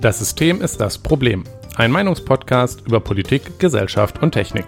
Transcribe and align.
Das 0.00 0.20
System 0.20 0.62
ist 0.62 0.80
das 0.80 0.96
Problem. 0.96 1.42
Ein 1.74 1.90
Meinungspodcast 1.90 2.86
über 2.86 3.00
Politik, 3.00 3.58
Gesellschaft 3.58 4.22
und 4.22 4.30
Technik. 4.30 4.64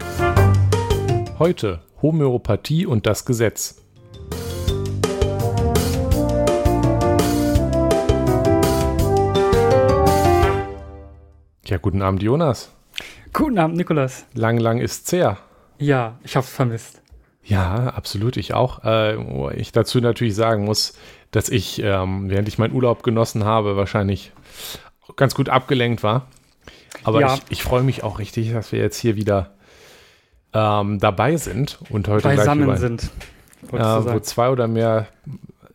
Heute 1.38 1.79
Homöopathie 2.03 2.85
und 2.85 3.06
das 3.06 3.25
Gesetz. 3.25 3.81
Ja, 11.65 11.78
guten 11.81 12.03
Abend, 12.03 12.24
Jonas. 12.24 12.72
Guten 13.33 13.58
Abend, 13.58 13.76
Nikolas. 13.76 14.26
Lang, 14.35 14.58
lang 14.58 14.81
ist's 14.81 15.12
her. 15.12 15.38
Ja, 15.78 16.19
ich 16.24 16.34
hab's 16.34 16.51
vermisst. 16.51 17.02
Ja, 17.45 17.91
absolut, 17.91 18.37
ich 18.37 18.52
auch. 18.52 18.83
Äh, 18.83 19.16
wo 19.16 19.48
ich 19.51 19.70
dazu 19.70 20.01
natürlich 20.01 20.34
sagen 20.34 20.65
muss, 20.65 20.98
dass 21.30 21.48
ich, 21.48 21.80
ähm, 21.80 22.28
während 22.28 22.48
ich 22.48 22.59
meinen 22.59 22.74
Urlaub 22.74 23.05
genossen 23.05 23.45
habe, 23.45 23.77
wahrscheinlich 23.77 24.33
ganz 25.16 25.34
gut 25.34 25.48
abgelenkt 25.48 26.02
war. 26.02 26.27
Aber 27.05 27.20
Ja. 27.20 27.34
ich, 27.34 27.42
ich 27.50 27.62
freue 27.62 27.82
mich 27.82 28.02
auch 28.02 28.19
richtig, 28.19 28.52
dass 28.52 28.73
wir 28.73 28.78
jetzt 28.80 28.98
hier 28.98 29.16
wieder 29.16 29.52
ähm, 30.52 30.98
dabei 30.98 31.36
sind 31.36 31.78
und 31.91 32.09
heute 32.09 32.24
Beisammen 32.28 32.64
gleich 32.64 32.78
über, 32.78 32.88
sind. 32.88 33.10
äh, 33.73 34.12
wo 34.14 34.20
zwei 34.20 34.50
oder 34.50 34.66
mehr 34.69 35.06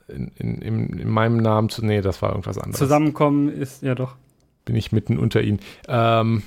in, 0.07 0.31
in, 0.37 0.61
in, 0.61 0.99
in 0.99 1.09
meinem 1.09 1.37
Namen 1.37 1.69
zu, 1.69 1.83
nee, 1.85 2.01
das 2.01 2.21
war 2.21 2.29
irgendwas 2.31 2.57
anderes. 2.57 2.77
Zusammenkommen 2.77 3.49
ist, 3.49 3.81
ja 3.81 3.95
doch. 3.95 4.15
bin 4.65 4.75
ich 4.75 4.91
mitten 4.91 5.17
unter 5.17 5.41
ihnen. 5.41 5.59
Ähm, 5.87 6.43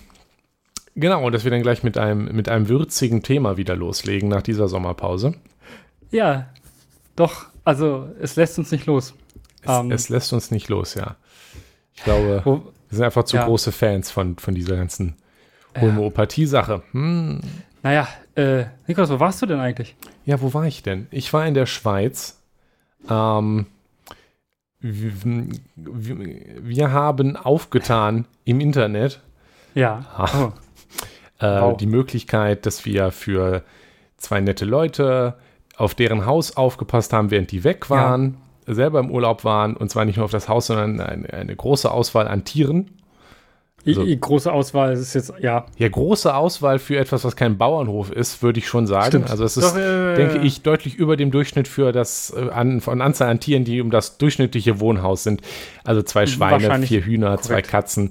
genau, 0.94 1.24
und 1.26 1.32
dass 1.32 1.44
wir 1.44 1.50
dann 1.50 1.62
gleich 1.62 1.82
mit 1.82 1.96
einem, 1.98 2.26
mit 2.34 2.48
einem 2.48 2.68
würzigen 2.68 3.22
Thema 3.22 3.56
wieder 3.56 3.74
loslegen 3.74 4.28
nach 4.28 4.42
dieser 4.42 4.68
Sommerpause. 4.68 5.34
Ja, 6.10 6.48
doch. 7.16 7.46
Also, 7.64 8.08
es 8.20 8.36
lässt 8.36 8.58
uns 8.58 8.70
nicht 8.70 8.86
los. 8.86 9.14
Es, 9.62 9.70
Ähm. 9.70 9.90
es 9.90 10.08
lässt 10.08 10.32
uns 10.32 10.50
nicht 10.50 10.68
los, 10.68 10.94
ja. 10.94 11.16
Ich 11.94 12.04
glaube, 12.04 12.42
Wo, 12.44 12.72
wir 12.88 12.96
sind 12.96 13.04
einfach 13.04 13.24
zu 13.24 13.36
Ja. 13.36 13.44
große 13.44 13.72
Fans 13.72 14.10
von, 14.10 14.38
von 14.38 14.54
dieser 14.54 14.76
ganzen 14.76 15.16
Ja. 15.74 15.82
Homöopathie-Sache. 15.82 16.82
Hm. 16.92 17.40
naja, 17.82 18.08
äh, 18.34 18.64
Nikolas, 18.86 19.10
wo 19.10 19.20
warst 19.20 19.42
du 19.42 19.46
denn 19.46 19.60
eigentlich? 19.60 19.94
Ja, 20.24 20.40
wo 20.40 20.52
war 20.54 20.64
ich 20.66 20.82
denn? 20.82 21.06
Ich 21.10 21.32
war 21.32 21.46
in 21.46 21.54
der 21.54 21.66
Schweiz. 21.66 22.40
Ähm, 23.08 23.66
wir, 24.80 26.92
haben 26.92 27.36
aufgetan 27.36 28.26
im 28.44 28.60
Internet 28.60 29.20
Ja. 29.74 30.04
Ah. 30.16 30.52
Oh. 31.40 31.44
äh, 31.44 31.60
Wow. 31.60 31.76
die 31.76 31.86
Möglichkeit, 31.86 32.66
dass 32.66 32.84
wir 32.84 33.10
für 33.10 33.62
zwei 34.16 34.40
nette 34.40 34.64
Leute 34.64 35.34
auf 35.76 35.94
deren 35.94 36.26
Haus 36.26 36.56
aufgepasst 36.56 37.12
haben, 37.12 37.30
während 37.30 37.50
die 37.52 37.62
weg 37.64 37.90
waren, 37.90 38.38
selber 38.68 39.00
im 39.00 39.10
Urlaub 39.10 39.44
waren, 39.44 39.76
und 39.76 39.90
zwar 39.90 40.04
nicht 40.04 40.16
nur 40.16 40.24
auf 40.24 40.30
das 40.30 40.48
Haus, 40.48 40.66
sondern 40.66 41.00
eine, 41.00 41.32
eine 41.32 41.56
große 41.56 41.90
Auswahl 41.90 42.28
an 42.28 42.44
Tieren. 42.44 42.90
I- 43.86 43.94
So. 43.94 44.02
I- 44.02 44.18
große 44.18 44.52
Auswahl 44.52 44.92
ist 44.92 45.14
jetzt, 45.14 45.32
ja. 45.40 45.64
Ja, 45.78 45.88
große 45.88 46.34
Auswahl 46.34 46.78
für 46.78 46.96
etwas, 46.98 47.24
was 47.24 47.36
kein 47.36 47.56
Bauernhof 47.58 48.10
ist, 48.10 48.42
würde 48.42 48.58
ich 48.58 48.66
schon 48.68 48.86
sagen. 48.86 49.06
Stimmt. 49.06 49.30
Also 49.30 49.44
es 49.44 49.56
ist, 49.56 49.72
Doch, 49.72 49.78
äh, 49.78 50.14
denke 50.16 50.38
ich, 50.38 50.62
deutlich 50.62 50.96
über 50.96 51.16
dem 51.16 51.30
Durchschnitt 51.30 51.68
für 51.68 51.92
das 51.92 52.34
äh, 52.36 52.50
an, 52.50 52.80
von 52.80 53.00
Anzahl 53.00 53.28
an 53.30 53.40
Tieren, 53.40 53.64
die 53.64 53.80
um 53.80 53.90
das 53.90 54.18
durchschnittliche 54.18 54.80
Wohnhaus 54.80 55.22
sind. 55.22 55.42
Also 55.84 56.02
zwei 56.02 56.26
Schweine, 56.26 56.86
vier 56.86 57.02
Hühner, 57.04 57.38
zwei 57.40 57.54
korrekt. 57.54 57.68
Katzen 57.70 58.10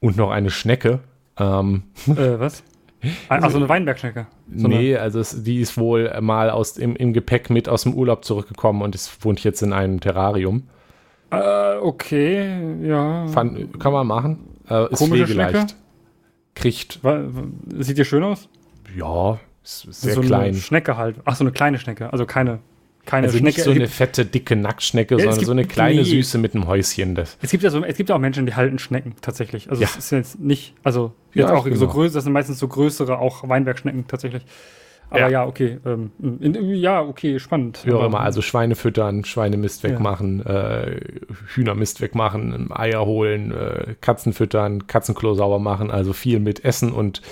und 0.00 0.16
noch 0.16 0.30
eine 0.30 0.50
Schnecke. 0.50 1.00
Ähm, 1.38 1.82
Äh, 2.06 2.38
was? 2.38 2.62
Achso, 3.28 3.56
eine 3.58 3.68
Weinbergschnecke. 3.68 4.26
Nee, 4.48 4.96
also 4.96 5.18
es, 5.18 5.42
die 5.42 5.60
ist 5.60 5.76
wohl 5.76 6.12
mal 6.20 6.50
aus, 6.50 6.78
im, 6.78 6.94
im 6.96 7.12
Gepäck 7.12 7.50
mit 7.50 7.68
aus 7.68 7.82
dem 7.82 7.94
Urlaub 7.94 8.24
zurückgekommen 8.24 8.82
und 8.82 8.94
es 8.94 9.18
wohnt 9.24 9.42
jetzt 9.42 9.62
in 9.62 9.72
einem 9.72 10.00
Terrarium. 10.00 10.64
Äh, 11.30 11.76
okay, 11.78 12.76
ja. 12.82 13.26
Fand, 13.28 13.80
kann 13.80 13.92
man 13.92 14.06
machen. 14.06 14.38
Äh, 14.68 14.92
ist 14.92 14.98
Komische 14.98 15.26
pflegeleicht. 15.26 15.56
Schnecke? 15.56 15.74
Kriegt, 16.54 17.00
Sieht 17.78 17.98
dir 17.98 18.04
schön 18.04 18.22
aus? 18.22 18.48
ja, 18.96 19.38
ist 19.62 19.82
sehr 19.92 20.14
so 20.14 20.20
klein. 20.20 20.40
eine 20.50 20.54
Schnecke 20.54 20.96
halt. 20.96 21.16
Ach, 21.24 21.34
so 21.34 21.42
eine 21.44 21.52
kleine 21.52 21.78
Schnecke. 21.78 22.12
Also 22.12 22.24
keine, 22.24 22.60
keine 23.06 23.26
Also 23.28 23.38
Schnecke. 23.38 23.56
nicht 23.56 23.64
so 23.64 23.70
eine 23.70 23.88
fette, 23.88 24.24
dicke 24.26 24.56
Nacktschnecke, 24.56 25.14
Ja, 25.16 25.24
sondern 25.24 25.44
so 25.44 25.52
eine 25.52 25.64
kleine 25.64 26.00
nee. 26.02 26.04
Süße 26.04 26.38
mit 26.38 26.54
einem 26.54 26.66
Häuschen. 26.66 27.14
Das, 27.14 27.38
es 27.40 27.50
gibt 27.50 27.62
ja 27.62 27.70
so, 27.70 27.82
es 27.84 27.96
gibt 27.96 28.08
ja 28.10 28.16
auch 28.16 28.20
Menschen, 28.20 28.44
die 28.46 28.54
halten 28.54 28.78
Schnecken 28.78 29.14
tatsächlich. 29.22 29.70
Also 29.70 29.82
Ja. 29.82 29.88
es 29.90 29.96
ist 29.96 30.10
jetzt 30.10 30.40
nicht, 30.40 30.74
also 30.82 31.12
jetzt 31.32 31.48
Ja, 31.48 31.54
auch 31.54 31.64
so 31.64 31.70
genau. 31.70 31.86
größer, 31.86 32.14
das 32.14 32.24
sind 32.24 32.32
meistens 32.32 32.58
so 32.58 32.68
größere, 32.68 33.18
auch 33.18 33.48
Weinbergschnecken 33.48 34.06
tatsächlich. 34.08 34.44
Aber 35.08 35.20
Ja. 35.20 35.28
ja, 35.28 35.46
okay. 35.46 35.78
Ähm, 35.86 36.10
in, 36.40 36.54
ja, 36.74 37.00
okay, 37.00 37.38
spannend. 37.38 37.84
auch 37.88 37.94
Aber- 37.94 38.06
immer, 38.06 38.20
also 38.22 38.42
Schweine 38.42 38.74
füttern, 38.74 39.24
Schweinemist 39.24 39.84
Ja. 39.84 39.90
wegmachen, 39.90 40.44
äh, 40.44 41.00
Hühnermist 41.54 42.00
wegmachen, 42.00 42.72
Eier 42.72 43.06
holen, 43.06 43.52
äh, 43.52 43.94
Katzen 44.00 44.32
füttern, 44.32 44.88
Katzenklo 44.88 45.34
sauber 45.34 45.60
machen, 45.60 45.92
also 45.92 46.12
viel 46.12 46.40
mit 46.40 46.64
Essen 46.64 46.90
und 46.92 47.22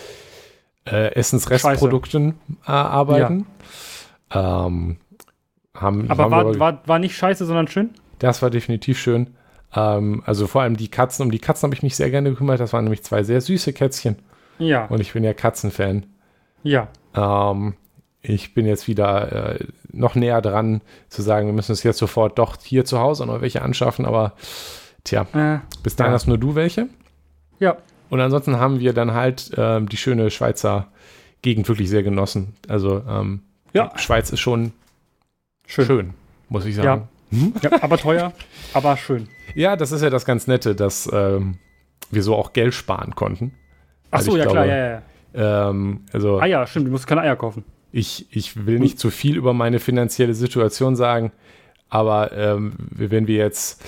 äh, 0.86 1.14
Essensrestprodukten 1.14 2.34
äh, 2.64 2.70
arbeiten. 2.70 3.46
Ähm, 4.32 4.96
haben, 5.74 6.10
Aber 6.10 6.24
haben 6.24 6.30
war, 6.30 6.46
wir- 6.52 6.60
war, 6.60 6.82
war 6.86 6.98
nicht 6.98 7.16
scheiße, 7.16 7.44
sondern 7.46 7.68
schön? 7.68 7.90
Das 8.18 8.42
war 8.42 8.50
definitiv 8.50 8.98
schön. 8.98 9.30
Ähm, 9.74 10.22
also 10.24 10.46
vor 10.46 10.62
allem 10.62 10.76
die 10.76 10.88
Katzen, 10.88 11.24
um 11.24 11.30
die 11.30 11.38
Katzen 11.40 11.66
habe 11.66 11.74
ich 11.74 11.82
mich 11.82 11.96
sehr 11.96 12.10
gerne 12.10 12.30
gekümmert. 12.30 12.60
Das 12.60 12.72
waren 12.72 12.84
nämlich 12.84 13.02
zwei 13.02 13.22
sehr 13.24 13.40
süße 13.40 13.72
Kätzchen 13.72 14.16
Ja, 14.58 14.86
und 14.86 15.00
ich 15.00 15.12
bin 15.12 15.24
ja 15.24 15.34
Katzenfan. 15.34 16.06
ja. 16.62 16.88
Ähm, 17.14 17.74
ich 18.26 18.54
bin 18.54 18.64
jetzt 18.64 18.88
wieder 18.88 19.56
äh, 19.60 19.66
noch 19.92 20.14
näher 20.14 20.40
dran 20.40 20.80
zu 21.10 21.20
sagen, 21.20 21.46
wir 21.46 21.52
müssen 21.52 21.72
uns 21.72 21.82
jetzt 21.82 21.98
sofort 21.98 22.38
doch 22.38 22.56
hier 22.62 22.86
zu 22.86 22.98
Hause 22.98 23.26
noch 23.26 23.42
welche 23.42 23.60
anschaffen, 23.60 24.06
aber 24.06 24.32
tja, 25.04 25.26
Äh, 25.34 25.58
bis 25.82 25.94
dahin 25.96 26.12
Ja. 26.12 26.14
hast 26.14 26.26
nur 26.26 26.38
du 26.38 26.54
welche. 26.54 26.86
ja. 27.58 27.76
Und 28.10 28.20
ansonsten 28.20 28.58
haben 28.58 28.80
wir 28.80 28.92
dann 28.92 29.12
halt 29.12 29.50
ähm, 29.56 29.88
die 29.88 29.96
schöne 29.96 30.30
Schweizer 30.30 30.86
Gegend 31.42 31.68
wirklich 31.68 31.90
sehr 31.90 32.02
genossen. 32.02 32.54
Also 32.68 33.02
ähm, 33.08 33.42
Ja. 33.74 33.90
Schweiz 33.98 34.30
ist 34.30 34.40
schon 34.40 34.72
Schön. 35.66 35.84
schön, 35.86 36.14
muss 36.48 36.64
ich 36.66 36.75
sagen. 36.75 37.08
Ja, 37.62 37.82
aber 37.82 37.97
teuer, 37.97 38.32
aber 38.75 38.97
schön. 38.97 39.28
Ja, 39.54 39.76
das 39.76 39.92
ist 39.92 40.02
ja 40.02 40.10
das 40.10 40.25
ganz 40.25 40.47
Nette, 40.47 40.75
dass 40.75 41.10
ähm, 41.12 41.58
wir 42.10 42.22
so 42.22 42.34
auch 42.36 42.52
Geld 42.52 42.75
sparen 42.75 43.14
konnten. 43.14 43.52
Ach 44.10 44.19
Also 44.19 44.32
so, 44.32 44.36
ja 44.36 44.44
klar, 44.44 44.66
glaube, 44.66 44.69
ja, 44.69 45.02
ja. 45.34 45.70
Ähm, 45.70 46.04
also 46.12 46.41
Eier, 46.41 46.66
stimmt, 46.66 46.86
du 46.86 46.91
musst 46.91 47.06
keine 47.06 47.22
Eier 47.22 47.36
kaufen. 47.36 47.64
ich, 47.92 48.26
ich 48.30 48.66
will 48.66 48.78
nicht 48.78 48.98
zu 48.98 49.10
viel 49.10 49.36
über 49.36 49.52
meine 49.52 49.80
finanzielle 49.80 50.34
Situation 50.34 50.94
sagen, 50.97 51.32
aber 51.88 52.32
ähm, 52.32 52.75
wenn 52.91 53.26
wir 53.26 53.36
jetzt, 53.36 53.82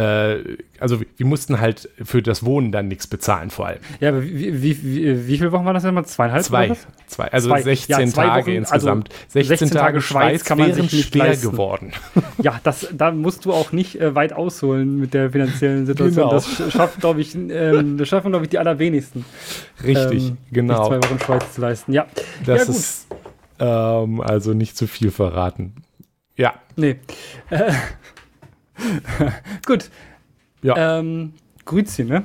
also 0.00 1.00
wir 1.16 1.26
mussten 1.26 1.58
halt 1.60 1.88
für 2.04 2.22
das 2.22 2.44
Wohnen 2.44 2.70
dann 2.70 2.86
nichts 2.88 3.06
bezahlen 3.08 3.50
vor 3.50 3.66
allem. 3.66 3.80
Ja, 4.00 4.10
aber 4.10 4.22
wie, 4.22 4.62
wie, 4.62 4.82
wie, 4.82 5.26
wie 5.26 5.38
viele 5.38 5.50
Wochen 5.50 5.64
waren 5.64 5.74
das 5.74 5.82
denn 5.82 5.94
mal? 5.94 6.04
Zweieinhalb? 6.04 6.44
Zwei, 6.44 6.70
was? 6.70 6.86
zwei 7.08 7.28
also 7.32 7.48
Zwei. 7.48 7.62
16 7.62 7.98
Ja, 8.00 8.06
zwei 8.06 8.22
Tage 8.24 8.42
Wochen, 8.42 8.50
insgesamt. 8.56 9.08
also 9.10 9.22
16, 9.30 9.58
16 9.58 9.70
Tage 9.70 10.00
Schweiz 10.00 10.30
Schweiz 10.40 10.44
kann 10.44 10.58
man 10.58 10.72
sich 10.72 10.92
nicht 10.92 11.12
schwer 11.12 11.26
leisten. 11.26 11.50
geworden. 11.50 11.92
Ja, 12.40 12.60
das, 12.62 12.86
da 12.96 13.10
musst 13.10 13.44
du 13.46 13.52
auch 13.52 13.72
nicht 13.72 14.00
äh, 14.00 14.14
weit 14.14 14.32
ausholen 14.32 15.00
mit 15.00 15.12
der 15.14 15.32
finanziellen 15.32 15.86
Situation. 15.86 16.28
Genau. 16.28 16.30
Das 16.30 16.46
sch- 16.46 16.70
schafft, 16.70 17.00
glaube 17.00 17.20
ich, 17.20 17.34
ähm, 17.34 17.98
das 17.98 18.06
schaffen, 18.08 18.30
glaube 18.30 18.44
ich, 18.44 18.50
die 18.50 18.58
allerwenigsten. 18.58 19.24
Richtig, 19.82 20.28
ähm, 20.28 20.36
genau. 20.52 20.86
Zwei 20.86 20.98
Wochen 21.02 21.18
Schweiz 21.18 21.52
zu 21.52 21.60
leisten. 21.60 21.92
Ja, 21.92 22.06
Das 22.46 22.68
ja, 22.68 22.72
ist 22.74 23.06
ähm, 23.58 24.20
also 24.20 24.54
nicht 24.54 24.76
zu 24.76 24.86
viel 24.86 25.10
verraten. 25.10 25.74
Ja, 26.36 26.54
nee. 26.76 26.96
Äh, 27.50 27.72
gut. 29.66 29.90
ja, 30.62 30.98
Ähm, 30.98 31.34
Grüezi, 31.64 32.04
ne? 32.04 32.24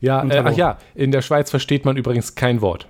ja. 0.00 0.24
Äh, 0.24 0.42
ach 0.44 0.56
ja, 0.56 0.78
in 0.94 1.12
der 1.12 1.22
Schweiz 1.22 1.50
versteht 1.50 1.84
man 1.84 1.96
übrigens 1.96 2.34
kein 2.34 2.60
Wort. 2.60 2.88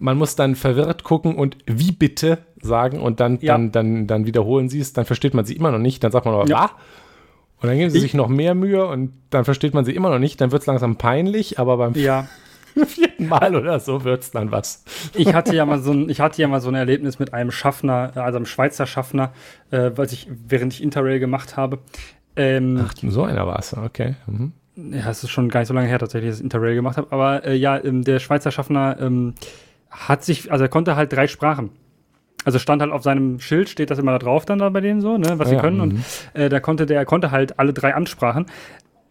Man 0.00 0.18
muss 0.18 0.34
dann 0.34 0.56
verwirrt 0.56 1.04
gucken 1.04 1.36
und 1.36 1.56
wie 1.66 1.92
bitte 1.92 2.38
sagen 2.60 3.00
und 3.00 3.20
dann, 3.20 3.38
Ja. 3.40 3.54
dann, 3.54 3.70
dann, 3.70 4.06
dann 4.08 4.26
wiederholen 4.26 4.68
sie 4.68 4.80
es. 4.80 4.92
Dann 4.92 5.04
versteht 5.04 5.34
man 5.34 5.44
sie 5.44 5.54
immer 5.54 5.70
noch 5.70 5.78
nicht. 5.78 6.02
Dann 6.02 6.10
sagt 6.10 6.24
man 6.26 6.34
aber, 6.34 6.48
Ja. 6.48 6.64
ja. 6.64 6.70
Und 7.60 7.68
dann 7.68 7.78
geben 7.78 7.88
sie 7.90 7.98
Ich- 7.98 8.02
sich 8.02 8.14
noch 8.14 8.26
mehr 8.26 8.56
Mühe 8.56 8.84
und 8.84 9.12
dann 9.30 9.44
versteht 9.44 9.72
man 9.72 9.84
sie 9.84 9.94
immer 9.94 10.10
noch 10.10 10.18
nicht. 10.18 10.40
Dann 10.40 10.50
wird 10.50 10.62
es 10.62 10.66
langsam 10.66 10.96
peinlich, 10.96 11.60
aber 11.60 11.76
beim 11.76 11.94
Ja. 11.94 12.26
vierten 12.86 13.28
Mal 13.28 13.54
oder 13.54 13.78
so 13.78 14.02
wird 14.02 14.22
es 14.22 14.32
dann 14.32 14.50
was. 14.50 14.82
Ich 15.14 15.32
hatte 15.32 15.54
ja 15.54 15.64
mal 15.64 15.78
so 15.80 15.92
ein, 15.92 16.08
ich 16.08 16.20
hatte 16.20 16.42
ja 16.42 16.48
mal 16.48 16.60
so 16.60 16.68
ein 16.68 16.74
Erlebnis 16.74 17.20
mit 17.20 17.32
einem 17.32 17.52
Schaffner, 17.52 18.10
also 18.16 18.38
einem 18.38 18.46
Schweizer 18.46 18.86
Schaffner, 18.86 19.32
äh, 19.70 19.92
was 19.94 20.10
ich, 20.12 20.26
während 20.48 20.72
ich 20.72 20.82
Interrail 20.82 21.20
gemacht 21.20 21.56
habe. 21.56 21.78
Ähm, 22.36 22.84
Ach, 22.86 22.94
so 23.08 23.24
einer 23.24 23.46
war 23.46 23.58
es. 23.58 23.76
Okay. 23.76 24.14
Mhm. 24.26 24.52
Ja, 24.74 25.10
es 25.10 25.22
ist 25.22 25.30
schon 25.30 25.48
gar 25.48 25.60
nicht 25.60 25.68
so 25.68 25.74
lange 25.74 25.88
her 25.88 25.98
tatsächlich, 25.98 26.30
dass 26.30 26.38
ich 26.38 26.44
Interrail 26.44 26.74
gemacht 26.74 26.96
habe. 26.96 27.12
Aber 27.12 27.44
äh, 27.44 27.54
ja, 27.54 27.82
ähm, 27.82 28.04
der 28.04 28.18
Schweizer 28.20 28.50
Schaffner 28.50 28.96
ähm, 29.00 29.34
hat 29.90 30.24
sich, 30.24 30.50
also 30.50 30.64
er 30.64 30.68
konnte 30.68 30.96
halt 30.96 31.12
drei 31.12 31.26
Sprachen. 31.26 31.70
Also 32.44 32.58
stand 32.58 32.82
halt 32.82 32.90
auf 32.90 33.02
seinem 33.02 33.38
Schild, 33.38 33.68
steht 33.68 33.90
das 33.90 33.98
immer 33.98 34.12
da 34.12 34.18
drauf 34.18 34.44
dann 34.46 34.58
da 34.58 34.68
bei 34.70 34.80
denen 34.80 35.00
so, 35.00 35.16
ne, 35.16 35.38
was 35.38 35.46
Ah 35.46 35.50
sie 35.50 35.54
ja, 35.56 35.60
können. 35.60 35.76
mhm. 35.76 35.82
Und 35.82 36.04
äh, 36.34 36.48
da 36.48 36.58
konnte 36.60 36.86
der, 36.86 36.98
er 36.98 37.04
konnte 37.04 37.30
halt 37.30 37.58
alle 37.58 37.72
drei 37.72 37.94
Amtssprachen. 37.94 38.46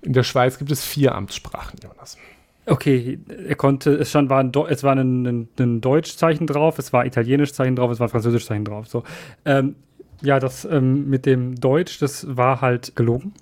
In 0.01 0.13
der 0.13 0.23
Schweiz 0.23 0.57
gibt 0.57 0.71
es 0.71 0.83
vier 0.83 1.13
Amtssprachen, 1.15 1.79
Jonas. 1.81 2.17
Okay, 2.65 3.19
er 3.47 3.55
konnte, 3.55 3.91
es 3.95 4.09
stand, 4.09 4.29
war 4.29 4.39
ein, 4.39 4.51
es 4.69 4.83
war 4.83 4.95
ein, 4.95 5.25
ein, 5.25 5.49
ein 5.59 5.81
Deutschzeichen 5.81 6.45
drauf, 6.45 6.77
es 6.79 6.93
war 6.93 7.05
Italienischzeichen 7.05 7.75
drauf, 7.75 7.91
es 7.91 7.99
war 7.99 8.07
ein 8.07 8.11
Französischzeichen 8.11 8.65
drauf. 8.65 8.87
So. 8.87 9.03
Ähm, 9.45 9.75
ja, 10.21 10.39
das 10.39 10.65
ähm, 10.65 11.09
mit 11.09 11.25
dem 11.25 11.55
Deutsch, 11.55 11.99
das 11.99 12.35
war 12.35 12.61
halt 12.61 12.95
gelogen. 12.95 13.33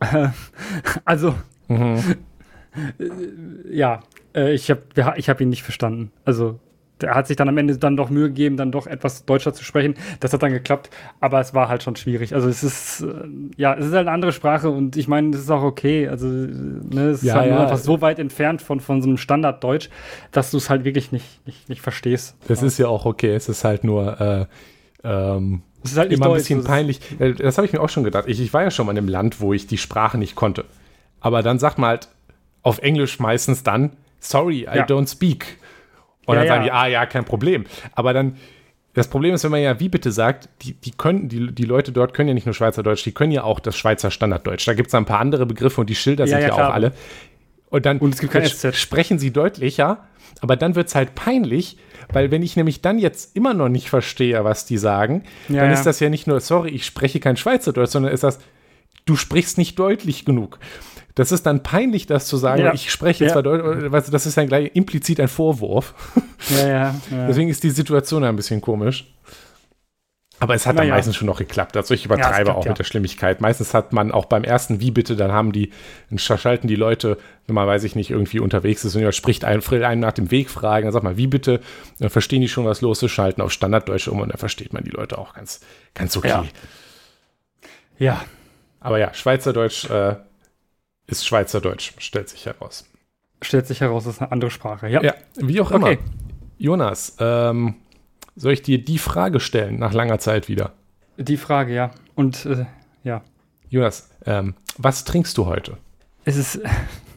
also, 1.04 1.34
Mhm. 1.70 2.16
ja, 3.70 4.00
äh, 4.34 4.52
ich 4.52 4.70
habe 4.70 4.82
ich 5.16 5.28
hab 5.28 5.40
ihn 5.40 5.48
nicht 5.48 5.62
verstanden. 5.62 6.10
Also 6.24 6.58
der 7.00 7.14
hat 7.14 7.26
sich 7.26 7.36
dann 7.36 7.48
am 7.48 7.56
Ende 7.56 7.78
dann 7.78 7.96
doch 7.96 8.10
Mühe 8.10 8.28
gegeben, 8.28 8.58
dann 8.58 8.72
doch 8.72 8.86
etwas 8.86 9.24
deutscher 9.24 9.54
zu 9.54 9.64
sprechen. 9.64 9.94
Das 10.18 10.34
hat 10.34 10.42
dann 10.42 10.52
geklappt, 10.52 10.90
aber 11.20 11.40
es 11.40 11.54
war 11.54 11.68
halt 11.68 11.82
schon 11.82 11.96
schwierig. 11.96 12.34
Also 12.34 12.48
es 12.48 12.62
ist, 12.62 13.00
äh, 13.02 13.06
ja, 13.56 13.74
es 13.74 13.86
ist 13.86 13.92
halt 13.92 14.06
eine 14.06 14.10
andere 14.10 14.32
Sprache 14.32 14.68
und 14.68 14.96
ich 14.96 15.08
meine, 15.08 15.30
das 15.30 15.40
ist 15.40 15.50
auch 15.50 15.62
okay. 15.62 16.08
Also 16.08 16.26
ne, 16.26 17.10
es 17.10 17.22
ja, 17.22 17.34
ist 17.34 17.40
halt 17.40 17.50
ja. 17.50 17.62
einfach 17.62 17.78
so 17.78 18.00
weit 18.02 18.18
entfernt 18.18 18.60
von, 18.60 18.80
von 18.80 19.00
so 19.00 19.08
einem 19.08 19.16
Standarddeutsch, 19.16 19.88
dass 20.32 20.50
du 20.50 20.58
es 20.58 20.68
halt 20.68 20.84
wirklich 20.84 21.12
nicht, 21.12 21.46
nicht, 21.46 21.68
nicht 21.68 21.80
verstehst. 21.80 22.36
Das 22.48 22.60
ja. 22.60 22.66
ist 22.66 22.78
ja 22.78 22.88
auch 22.88 23.06
okay. 23.06 23.34
Es 23.34 23.48
ist 23.48 23.64
halt 23.64 23.84
nur 23.84 24.20
äh, 24.20 24.46
ähm, 25.02 25.62
es 25.82 25.92
ist 25.92 25.98
halt 25.98 26.12
immer 26.12 26.26
ein 26.26 26.34
bisschen 26.34 26.64
peinlich. 26.64 27.00
Äh, 27.18 27.32
das 27.34 27.56
habe 27.56 27.66
ich 27.66 27.72
mir 27.72 27.80
auch 27.80 27.88
schon 27.88 28.04
gedacht. 28.04 28.24
Ich, 28.26 28.40
ich 28.40 28.52
war 28.52 28.62
ja 28.62 28.70
schon 28.70 28.86
mal 28.86 28.92
in 28.92 28.98
einem 28.98 29.08
Land, 29.08 29.40
wo 29.40 29.52
ich 29.52 29.66
die 29.66 29.78
Sprache 29.78 30.18
nicht 30.18 30.34
konnte. 30.34 30.64
Aber 31.20 31.42
dann 31.42 31.58
sagt 31.58 31.78
man 31.78 31.90
halt 31.90 32.08
auf 32.62 32.78
Englisch 32.78 33.18
meistens 33.18 33.62
dann, 33.62 33.96
sorry, 34.18 34.62
I 34.62 34.80
don't 34.80 35.08
speak. 35.08 35.58
Und 36.26 36.34
ja, 36.34 36.40
dann 36.40 36.48
sagen 36.48 36.64
die, 36.64 36.72
ah 36.72 36.86
ja, 36.86 37.06
kein 37.06 37.24
Problem. 37.24 37.64
Aber 37.94 38.12
dann, 38.12 38.36
das 38.94 39.08
Problem 39.08 39.34
ist, 39.34 39.44
wenn 39.44 39.50
man 39.50 39.62
ja 39.62 39.80
wie 39.80 39.88
bitte 39.88 40.12
sagt, 40.12 40.48
die, 40.62 40.74
die 40.74 40.90
können, 40.90 41.28
die, 41.28 41.52
die 41.52 41.64
Leute 41.64 41.92
dort 41.92 42.12
können 42.12 42.28
ja 42.28 42.34
nicht 42.34 42.46
nur 42.46 42.54
Schweizerdeutsch, 42.54 43.04
die 43.04 43.12
können 43.12 43.32
ja 43.32 43.44
auch 43.44 43.60
das 43.60 43.76
Schweizer 43.76 44.10
Standarddeutsch. 44.10 44.66
Da 44.66 44.74
gibt 44.74 44.88
es 44.88 44.94
ein 44.94 45.06
paar 45.06 45.20
andere 45.20 45.46
Begriffe 45.46 45.80
und 45.80 45.88
die 45.88 45.94
Schilder 45.94 46.26
sind 46.26 46.40
ja, 46.40 46.52
auch 46.52 46.58
alle. 46.58 46.92
Und 47.70 47.86
dann 47.86 47.98
und 47.98 48.14
es 48.14 48.20
gibt 48.20 48.32
kein 48.32 48.46
sprechen 48.46 49.18
sie 49.18 49.32
deutlicher, 49.32 50.04
aber 50.40 50.56
dann 50.56 50.74
wird 50.74 50.88
es 50.88 50.94
halt 50.94 51.14
peinlich, 51.14 51.78
weil 52.12 52.30
wenn 52.30 52.42
ich 52.42 52.56
nämlich 52.56 52.82
dann 52.82 52.98
jetzt 52.98 53.36
immer 53.36 53.54
noch 53.54 53.68
nicht 53.68 53.88
verstehe, 53.88 54.42
was 54.44 54.66
die 54.66 54.76
sagen, 54.78 55.22
ja, 55.48 55.62
dann 55.62 55.70
ist 55.70 55.84
das 55.84 56.00
ja 56.00 56.10
nicht 56.10 56.26
nur, 56.26 56.40
sorry, 56.40 56.70
ich 56.70 56.84
spreche 56.84 57.20
kein 57.20 57.36
Schweizerdeutsch, 57.36 57.90
sondern 57.90 58.12
ist 58.12 58.24
das, 58.24 58.40
du 59.04 59.16
sprichst 59.16 59.58
nicht 59.58 59.78
deutlich 59.78 60.24
genug. 60.24 60.58
Das 61.14 61.32
ist 61.32 61.44
dann 61.44 61.62
peinlich, 61.62 62.06
das 62.06 62.26
zu 62.26 62.36
sagen. 62.36 62.62
Ja. 62.62 62.74
Ich 62.74 62.90
spreche 62.90 63.24
ja. 63.24 63.32
zwar 63.32 63.42
Deutsch, 63.42 64.10
das 64.10 64.26
ist 64.26 64.36
dann 64.36 64.46
gleich 64.46 64.70
implizit 64.74 65.20
ein 65.20 65.28
Vorwurf. 65.28 65.94
Ja. 66.56 66.94
Deswegen 67.10 67.48
ist 67.48 67.62
die 67.62 67.70
Situation 67.70 68.24
ein 68.24 68.36
bisschen 68.36 68.60
komisch. 68.60 69.12
Aber 70.42 70.54
es 70.54 70.66
hat 70.66 70.76
Na 70.76 70.82
dann 70.82 70.90
meistens 70.90 71.16
schon 71.16 71.26
noch 71.26 71.38
geklappt. 71.38 71.76
Also 71.76 71.92
ich 71.92 72.06
übertreibe 72.06 72.44
klappt, 72.44 72.58
auch 72.58 72.64
mit 72.64 72.78
der 72.78 72.84
Schlimmigkeit. 72.84 73.42
Meistens 73.42 73.74
hat 73.74 73.92
man 73.92 74.10
auch 74.10 74.24
beim 74.24 74.42
ersten 74.42 74.80
Wie 74.80 74.90
bitte, 74.90 75.14
dann 75.14 75.32
haben 75.32 75.52
die, 75.52 75.70
dann 76.08 76.18
schalten 76.18 76.66
die 76.66 76.76
Leute, 76.76 77.18
wenn 77.46 77.54
man, 77.54 77.66
weiß 77.66 77.84
ich 77.84 77.94
nicht, 77.94 78.10
irgendwie 78.10 78.40
unterwegs 78.40 78.82
ist 78.84 78.94
und 78.94 79.00
jemand 79.00 79.14
spricht 79.14 79.44
einen, 79.44 79.62
einen 79.84 80.00
nach 80.00 80.12
dem 80.12 80.30
Weg 80.30 80.48
fragen, 80.48 80.86
dann 80.86 80.92
sagt 80.94 81.04
man, 81.04 81.18
wie 81.18 81.26
bitte, 81.26 81.60
dann 81.98 82.08
verstehen 82.08 82.40
die 82.40 82.48
schon, 82.48 82.64
was 82.64 82.80
los 82.80 83.02
ist, 83.02 83.10
schalten 83.12 83.42
auf 83.42 83.52
Standarddeutsch 83.52 84.08
um 84.08 84.20
und 84.20 84.30
dann 84.30 84.38
versteht 84.38 84.72
man 84.72 84.82
die 84.82 84.90
Leute 84.90 85.18
auch 85.18 85.34
ganz, 85.34 85.60
ganz 85.92 86.16
okay. 86.16 86.28
Ja. 86.28 86.44
ja. 87.98 88.24
Aber 88.80 88.98
ja, 88.98 89.12
Schweizerdeutsch 89.12 89.90
äh, 89.90 90.16
ist 91.06 91.26
Schweizerdeutsch, 91.26 91.92
stellt 91.98 92.30
sich 92.30 92.46
heraus. 92.46 92.86
Stellt 93.42 93.66
sich 93.66 93.82
heraus, 93.82 94.04
das 94.04 94.14
ist 94.14 94.22
eine 94.22 94.32
andere 94.32 94.50
Sprache, 94.50 94.88
ja. 94.88 95.02
Ja, 95.02 95.14
wie 95.36 95.60
auch 95.60 95.70
immer. 95.70 95.88
Okay. 95.88 95.98
Jonas, 96.56 97.16
ähm, 97.20 97.74
soll 98.40 98.52
ich 98.52 98.62
dir 98.62 98.82
die 98.82 98.98
Frage 98.98 99.40
stellen, 99.40 99.78
nach 99.78 99.92
langer 99.92 100.18
Zeit 100.18 100.48
wieder? 100.48 100.72
Die 101.16 101.36
Frage, 101.36 101.74
ja. 101.74 101.90
Und 102.14 102.46
äh, 102.46 102.66
ja. 103.04 103.22
Jonas, 103.68 104.10
ähm, 104.26 104.54
was 104.78 105.04
trinkst 105.04 105.36
du 105.38 105.46
heute? 105.46 105.76
Es 106.24 106.36
ist 106.36 106.60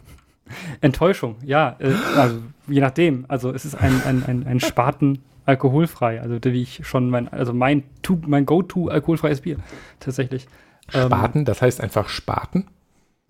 Enttäuschung, 0.82 1.38
ja. 1.44 1.78
Äh, 1.80 1.94
also 2.16 2.40
je 2.68 2.82
nachdem. 2.82 3.26
Also 3.28 3.52
es 3.52 3.66
ist 3.66 3.76
ein, 3.76 4.02
ein, 4.04 4.24
ein, 4.26 4.48
ein 4.48 4.60
Spaten 4.60 5.20
alkoholfrei. 5.46 6.22
Also 6.22 6.40
wie 6.44 6.62
ich 6.62 6.86
schon 6.86 7.10
mein, 7.10 7.28
also 7.30 7.54
mein, 7.54 7.84
mein 8.28 8.46
Go-To 8.46 8.90
alkoholfreies 8.90 9.42
Bier 9.42 9.58
tatsächlich. 10.00 10.48
Spaten, 10.90 11.40
ähm, 11.40 11.46
das 11.46 11.62
heißt 11.62 11.80
einfach 11.80 12.10
Spaten? 12.10 12.68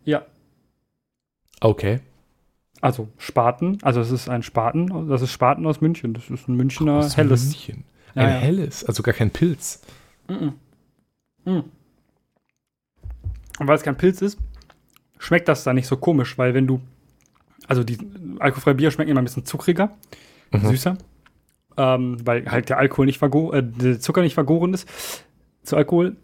Ja, 0.03 0.23
Okay. 1.63 2.01
Also 2.83 3.07
Spaten, 3.17 3.77
also 3.81 4.01
es 4.01 4.11
ist 4.11 4.27
ein 4.27 4.43
Spaten, 4.43 5.07
das 5.07 5.21
ist 5.21 5.31
Spaten 5.31 5.65
aus 5.65 5.79
München. 5.79 6.13
Das 6.13 6.29
ist 6.29 6.49
ein 6.49 6.57
Münchner 6.57 6.95
aus 6.95 7.15
helles. 7.15 7.45
München. 7.45 7.85
Ein 8.13 8.27
ja, 8.27 8.33
ja. 8.33 8.39
helles, 8.41 8.83
also 8.83 9.01
gar 9.03 9.13
kein 9.13 9.31
Pilz. 9.31 9.81
-mm. 10.27 10.51
Mm. 11.45 11.63
Und 13.59 13.67
weil 13.67 13.77
es 13.77 13.83
kein 13.83 13.95
Pilz 13.95 14.21
ist, 14.21 14.37
schmeckt 15.17 15.47
das 15.47 15.63
da 15.63 15.71
nicht 15.71 15.87
so 15.87 15.95
komisch, 15.95 16.37
weil 16.37 16.53
wenn 16.53 16.67
du, 16.67 16.81
also 17.69 17.85
die 17.85 17.97
alkoholfreie 18.39 18.75
Bier 18.75 18.91
schmeckt 18.91 19.09
immer 19.09 19.21
ein 19.21 19.25
bisschen 19.25 19.45
zuckriger, 19.45 19.95
mhm. 20.51 20.67
süßer, 20.67 20.97
ähm, 21.77 22.17
weil 22.25 22.51
halt 22.51 22.67
der 22.67 22.79
Alkohol 22.79 23.05
nicht 23.05 23.19
vergoren, 23.19 23.57
äh, 23.57 23.63
der 23.63 23.99
Zucker 24.01 24.23
nicht 24.23 24.33
vergoren 24.33 24.73
ist 24.73 24.89
zu 25.63 25.77
Alkohol. 25.77 26.17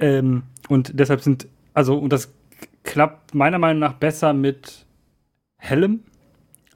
Ähm, 0.00 0.42
und 0.68 1.00
deshalb 1.00 1.22
sind, 1.22 1.48
also, 1.72 1.96
und 1.96 2.12
das 2.12 2.30
klappt 2.82 3.34
meiner 3.34 3.58
Meinung 3.58 3.80
nach 3.80 3.94
besser 3.94 4.34
mit 4.34 4.84
hellem 5.64 6.00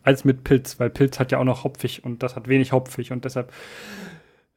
als 0.03 0.25
mit 0.25 0.45
Pilz, 0.45 0.81
weil 0.81 0.91
Pilz 0.91 1.19
hat 1.19 1.33
ja 1.33 1.39
auch 1.39 1.45
noch 1.45 1.65
hopfig 1.65 2.05
und 2.05 2.23
das 2.23 2.37
hat 2.37 2.49
wenig 2.49 2.73
hopfig 2.73 3.13
und 3.13 3.25
deshalb 3.25 3.53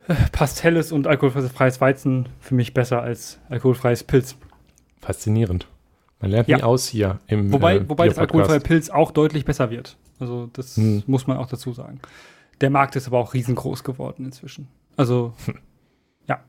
äh, 0.07 0.15
passt 0.31 0.63
helles 0.63 0.91
und 0.91 1.07
alkoholfreies 1.07 1.81
Weizen 1.81 2.29
für 2.39 2.55
mich 2.55 2.73
besser 2.73 3.01
als 3.01 3.39
alkoholfreies 3.49 4.03
Pilz. 4.03 4.35
Faszinierend. 4.99 5.67
Man 6.19 6.31
lernt 6.31 6.47
ja. 6.47 6.57
nie 6.57 6.63
aus 6.63 6.87
hier 6.87 7.19
im 7.27 7.51
Wobei, 7.51 7.77
äh, 7.77 7.89
wobei 7.89 8.07
das 8.07 8.17
alkoholfreie 8.17 8.59
Pilz 8.59 8.89
auch 8.89 9.11
deutlich 9.11 9.43
besser 9.43 9.69
wird. 9.71 9.97
Also 10.19 10.49
das 10.53 10.77
hm. 10.77 11.03
muss 11.07 11.27
man 11.27 11.37
auch 11.37 11.47
dazu 11.47 11.73
sagen. 11.73 11.99
Der 12.61 12.69
Markt 12.69 12.95
ist 12.95 13.07
aber 13.07 13.17
auch 13.17 13.33
riesengroß 13.33 13.83
geworden 13.83 14.25
inzwischen. 14.25 14.67
Also, 14.95 15.33
hm. 15.45 15.55
ja. 16.27 16.39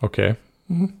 Okay. 0.00 0.36
Mhm. 0.66 0.94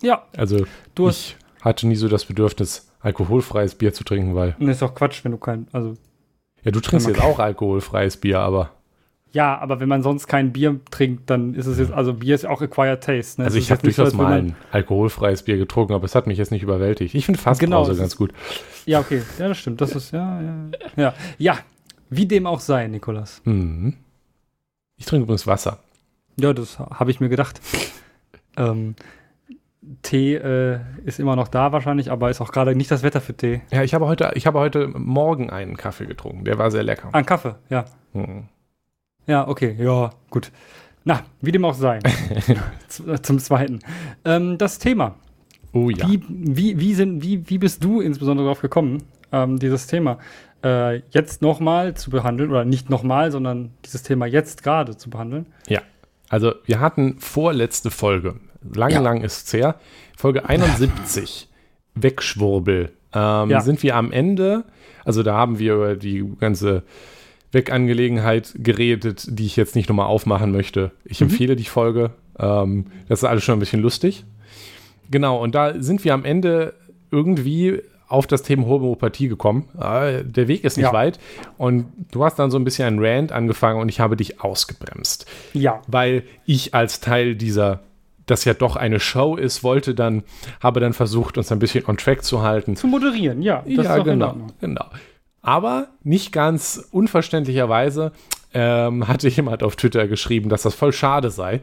Ja. 0.00 0.26
Also, 0.36 0.66
du 0.94 1.08
hast 1.08 1.36
hatte 1.60 1.86
nie 1.86 1.96
so 1.96 2.08
das 2.08 2.24
Bedürfnis, 2.24 2.87
alkoholfreies 3.00 3.74
Bier 3.74 3.92
zu 3.92 4.04
trinken, 4.04 4.34
weil. 4.34 4.56
Das 4.58 4.68
ist 4.68 4.82
doch 4.82 4.94
Quatsch, 4.94 5.24
wenn 5.24 5.32
du 5.32 5.38
kein. 5.38 5.68
Also, 5.72 5.94
ja, 6.64 6.70
du 6.70 6.80
trinkst 6.80 7.06
jetzt 7.06 7.20
auch 7.20 7.38
alkoholfreies 7.38 8.16
Bier, 8.16 8.40
aber. 8.40 8.70
Ja, 9.32 9.58
aber 9.58 9.78
wenn 9.78 9.88
man 9.88 10.02
sonst 10.02 10.26
kein 10.26 10.52
Bier 10.52 10.80
trinkt, 10.90 11.28
dann 11.28 11.54
ist 11.54 11.66
es 11.66 11.78
jetzt, 11.78 11.92
also 11.92 12.14
Bier 12.14 12.34
ist 12.34 12.46
auch 12.46 12.62
acquired 12.62 13.04
taste. 13.04 13.40
Ne? 13.40 13.44
Also 13.44 13.58
ich 13.58 13.70
habe 13.70 13.82
durchaus 13.82 14.12
so, 14.12 14.16
mal 14.16 14.32
ein 14.32 14.56
alkoholfreies 14.72 15.42
Bier 15.42 15.58
getrunken, 15.58 15.92
aber 15.92 16.06
es 16.06 16.14
hat 16.14 16.26
mich 16.26 16.38
jetzt 16.38 16.50
nicht 16.50 16.62
überwältigt. 16.62 17.14
Ich 17.14 17.26
finde 17.26 17.38
fast 17.38 17.60
genau, 17.60 17.86
ganz 17.86 18.16
gut. 18.16 18.32
Ja, 18.86 19.00
okay, 19.00 19.22
ja, 19.38 19.48
das 19.48 19.58
stimmt. 19.58 19.82
Das 19.82 19.94
ist, 19.94 20.12
ja, 20.12 20.40
ja, 20.40 20.54
ja. 20.96 21.14
Ja, 21.36 21.58
wie 22.08 22.24
dem 22.24 22.46
auch 22.46 22.60
sei, 22.60 22.86
Nikolas. 22.86 23.42
Mhm. 23.44 23.94
Ich 24.96 25.04
trinke 25.04 25.24
übrigens 25.24 25.46
Wasser. 25.46 25.78
Ja, 26.40 26.54
das 26.54 26.78
habe 26.78 27.10
ich 27.10 27.20
mir 27.20 27.28
gedacht. 27.28 27.60
ähm, 28.56 28.94
Tee 30.02 30.34
äh, 30.34 30.80
ist 31.04 31.18
immer 31.18 31.36
noch 31.36 31.48
da 31.48 31.72
wahrscheinlich, 31.72 32.10
aber 32.10 32.30
ist 32.30 32.40
auch 32.40 32.52
gerade 32.52 32.74
nicht 32.74 32.90
das 32.90 33.02
Wetter 33.02 33.20
für 33.20 33.34
Tee. 33.34 33.62
Ja, 33.72 33.82
ich 33.82 33.94
habe 33.94 34.06
heute, 34.06 34.30
ich 34.34 34.46
habe 34.46 34.58
heute 34.58 34.88
Morgen 34.88 35.50
einen 35.50 35.76
Kaffee 35.76 36.06
getrunken. 36.06 36.44
Der 36.44 36.58
war 36.58 36.70
sehr 36.70 36.82
lecker. 36.82 37.08
Ein 37.12 37.26
Kaffee, 37.26 37.54
ja. 37.68 37.84
Mhm. 38.12 38.44
Ja, 39.26 39.46
okay, 39.46 39.76
ja, 39.78 40.10
gut. 40.30 40.50
Na, 41.04 41.22
wie 41.40 41.52
dem 41.52 41.64
auch 41.64 41.74
sei. 41.74 42.00
Zum 43.22 43.38
Zweiten. 43.38 43.80
Ähm, 44.24 44.58
das 44.58 44.78
Thema. 44.78 45.16
Oh 45.72 45.90
ja. 45.90 46.08
Wie, 46.08 46.22
wie, 46.28 46.80
wie, 46.80 46.94
sind, 46.94 47.22
wie, 47.22 47.48
wie 47.48 47.58
bist 47.58 47.84
du 47.84 48.00
insbesondere 48.00 48.46
darauf 48.46 48.60
gekommen, 48.60 49.04
ähm, 49.32 49.58
dieses 49.58 49.86
Thema 49.86 50.18
äh, 50.64 51.00
jetzt 51.10 51.42
nochmal 51.42 51.94
zu 51.94 52.10
behandeln? 52.10 52.50
Oder 52.50 52.64
nicht 52.64 52.90
nochmal, 52.90 53.30
sondern 53.30 53.70
dieses 53.84 54.02
Thema 54.02 54.26
jetzt 54.26 54.62
gerade 54.62 54.96
zu 54.96 55.10
behandeln? 55.10 55.46
Ja. 55.68 55.82
Also, 56.30 56.54
wir 56.64 56.80
hatten 56.80 57.18
vorletzte 57.18 57.90
Folge 57.90 58.36
Lang, 58.74 58.90
ja. 58.90 59.00
lang 59.00 59.22
ist 59.22 59.46
es 59.46 59.52
her. 59.52 59.76
Folge 60.16 60.48
71, 60.48 61.48
Wegschwurbel. 61.94 62.92
Ähm, 63.12 63.50
ja. 63.50 63.60
Sind 63.60 63.82
wir 63.82 63.96
am 63.96 64.12
Ende, 64.12 64.64
also 65.04 65.22
da 65.22 65.34
haben 65.34 65.58
wir 65.58 65.74
über 65.74 65.96
die 65.96 66.24
ganze 66.38 66.82
Wegangelegenheit 67.52 68.54
geredet, 68.56 69.26
die 69.28 69.46
ich 69.46 69.56
jetzt 69.56 69.74
nicht 69.74 69.88
nochmal 69.88 70.06
aufmachen 70.06 70.52
möchte. 70.52 70.92
Ich 71.04 71.20
mhm. 71.20 71.28
empfehle 71.28 71.56
die 71.56 71.64
Folge. 71.64 72.10
Ähm, 72.38 72.86
das 73.08 73.20
ist 73.20 73.24
alles 73.24 73.44
schon 73.44 73.56
ein 73.56 73.60
bisschen 73.60 73.80
lustig. 73.80 74.24
Genau, 75.10 75.42
und 75.42 75.54
da 75.54 75.80
sind 75.80 76.04
wir 76.04 76.12
am 76.12 76.24
Ende 76.24 76.74
irgendwie 77.10 77.80
auf 78.08 78.26
das 78.26 78.42
Thema 78.42 78.66
Homöopathie 78.66 79.28
gekommen. 79.28 79.68
Äh, 79.78 80.24
der 80.24 80.48
Weg 80.48 80.64
ist 80.64 80.76
nicht 80.76 80.86
ja. 80.86 80.92
weit. 80.92 81.18
Und 81.56 81.86
du 82.10 82.24
hast 82.24 82.38
dann 82.38 82.50
so 82.50 82.58
ein 82.58 82.64
bisschen 82.64 82.86
ein 82.86 83.04
Rant 83.04 83.32
angefangen 83.32 83.80
und 83.80 83.88
ich 83.88 84.00
habe 84.00 84.16
dich 84.16 84.40
ausgebremst. 84.40 85.26
Ja. 85.52 85.82
Weil 85.86 86.24
ich 86.46 86.74
als 86.74 87.00
Teil 87.00 87.34
dieser 87.34 87.80
das 88.30 88.44
ja 88.44 88.54
doch 88.54 88.76
eine 88.76 89.00
Show 89.00 89.36
ist, 89.36 89.62
wollte 89.62 89.94
dann, 89.94 90.22
habe 90.62 90.80
dann 90.80 90.92
versucht, 90.92 91.38
uns 91.38 91.50
ein 91.52 91.58
bisschen 91.58 91.86
on 91.86 91.96
track 91.96 92.22
zu 92.22 92.42
halten. 92.42 92.76
Zu 92.76 92.86
moderieren, 92.86 93.42
ja. 93.42 93.62
ja, 93.66 93.98
genau, 93.98 94.36
genau. 94.60 94.86
Aber 95.42 95.88
nicht 96.02 96.32
ganz 96.32 96.88
unverständlicherweise 96.90 98.12
ähm, 98.54 99.08
hatte 99.08 99.28
jemand 99.28 99.62
auf 99.62 99.76
Twitter 99.76 100.06
geschrieben, 100.08 100.48
dass 100.48 100.62
das 100.62 100.74
voll 100.74 100.92
schade 100.92 101.30
sei. 101.30 101.60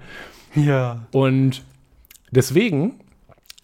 Ja. 0.56 1.08
Und 1.12 1.64
deswegen 2.32 3.00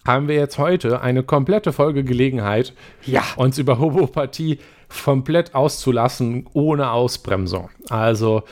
haben 0.05 0.27
wir 0.27 0.35
jetzt 0.35 0.57
heute 0.57 1.01
eine 1.01 1.23
komplette 1.23 1.73
Folge 1.73 2.03
Gelegenheit, 2.03 2.73
ja. 3.05 3.23
uns 3.35 3.57
über 3.57 3.79
Homopathie 3.79 4.59
komplett 5.03 5.55
auszulassen, 5.55 6.47
ohne 6.53 6.91
Ausbremsung. 6.91 7.69
Also 7.89 8.43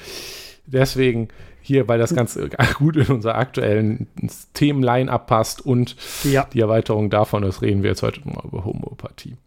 deswegen 0.66 1.30
hier, 1.70 1.88
weil 1.88 2.00
das 2.00 2.14
ganz 2.14 2.38
gut 2.78 2.98
in 2.98 3.08
unser 3.08 3.36
aktuellen 3.36 4.08
Themenline 4.54 5.10
abpasst 5.10 5.66
und 5.66 5.96
ja. 6.24 6.46
die 6.52 6.60
Erweiterung 6.60 7.10
davon, 7.10 7.44
das 7.44 7.62
reden 7.62 7.84
wir 7.84 7.92
jetzt 7.92 8.04
heute 8.04 8.20
mal 8.28 8.44
über 8.44 8.66
Homöopathie. 8.66 9.38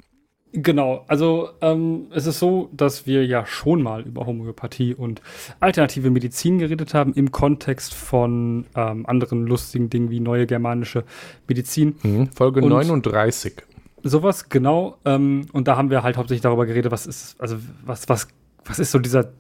Genau, 0.55 1.05
also 1.09 1.49
ähm, 1.63 2.09
es 2.11 2.27
ist 2.27 2.39
so, 2.39 2.69
dass 2.73 3.07
wir 3.07 3.25
ja 3.25 3.47
schon 3.47 3.83
mal 3.83 4.03
über 4.03 4.27
Homöopathie 4.27 4.95
und 4.95 5.23
alternative 5.61 6.11
Medizin 6.11 6.59
geredet 6.59 6.93
haben 6.93 7.15
im 7.15 7.33
Kontext 7.33 7.95
von 7.95 8.67
ähm, 8.77 9.07
anderen 9.07 9.47
lustigen 9.47 9.89
Dingen 9.89 10.11
wie 10.11 10.21
neue 10.21 10.47
germanische 10.47 11.05
Medizin. 11.49 11.97
Mhm, 12.03 12.29
Folge 12.33 12.61
und 12.61 12.69
39. 12.69 13.63
Sowas, 14.03 14.51
genau. 14.51 14.99
Ähm, 15.07 15.47
und 15.53 15.69
da 15.69 15.77
haben 15.79 15.89
wir 15.89 16.03
halt 16.03 16.19
hauptsächlich 16.19 16.43
darüber 16.43 16.67
geredet, 16.67 16.93
was 16.93 17.07
ist, 17.07 17.41
also 17.41 17.57
was, 17.87 18.09
was, 18.11 18.29
was 18.67 18.79
ist 18.79 18.91
so 18.91 18.99
dieser 18.99 19.33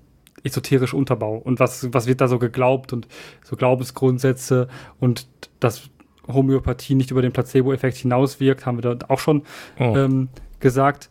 esoterische 0.44 0.96
Unterbau 0.96 1.36
und 1.36 1.60
was, 1.60 1.92
was 1.92 2.06
wird 2.06 2.20
da 2.20 2.28
so 2.28 2.38
geglaubt 2.38 2.92
und 2.92 3.06
so 3.42 3.56
Glaubensgrundsätze 3.56 4.68
und 4.98 5.28
dass 5.60 5.90
Homöopathie 6.28 6.94
nicht 6.94 7.10
über 7.10 7.22
den 7.22 7.32
Placebo-Effekt 7.32 7.96
hinauswirkt, 7.96 8.66
haben 8.66 8.82
wir 8.82 8.94
da 8.94 9.06
auch 9.08 9.18
schon 9.18 9.42
oh. 9.78 9.96
ähm, 9.96 10.28
gesagt. 10.60 11.10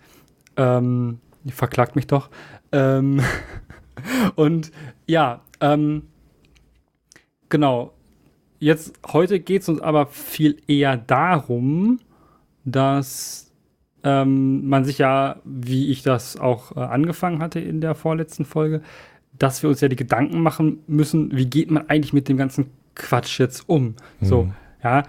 Ähm, 0.57 1.19
verklagt 1.47 1.95
mich 1.95 2.07
doch. 2.07 2.29
Ähm, 2.71 3.21
und 4.35 4.71
ja, 5.07 5.41
ähm, 5.59 6.03
genau. 7.50 7.93
Jetzt, 8.59 8.93
heute 9.11 9.39
geht 9.39 9.63
es 9.63 9.69
uns 9.69 9.81
aber 9.81 10.05
viel 10.05 10.57
eher 10.67 10.95
darum, 10.95 12.00
dass 12.63 13.51
ähm, 14.03 14.67
man 14.67 14.85
sich 14.85 15.00
ja, 15.00 15.38
wie 15.43 15.89
ich 15.89 16.03
das 16.03 16.39
auch 16.39 16.75
äh, 16.75 16.79
angefangen 16.79 17.41
hatte 17.41 17.59
in 17.59 17.81
der 17.81 17.95
vorletzten 17.95 18.45
Folge, 18.45 18.81
dass 19.41 19.63
wir 19.63 19.69
uns 19.69 19.81
ja 19.81 19.88
die 19.88 19.95
Gedanken 19.95 20.41
machen 20.41 20.79
müssen, 20.86 21.36
wie 21.36 21.45
geht 21.45 21.71
man 21.71 21.89
eigentlich 21.89 22.13
mit 22.13 22.29
dem 22.29 22.38
ganzen 22.38 22.67
Quatsch 22.93 23.39
jetzt 23.39 23.67
um? 23.67 23.95
Mhm. 24.19 24.25
So, 24.25 24.51
ja, 24.83 25.03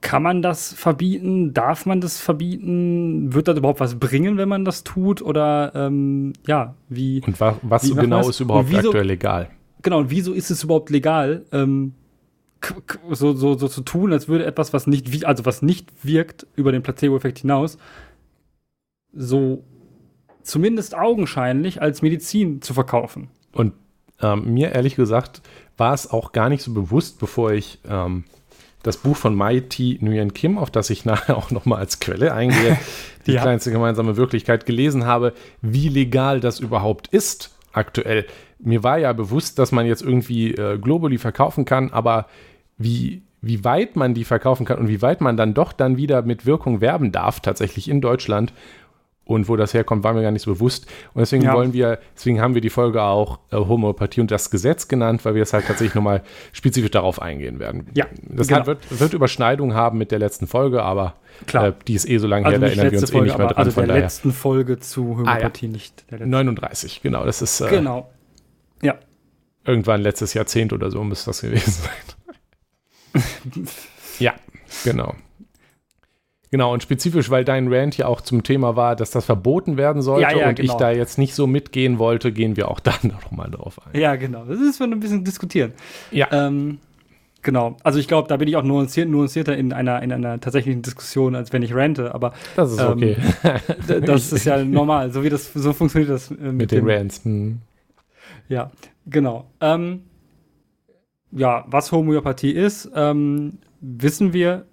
kann 0.00 0.22
man 0.22 0.40
das 0.40 0.72
verbieten? 0.72 1.52
Darf 1.52 1.84
man 1.84 2.00
das 2.00 2.18
verbieten? 2.18 3.34
Wird 3.34 3.48
das 3.48 3.58
überhaupt 3.58 3.80
was 3.80 3.98
bringen, 3.98 4.38
wenn 4.38 4.48
man 4.48 4.64
das 4.64 4.82
tut? 4.82 5.20
Oder 5.20 5.72
ähm, 5.74 6.32
ja, 6.46 6.74
wie. 6.88 7.20
Und 7.26 7.38
wa 7.38 7.58
was 7.60 7.86
wie 7.86 7.94
genau 7.94 8.26
ist 8.28 8.40
überhaupt 8.40 8.70
wieso, 8.70 8.88
aktuell 8.88 9.06
legal? 9.06 9.50
Genau, 9.82 9.98
und 9.98 10.10
wieso 10.10 10.32
ist 10.32 10.50
es 10.50 10.64
überhaupt 10.64 10.88
legal, 10.88 11.44
ähm, 11.52 11.92
so, 13.10 13.34
so, 13.34 13.58
so 13.58 13.68
zu 13.68 13.82
tun, 13.82 14.12
als 14.12 14.26
würde 14.28 14.46
etwas, 14.46 14.72
was 14.72 14.86
nicht, 14.86 15.26
also 15.26 15.44
was 15.44 15.60
nicht 15.60 15.90
wirkt 16.02 16.46
über 16.56 16.72
den 16.72 16.82
Placebo-Effekt 16.82 17.40
hinaus, 17.40 17.78
so 19.12 19.64
zumindest 20.42 20.94
augenscheinlich 20.94 21.82
als 21.82 22.02
Medizin 22.02 22.62
zu 22.62 22.74
verkaufen. 22.74 23.28
Und 23.52 23.72
ähm, 24.20 24.52
mir 24.52 24.72
ehrlich 24.72 24.96
gesagt 24.96 25.42
war 25.76 25.94
es 25.94 26.10
auch 26.10 26.32
gar 26.32 26.50
nicht 26.50 26.62
so 26.62 26.74
bewusst, 26.74 27.18
bevor 27.18 27.52
ich 27.52 27.78
ähm, 27.88 28.24
das 28.82 28.98
Buch 28.98 29.16
von 29.16 29.34
Mai 29.34 29.60
T. 29.60 29.98
Nguyen 30.00 30.34
Kim, 30.34 30.58
auf 30.58 30.70
das 30.70 30.90
ich 30.90 31.04
nachher 31.06 31.36
auch 31.36 31.50
nochmal 31.50 31.78
als 31.78 32.00
Quelle 32.00 32.34
eingehe, 32.34 32.78
die 33.26 33.32
ja. 33.32 33.42
kleinste 33.42 33.70
gemeinsame 33.70 34.16
Wirklichkeit 34.16 34.66
gelesen 34.66 35.06
habe, 35.06 35.32
wie 35.62 35.88
legal 35.88 36.40
das 36.40 36.60
überhaupt 36.60 37.08
ist 37.08 37.56
aktuell. 37.72 38.26
Mir 38.58 38.82
war 38.82 38.98
ja 38.98 39.12
bewusst, 39.12 39.58
dass 39.58 39.72
man 39.72 39.86
jetzt 39.86 40.02
irgendwie 40.02 40.52
äh, 40.52 40.78
Globally 40.78 41.18
verkaufen 41.18 41.64
kann, 41.64 41.90
aber 41.92 42.26
wie, 42.76 43.22
wie 43.40 43.64
weit 43.64 43.96
man 43.96 44.12
die 44.12 44.24
verkaufen 44.24 44.66
kann 44.66 44.78
und 44.78 44.88
wie 44.88 45.00
weit 45.00 45.20
man 45.20 45.36
dann 45.36 45.54
doch 45.54 45.72
dann 45.72 45.96
wieder 45.96 46.22
mit 46.22 46.44
Wirkung 46.44 46.80
werben 46.80 47.12
darf, 47.12 47.40
tatsächlich 47.40 47.88
in 47.88 48.00
Deutschland, 48.00 48.52
und 49.30 49.48
wo 49.48 49.54
das 49.54 49.72
herkommt, 49.74 50.02
war 50.02 50.12
mir 50.12 50.22
gar 50.22 50.32
nicht 50.32 50.42
so 50.42 50.52
bewusst. 50.52 50.86
Und 51.14 51.20
deswegen 51.20 51.44
ja. 51.44 51.54
wollen 51.54 51.72
wir, 51.72 52.00
deswegen 52.16 52.40
haben 52.40 52.54
wir 52.54 52.60
die 52.60 52.70
Folge 52.70 53.02
auch 53.02 53.38
äh, 53.52 53.56
Homöopathie 53.56 54.20
und 54.20 54.30
das 54.30 54.50
Gesetz 54.50 54.88
genannt, 54.88 55.24
weil 55.24 55.36
wir 55.36 55.42
es 55.42 55.52
halt 55.52 55.66
tatsächlich 55.66 55.94
nochmal 55.94 56.22
spezifisch 56.52 56.90
darauf 56.90 57.22
eingehen 57.22 57.60
werden. 57.60 57.86
Ja. 57.94 58.06
Das 58.22 58.48
genau. 58.48 58.66
wird, 58.66 58.98
wird 58.98 59.12
Überschneidung 59.12 59.74
haben 59.74 59.98
mit 59.98 60.10
der 60.10 60.18
letzten 60.18 60.48
Folge, 60.48 60.82
aber. 60.82 61.14
Äh, 61.52 61.72
die 61.86 61.94
ist 61.94 62.08
eh 62.08 62.18
so 62.18 62.26
lange 62.26 62.46
also 62.46 62.54
her, 62.54 62.60
da 62.60 62.66
erinnern 62.66 62.90
wir 62.90 62.98
uns 62.98 63.10
Folge, 63.10 63.26
eh 63.26 63.28
nicht 63.28 63.38
mehr 63.38 63.46
dran. 63.46 63.56
Also 63.56 63.70
von 63.70 63.82
der 63.82 63.88
daher. 63.88 64.02
letzten 64.02 64.32
Folge 64.32 64.80
zu 64.80 65.18
Homöopathie 65.18 65.66
ah, 65.66 65.68
ja. 65.68 65.72
nicht. 65.72 66.04
39, 66.10 67.00
genau. 67.02 67.24
Das 67.24 67.40
ist. 67.40 67.60
Äh, 67.60 67.70
genau. 67.70 68.10
Ja. 68.82 68.96
Irgendwann 69.64 70.02
letztes 70.02 70.34
Jahrzehnt 70.34 70.72
oder 70.72 70.90
so 70.90 71.04
müsste 71.04 71.30
das 71.30 71.40
gewesen 71.42 71.82
sein. 73.14 73.22
ja, 74.18 74.34
genau. 74.82 75.14
Genau, 76.50 76.72
und 76.72 76.82
spezifisch, 76.82 77.30
weil 77.30 77.44
dein 77.44 77.72
Rant 77.72 77.96
ja 77.96 78.06
auch 78.06 78.20
zum 78.20 78.42
Thema 78.42 78.74
war, 78.74 78.96
dass 78.96 79.12
das 79.12 79.24
verboten 79.24 79.76
werden 79.76 80.02
sollte 80.02 80.32
ja, 80.32 80.36
ja, 80.36 80.48
und 80.48 80.56
genau. 80.56 80.72
ich 80.72 80.78
da 80.78 80.90
jetzt 80.90 81.16
nicht 81.16 81.34
so 81.34 81.46
mitgehen 81.46 82.00
wollte, 82.00 82.32
gehen 82.32 82.56
wir 82.56 82.68
auch 82.68 82.80
dann 82.80 82.94
nochmal 83.04 83.50
drauf 83.50 83.80
ein. 83.86 83.98
Ja, 83.98 84.16
genau. 84.16 84.44
Das 84.44 84.60
ist, 84.60 84.80
wenn 84.80 84.90
wir 84.90 84.96
ein 84.96 85.00
bisschen 85.00 85.22
diskutieren. 85.24 85.72
Ja. 86.10 86.26
Ähm, 86.32 86.78
genau. 87.42 87.76
Also 87.84 88.00
ich 88.00 88.08
glaube, 88.08 88.26
da 88.26 88.36
bin 88.36 88.48
ich 88.48 88.56
auch 88.56 88.64
nuanciert, 88.64 89.08
nuancierter 89.08 89.56
in 89.56 89.72
einer, 89.72 90.02
in 90.02 90.10
einer 90.10 90.40
tatsächlichen 90.40 90.82
Diskussion, 90.82 91.36
als 91.36 91.52
wenn 91.52 91.62
ich 91.62 91.72
rante, 91.72 92.12
aber 92.12 92.32
das 92.56 92.72
ist 92.72 92.80
okay. 92.80 93.16
Ähm, 93.88 94.04
das 94.04 94.32
ist 94.32 94.44
ja 94.44 94.64
normal. 94.64 95.12
So 95.12 95.22
wie 95.22 95.30
das, 95.30 95.52
so 95.52 95.72
funktioniert 95.72 96.10
das 96.10 96.32
äh, 96.32 96.34
mit, 96.34 96.54
mit 96.54 96.72
den 96.72 96.90
Rants. 96.90 97.24
Hm. 97.24 97.60
Ja, 98.48 98.72
genau. 99.06 99.46
Ähm, 99.60 100.02
ja, 101.30 101.64
was 101.68 101.92
Homöopathie 101.92 102.50
ist, 102.50 102.90
ähm, 102.96 103.58
wissen 103.80 104.32
wir 104.32 104.66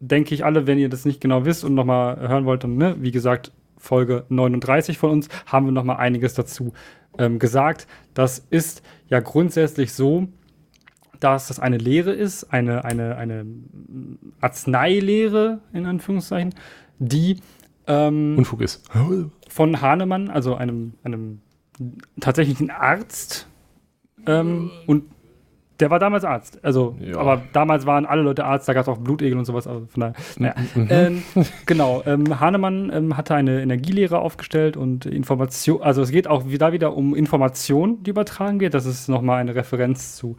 denke 0.00 0.34
ich 0.34 0.44
alle, 0.44 0.66
wenn 0.66 0.78
ihr 0.78 0.88
das 0.88 1.04
nicht 1.04 1.20
genau 1.20 1.44
wisst 1.44 1.64
und 1.64 1.74
nochmal 1.74 2.28
hören 2.28 2.44
wollt, 2.44 2.64
dann, 2.64 2.76
ne, 2.76 2.96
wie 2.98 3.10
gesagt, 3.10 3.52
Folge 3.78 4.24
39 4.28 4.98
von 4.98 5.10
uns, 5.10 5.28
haben 5.46 5.66
wir 5.66 5.72
nochmal 5.72 5.96
einiges 5.96 6.34
dazu 6.34 6.72
ähm, 7.18 7.38
gesagt. 7.38 7.86
Das 8.14 8.38
ist 8.50 8.82
ja 9.08 9.20
grundsätzlich 9.20 9.92
so, 9.92 10.28
dass 11.20 11.48
das 11.48 11.60
eine 11.60 11.78
Lehre 11.78 12.12
ist, 12.12 12.44
eine, 12.44 12.84
eine, 12.84 13.16
eine 13.16 13.46
Arzneilehre, 14.40 15.60
in 15.72 15.86
Anführungszeichen, 15.86 16.54
die 16.98 17.38
ähm, 17.86 18.36
Unfug 18.36 18.60
ist. 18.60 18.84
Von 19.48 19.80
Hahnemann, 19.80 20.28
also 20.28 20.54
einem, 20.54 20.94
einem 21.04 21.40
tatsächlichen 22.20 22.70
Arzt 22.70 23.48
ähm, 24.26 24.70
und 24.86 25.04
der 25.80 25.90
war 25.90 25.98
damals 25.98 26.24
Arzt. 26.24 26.58
Also, 26.64 26.96
ja. 27.00 27.18
aber 27.18 27.42
damals 27.52 27.86
waren 27.86 28.06
alle 28.06 28.22
Leute 28.22 28.44
Arzt, 28.44 28.68
da 28.68 28.72
gab 28.72 28.82
es 28.82 28.88
auch 28.88 28.98
Blutegel 28.98 29.38
und 29.38 29.44
sowas. 29.44 29.66
Also 29.66 29.86
von 29.86 30.00
daher, 30.00 30.14
naja. 30.38 30.54
mhm. 30.74 30.86
ähm, 30.90 31.22
genau, 31.66 32.02
ähm, 32.06 32.40
Hahnemann 32.40 32.90
ähm, 32.92 33.16
hatte 33.16 33.34
eine 33.34 33.60
Energielehre 33.60 34.18
aufgestellt 34.18 34.76
und 34.76 35.06
Information, 35.06 35.82
also 35.82 36.02
es 36.02 36.10
geht 36.10 36.28
auch 36.28 36.44
da 36.58 36.72
wieder 36.72 36.96
um 36.96 37.14
Information, 37.14 38.02
die 38.02 38.10
übertragen 38.10 38.60
wird. 38.60 38.74
Das 38.74 38.86
ist 38.86 39.08
nochmal 39.08 39.40
eine 39.40 39.54
Referenz 39.54 40.16
zu 40.16 40.36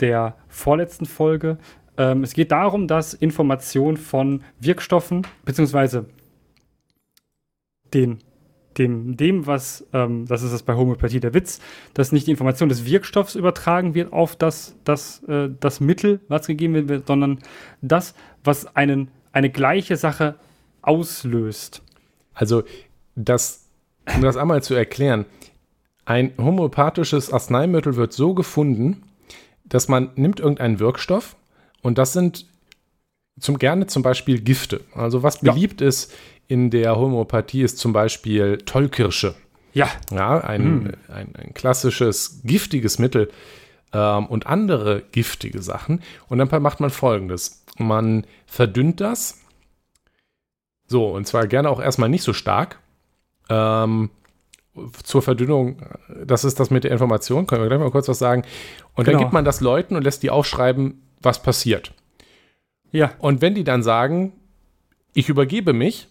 der 0.00 0.34
vorletzten 0.48 1.06
Folge. 1.06 1.58
Ähm, 1.96 2.24
es 2.24 2.32
geht 2.32 2.50
darum, 2.50 2.88
dass 2.88 3.14
Information 3.14 3.96
von 3.96 4.42
Wirkstoffen, 4.58 5.26
beziehungsweise 5.44 6.06
den 7.92 8.18
dem, 8.80 9.16
dem 9.16 9.46
was, 9.46 9.86
ähm, 9.92 10.26
das 10.26 10.42
ist 10.42 10.52
das 10.52 10.62
bei 10.62 10.74
Homöopathie 10.74 11.20
der 11.20 11.34
Witz, 11.34 11.60
dass 11.94 12.12
nicht 12.12 12.26
die 12.26 12.30
Information 12.30 12.70
des 12.70 12.86
Wirkstoffs 12.86 13.34
übertragen 13.34 13.94
wird 13.94 14.12
auf 14.12 14.36
das, 14.36 14.74
das, 14.84 15.22
äh, 15.24 15.50
das 15.60 15.80
Mittel, 15.80 16.20
was 16.28 16.46
gegeben 16.46 16.88
wird, 16.88 17.06
sondern 17.06 17.38
das, 17.82 18.14
was 18.42 18.74
einen, 18.74 19.08
eine 19.32 19.50
gleiche 19.50 19.96
Sache 19.96 20.36
auslöst. 20.80 21.82
Also, 22.32 22.62
das, 23.14 23.66
um 24.14 24.22
das 24.22 24.38
einmal 24.38 24.62
zu 24.62 24.74
erklären, 24.74 25.26
ein 26.06 26.32
homöopathisches 26.38 27.32
Arzneimittel 27.32 27.96
wird 27.96 28.14
so 28.14 28.34
gefunden, 28.34 29.02
dass 29.64 29.88
man 29.88 30.10
nimmt 30.16 30.40
irgendeinen 30.40 30.80
Wirkstoff 30.80 31.36
und 31.82 31.98
das 31.98 32.14
sind 32.14 32.46
zum, 33.38 33.58
gerne 33.58 33.86
zum 33.86 34.02
Beispiel 34.02 34.40
Gifte. 34.40 34.80
Also 34.94 35.22
was 35.22 35.40
beliebt 35.40 35.80
ja. 35.80 35.86
ist 35.86 36.12
in 36.50 36.68
der 36.70 36.96
Homöopathie 36.96 37.62
ist 37.62 37.78
zum 37.78 37.92
Beispiel 37.92 38.58
Tollkirsche. 38.58 39.36
Ja. 39.72 39.88
Ja, 40.10 40.40
ein, 40.40 40.62
hm. 40.62 40.92
ein, 41.06 41.34
ein, 41.36 41.54
klassisches 41.54 42.40
giftiges 42.42 42.98
Mittel 42.98 43.30
ähm, 43.92 44.26
und 44.26 44.48
andere 44.48 45.04
giftige 45.12 45.62
Sachen. 45.62 46.02
Und 46.28 46.38
dann 46.38 46.48
macht 46.60 46.80
man 46.80 46.90
folgendes: 46.90 47.64
Man 47.78 48.26
verdünnt 48.46 49.00
das. 49.00 49.38
So, 50.88 51.10
und 51.14 51.24
zwar 51.28 51.46
gerne 51.46 51.70
auch 51.70 51.80
erstmal 51.80 52.08
nicht 52.08 52.24
so 52.24 52.32
stark. 52.32 52.80
Ähm, 53.48 54.10
zur 55.04 55.22
Verdünnung, 55.22 55.80
das 56.24 56.42
ist 56.42 56.58
das 56.58 56.70
mit 56.70 56.82
der 56.82 56.90
Information, 56.90 57.46
können 57.46 57.62
wir 57.62 57.68
gleich 57.68 57.78
mal 57.78 57.92
kurz 57.92 58.08
was 58.08 58.18
sagen. 58.18 58.42
Und 58.96 59.04
genau. 59.04 59.18
dann 59.18 59.24
gibt 59.24 59.32
man 59.32 59.44
das 59.44 59.60
Leuten 59.60 59.94
und 59.94 60.02
lässt 60.02 60.24
die 60.24 60.30
aufschreiben, 60.30 61.00
was 61.20 61.42
passiert. 61.42 61.92
Ja. 62.90 63.12
Und 63.18 63.40
wenn 63.40 63.54
die 63.54 63.62
dann 63.62 63.84
sagen, 63.84 64.32
ich 65.12 65.28
übergebe 65.28 65.72
mich, 65.72 66.08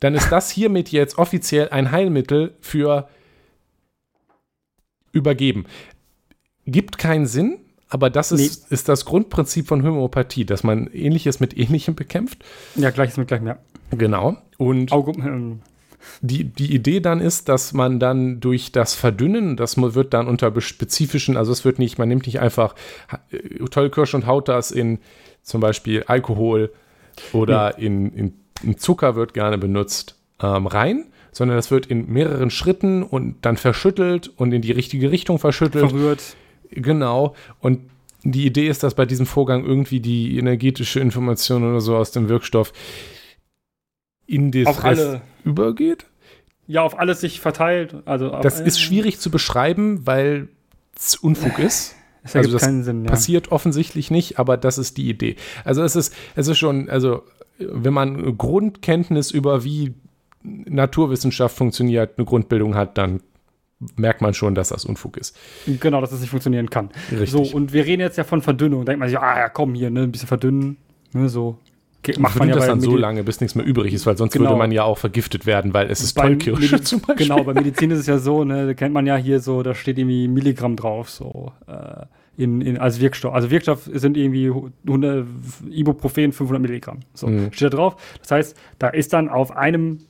dann 0.00 0.14
ist 0.14 0.30
das 0.30 0.50
hiermit 0.50 0.90
jetzt 0.90 1.18
offiziell 1.18 1.68
ein 1.70 1.90
Heilmittel 1.90 2.54
für 2.60 3.08
übergeben. 5.12 5.64
Gibt 6.66 6.98
keinen 6.98 7.26
Sinn, 7.26 7.58
aber 7.88 8.10
das 8.10 8.32
ist, 8.32 8.68
nee. 8.68 8.74
ist 8.74 8.88
das 8.88 9.04
Grundprinzip 9.04 9.66
von 9.66 9.82
Homöopathie, 9.82 10.44
dass 10.44 10.64
man 10.64 10.88
Ähnliches 10.88 11.40
mit 11.40 11.56
Ähnlichem 11.56 11.94
bekämpft. 11.94 12.44
Ja, 12.74 12.90
Gleiches 12.90 13.16
mit 13.16 13.28
Gleichem, 13.28 13.46
ja. 13.46 13.58
Genau. 13.90 14.36
Und 14.58 14.92
Auge, 14.92 15.12
ähm. 15.20 15.60
die, 16.20 16.44
die 16.44 16.74
Idee 16.74 17.00
dann 17.00 17.20
ist, 17.20 17.48
dass 17.48 17.72
man 17.72 18.00
dann 18.00 18.40
durch 18.40 18.72
das 18.72 18.94
Verdünnen, 18.94 19.56
das 19.56 19.76
wird 19.76 20.12
dann 20.12 20.26
unter 20.26 20.60
spezifischen, 20.60 21.36
also 21.36 21.52
es 21.52 21.64
wird 21.64 21.78
nicht, 21.78 21.98
man 21.98 22.08
nimmt 22.08 22.26
nicht 22.26 22.40
einfach 22.40 22.74
äh, 23.30 23.64
Tollkirsch 23.70 24.14
und 24.14 24.26
haut 24.26 24.48
das 24.48 24.70
in 24.70 24.98
zum 25.42 25.60
Beispiel 25.60 26.02
Alkohol 26.08 26.72
oder 27.32 27.74
nee. 27.78 27.86
in, 27.86 28.12
in 28.12 28.45
Zucker 28.76 29.16
wird 29.16 29.34
gerne 29.34 29.58
benutzt, 29.58 30.16
ähm, 30.40 30.66
rein, 30.66 31.06
sondern 31.32 31.56
das 31.56 31.70
wird 31.70 31.86
in 31.86 32.10
mehreren 32.10 32.50
Schritten 32.50 33.02
und 33.02 33.36
dann 33.42 33.56
verschüttelt 33.56 34.30
und 34.36 34.52
in 34.52 34.62
die 34.62 34.72
richtige 34.72 35.10
Richtung 35.10 35.38
verschüttelt. 35.38 35.90
Verrührt. 35.90 36.36
Genau. 36.70 37.34
Und 37.60 37.90
die 38.22 38.46
Idee 38.46 38.68
ist, 38.68 38.82
dass 38.82 38.94
bei 38.94 39.06
diesem 39.06 39.26
Vorgang 39.26 39.64
irgendwie 39.64 40.00
die 40.00 40.38
energetische 40.38 41.00
Information 41.00 41.68
oder 41.68 41.80
so 41.80 41.96
aus 41.96 42.10
dem 42.10 42.28
Wirkstoff 42.28 42.72
in 44.26 44.50
das 44.50 44.66
auf 44.66 44.82
Rest 44.82 45.00
alle 45.00 45.20
übergeht. 45.44 46.06
Ja, 46.66 46.82
auf 46.82 46.98
alles 46.98 47.20
sich 47.20 47.40
verteilt. 47.40 47.96
Also 48.06 48.30
das 48.42 48.60
ist 48.60 48.80
schwierig 48.80 49.20
zu 49.20 49.30
beschreiben, 49.30 50.06
weil 50.06 50.48
es 50.96 51.14
Unfug 51.16 51.58
ist. 51.58 51.94
Das 52.26 52.34
also 52.34 52.50
das 52.50 52.62
Sinn, 52.62 53.04
ja. 53.04 53.10
passiert 53.10 53.52
offensichtlich 53.52 54.10
nicht, 54.10 54.40
aber 54.40 54.56
das 54.56 54.78
ist 54.78 54.96
die 54.96 55.08
Idee. 55.08 55.36
Also 55.64 55.84
es 55.84 55.94
ist, 55.94 56.12
es 56.34 56.48
ist 56.48 56.58
schon, 56.58 56.90
also 56.90 57.22
wenn 57.58 57.94
man 57.94 58.36
Grundkenntnis 58.36 59.30
über 59.30 59.64
wie 59.64 59.94
Naturwissenschaft 60.42 61.56
funktioniert, 61.56 62.18
eine 62.18 62.24
Grundbildung 62.24 62.74
hat, 62.74 62.98
dann 62.98 63.20
merkt 63.96 64.20
man 64.22 64.32
schon, 64.34 64.54
dass 64.54 64.68
das 64.68 64.84
Unfug 64.84 65.16
ist. 65.16 65.36
Genau, 65.66 66.00
dass 66.00 66.10
das 66.10 66.20
nicht 66.20 66.30
funktionieren 66.30 66.70
kann. 66.70 66.90
Richtig. 67.10 67.30
So, 67.30 67.42
und 67.42 67.72
wir 67.72 67.84
reden 67.84 68.00
jetzt 68.00 68.16
ja 68.16 68.24
von 68.24 68.42
Verdünnung. 68.42 68.84
Denkt 68.84 69.00
man 69.00 69.08
sich, 69.08 69.18
ah 69.18 69.38
ja, 69.38 69.48
komm 69.48 69.74
hier, 69.74 69.90
ne, 69.90 70.02
ein 70.02 70.12
bisschen 70.12 70.28
verdünnen, 70.28 70.76
ne, 71.12 71.28
so. 71.28 71.58
Macht 72.18 72.38
man 72.38 72.48
ja 72.48 72.54
das 72.54 72.66
dann 72.66 72.80
so 72.80 72.96
lange, 72.96 73.24
bis 73.24 73.40
nichts 73.40 73.54
mehr 73.54 73.64
übrig 73.64 73.92
ist, 73.92 74.06
weil 74.06 74.16
sonst 74.16 74.32
genau. 74.32 74.46
würde 74.46 74.58
man 74.58 74.72
ja 74.72 74.84
auch 74.84 74.98
vergiftet 74.98 75.46
werden, 75.46 75.74
weil 75.74 75.90
es 75.90 76.00
ist 76.00 76.16
Tollkirsche 76.16 76.80
zum 76.82 77.00
Beispiel. 77.00 77.26
Genau, 77.26 77.44
bei 77.44 77.54
Medizin 77.54 77.90
ist 77.90 78.00
es 78.00 78.06
ja 78.06 78.18
so, 78.18 78.44
ne, 78.44 78.66
da 78.66 78.74
kennt 78.74 78.94
man 78.94 79.06
ja 79.06 79.16
hier 79.16 79.40
so, 79.40 79.62
da 79.62 79.74
steht 79.74 79.98
irgendwie 79.98 80.28
Milligramm 80.28 80.76
drauf, 80.76 81.10
so. 81.10 81.52
Äh, 81.66 82.06
in, 82.36 82.60
in, 82.60 82.78
als 82.78 83.00
Wirkstoff. 83.00 83.32
Also 83.32 83.50
Wirkstoff 83.50 83.88
sind 83.92 84.16
irgendwie 84.16 84.52
100, 84.86 85.26
Ibuprofen 85.70 86.32
500 86.32 86.60
Milligramm. 86.60 87.00
So, 87.14 87.28
mhm. 87.28 87.50
steht 87.52 87.72
da 87.72 87.76
drauf. 87.76 87.96
Das 88.20 88.30
heißt, 88.30 88.56
da 88.78 88.88
ist 88.88 89.12
dann 89.12 89.28
auf 89.28 89.56
einem 89.56 90.00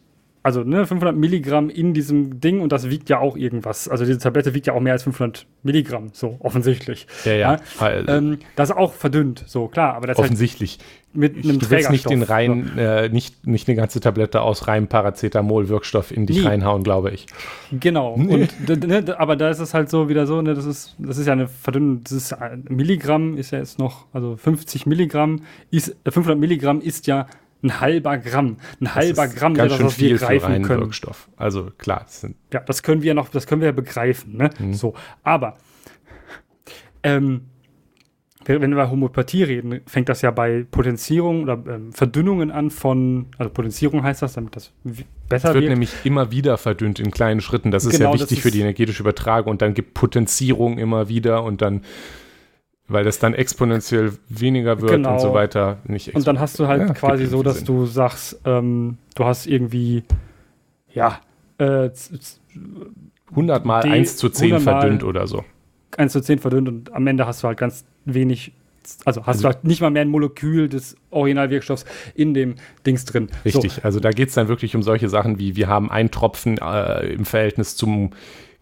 also 0.47 0.62
ne, 0.62 0.87
500 0.87 1.17
Milligramm 1.17 1.71
in 1.71 1.93
diesem 1.93 2.38
Ding 2.38 2.61
und 2.61 2.71
das 2.71 2.88
wiegt 2.88 3.09
ja 3.09 3.19
auch 3.19 3.37
irgendwas. 3.37 3.88
Also 3.88 4.05
diese 4.05 4.21
Tablette 4.21 4.55
wiegt 4.55 4.69
ja 4.69 4.75
auch 4.75 4.81
mehr 4.81 4.93
als 4.93 5.03
500 5.03 5.45
Milligramm, 5.65 6.11
so 6.12 6.37
offensichtlich. 6.38 7.09
Ja, 7.25 7.33
ja. 7.33 7.57
ja? 7.81 8.07
Ähm, 8.07 8.38
das 8.55 8.71
ist 8.71 8.76
auch 8.76 8.95
verdünnt, 8.95 9.43
so 9.49 9.67
klar. 9.67 9.95
Aber 9.95 10.07
das 10.07 10.19
offensichtlich. 10.19 10.79
Halt 10.79 11.17
mit 11.17 11.45
einem 11.45 11.59
du 11.59 11.69
willst 11.71 11.91
nicht 11.91 12.09
den 12.09 12.23
rein, 12.23 12.71
so. 12.76 12.81
äh, 12.81 13.09
nicht, 13.09 13.45
nicht 13.45 13.67
eine 13.67 13.76
ganze 13.76 13.99
Tablette 13.99 14.43
aus 14.43 14.69
reinem 14.69 14.87
Paracetamol-Wirkstoff 14.87 16.12
in 16.12 16.26
dich 16.26 16.38
Nie. 16.38 16.47
reinhauen, 16.47 16.85
glaube 16.85 17.11
ich. 17.11 17.26
Genau. 17.73 18.17
Nee. 18.17 18.49
Und, 18.69 18.87
ne, 18.87 19.19
aber 19.19 19.35
da 19.35 19.50
ist 19.50 19.59
es 19.59 19.75
halt 19.75 19.91
so 19.91 20.09
wieder 20.09 20.29
so, 20.29 20.43
ne, 20.43 20.55
das 20.55 20.67
ist, 20.67 20.95
das 20.99 21.19
ist 21.19 21.26
ja 21.26 21.33
eine 21.33 21.49
verdünnte, 21.49 22.05
das 22.05 22.12
ist 22.12 22.37
Milligramm 22.69 23.37
ist 23.37 23.50
ja 23.50 23.59
jetzt 23.59 23.81
noch, 23.81 24.07
also 24.12 24.37
50 24.37 24.87
Milligramm 24.87 25.43
ist, 25.73 25.97
500 26.05 26.37
äh, 26.37 26.38
Milligramm 26.38 26.81
ist 26.81 27.09
ja 27.09 27.26
ein 27.62 27.80
halber 27.80 28.18
Gramm. 28.18 28.56
Ein 28.80 28.94
halber 28.94 29.28
Gramm, 29.28 29.54
ganz 29.54 29.72
das, 29.72 29.82
was 29.82 29.98
wir 29.98 30.16
greifen 30.16 30.62
können. 30.62 30.80
Wirkstoff. 30.82 31.28
Also 31.36 31.70
klar. 31.78 32.04
Das 32.04 32.26
ja, 32.52 32.60
das 32.60 32.82
können 32.82 33.02
wir 33.02 33.14
noch, 33.14 33.28
das 33.28 33.46
können 33.46 33.62
wir 33.62 33.72
begreifen. 33.72 34.36
Ne? 34.36 34.50
Mhm. 34.58 34.75
So, 34.75 34.94
aber 35.22 35.56
ähm, 37.02 37.42
wenn 38.46 38.60
wir 38.60 38.68
über 38.68 38.90
Homöopathie 38.90 39.42
reden, 39.42 39.80
fängt 39.86 40.08
das 40.08 40.22
ja 40.22 40.30
bei 40.30 40.64
Potenzierung 40.70 41.42
oder 41.42 41.62
ähm, 41.68 41.92
Verdünnungen 41.92 42.50
an 42.50 42.70
von, 42.70 43.26
also 43.38 43.50
Potenzierung 43.50 44.02
heißt 44.02 44.22
das, 44.22 44.34
damit 44.34 44.54
das 44.54 44.72
besser 45.28 45.48
wird. 45.48 45.56
Es 45.56 45.62
wird 45.62 45.70
nämlich 45.70 45.92
immer 46.04 46.30
wieder 46.30 46.56
verdünnt 46.56 47.00
in 47.00 47.10
kleinen 47.10 47.40
Schritten. 47.40 47.70
Das 47.70 47.84
ist 47.84 47.98
genau, 47.98 48.12
ja 48.12 48.20
wichtig 48.20 48.38
ist 48.38 48.42
für 48.42 48.50
die 48.50 48.60
energetische 48.60 49.02
Übertragung. 49.02 49.50
Und 49.50 49.62
dann 49.62 49.75
gibt 49.75 49.94
Potenzierung 49.94 50.78
immer 50.78 51.08
wieder 51.08 51.42
und 51.42 51.60
dann 51.60 51.82
weil 52.88 53.05
das 53.05 53.19
dann 53.19 53.35
exponentiell 53.35 54.12
weniger 54.28 54.81
wird 54.81 54.93
genau. 54.93 55.14
und 55.14 55.21
so 55.21 55.35
weiter. 55.35 55.78
Nicht 55.85 56.14
und 56.14 56.26
dann 56.26 56.38
hast 56.38 56.59
du 56.59 56.66
halt 56.66 56.83
ja, 56.83 56.95
quasi 56.95 57.26
so, 57.26 57.43
dass 57.43 57.59
Sinn. 57.59 57.66
du 57.66 57.87
sagst, 57.87 58.40
ähm, 58.45 58.99
du 59.15 59.25
hast 59.25 59.47
irgendwie, 59.47 60.04
ja, 60.93 61.21
äh, 61.58 61.91
100 63.30 63.65
mal 63.65 63.82
D, 63.82 63.91
1 63.91 64.17
zu 64.17 64.28
10 64.28 64.60
verdünnt 64.60 65.02
oder 65.02 65.26
so. 65.26 65.45
1 65.97 66.13
zu 66.13 66.21
10 66.21 66.39
verdünnt 66.39 66.69
und 66.69 66.93
am 66.93 67.06
Ende 67.06 67.26
hast 67.26 67.43
du 67.43 67.49
halt 67.49 67.58
ganz 67.58 67.84
wenig, 68.04 68.52
also 69.04 69.23
hast 69.23 69.28
also, 69.28 69.43
du 69.43 69.49
halt 69.49 69.65
nicht 69.65 69.80
mal 69.80 69.91
mehr 69.91 70.02
ein 70.02 70.08
Molekül 70.08 70.69
des 70.69 70.97
Originalwirkstoffs 71.10 71.87
in 72.15 72.34
dem 72.34 72.54
Dings 72.87 73.04
drin. 73.04 73.28
Richtig, 73.45 73.75
so. 73.75 73.82
also 73.82 73.99
da 73.99 74.10
geht 74.10 74.28
es 74.28 74.34
dann 74.34 74.47
wirklich 74.47 74.76
um 74.76 74.82
solche 74.82 75.08
Sachen 75.08 75.39
wie, 75.41 75.56
wir 75.56 75.67
haben 75.67 75.91
einen 75.91 76.13
Tropfen 76.13 76.58
äh, 76.58 77.06
im 77.06 77.25
Verhältnis 77.25 77.75
zum 77.76 78.10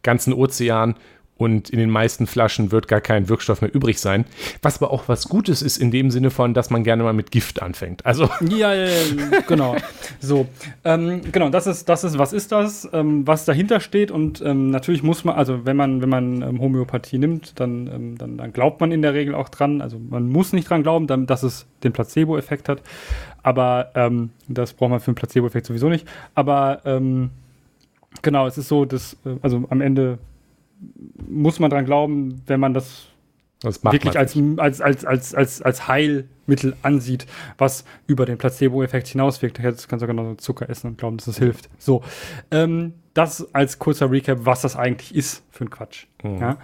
ganzen 0.02 0.32
Ozean 0.32 0.94
und 1.36 1.70
in 1.70 1.78
den 1.78 1.90
meisten 1.90 2.26
Flaschen 2.26 2.70
wird 2.70 2.86
gar 2.86 3.00
kein 3.00 3.28
Wirkstoff 3.28 3.60
mehr 3.60 3.74
übrig 3.74 3.98
sein. 3.98 4.24
Was 4.62 4.80
aber 4.80 4.92
auch 4.92 5.08
was 5.08 5.28
Gutes 5.28 5.62
ist 5.62 5.78
in 5.78 5.90
dem 5.90 6.10
Sinne 6.10 6.30
von, 6.30 6.54
dass 6.54 6.70
man 6.70 6.84
gerne 6.84 7.02
mal 7.02 7.12
mit 7.12 7.32
Gift 7.32 7.60
anfängt. 7.60 8.06
Also 8.06 8.28
ja, 8.48 8.72
ja, 8.72 8.86
ja 8.86 9.40
genau. 9.46 9.76
So, 10.20 10.46
ähm, 10.84 11.20
genau. 11.32 11.48
Das 11.48 11.66
ist, 11.66 11.88
das 11.88 12.04
ist, 12.04 12.18
was 12.18 12.32
ist 12.32 12.52
das, 12.52 12.88
ähm, 12.92 13.26
was 13.26 13.44
dahinter 13.44 13.80
steht 13.80 14.10
und 14.10 14.40
ähm, 14.42 14.70
natürlich 14.70 15.02
muss 15.02 15.24
man, 15.24 15.34
also 15.34 15.66
wenn 15.66 15.76
man, 15.76 16.02
wenn 16.02 16.08
man 16.08 16.42
ähm, 16.42 16.60
Homöopathie 16.60 17.18
nimmt, 17.18 17.58
dann, 17.58 17.88
ähm, 17.88 18.18
dann, 18.18 18.36
dann, 18.36 18.52
glaubt 18.52 18.80
man 18.80 18.92
in 18.92 19.02
der 19.02 19.14
Regel 19.14 19.34
auch 19.34 19.48
dran. 19.48 19.80
Also 19.80 19.98
man 19.98 20.28
muss 20.28 20.52
nicht 20.52 20.70
dran 20.70 20.82
glauben, 20.82 21.06
dann, 21.06 21.26
dass 21.26 21.42
es 21.42 21.66
den 21.82 21.92
Placebo-Effekt 21.92 22.68
hat. 22.68 22.82
Aber 23.42 23.90
ähm, 23.94 24.30
das 24.48 24.72
braucht 24.72 24.90
man 24.90 25.00
für 25.00 25.08
einen 25.08 25.16
Placebo-Effekt 25.16 25.66
sowieso 25.66 25.88
nicht. 25.88 26.06
Aber 26.34 26.80
genau, 28.22 28.46
es 28.46 28.58
ist 28.58 28.68
so, 28.68 28.84
dass 28.84 29.16
äh, 29.24 29.36
also 29.42 29.64
am 29.70 29.80
Ende 29.80 30.18
muss 31.28 31.60
man 31.60 31.70
dran 31.70 31.84
glauben, 31.84 32.42
wenn 32.46 32.60
man 32.60 32.74
das, 32.74 33.06
das 33.60 33.82
wirklich 33.84 34.18
als, 34.18 34.36
als, 34.58 34.80
als, 34.80 35.04
als, 35.04 35.34
als, 35.34 35.62
als 35.62 35.88
Heilmittel 35.88 36.76
ansieht, 36.82 37.26
was 37.58 37.84
über 38.06 38.26
den 38.26 38.38
Placebo-Effekt 38.38 39.08
hinauswirkt. 39.08 39.58
Jetzt 39.58 39.88
kannst 39.88 40.02
du 40.02 40.06
genauso 40.06 40.34
Zucker 40.34 40.68
essen 40.68 40.88
und 40.88 40.98
glauben, 40.98 41.16
dass 41.16 41.26
es 41.26 41.36
das 41.36 41.42
hilft. 41.42 41.68
So, 41.78 42.02
ähm, 42.50 42.94
das 43.14 43.54
als 43.54 43.78
kurzer 43.78 44.10
Recap, 44.10 44.40
was 44.42 44.62
das 44.62 44.76
eigentlich 44.76 45.14
ist 45.14 45.42
für 45.50 45.64
ein 45.64 45.70
Quatsch. 45.70 46.06
Mhm. 46.22 46.38
Ja? 46.38 46.58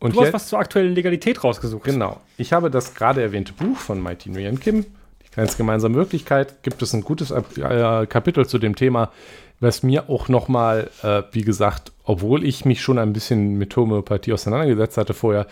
Und 0.00 0.16
du 0.16 0.22
hast 0.22 0.32
was 0.32 0.48
zur 0.48 0.58
aktuellen 0.58 0.94
Legalität 0.94 1.44
rausgesucht. 1.44 1.84
Genau. 1.84 2.20
Ich 2.38 2.52
habe 2.54 2.70
das 2.70 2.94
gerade 2.94 3.20
erwähnte 3.22 3.52
Buch 3.52 3.76
von 3.76 4.02
Mighty 4.02 4.30
Nguyen 4.30 4.58
Kim, 4.58 4.86
Die 5.22 5.30
ganz 5.36 5.58
gemeinsame 5.58 5.94
Möglichkeit, 5.94 6.62
gibt 6.62 6.80
es 6.80 6.94
ein 6.94 7.02
gutes 7.02 7.30
äh, 7.30 8.06
Kapitel 8.06 8.46
zu 8.46 8.58
dem 8.58 8.74
Thema, 8.74 9.12
was 9.60 9.82
mir 9.82 10.08
auch 10.08 10.28
nochmal, 10.28 10.90
äh, 11.02 11.22
wie 11.32 11.42
gesagt, 11.42 11.92
obwohl 12.04 12.44
ich 12.44 12.64
mich 12.64 12.80
schon 12.80 12.98
ein 12.98 13.12
bisschen 13.12 13.58
mit 13.58 13.76
Homöopathie 13.76 14.32
auseinandergesetzt 14.32 14.96
hatte 14.96 15.14
vorher, 15.14 15.46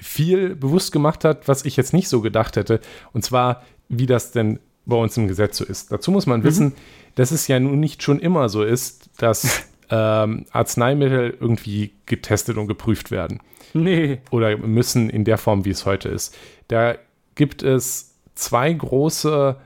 viel 0.00 0.56
bewusst 0.56 0.90
gemacht 0.90 1.24
hat, 1.24 1.46
was 1.46 1.64
ich 1.64 1.76
jetzt 1.76 1.92
nicht 1.92 2.08
so 2.08 2.20
gedacht 2.22 2.56
hätte. 2.56 2.80
Und 3.12 3.24
zwar, 3.24 3.62
wie 3.88 4.06
das 4.06 4.32
denn 4.32 4.58
bei 4.84 4.96
uns 4.96 5.16
im 5.16 5.28
Gesetz 5.28 5.58
so 5.58 5.64
ist. 5.64 5.92
Dazu 5.92 6.10
muss 6.10 6.26
man 6.26 6.40
mhm. 6.40 6.44
wissen, 6.44 6.72
dass 7.14 7.30
es 7.30 7.46
ja 7.46 7.60
nun 7.60 7.78
nicht 7.78 8.02
schon 8.02 8.18
immer 8.18 8.48
so 8.48 8.64
ist, 8.64 9.10
dass 9.18 9.64
ähm, 9.90 10.46
Arzneimittel 10.50 11.36
irgendwie 11.38 11.92
getestet 12.06 12.56
und 12.56 12.66
geprüft 12.66 13.10
werden. 13.10 13.40
Nee. 13.74 14.18
Oder 14.30 14.56
müssen 14.56 15.08
in 15.08 15.24
der 15.24 15.38
Form, 15.38 15.64
wie 15.64 15.70
es 15.70 15.86
heute 15.86 16.08
ist. 16.08 16.36
Da 16.68 16.96
gibt 17.34 17.62
es 17.62 18.14
zwei 18.34 18.72
große 18.72 19.56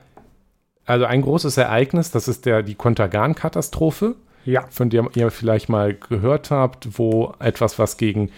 also 0.87 1.05
ein 1.05 1.21
großes 1.21 1.57
Ereignis, 1.57 2.11
das 2.11 2.27
ist 2.27 2.45
der, 2.45 2.63
die 2.63 2.75
Kontergan-Katastrophe, 2.75 4.15
ja. 4.45 4.65
von 4.69 4.89
der 4.89 5.07
ihr 5.15 5.29
vielleicht 5.31 5.69
mal 5.69 5.93
gehört 5.93 6.49
habt, 6.49 6.97
wo 6.97 7.33
etwas, 7.39 7.77
was 7.77 7.97
gegen 7.97 8.31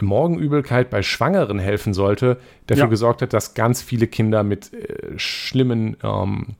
Morgenübelkeit 0.00 0.90
bei 0.90 1.02
Schwangeren 1.02 1.58
helfen 1.58 1.94
sollte, 1.94 2.38
dafür 2.66 2.84
ja. 2.84 2.90
gesorgt 2.90 3.22
hat, 3.22 3.32
dass 3.32 3.54
ganz 3.54 3.82
viele 3.82 4.06
Kinder 4.06 4.42
mit 4.42 4.72
äh, 4.72 5.18
schlimmen 5.18 5.96
ähm, 6.02 6.56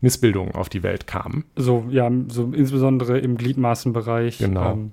Missbildungen 0.00 0.54
auf 0.54 0.68
die 0.68 0.82
Welt 0.82 1.06
kamen. 1.06 1.44
So, 1.54 1.86
ja, 1.88 2.10
so 2.28 2.52
insbesondere 2.52 3.18
im 3.18 3.36
Gliedmaßenbereich. 3.36 4.38
Genau. 4.38 4.72
Ähm, 4.72 4.92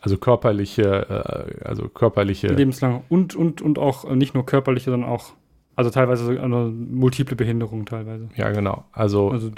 also 0.00 0.18
körperliche, 0.18 1.56
äh, 1.60 1.64
also 1.64 1.88
körperliche. 1.88 2.48
Lebenslang 2.48 3.04
und, 3.08 3.34
und, 3.34 3.62
und 3.62 3.78
auch 3.78 4.08
nicht 4.10 4.34
nur 4.34 4.44
körperliche, 4.44 4.90
sondern 4.90 5.10
auch 5.10 5.32
also 5.76 5.90
teilweise 5.90 6.40
eine 6.40 6.66
multiple 6.66 7.36
Behinderung 7.36 7.84
teilweise. 7.86 8.28
Ja, 8.36 8.50
genau. 8.50 8.84
Also, 8.92 9.30
also 9.30 9.50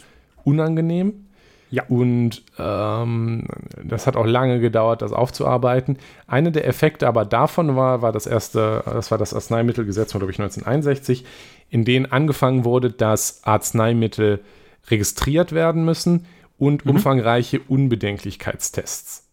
unangenehm. 0.45 1.27
Ja. 1.71 1.85
Und 1.89 2.43
ähm, 2.59 3.45
das 3.83 4.07
hat 4.07 4.17
auch 4.17 4.27
lange 4.27 4.61
gedauert, 4.61 5.03
das 5.03 5.13
aufzuarbeiten. 5.13 5.99
Einer 6.27 6.53
der 6.53 6.67
Effekte 6.67 7.09
aber 7.09 7.25
davon 7.25 7.75
war, 7.75 8.03
war 8.03 8.13
das 8.13 8.27
erste, 8.27 8.83
das 8.87 9.11
war 9.11 9.19
das 9.19 9.35
Arzneimittelgesetz 9.35 10.13
von, 10.13 10.21
glaube 10.21 10.31
ich, 10.31 10.39
1961, 10.39 11.25
in 11.69 11.85
dem 11.85 12.11
angefangen 12.11 12.65
wurde, 12.65 12.91
dass 12.91 13.43
Arzneimittel 13.43 14.41
registriert 14.89 15.53
werden 15.53 15.85
müssen 15.85 16.27
und 16.57 16.85
mhm. 16.85 16.93
umfangreiche 16.93 17.61
Unbedenklichkeitstests 17.67 19.29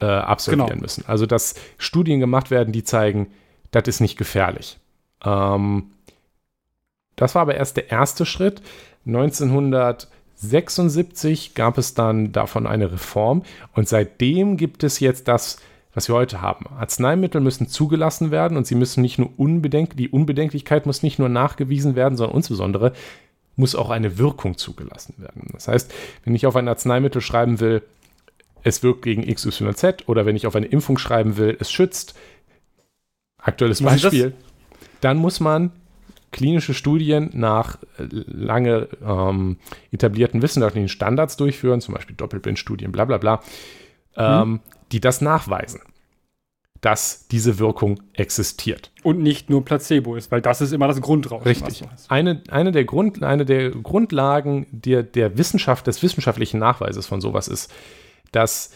äh, 0.00 0.04
absolvieren 0.06 0.68
genau. 0.68 0.82
müssen. 0.82 1.04
Also, 1.06 1.24
dass 1.24 1.54
Studien 1.78 2.20
gemacht 2.20 2.50
werden, 2.50 2.72
die 2.72 2.84
zeigen, 2.84 3.28
das 3.70 3.88
ist 3.88 4.00
nicht 4.00 4.18
gefährlich. 4.18 4.78
Ähm, 5.24 5.92
das 7.20 7.34
war 7.34 7.42
aber 7.42 7.54
erst 7.54 7.76
der 7.76 7.90
erste 7.90 8.24
Schritt. 8.24 8.62
1976 9.06 11.54
gab 11.54 11.76
es 11.76 11.92
dann 11.92 12.32
davon 12.32 12.66
eine 12.66 12.90
Reform 12.90 13.42
und 13.74 13.86
seitdem 13.88 14.56
gibt 14.56 14.82
es 14.84 15.00
jetzt 15.00 15.28
das, 15.28 15.58
was 15.92 16.08
wir 16.08 16.14
heute 16.14 16.40
haben. 16.40 16.64
Arzneimittel 16.78 17.42
müssen 17.42 17.68
zugelassen 17.68 18.30
werden 18.30 18.56
und 18.56 18.66
sie 18.66 18.74
müssen 18.74 19.02
nicht 19.02 19.18
nur 19.18 19.28
unbedenk 19.36 19.98
die 19.98 20.08
Unbedenklichkeit 20.08 20.86
muss 20.86 21.02
nicht 21.02 21.18
nur 21.18 21.28
nachgewiesen 21.28 21.94
werden, 21.94 22.16
sondern 22.16 22.38
insbesondere 22.38 22.94
muss 23.54 23.74
auch 23.74 23.90
eine 23.90 24.16
Wirkung 24.16 24.56
zugelassen 24.56 25.16
werden. 25.18 25.50
Das 25.52 25.68
heißt, 25.68 25.92
wenn 26.24 26.34
ich 26.34 26.46
auf 26.46 26.56
ein 26.56 26.68
Arzneimittel 26.68 27.20
schreiben 27.20 27.60
will, 27.60 27.82
es 28.62 28.82
wirkt 28.82 29.02
gegen 29.02 29.22
XYZ 29.22 30.04
oder 30.06 30.24
wenn 30.24 30.36
ich 30.36 30.46
auf 30.46 30.56
eine 30.56 30.66
Impfung 30.66 30.96
schreiben 30.96 31.36
will, 31.36 31.54
es 31.60 31.70
schützt, 31.70 32.14
aktuelles 33.36 33.82
Beispiel, 33.82 34.32
dann 35.02 35.18
muss 35.18 35.38
man 35.38 35.70
klinische 36.32 36.74
Studien 36.74 37.30
nach 37.32 37.76
äh, 37.98 38.06
lange 38.10 38.88
ähm, 39.04 39.58
etablierten 39.90 40.42
wissenschaftlichen 40.42 40.88
Standards 40.88 41.36
durchführen, 41.36 41.80
zum 41.80 41.94
Beispiel 41.94 42.16
Doppelblindstudien, 42.16 42.92
bla 42.92 43.04
bla 43.04 43.18
bla, 43.18 43.40
ähm, 44.16 44.48
mhm. 44.48 44.60
die 44.92 45.00
das 45.00 45.20
nachweisen, 45.20 45.80
dass 46.80 47.28
diese 47.28 47.58
Wirkung 47.58 48.00
existiert. 48.14 48.90
Und 49.02 49.20
nicht 49.20 49.50
nur 49.50 49.64
Placebo 49.64 50.16
ist, 50.16 50.30
weil 50.30 50.40
das 50.40 50.60
ist 50.60 50.72
immer 50.72 50.88
das 50.88 51.00
Grundrauschen. 51.00 51.46
Richtig. 51.46 51.82
Eine, 52.08 52.42
eine, 52.48 52.72
der 52.72 52.84
Grund, 52.84 53.22
eine 53.22 53.44
der 53.44 53.70
Grundlagen 53.70 54.66
der, 54.70 55.02
der 55.02 55.36
Wissenschaft, 55.36 55.86
des 55.86 56.02
wissenschaftlichen 56.02 56.58
Nachweises 56.58 57.06
von 57.06 57.20
sowas 57.20 57.48
ist, 57.48 57.72
dass 58.32 58.72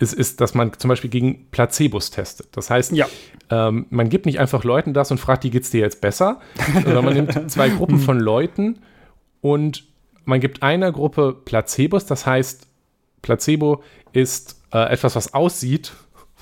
ist, 0.00 0.14
ist, 0.14 0.40
dass 0.40 0.54
man 0.54 0.72
zum 0.78 0.88
Beispiel 0.88 1.10
gegen 1.10 1.46
Placebos 1.50 2.10
testet. 2.10 2.48
Das 2.56 2.70
heißt, 2.70 2.92
ja. 2.92 3.06
ähm, 3.50 3.86
man 3.90 4.08
gibt 4.08 4.26
nicht 4.26 4.40
einfach 4.40 4.64
Leuten 4.64 4.94
das 4.94 5.10
und 5.10 5.18
fragt, 5.18 5.44
wie 5.44 5.50
geht 5.50 5.62
es 5.64 5.70
dir 5.70 5.80
jetzt 5.80 6.00
besser, 6.00 6.40
sondern 6.72 7.04
man 7.04 7.14
nimmt 7.14 7.50
zwei 7.50 7.68
Gruppen 7.76 7.98
von 7.98 8.18
Leuten 8.18 8.80
und 9.42 9.84
man 10.24 10.40
gibt 10.40 10.62
einer 10.62 10.90
Gruppe 10.90 11.36
Placebos. 11.44 12.06
Das 12.06 12.26
heißt, 12.26 12.66
Placebo 13.20 13.82
ist 14.12 14.60
äh, 14.72 14.90
etwas, 14.90 15.16
was 15.16 15.34
aussieht 15.34 15.92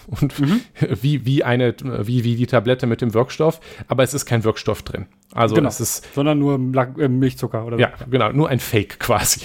und 0.08 0.38
mhm. 0.40 0.60
wie, 1.00 1.24
wie, 1.24 1.44
eine, 1.44 1.74
wie, 1.82 2.24
wie 2.24 2.36
die 2.36 2.46
Tablette 2.46 2.86
mit 2.86 3.00
dem 3.00 3.14
Wirkstoff, 3.14 3.60
aber 3.86 4.02
es 4.02 4.14
ist 4.14 4.26
kein 4.26 4.44
Wirkstoff 4.44 4.82
drin. 4.82 5.06
Also 5.32 5.54
genau. 5.54 5.68
es 5.68 5.80
ist. 5.80 6.14
Sondern 6.14 6.38
nur 6.38 6.54
äh, 6.54 7.08
Milchzucker 7.08 7.66
oder 7.66 7.78
Ja, 7.78 7.92
genau, 8.10 8.32
nur 8.32 8.48
ein 8.48 8.60
Fake 8.60 8.98
quasi. 8.98 9.40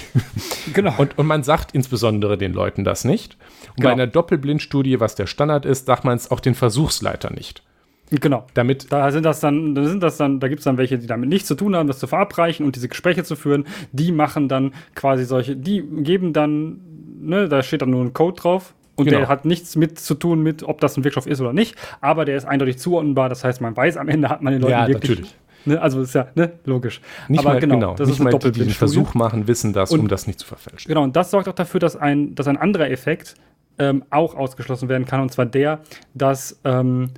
Genau. 0.74 0.94
Und, 0.98 1.18
und 1.18 1.28
man 1.28 1.44
sagt 1.44 1.74
insbesondere 1.74 2.38
den 2.38 2.54
Leuten 2.54 2.84
das 2.84 3.04
nicht. 3.04 3.38
Und 3.70 3.78
genau. 3.78 3.90
bei 3.90 3.94
einer 3.94 4.08
Doppelblindstudie, 4.08 5.00
was 5.00 5.16
der 5.16 5.28
Standard 5.28 5.66
ist, 5.66 5.86
sagt 5.86 6.06
man 6.06 6.16
es 6.16 6.32
auch 6.32 6.40
den 6.40 6.56
Versuchsleiter 6.56 7.32
nicht. 7.32 7.64
Genau. 8.10 8.46
Damit 8.54 8.92
da 8.92 9.12
sind 9.12 9.26
das 9.26 9.40
dann, 9.40 9.76
da 9.76 9.84
sind 9.86 10.04
das 10.04 10.18
dann, 10.18 10.40
da 10.40 10.48
gibt 10.48 10.60
es 10.60 10.66
dann 10.66 10.78
welche, 10.78 11.00
die 11.00 11.08
damit 11.08 11.30
nichts 11.30 11.48
zu 11.48 11.56
tun 11.56 11.76
haben, 11.76 11.88
das 11.88 12.00
zu 12.00 12.08
verabreichen 12.08 12.66
und 12.66 12.76
diese 12.76 12.88
Gespräche 12.88 13.24
zu 13.24 13.36
führen. 13.36 13.66
Die 13.92 14.12
machen 14.12 14.48
dann 14.48 14.74
quasi 14.96 15.26
solche, 15.26 15.56
die 15.56 15.82
geben 15.82 16.32
dann, 16.32 16.80
ne, 17.20 17.50
da 17.50 17.64
steht 17.64 17.82
dann 17.82 17.90
nur 17.90 18.04
ein 18.04 18.14
Code 18.14 18.40
drauf, 18.40 18.76
und 18.96 19.06
genau. 19.06 19.20
der 19.20 19.28
hat 19.28 19.46
nichts 19.46 19.76
mit 19.76 20.00
zu 20.00 20.14
tun 20.14 20.42
mit, 20.44 20.64
ob 20.64 20.80
das 20.82 20.98
ein 20.98 21.04
Wirkstoff 21.04 21.28
ist 21.28 21.42
oder 21.42 21.54
nicht, 21.54 21.76
aber 22.02 22.26
der 22.26 22.38
ist 22.38 22.46
eindeutig 22.46 22.78
zuordnenbar. 22.78 23.30
Das 23.30 23.44
heißt, 23.44 23.62
man 23.62 23.76
weiß, 23.76 23.98
am 23.98 24.08
Ende 24.08 24.30
hat 24.30 24.42
man 24.42 24.54
den 24.54 24.62
Leuten 24.62 24.72
ja, 24.72 24.88
wirklich. 24.88 25.10
Natürlich. 25.12 25.36
Ne, 25.66 25.82
also 25.82 26.02
ist 26.02 26.14
ja 26.14 26.28
ne, 26.36 26.54
logisch. 26.66 27.02
Nicht 27.30 27.40
aber 27.40 27.54
mal, 27.54 27.60
genau, 27.60 27.76
genau, 27.76 27.96
das 27.96 28.08
nicht 28.08 28.20
ist 28.20 28.24
mal 28.24 28.38
die, 28.38 28.52
die 28.52 28.60
den 28.60 28.70
Versuch 28.70 29.14
machen, 29.14 29.48
wissen 29.48 29.72
das, 29.72 29.92
und, 29.92 30.02
um 30.02 30.08
das 30.08 30.28
nicht 30.28 30.40
zu 30.40 30.46
verfälschen. 30.46 30.90
Genau, 30.90 31.04
und 31.04 31.16
das 31.16 31.32
sorgt 31.32 31.48
auch 31.48 31.54
dafür, 31.54 31.80
dass 31.80 31.96
ein, 31.96 32.36
dass 32.36 32.48
ein 32.48 32.58
anderer 32.58 32.90
Effekt 32.92 33.36
ähm, 33.80 34.04
auch 34.10 34.36
ausgeschlossen 34.36 34.90
werden 34.90 35.06
kann, 35.06 35.22
und 35.22 35.32
zwar 35.32 35.46
der, 35.46 35.80
dass 36.14 36.60
ähm, 36.66 37.12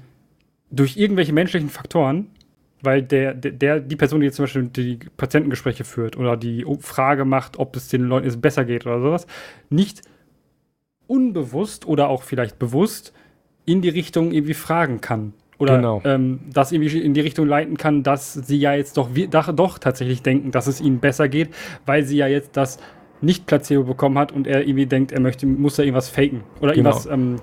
durch 0.70 0.96
irgendwelche 0.96 1.34
menschlichen 1.34 1.70
Faktoren, 1.70 2.28
weil 2.82 3.02
der, 3.02 3.34
der, 3.34 3.80
die 3.80 3.96
Person, 3.96 4.20
die 4.20 4.28
jetzt 4.28 4.36
zum 4.36 4.44
Beispiel 4.44 4.68
die 4.68 5.00
Patientengespräche 5.18 5.84
führt 5.84 6.16
oder 6.16 6.38
die 6.38 6.66
Frage 6.82 7.26
macht, 7.26 7.58
ob 7.58 7.76
es 7.76 7.88
den 7.88 8.04
Leuten 8.04 8.40
besser 8.40 8.64
geht 8.64 8.86
oder 8.86 9.02
sowas, 9.02 9.26
nicht 9.70 10.04
unbewusst 11.08 11.88
oder 11.88 12.10
auch 12.10 12.24
vielleicht 12.24 12.60
bewusst 12.60 13.14
in 13.66 13.82
die 13.82 13.90
Richtung 13.90 14.32
irgendwie 14.32 14.54
fragen 14.54 15.02
kann. 15.02 15.34
Oder 15.58 15.78
genau. 15.78 16.02
ähm, 16.04 16.42
das 16.52 16.72
irgendwie 16.72 17.00
in 17.00 17.14
die 17.14 17.22
Richtung 17.22 17.48
leiten 17.48 17.78
kann, 17.78 18.04
dass 18.04 18.34
sie 18.34 18.58
ja 18.58 18.74
jetzt 18.74 18.98
doch, 18.98 19.10
doch, 19.30 19.56
doch 19.56 19.80
tatsächlich 19.80 20.22
denken, 20.22 20.52
dass 20.52 20.68
es 20.68 20.82
ihnen 20.82 21.00
besser 21.00 21.30
geht, 21.30 21.50
weil 21.86 22.04
sie 22.04 22.18
ja 22.18 22.28
jetzt 22.28 22.58
das 22.58 22.78
nicht 23.22 23.46
Placebo 23.46 23.84
bekommen 23.84 24.18
hat 24.18 24.34
und 24.34 24.48
er 24.48 24.62
irgendwie 24.62 24.86
denkt, 24.86 25.14
er 25.14 25.22
möchte, 25.22 25.46
muss 25.46 25.78
da 25.78 25.84
irgendwas 25.84 26.10
faken 26.10 26.44
oder 26.60 26.74
genau. 26.74 26.90
irgendwas 26.90 27.06
ähm, 27.06 27.38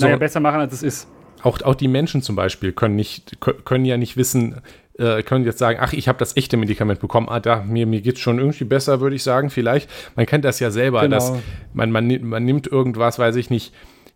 naja, 0.00 0.16
besser 0.16 0.40
machen, 0.40 0.60
als 0.60 0.72
es 0.72 0.82
ist. 0.82 1.08
Auch, 1.42 1.60
auch 1.62 1.74
die 1.74 1.88
Menschen 1.88 2.22
zum 2.22 2.34
Beispiel 2.34 2.72
können, 2.72 2.96
nicht, 2.96 3.38
können 3.64 3.84
ja 3.84 3.96
nicht 3.96 4.16
wissen, 4.16 4.60
äh, 4.98 5.22
können 5.22 5.44
jetzt 5.44 5.58
sagen, 5.58 5.78
ach, 5.80 5.92
ich 5.92 6.08
habe 6.08 6.18
das 6.18 6.36
echte 6.36 6.56
Medikament 6.56 7.00
bekommen, 7.00 7.28
ah, 7.28 7.40
da, 7.40 7.62
mir, 7.62 7.86
mir 7.86 8.00
geht 8.00 8.16
es 8.16 8.20
schon 8.20 8.38
irgendwie 8.38 8.64
besser, 8.64 9.00
würde 9.00 9.16
ich 9.16 9.22
sagen, 9.22 9.50
vielleicht. 9.50 9.88
Man 10.16 10.26
kennt 10.26 10.44
das 10.44 10.60
ja 10.60 10.70
selber, 10.70 11.02
genau. 11.02 11.16
dass 11.16 11.32
man, 11.72 11.90
man, 11.90 12.22
man 12.22 12.44
nimmt 12.44 12.66
irgendwas, 12.66 13.18
weiß 13.18 13.36
ich 13.36 13.50
nicht, 13.50 13.72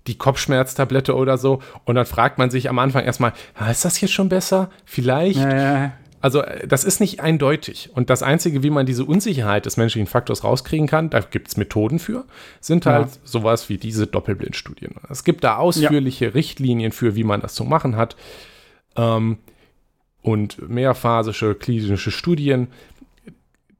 die 0.06 0.16
Kopfschmerztablette 0.18 1.16
oder 1.16 1.36
so 1.38 1.60
und 1.84 1.96
dann 1.96 2.06
fragt 2.06 2.38
man 2.38 2.50
sich 2.50 2.68
am 2.68 2.78
Anfang 2.78 3.04
erstmal, 3.04 3.32
ah, 3.54 3.70
ist 3.70 3.84
das 3.84 4.00
jetzt 4.00 4.12
schon 4.12 4.28
besser? 4.28 4.70
Vielleicht? 4.84 5.40
Ja, 5.40 5.56
ja. 5.56 5.92
Also 6.20 6.42
äh, 6.42 6.66
das 6.66 6.84
ist 6.84 7.00
nicht 7.00 7.20
eindeutig. 7.20 7.90
Und 7.94 8.10
das 8.10 8.22
Einzige, 8.22 8.62
wie 8.62 8.70
man 8.70 8.86
diese 8.86 9.04
Unsicherheit 9.04 9.66
des 9.66 9.76
menschlichen 9.76 10.06
Faktors 10.06 10.44
rauskriegen 10.44 10.86
kann, 10.86 11.10
da 11.10 11.20
gibt 11.20 11.48
es 11.48 11.56
Methoden 11.56 11.98
für, 11.98 12.24
sind 12.60 12.86
halt 12.86 13.06
ja. 13.06 13.12
sowas 13.24 13.68
wie 13.68 13.78
diese 13.78 14.06
Doppelblindstudien. 14.06 14.94
Es 15.10 15.24
gibt 15.24 15.44
da 15.44 15.56
ausführliche. 15.56 16.34
Richtlinien 16.34 16.92
für, 16.92 17.16
wie 17.16 17.24
man 17.24 17.40
das 17.40 17.54
zu 17.54 17.64
machen 17.64 17.96
hat. 17.96 18.16
Ähm, 18.96 19.38
und 20.26 20.68
mehrphasische 20.68 21.54
klinische 21.54 22.10
Studien. 22.10 22.66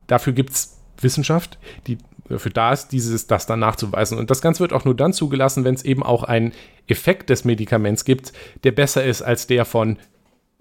Dafür 0.07 0.33
gibt 0.33 0.51
es 0.51 0.77
Wissenschaft, 1.01 1.59
die 1.89 1.99
dafür 2.29 2.53
da 2.53 2.73
ist, 2.73 2.89
dieses, 2.89 3.27
das 3.27 3.47
dann 3.47 3.59
nachzuweisen. 3.59 4.17
Und 4.17 4.31
das 4.31 4.41
Ganze 4.43 4.61
wird 4.61 4.73
auch 4.73 4.85
nur 4.85 4.95
dann 4.95 5.13
zugelassen, 5.13 5.65
wenn 5.65 5.75
es 5.75 5.85
eben 5.85 6.05
auch 6.05 6.23
einen 6.23 6.53
Effekt 6.87 7.31
des 7.31 7.45
Medikaments 7.45 8.05
gibt, 8.05 8.33
der 8.63 8.71
besser 8.71 9.05
ist 9.05 9.23
als 9.23 9.49
der 9.49 9.65
von 9.65 9.99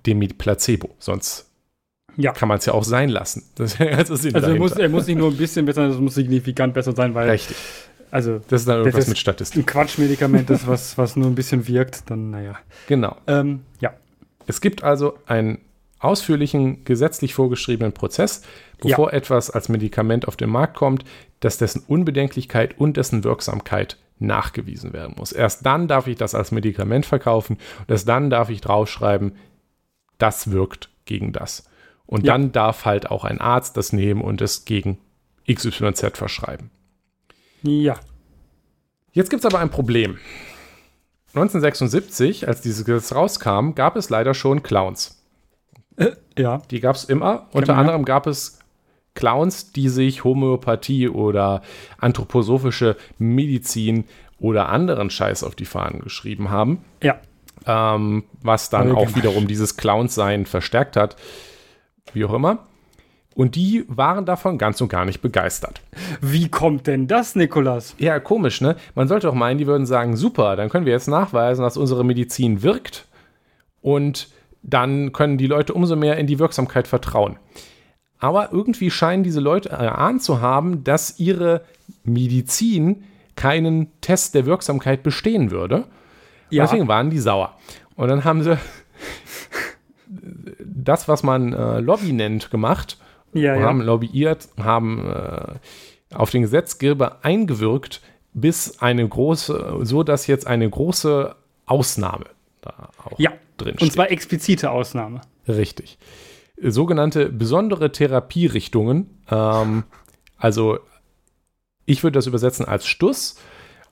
dem 0.08 0.22
Placebo. 0.22 0.90
Sonst 0.98 1.52
ja. 2.18 2.32
kann 2.32 2.50
man 2.50 2.58
es 2.58 2.66
ja 2.66 2.74
auch 2.74 2.84
sein 2.84 3.10
lassen. 3.10 3.44
Das 3.56 3.80
also 3.80 4.28
er 4.28 4.56
muss, 4.56 4.72
er 4.72 4.90
muss 4.90 5.06
nicht 5.06 5.20
nur 5.20 5.30
ein 5.30 5.38
bisschen 5.38 5.68
besser 5.68 5.82
sein, 5.82 5.92
es 5.92 6.00
muss 6.00 6.16
signifikant 6.16 6.74
besser 6.74 6.94
sein, 6.94 7.14
weil. 7.14 7.30
Richtig. 7.30 7.58
Also, 8.10 8.40
das 8.48 8.62
ist 8.62 8.68
dann 8.68 8.80
irgendwas 8.80 9.08
mit 9.08 9.20
Statistik. 9.20 9.62
Ein 9.62 9.66
Quatschmedikament 9.68 10.50
ist, 10.50 10.66
was, 10.66 10.98
was 10.98 11.16
nur 11.16 11.28
ein 11.28 11.36
bisschen 11.36 11.68
wirkt, 11.68 12.10
dann 12.10 12.32
naja. 12.32 12.58
Genau. 12.88 13.18
Ähm, 13.28 13.62
ja. 13.82 13.94
Es 14.48 14.62
gibt 14.62 14.84
also 14.84 15.18
ein 15.26 15.60
ausführlichen 16.06 16.84
gesetzlich 16.86 17.34
vorgeschriebenen 17.34 17.94
Prozess, 17.94 18.44
bevor 18.82 19.12
ja. 19.12 19.18
etwas 19.18 19.50
als 19.50 19.70
Medikament 19.70 20.28
auf 20.28 20.36
den 20.36 20.50
Markt 20.50 20.76
kommt, 20.76 21.04
dass 21.40 21.58
dessen 21.58 21.84
Unbedenklichkeit 21.88 22.80
und 22.80 22.98
dessen 22.98 23.24
Wirksamkeit 23.24 23.98
nachgewiesen 24.20 24.94
werden 24.94 25.16
muss. 25.18 25.32
Erst 25.32 25.66
dann 25.66 25.88
darf 25.88 26.08
ich 26.08 26.16
das 26.16 26.36
als 26.36 26.52
Medikament 26.52 27.06
verkaufen 27.06 27.58
und 27.80 27.92
erst 27.92 28.08
dann 28.08 28.30
darf 28.30 28.50
ich 28.50 28.62
draufschreiben, 28.62 29.36
das 30.18 30.52
wirkt 30.52 30.90
gegen 31.06 31.34
das. 31.34 31.70
Und 32.06 32.26
ja. 32.26 32.34
dann 32.34 32.52
darf 32.52 32.86
halt 32.86 33.10
auch 33.10 33.26
ein 33.26 33.42
Arzt 33.42 33.78
das 33.78 33.92
nehmen 33.92 34.22
und 34.22 34.42
es 34.42 34.66
gegen 34.66 35.00
XYZ 35.52 36.18
verschreiben. 36.18 36.70
Ja. 37.64 38.00
Jetzt 39.12 39.30
gibt 39.30 39.44
es 39.44 39.46
aber 39.46 39.60
ein 39.60 39.70
Problem. 39.70 40.18
1976, 41.30 42.48
als 42.48 42.62
dieses 42.62 42.86
Gesetz 42.86 43.14
rauskam, 43.14 43.72
gab 43.76 43.96
es 43.98 44.10
leider 44.10 44.34
schon 44.34 44.64
Clowns. 44.64 45.25
Äh, 45.98 46.12
ja. 46.38 46.62
Die 46.72 46.80
gab 46.80 46.96
es 46.96 47.06
immer. 47.06 47.48
Unter 47.52 47.74
ja. 47.74 47.80
anderem 47.80 48.06
gab 48.06 48.28
es 48.28 48.60
Clowns, 49.14 49.72
die 49.72 49.90
sich 49.90 50.24
Homöopathie 50.24 51.10
oder 51.10 51.62
anthroposophische 51.98 52.98
Medizin 53.18 54.06
oder 54.40 54.70
anderen 54.70 55.10
Scheiß 55.10 55.44
auf 55.44 55.56
die 55.56 55.66
Fahnen 55.66 56.02
geschrieben 56.02 56.50
haben. 56.50 56.84
Ja. 57.02 57.20
Ähm, 57.66 58.26
was 58.42 58.70
dann 58.70 58.92
okay. 58.92 59.02
auch 59.02 59.16
wiederum 59.16 59.48
dieses 59.48 59.78
Clowns-Sein 59.78 60.46
verstärkt 60.46 60.98
hat. 60.98 61.16
Wie 62.14 62.26
auch 62.26 62.34
immer. 62.34 62.68
Und 63.34 63.56
die 63.56 63.84
waren 63.88 64.26
davon 64.26 64.58
ganz 64.58 64.80
und 64.80 64.88
gar 64.88 65.04
nicht 65.04 65.22
begeistert. 65.22 65.82
Wie 66.22 66.50
kommt 66.50 66.88
denn 66.88 67.08
das, 67.08 67.36
Nikolas? 67.36 67.96
Ja, 67.98 68.20
komisch, 68.20 68.62
ne? 68.62 68.78
Man 68.96 69.10
sollte 69.10 69.28
doch 69.28 69.34
meinen, 69.34 69.58
die 69.58 69.68
würden 69.68 69.86
sagen, 69.86 70.16
super, 70.16 70.56
dann 70.56 70.70
können 70.70 70.86
wir 70.86 70.94
jetzt 70.94 71.10
nachweisen, 71.10 71.62
dass 71.62 71.76
unsere 71.76 72.06
Medizin 72.06 72.64
wirkt. 72.64 73.08
Und 73.82 74.30
dann 74.66 75.12
können 75.12 75.38
die 75.38 75.48
Leute 75.48 75.74
umso 75.74 75.96
mehr 75.96 76.18
in 76.18 76.28
die 76.28 76.40
Wirksamkeit 76.40 76.88
vertrauen. 76.88 77.38
Aber 78.18 78.52
irgendwie 78.52 78.90
scheinen 78.90 79.24
diese 79.24 79.40
Leute 79.40 79.70
erahnt 79.70 80.24
zu 80.24 80.42
haben, 80.42 80.84
dass 80.84 81.20
ihre 81.20 81.62
Medizin 82.04 83.04
keinen 83.36 83.92
Test 84.02 84.34
der 84.34 84.46
Wirksamkeit 84.46 85.04
bestehen 85.04 85.52
würde. 85.52 85.86
Ja. 86.50 86.64
deswegen 86.64 86.88
waren 86.88 87.10
die 87.10 87.20
sauer. 87.20 87.58
Und 87.96 88.08
dann 88.08 88.24
haben 88.24 88.42
sie 88.44 88.58
das, 90.60 91.08
was 91.08 91.24
man 91.24 91.54
äh, 91.54 91.80
Lobby 91.80 92.14
nennt, 92.14 92.50
gemacht. 92.50 92.98
Ja, 93.34 93.56
ja. 93.56 93.62
Haben 93.64 93.82
lobbyiert, 93.82 94.48
haben 94.62 95.06
äh, 95.08 96.16
auf 96.16 96.30
den 96.30 96.44
Gesetzgeber 96.44 97.20
eingewirkt, 97.24 98.02
bis 98.34 98.80
eine 98.80 99.08
große, 99.08 99.80
so 99.82 100.04
dass 100.04 100.28
jetzt 100.28 100.48
eine 100.48 100.70
große 100.70 101.36
Ausnahme 101.66 102.26
da 102.62 102.90
auch 103.04 103.20
ja 103.20 103.32
drin 103.58 103.76
Und 103.80 103.92
zwar 103.92 104.12
explizite 104.12 104.72
Ausnahme. 104.72 105.22
Richtig. 105.48 105.98
Sogenannte 106.62 107.30
besondere 107.30 107.92
Therapierichtungen. 107.92 109.22
Ähm, 109.30 109.84
also 110.38 110.80
ich 111.86 112.04
würde 112.04 112.18
das 112.18 112.28
übersetzen 112.28 112.66
als 112.66 112.86
Stuss. 112.86 113.36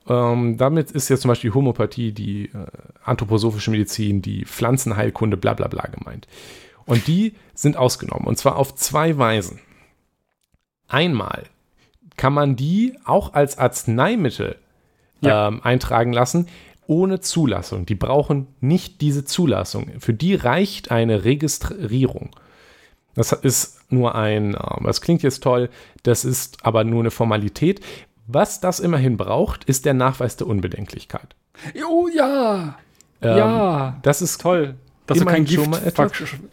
Ähm, 0.07 0.57
damit 0.57 0.91
ist 0.91 1.09
jetzt 1.09 1.21
zum 1.21 1.29
Beispiel 1.29 1.51
die 1.51 1.55
Homöopathie, 1.55 2.11
die 2.11 2.45
äh, 2.45 2.67
anthroposophische 3.03 3.71
Medizin, 3.71 4.21
die 4.21 4.45
Pflanzenheilkunde, 4.45 5.37
bla 5.37 5.53
bla 5.53 5.67
bla 5.67 5.87
gemeint. 5.87 6.27
Und 6.85 7.07
die 7.07 7.35
sind 7.53 7.77
ausgenommen. 7.77 8.27
Und 8.27 8.37
zwar 8.37 8.57
auf 8.57 8.75
zwei 8.75 9.17
Weisen. 9.17 9.59
Einmal 10.87 11.43
kann 12.17 12.33
man 12.33 12.55
die 12.55 12.97
auch 13.05 13.33
als 13.33 13.57
Arzneimittel 13.57 14.57
ja. 15.21 15.47
ähm, 15.47 15.61
eintragen 15.63 16.13
lassen, 16.13 16.47
ohne 16.93 17.21
Zulassung. 17.21 17.87
Die 17.87 17.95
brauchen 17.95 18.47
nicht 18.61 19.01
diese 19.01 19.25
Zulassung. 19.25 19.89
Für 19.99 20.13
die 20.13 20.35
reicht 20.35 20.91
eine 20.91 21.25
Registrierung. 21.25 22.29
Das 23.15 23.31
ist 23.31 23.91
nur 23.91 24.13
ein, 24.13 24.53
ähm, 24.53 24.85
das 24.85 25.01
klingt 25.01 25.23
jetzt 25.23 25.41
toll, 25.41 25.69
das 26.03 26.23
ist 26.23 26.63
aber 26.63 26.83
nur 26.83 26.99
eine 26.99 27.11
Formalität. 27.11 27.81
Was 28.27 28.61
das 28.61 28.79
immerhin 28.79 29.17
braucht, 29.17 29.63
ist 29.65 29.85
der 29.85 29.95
Nachweis 29.95 30.37
der 30.37 30.47
Unbedenklichkeit. 30.47 31.35
Oh 31.87 32.07
ja! 32.07 32.77
Ähm, 33.21 33.37
ja! 33.37 33.99
Das 34.03 34.21
ist 34.21 34.39
toll. 34.39 34.75
Dass 35.07 35.17
du 35.17 35.25
kein 35.25 35.43
Gift 35.43 35.69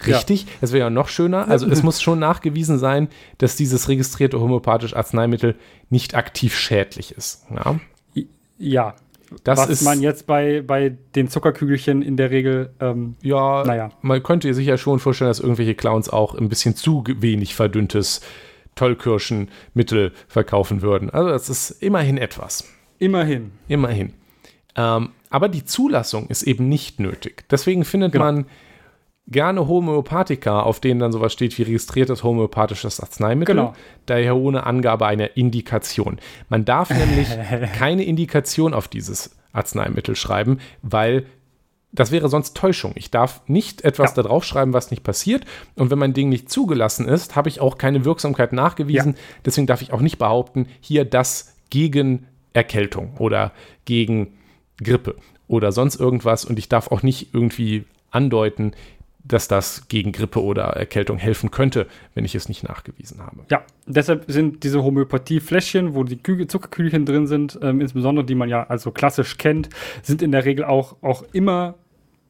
Richtig, 0.07 0.47
es 0.61 0.73
wäre 0.73 0.87
ja 0.87 0.91
noch 0.91 1.09
schöner. 1.09 1.49
Also 1.49 1.69
es 1.69 1.83
muss 1.85 2.03
schon 2.03 2.19
nachgewiesen 2.19 2.79
sein, 2.79 3.09
dass 3.39 3.57
dieses 3.57 3.89
registrierte 3.89 4.41
homöopathische 4.41 4.97
Arzneimittel 4.97 5.55
nicht 5.89 6.15
aktiv 6.15 6.57
schädlich 6.57 7.13
ist. 7.13 7.47
Ja. 7.55 7.79
ja. 8.59 8.95
Das 9.45 9.59
Was 9.59 9.69
ist, 9.71 9.83
man 9.83 10.01
jetzt 10.01 10.27
bei, 10.27 10.63
bei 10.63 10.97
den 11.15 11.29
Zuckerkügelchen 11.29 12.03
in 12.03 12.17
der 12.17 12.31
Regel, 12.31 12.71
ähm, 12.81 13.17
ja, 13.23 13.65
naja. 13.65 13.91
man 14.03 14.23
könnte 14.23 14.53
sich 14.55 14.67
ja 14.67 14.77
schon 14.77 14.99
vorstellen, 14.99 15.31
dass 15.31 15.41
irgendwelche 15.41 15.75
Clowns 15.75 16.09
auch 16.09 16.35
ein 16.35 16.49
bisschen 16.49 16.75
zu 16.75 17.05
wenig 17.07 17.55
verdünntes 17.55 18.21
Tollkirschenmittel 18.75 20.13
verkaufen 20.29 20.83
würden. 20.83 21.11
Also 21.11 21.31
das 21.31 21.49
ist 21.49 21.71
immerhin 21.83 22.19
etwas. 22.19 22.65
Immerhin. 22.99 23.53
Immerhin. 23.69 24.13
Ähm, 24.77 25.11
aber 25.31 25.49
die 25.49 25.65
Zulassung 25.65 26.29
ist 26.29 26.43
eben 26.43 26.69
nicht 26.69 27.01
nötig. 27.01 27.45
Deswegen 27.51 27.85
findet 27.85 28.13
genau. 28.13 28.25
man 28.25 28.47
gerne 29.27 29.69
Homöopathika, 29.69 30.61
auf 30.61 30.81
denen 30.81 31.01
dann 31.01 31.13
sowas 31.13 31.33
steht 31.33 31.57
wie 31.59 31.63
registriertes 31.63 32.25
homöopathisches 32.25 33.01
Arzneimittel, 33.01 33.55
genau. 33.55 33.75
daher 34.07 34.37
ohne 34.37 34.67
Angabe 34.67 35.07
einer 35.07 35.37
Indikation. 35.37 36.19
Man 36.49 36.65
darf 36.65 36.91
nämlich 36.91 37.29
keine 37.79 38.05
Indikation 38.05 38.75
auf 38.75 38.89
dieses 38.89 39.37
Arzneimittel 39.53 40.17
schreiben, 40.17 40.59
weil 40.83 41.27
das 41.93 42.13
wäre 42.13 42.29
sonst 42.29 42.57
Täuschung. 42.57 42.93
Ich 42.95 43.11
darf 43.11 43.43
nicht 43.49 43.83
etwas 43.83 44.11
ja. 44.11 44.23
da 44.23 44.29
draufschreiben, 44.29 44.73
was 44.73 44.91
nicht 44.91 45.03
passiert. 45.03 45.45
Und 45.75 45.91
wenn 45.91 45.99
mein 45.99 46.13
Ding 46.13 46.29
nicht 46.29 46.49
zugelassen 46.49 47.07
ist, 47.09 47.35
habe 47.35 47.49
ich 47.49 47.61
auch 47.61 47.79
keine 47.79 48.05
Wirksamkeit 48.05 48.53
nachgewiesen. 48.53 49.15
Ja. 49.15 49.19
Deswegen 49.45 49.67
darf 49.67 49.83
ich 49.83 49.93
auch 49.93 50.01
nicht 50.01 50.19
behaupten, 50.19 50.67
hier 50.81 51.05
das 51.05 51.57
gegen 51.69 52.27
Erkältung 52.53 53.17
oder 53.19 53.53
gegen 53.85 54.39
Grippe 54.83 55.17
oder 55.49 55.73
sonst 55.73 55.97
irgendwas. 55.97 56.45
Und 56.45 56.59
ich 56.61 56.69
darf 56.69 56.93
auch 56.93 57.03
nicht 57.03 57.35
irgendwie 57.35 57.85
andeuten, 58.13 58.73
dass 59.33 59.49
das 59.49 59.89
gegen 59.89 60.13
Grippe 60.13 60.43
oder 60.43 60.65
Erkältung 60.65 61.19
helfen 61.19 61.51
könnte, 61.51 61.87
wenn 62.15 62.25
ich 62.25 62.35
es 62.35 62.49
nicht 62.49 62.65
nachgewiesen 62.65 63.21
habe. 63.21 63.45
Ja, 63.51 63.63
deshalb 63.87 64.25
sind 64.29 64.65
diese 64.65 64.83
Homöopathie-Fläschchen, 64.83 65.95
wo 65.95 66.05
die 66.05 66.17
Kü 66.17 66.47
Zuckerkügelchen 66.47 67.07
drin 67.07 67.27
sind, 67.27 67.59
ähm, 67.63 67.81
insbesondere 67.81 68.25
die 68.25 68.35
man 68.35 68.49
ja 68.49 68.67
also 68.69 68.91
klassisch 68.91 69.39
kennt, 69.39 69.69
sind 70.03 70.23
in 70.23 70.33
der 70.33 70.45
Regel 70.45 70.65
auch, 70.65 70.97
auch 71.03 71.25
immer 71.33 71.77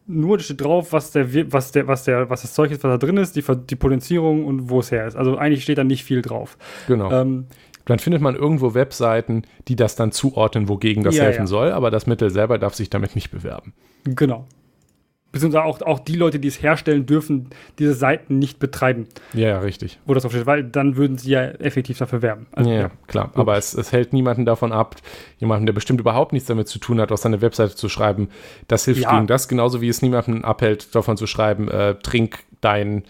nur 0.06 0.38
drauf, 0.38 0.92
was 0.92 1.12
der, 1.12 1.52
was 1.52 1.72
der, 1.72 1.86
was 1.86 2.04
der, 2.04 2.28
was 2.28 2.42
das 2.42 2.52
Zeug 2.52 2.70
ist, 2.70 2.82
was 2.84 2.90
da 2.90 2.98
drin 2.98 3.16
ist, 3.16 3.36
die, 3.36 3.44
die 3.68 3.76
Potenzierung 3.76 4.44
und 4.44 4.68
wo 4.68 4.80
es 4.80 4.90
her 4.90 5.06
ist. 5.06 5.16
Also 5.16 5.36
eigentlich 5.36 5.62
steht 5.62 5.78
da 5.78 5.84
nicht 5.84 6.04
viel 6.04 6.20
drauf. 6.20 6.58
Genau. 6.88 7.10
Ähm, 7.12 7.46
dann 7.84 7.98
findet 7.98 8.20
man 8.20 8.34
irgendwo 8.36 8.74
Webseiten, 8.74 9.42
die 9.68 9.76
das 9.76 9.96
dann 9.96 10.12
zuordnen, 10.12 10.68
wogegen 10.68 11.02
das 11.02 11.16
ja, 11.16 11.24
helfen 11.24 11.42
ja. 11.42 11.46
soll, 11.46 11.72
aber 11.72 11.90
das 11.90 12.06
Mittel 12.06 12.30
selber 12.30 12.58
darf 12.58 12.74
sich 12.74 12.90
damit 12.90 13.14
nicht 13.14 13.30
bewerben. 13.30 13.72
Genau 14.04 14.46
beziehungsweise 15.32 15.64
auch, 15.64 15.80
auch 15.82 15.98
die 16.00 16.16
Leute, 16.16 16.38
die 16.38 16.48
es 16.48 16.62
herstellen, 16.62 17.06
dürfen 17.06 17.50
diese 17.78 17.94
Seiten 17.94 18.38
nicht 18.38 18.58
betreiben. 18.58 19.06
Ja, 19.32 19.48
ja 19.48 19.58
richtig. 19.60 19.98
Wo 20.06 20.14
das 20.14 20.24
aufsteht, 20.24 20.46
weil 20.46 20.64
dann 20.64 20.96
würden 20.96 21.18
sie 21.18 21.30
ja 21.30 21.42
effektiv 21.42 21.98
dafür 21.98 22.22
werben. 22.22 22.46
Also, 22.52 22.70
ja, 22.70 22.80
ja, 22.80 22.90
klar. 23.06 23.28
Gut. 23.28 23.36
Aber 23.36 23.56
es, 23.56 23.74
es, 23.74 23.92
hält 23.92 24.12
niemanden 24.12 24.44
davon 24.44 24.72
ab, 24.72 24.96
jemanden, 25.38 25.66
der 25.66 25.72
bestimmt 25.72 26.00
überhaupt 26.00 26.32
nichts 26.32 26.48
damit 26.48 26.68
zu 26.68 26.78
tun 26.78 27.00
hat, 27.00 27.12
auf 27.12 27.20
seine 27.20 27.40
Webseite 27.40 27.74
zu 27.76 27.88
schreiben, 27.88 28.28
das 28.68 28.84
hilft 28.84 29.02
ja. 29.02 29.14
gegen 29.14 29.26
das, 29.26 29.48
genauso 29.48 29.80
wie 29.80 29.88
es 29.88 30.02
niemanden 30.02 30.44
abhält, 30.44 30.94
davon 30.94 31.16
zu 31.16 31.26
schreiben, 31.26 31.68
äh, 31.68 31.94
trink 31.96 32.40
dein 32.60 33.04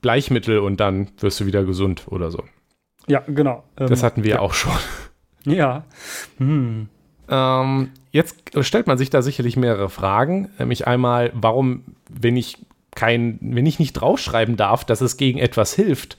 Bleichmittel 0.00 0.58
und 0.58 0.80
dann 0.80 1.08
wirst 1.18 1.40
du 1.40 1.46
wieder 1.46 1.64
gesund 1.64 2.06
oder 2.08 2.30
so. 2.30 2.44
Ja, 3.06 3.22
genau. 3.26 3.64
Das 3.76 4.00
ähm, 4.00 4.06
hatten 4.06 4.24
wir 4.24 4.30
ja 4.30 4.38
auch 4.40 4.54
schon. 4.54 4.72
Ja. 5.44 5.84
Hm. 6.38 6.88
Ähm, 7.30 7.90
jetzt 8.10 8.36
stellt 8.60 8.86
man 8.86 8.98
sich 8.98 9.08
da 9.08 9.22
sicherlich 9.22 9.56
mehrere 9.56 9.88
Fragen. 9.88 10.50
Nämlich 10.58 10.86
einmal, 10.86 11.30
warum, 11.32 11.84
wenn 12.08 12.36
ich 12.36 12.58
kein, 12.94 13.38
wenn 13.40 13.66
ich 13.66 13.78
nicht 13.78 13.92
draufschreiben 13.92 14.56
darf, 14.56 14.84
dass 14.84 15.00
es 15.00 15.16
gegen 15.16 15.38
etwas 15.38 15.72
hilft, 15.72 16.18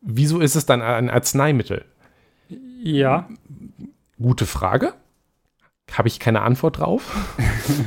wieso 0.00 0.40
ist 0.40 0.56
es 0.56 0.66
dann 0.66 0.82
ein 0.82 1.08
Arzneimittel? 1.08 1.84
Ja. 2.82 3.28
Gute 4.20 4.44
Frage. 4.44 4.94
Habe 5.92 6.08
ich 6.08 6.20
keine 6.20 6.42
Antwort 6.42 6.78
drauf? 6.78 7.14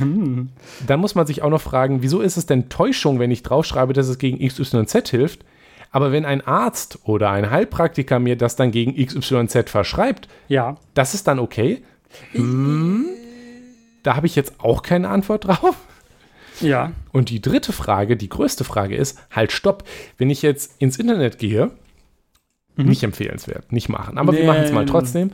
dann 0.00 1.00
muss 1.00 1.14
man 1.14 1.26
sich 1.26 1.42
auch 1.42 1.50
noch 1.50 1.60
fragen, 1.60 2.02
wieso 2.02 2.20
ist 2.20 2.36
es 2.36 2.46
denn 2.46 2.68
Täuschung, 2.68 3.18
wenn 3.18 3.30
ich 3.30 3.42
draufschreibe, 3.42 3.92
dass 3.92 4.08
es 4.08 4.18
gegen 4.18 4.46
XYZ 4.46 5.08
hilft? 5.08 5.44
Aber 5.90 6.10
wenn 6.10 6.24
ein 6.24 6.40
Arzt 6.44 6.98
oder 7.04 7.30
ein 7.30 7.50
Heilpraktiker 7.50 8.18
mir 8.18 8.36
das 8.36 8.56
dann 8.56 8.72
gegen 8.72 8.94
XYZ 8.94 9.70
verschreibt, 9.70 10.28
ja. 10.48 10.76
das 10.94 11.14
ist 11.14 11.28
dann 11.28 11.38
okay. 11.38 11.84
Hm, 12.32 13.06
da 14.02 14.16
habe 14.16 14.26
ich 14.26 14.36
jetzt 14.36 14.60
auch 14.60 14.82
keine 14.82 15.08
Antwort 15.08 15.46
drauf. 15.46 15.76
Ja. 16.60 16.92
Und 17.12 17.30
die 17.30 17.40
dritte 17.40 17.72
Frage, 17.72 18.16
die 18.16 18.28
größte 18.28 18.64
Frage 18.64 18.96
ist, 18.96 19.18
halt, 19.30 19.52
stopp. 19.52 19.84
Wenn 20.18 20.30
ich 20.30 20.42
jetzt 20.42 20.80
ins 20.80 20.98
Internet 20.98 21.38
gehe, 21.38 21.70
mhm. 22.76 22.86
nicht 22.86 23.02
empfehlenswert, 23.02 23.72
nicht 23.72 23.88
machen, 23.88 24.18
aber 24.18 24.32
nee. 24.32 24.38
wir 24.38 24.46
machen 24.46 24.62
es 24.62 24.72
mal 24.72 24.86
trotzdem. 24.86 25.30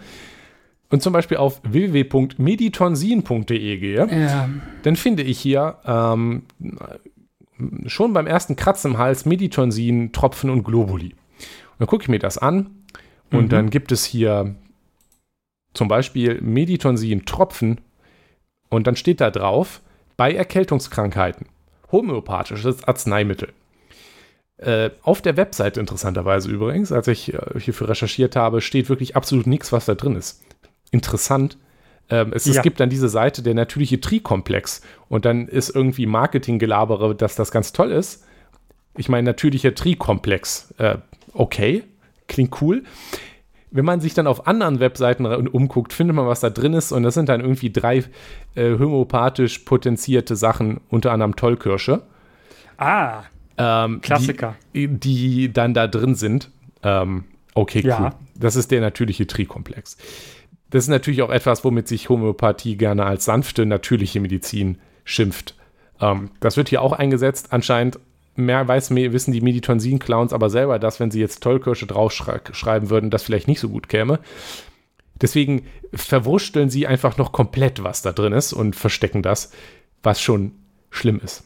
Und 0.88 1.02
zum 1.02 1.12
Beispiel 1.12 1.36
auf 1.36 1.60
www.meditonsin.de 1.62 3.76
gehe, 3.78 4.08
ja. 4.10 4.48
dann 4.82 4.96
finde 4.96 5.22
ich 5.22 5.38
hier 5.38 5.76
ähm, 5.86 6.42
schon 7.86 8.12
beim 8.12 8.26
ersten 8.26 8.56
Kratzen 8.56 8.92
im 8.92 8.98
Hals 8.98 9.24
Meditonsin, 9.24 10.12
Tropfen 10.12 10.50
und 10.50 10.64
Globuli. 10.64 11.12
Und 11.12 11.78
dann 11.78 11.86
gucke 11.86 12.02
ich 12.02 12.08
mir 12.08 12.18
das 12.18 12.38
an 12.38 12.70
und 13.30 13.44
mhm. 13.44 13.48
dann 13.50 13.70
gibt 13.70 13.92
es 13.92 14.04
hier 14.04 14.56
zum 15.74 15.88
Beispiel 15.88 16.40
Meditonsin 16.40 17.24
Tropfen 17.24 17.80
und 18.68 18.86
dann 18.86 18.96
steht 18.96 19.20
da 19.20 19.30
drauf, 19.30 19.80
bei 20.16 20.32
Erkältungskrankheiten, 20.32 21.46
homöopathisches 21.90 22.84
Arzneimittel. 22.84 23.52
Äh, 24.58 24.90
auf 25.02 25.22
der 25.22 25.36
Webseite 25.36 25.80
interessanterweise 25.80 26.50
übrigens, 26.50 26.92
als 26.92 27.08
ich 27.08 27.32
äh, 27.32 27.58
hierfür 27.58 27.88
recherchiert 27.88 28.36
habe, 28.36 28.60
steht 28.60 28.90
wirklich 28.90 29.16
absolut 29.16 29.46
nichts, 29.46 29.72
was 29.72 29.86
da 29.86 29.94
drin 29.94 30.16
ist. 30.16 30.42
Interessant. 30.90 31.56
Ähm, 32.10 32.32
es, 32.34 32.44
ja. 32.44 32.52
es, 32.52 32.62
gibt 32.62 32.78
dann 32.80 32.90
diese 32.90 33.08
Seite, 33.08 33.42
der 33.42 33.54
natürliche 33.54 34.00
Tri-Komplex. 34.00 34.82
Und 35.08 35.24
dann 35.24 35.48
ist 35.48 35.74
irgendwie 35.74 36.04
Marketinggelabere, 36.04 37.14
dass 37.14 37.36
das 37.36 37.52
ganz 37.52 37.72
toll 37.72 37.90
ist. 37.90 38.26
Ich 38.98 39.08
meine, 39.08 39.24
natürlicher 39.24 39.74
Tri-Komplex. 39.74 40.74
Äh, 40.76 40.98
okay, 41.32 41.84
klingt 42.26 42.60
cool 42.60 42.82
wenn 43.70 43.84
man 43.84 44.00
sich 44.00 44.14
dann 44.14 44.26
auf 44.26 44.46
anderen 44.46 44.80
Webseiten 44.80 45.26
umguckt, 45.26 45.92
findet 45.92 46.16
man, 46.16 46.26
was 46.26 46.40
da 46.40 46.50
drin 46.50 46.74
ist. 46.74 46.92
Und 46.92 47.02
das 47.02 47.14
sind 47.14 47.28
dann 47.28 47.40
irgendwie 47.40 47.70
drei 47.70 48.04
äh, 48.54 48.78
homöopathisch 48.78 49.60
potenzierte 49.60 50.36
Sachen, 50.36 50.80
unter 50.88 51.12
anderem 51.12 51.36
Tollkirsche. 51.36 52.02
Ah, 52.78 53.22
ähm, 53.56 54.00
Klassiker. 54.00 54.56
Die, 54.74 54.88
die, 54.88 55.52
dann 55.52 55.74
da 55.74 55.86
drin 55.86 56.14
sind. 56.14 56.50
Ähm, 56.82 57.24
okay, 57.54 57.80
ja. 57.80 58.00
cool. 58.00 58.10
Das 58.34 58.56
ist 58.56 58.70
der 58.70 58.80
natürliche 58.80 59.26
Trikomplex. 59.26 59.98
Das 60.70 60.84
ist 60.84 60.88
natürlich 60.88 61.22
auch 61.22 61.30
etwas, 61.30 61.64
womit 61.64 61.88
sich 61.88 62.08
Homöopathie 62.08 62.76
gerne 62.76 63.04
als 63.04 63.24
sanfte, 63.24 63.66
natürliche 63.66 64.20
Medizin 64.20 64.78
schimpft. 65.04 65.54
Ähm, 66.00 66.30
das 66.40 66.56
wird 66.56 66.70
hier 66.70 66.82
auch 66.82 66.92
eingesetzt. 66.92 67.48
Anscheinend 67.50 68.00
mehr 68.36 68.66
weiß, 68.66 68.90
mehr 68.90 69.12
wissen 69.12 69.32
die 69.32 69.40
Meditonsin-Clowns 69.40 70.32
aber 70.32 70.50
selber, 70.50 70.78
dass, 70.78 71.00
wenn 71.00 71.10
sie 71.10 71.20
jetzt 71.20 71.42
Tollkirsche 71.42 71.86
draufschreiben 71.86 72.90
würden, 72.90 73.10
das 73.10 73.22
vielleicht 73.22 73.48
nicht 73.48 73.60
so 73.60 73.68
gut 73.68 73.88
käme. 73.88 74.20
Deswegen 75.20 75.66
verwurschteln 75.92 76.70
sie 76.70 76.86
einfach 76.86 77.18
noch 77.18 77.32
komplett, 77.32 77.82
was 77.82 78.02
da 78.02 78.12
drin 78.12 78.32
ist 78.32 78.52
und 78.52 78.74
verstecken 78.74 79.22
das, 79.22 79.52
was 80.02 80.20
schon 80.20 80.52
schlimm 80.90 81.20
ist. 81.22 81.44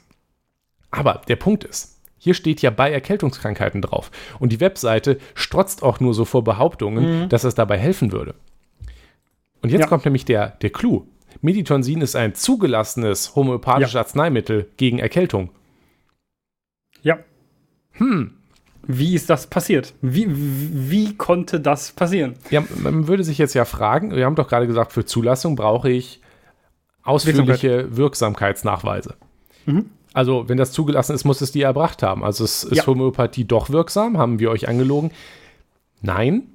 Aber 0.90 1.22
der 1.26 1.36
Punkt 1.36 1.64
ist, 1.64 2.00
hier 2.18 2.34
steht 2.34 2.62
ja 2.62 2.70
bei 2.70 2.90
Erkältungskrankheiten 2.90 3.82
drauf. 3.82 4.10
Und 4.38 4.52
die 4.52 4.60
Webseite 4.60 5.18
strotzt 5.34 5.82
auch 5.82 6.00
nur 6.00 6.14
so 6.14 6.24
vor 6.24 6.44
Behauptungen, 6.44 7.24
mhm. 7.24 7.28
dass 7.28 7.44
es 7.44 7.54
dabei 7.54 7.76
helfen 7.76 8.12
würde. 8.12 8.34
Und 9.60 9.70
jetzt 9.70 9.82
ja. 9.82 9.86
kommt 9.86 10.04
nämlich 10.04 10.24
der, 10.24 10.50
der 10.62 10.70
Clou. 10.70 11.06
Meditonsin 11.40 12.00
ist 12.00 12.16
ein 12.16 12.34
zugelassenes 12.34 13.34
homöopathisches 13.34 13.94
ja. 13.94 14.00
Arzneimittel 14.00 14.70
gegen 14.76 15.00
Erkältung. 15.00 15.50
Hm. 17.94 18.32
Wie 18.86 19.14
ist 19.14 19.30
das 19.30 19.46
passiert? 19.46 19.94
Wie, 20.02 20.26
wie 20.28 21.16
konnte 21.16 21.60
das 21.60 21.92
passieren? 21.92 22.34
Ja, 22.50 22.62
man 22.82 23.08
würde 23.08 23.24
sich 23.24 23.38
jetzt 23.38 23.54
ja 23.54 23.64
fragen, 23.64 24.14
wir 24.14 24.26
haben 24.26 24.34
doch 24.34 24.48
gerade 24.48 24.66
gesagt, 24.66 24.92
für 24.92 25.04
Zulassung 25.06 25.56
brauche 25.56 25.90
ich 25.90 26.20
ausführliche 27.02 27.46
Wirksamkeit. 27.46 27.96
Wirksamkeitsnachweise. 27.96 29.14
Mhm. 29.66 29.90
Also, 30.12 30.48
wenn 30.48 30.58
das 30.58 30.72
zugelassen 30.72 31.14
ist, 31.14 31.24
muss 31.24 31.40
es 31.40 31.50
die 31.50 31.62
erbracht 31.62 32.02
haben. 32.02 32.22
Also, 32.22 32.44
ist, 32.44 32.64
ist 32.64 32.76
ja. 32.76 32.86
Homöopathie 32.86 33.44
doch 33.44 33.70
wirksam? 33.70 34.18
Haben 34.18 34.38
wir 34.38 34.50
euch 34.50 34.68
angelogen? 34.68 35.10
Nein. 36.02 36.48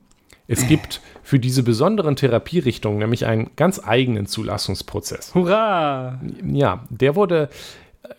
Es 0.52 0.68
gibt 0.68 1.02
für 1.22 1.38
diese 1.38 1.62
besonderen 1.62 2.16
Therapierichtungen 2.16 2.98
nämlich 2.98 3.28
einen 3.28 3.52
ganz 3.56 3.80
eigenen 3.86 4.26
Zulassungsprozess. 4.26 5.36
Hurra! 5.36 6.20
Ja, 6.44 6.86
der 6.90 7.16
wurde 7.16 7.50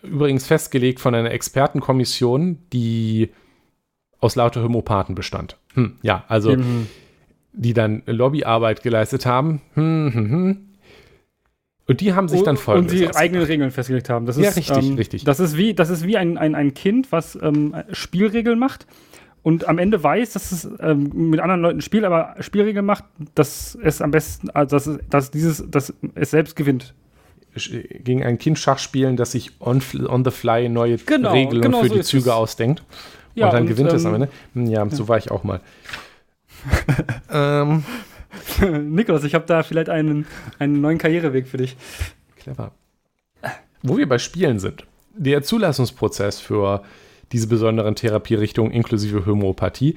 übrigens 0.02 0.46
festgelegt 0.46 1.00
von 1.00 1.14
einer 1.14 1.30
Expertenkommission, 1.30 2.58
die 2.72 3.30
aus 4.20 4.36
lauter 4.36 4.62
Homöopathen 4.62 5.14
bestand. 5.14 5.56
Hm, 5.74 5.96
ja, 6.02 6.24
also 6.28 6.56
mhm. 6.56 6.86
die 7.52 7.72
dann 7.72 8.02
Lobbyarbeit 8.06 8.82
geleistet 8.82 9.26
haben. 9.26 9.62
Hm, 9.74 10.10
hm, 10.12 10.30
hm. 10.30 10.66
Und 11.86 12.00
die 12.00 12.12
haben 12.12 12.28
sich 12.28 12.42
dann 12.42 12.56
folgendes 12.56 12.92
Und 12.92 13.00
die 13.00 13.16
eigenen 13.16 13.42
Regeln 13.42 13.70
festgelegt 13.72 14.08
haben. 14.10 14.24
Das 14.26 14.36
ist, 14.36 14.44
ja, 14.44 14.50
richtig, 14.50 14.90
ähm, 14.90 14.94
richtig. 14.94 15.24
Das 15.24 15.40
ist 15.40 15.56
wie, 15.56 15.74
das 15.74 15.90
ist 15.90 16.06
wie 16.06 16.16
ein, 16.16 16.38
ein, 16.38 16.54
ein 16.54 16.72
Kind, 16.72 17.10
was 17.10 17.36
ähm, 17.42 17.74
Spielregeln 17.90 18.60
macht 18.60 18.86
und 19.42 19.66
am 19.66 19.78
Ende 19.78 20.02
weiß, 20.02 20.34
dass 20.34 20.52
es 20.52 20.68
ähm, 20.80 21.10
mit 21.30 21.40
anderen 21.40 21.62
Leuten 21.62 21.80
spielt, 21.80 22.04
aber 22.04 22.36
Spielregeln 22.40 22.84
macht, 22.84 23.04
dass 23.34 23.76
es 23.82 24.02
am 24.02 24.10
besten, 24.10 24.50
also 24.50 24.76
dass, 24.76 24.98
dass 25.08 25.30
dieses, 25.30 25.68
dass 25.68 25.94
es 26.14 26.30
selbst 26.30 26.56
gewinnt. 26.56 26.94
Gegen 27.54 28.24
ein 28.24 28.38
Kind 28.38 28.58
Schach 28.58 28.78
spielen, 28.78 29.16
das 29.16 29.32
sich 29.32 29.52
on, 29.60 29.82
on 30.06 30.24
the 30.24 30.30
fly 30.30 30.68
neue 30.68 30.98
genau, 30.98 31.32
Regeln 31.32 31.62
genau 31.62 31.82
für 31.82 31.88
so 31.88 31.94
die 31.96 32.02
Züge 32.02 32.30
es. 32.30 32.36
ausdenkt. 32.36 32.82
Ja, 33.34 33.46
und 33.46 33.54
dann 33.54 33.62
und, 33.62 33.68
gewinnt 33.68 33.90
ähm, 33.90 33.96
es 33.96 34.06
am 34.06 34.14
Ende. 34.14 34.28
Hm, 34.54 34.66
ja, 34.66 34.88
so 34.90 35.08
war 35.08 35.18
ich 35.18 35.30
auch 35.30 35.44
mal. 35.44 35.60
ähm. 37.32 37.84
Nikolaus, 38.82 39.24
ich 39.24 39.34
habe 39.34 39.46
da 39.46 39.62
vielleicht 39.62 39.88
einen, 39.88 40.26
einen 40.58 40.80
neuen 40.80 40.98
Karriereweg 40.98 41.48
für 41.48 41.56
dich. 41.56 41.76
Clever. 42.36 42.72
Wo 43.82 43.96
wir 43.96 44.08
bei 44.08 44.18
Spielen 44.18 44.58
sind. 44.58 44.84
Der 45.14 45.42
Zulassungsprozess 45.42 46.40
für 46.40 46.82
diese 47.32 47.46
besonderen 47.46 47.94
Therapierichtungen 47.94 48.72
inklusive 48.72 49.26
Homöopathie 49.26 49.96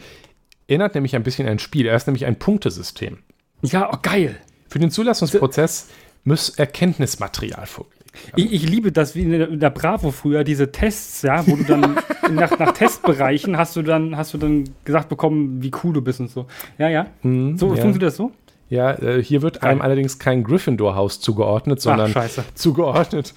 erinnert 0.68 0.96
nämlich 0.96 1.16
ein 1.16 1.24
bisschen 1.24 1.48
an 1.48 1.54
ein 1.54 1.60
Spiel. 1.60 1.86
Er 1.86 1.96
ist 1.96 2.08
nämlich 2.08 2.26
ein 2.26 2.38
Punktesystem. 2.38 3.20
Ja, 3.62 3.90
oh, 3.92 3.98
geil. 4.02 4.38
Für 4.68 4.80
den 4.80 4.92
Zulassungsprozess 4.92 5.90
muss 6.24 6.50
Erkenntnismaterial 6.50 7.66
vorgelegt 7.66 8.04
ich, 8.36 8.54
ich, 8.54 8.70
liebe 8.70 8.92
das, 8.92 9.16
wie 9.16 9.22
in 9.24 9.60
der, 9.60 9.70
Bravo 9.70 10.12
früher, 10.12 10.44
diese 10.44 10.72
Tests, 10.72 11.24
ja, 11.24 11.46
wo 11.48 11.56
du 11.56 11.64
dann 11.64 11.98
nach, 12.32 12.58
nach, 12.60 12.72
Testbereichen 12.74 13.58
hast 13.58 13.76
du 13.76 13.82
dann, 13.82 14.16
hast 14.16 14.34
du 14.34 14.38
dann 14.38 14.66
gesagt 14.86 15.10
bekommen, 15.10 15.62
wie 15.62 15.72
cool 15.84 15.94
du 15.94 16.02
bist 16.02 16.20
und 16.20 16.30
so. 16.30 16.46
Ja, 16.78 16.90
ja. 16.90 17.08
Mhm, 17.24 17.58
so, 17.58 17.68
ja. 17.68 17.82
funktioniert 17.82 18.04
das 18.04 18.18
so? 18.18 18.32
Ja, 18.70 18.92
äh, 18.92 19.22
hier 19.22 19.42
wird 19.42 19.64
einem 19.64 19.82
allerdings 19.82 20.20
kein 20.20 20.44
Gryffindor-Haus 20.44 21.20
zugeordnet, 21.20 21.82
sondern 21.82 22.14
Ach, 22.16 22.28
zugeordnet. 22.56 23.34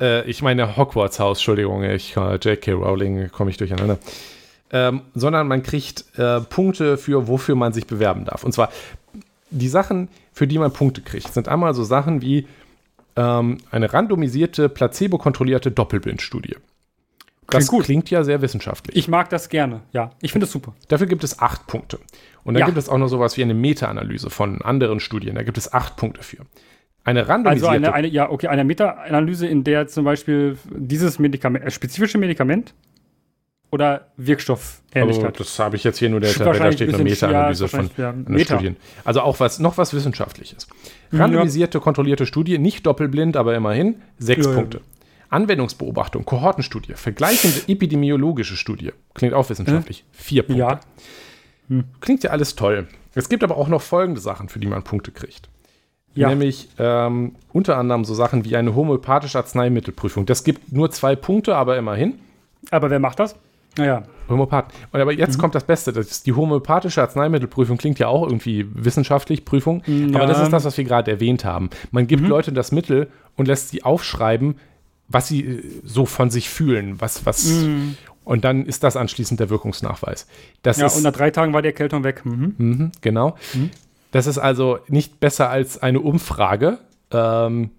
Äh, 0.00 0.28
ich 0.28 0.42
meine 0.42 0.76
Hogwarts-Haus, 0.76 1.38
Entschuldigung, 1.38 1.84
ich 1.84 2.16
äh, 2.16 2.36
J.K. 2.36 2.72
Rowling 2.72 3.28
komme 3.30 3.50
ich 3.50 3.56
durcheinander. 3.56 3.98
Ähm, 4.72 5.02
sondern 5.14 5.48
man 5.48 5.62
kriegt 5.62 6.04
äh, 6.16 6.40
Punkte 6.40 6.96
für, 6.96 7.28
wofür 7.28 7.54
man 7.54 7.72
sich 7.72 7.86
bewerben 7.86 8.24
darf. 8.24 8.42
Und 8.42 8.52
zwar 8.52 8.70
die 9.50 9.68
Sachen, 9.68 10.08
für 10.32 10.46
die 10.46 10.58
man 10.58 10.72
Punkte 10.72 11.02
kriegt, 11.02 11.32
sind 11.32 11.48
einmal 11.48 11.74
so 11.74 11.84
Sachen 11.84 12.22
wie 12.22 12.46
ähm, 13.16 13.58
eine 13.70 13.92
randomisierte, 13.92 14.68
placebo-kontrollierte 14.68 15.70
Doppelblindstudie. 15.70 16.56
Das 17.48 17.68
klingt, 17.68 17.84
klingt 17.84 18.10
ja 18.10 18.24
sehr 18.24 18.40
wissenschaftlich. 18.40 18.96
Ich 18.96 19.08
mag 19.08 19.28
das 19.28 19.48
gerne, 19.48 19.82
ja. 19.92 20.10
Ich 20.22 20.32
finde 20.32 20.46
es 20.46 20.52
super. 20.52 20.74
Dafür 20.88 21.06
gibt 21.06 21.22
es 21.22 21.38
acht 21.38 21.66
Punkte. 21.66 21.98
Und 22.44 22.54
dann 22.54 22.60
ja. 22.60 22.66
gibt 22.66 22.78
es 22.78 22.88
auch 22.88 22.98
noch 22.98 23.08
sowas 23.08 23.36
wie 23.36 23.42
eine 23.42 23.54
Meta-Analyse 23.54 24.30
von 24.30 24.62
anderen 24.62 25.00
Studien. 25.00 25.34
Da 25.34 25.42
gibt 25.42 25.58
es 25.58 25.72
acht 25.72 25.96
Punkte 25.96 26.22
für. 26.22 26.38
Eine 27.04 27.28
randomisierte. 27.28 27.68
Also 27.68 27.86
eine, 27.86 27.94
eine 27.94 28.08
ja, 28.08 28.30
okay, 28.30 28.46
eine 28.46 28.64
Meta-Analyse, 28.64 29.46
in 29.46 29.64
der 29.64 29.88
zum 29.88 30.04
Beispiel 30.04 30.56
dieses 30.70 31.18
Medikament, 31.18 31.64
äh, 31.64 31.70
spezifische 31.70 32.16
Medikament 32.16 32.74
oder 33.72 34.08
Wirkstoffähnlichkeit? 34.16 35.32
Also, 35.32 35.44
das 35.44 35.58
habe 35.58 35.74
ich 35.76 35.82
jetzt 35.82 35.98
hier 35.98 36.10
nur, 36.10 36.20
der, 36.20 36.32
da 36.32 36.72
steht 36.72 36.94
eine 36.94 37.02
Meta-Analyse 37.02 37.64
ja, 37.64 37.68
von 37.68 37.90
ja, 37.96 38.12
Meta. 38.12 38.54
Studien. 38.54 38.76
Also 39.02 39.22
auch 39.22 39.40
was, 39.40 39.58
noch 39.58 39.78
was 39.78 39.94
Wissenschaftliches. 39.94 40.68
Randomisierte, 41.10 41.78
ja. 41.78 41.82
kontrollierte 41.82 42.26
Studie, 42.26 42.58
nicht 42.58 42.86
doppelblind, 42.86 43.36
aber 43.36 43.56
immerhin 43.56 43.96
sechs 44.18 44.46
Punkte. 44.46 44.82
Anwendungsbeobachtung, 45.30 46.26
Kohortenstudie, 46.26 46.92
vergleichende 46.92 47.62
epidemiologische 47.66 48.54
Studie, 48.54 48.92
klingt 49.14 49.32
auch 49.32 49.48
wissenschaftlich, 49.48 50.04
vier 50.12 50.42
Punkte. 50.42 50.60
Ja. 50.60 50.80
Hm. 51.68 51.84
Klingt 52.00 52.22
ja 52.22 52.30
alles 52.30 52.54
toll. 52.54 52.86
Es 53.14 53.30
gibt 53.30 53.42
aber 53.42 53.56
auch 53.56 53.68
noch 53.68 53.80
folgende 53.80 54.20
Sachen, 54.20 54.50
für 54.50 54.58
die 54.58 54.66
man 54.66 54.82
Punkte 54.82 55.10
kriegt. 55.10 55.48
Ja. 56.14 56.28
Nämlich 56.28 56.68
ähm, 56.78 57.36
unter 57.54 57.78
anderem 57.78 58.04
so 58.04 58.12
Sachen 58.12 58.44
wie 58.44 58.56
eine 58.56 58.74
homöopathische 58.74 59.38
Arzneimittelprüfung. 59.38 60.26
Das 60.26 60.44
gibt 60.44 60.70
nur 60.70 60.90
zwei 60.90 61.16
Punkte, 61.16 61.56
aber 61.56 61.78
immerhin. 61.78 62.18
Aber 62.70 62.90
wer 62.90 62.98
macht 62.98 63.18
das? 63.18 63.34
Naja. 63.76 64.04
Homöopath. 64.28 64.72
Und 64.92 65.00
aber 65.00 65.12
jetzt 65.12 65.36
mhm. 65.36 65.40
kommt 65.40 65.54
das 65.54 65.64
Beste. 65.64 65.92
Das 65.92 66.22
die 66.22 66.32
homöopathische 66.32 67.00
Arzneimittelprüfung 67.02 67.76
klingt 67.76 67.98
ja 67.98 68.08
auch 68.08 68.26
irgendwie 68.26 68.66
wissenschaftlich, 68.72 69.44
Prüfung. 69.44 69.82
Ja. 69.86 70.16
Aber 70.16 70.26
das 70.26 70.40
ist 70.40 70.52
das, 70.52 70.64
was 70.64 70.76
wir 70.76 70.84
gerade 70.84 71.10
erwähnt 71.10 71.44
haben. 71.44 71.70
Man 71.90 72.06
gibt 72.06 72.22
mhm. 72.22 72.28
Leuten 72.28 72.54
das 72.54 72.72
Mittel 72.72 73.08
und 73.36 73.48
lässt 73.48 73.70
sie 73.70 73.82
aufschreiben, 73.82 74.56
was 75.08 75.28
sie 75.28 75.44
äh, 75.44 75.62
so 75.84 76.06
von 76.06 76.30
sich 76.30 76.48
fühlen, 76.48 77.00
was, 77.00 77.26
was. 77.26 77.44
Mhm. 77.44 77.96
Und 78.24 78.44
dann 78.44 78.66
ist 78.66 78.84
das 78.84 78.96
anschließend 78.96 79.40
der 79.40 79.50
Wirkungsnachweis. 79.50 80.26
Das 80.62 80.76
ja, 80.76 80.86
ist, 80.86 80.96
und 80.96 81.02
nach 81.02 81.12
drei 81.12 81.30
Tagen 81.30 81.52
war 81.52 81.62
die 81.62 81.68
Erkältung 81.68 82.04
weg. 82.04 82.24
Mhm. 82.24 82.54
Mhm, 82.56 82.92
genau. 83.00 83.36
Mhm. 83.54 83.70
Das 84.12 84.26
ist 84.26 84.38
also 84.38 84.78
nicht 84.88 85.20
besser 85.20 85.50
als 85.50 85.82
eine 85.82 86.00
Umfrage. 86.00 86.78
Ähm, 87.10 87.70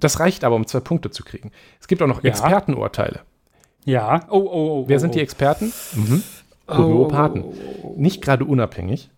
das 0.00 0.20
reicht 0.20 0.44
aber, 0.44 0.56
um 0.56 0.66
zwei 0.66 0.80
Punkte 0.80 1.10
zu 1.10 1.24
kriegen. 1.24 1.52
Es 1.80 1.88
gibt 1.88 2.02
auch 2.02 2.06
noch 2.06 2.24
ja. 2.24 2.30
Expertenurteile. 2.30 3.20
Ja. 3.84 4.26
Oh, 4.30 4.38
oh, 4.38 4.48
oh. 4.50 4.84
Wer 4.86 4.96
oh, 4.96 5.00
sind 5.00 5.14
die 5.14 5.20
oh. 5.20 5.22
Experten? 5.22 5.72
Mhm. 5.94 6.22
Homöopathen. 6.68 7.44
Oh, 7.44 7.54
oh, 7.82 7.94
Nicht 7.96 8.22
gerade 8.22 8.44
unabhängig. 8.44 9.10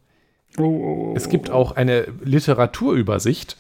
Es 1.14 1.28
gibt 1.28 1.50
auch 1.50 1.72
eine 1.72 2.06
Literaturübersicht. 2.22 3.56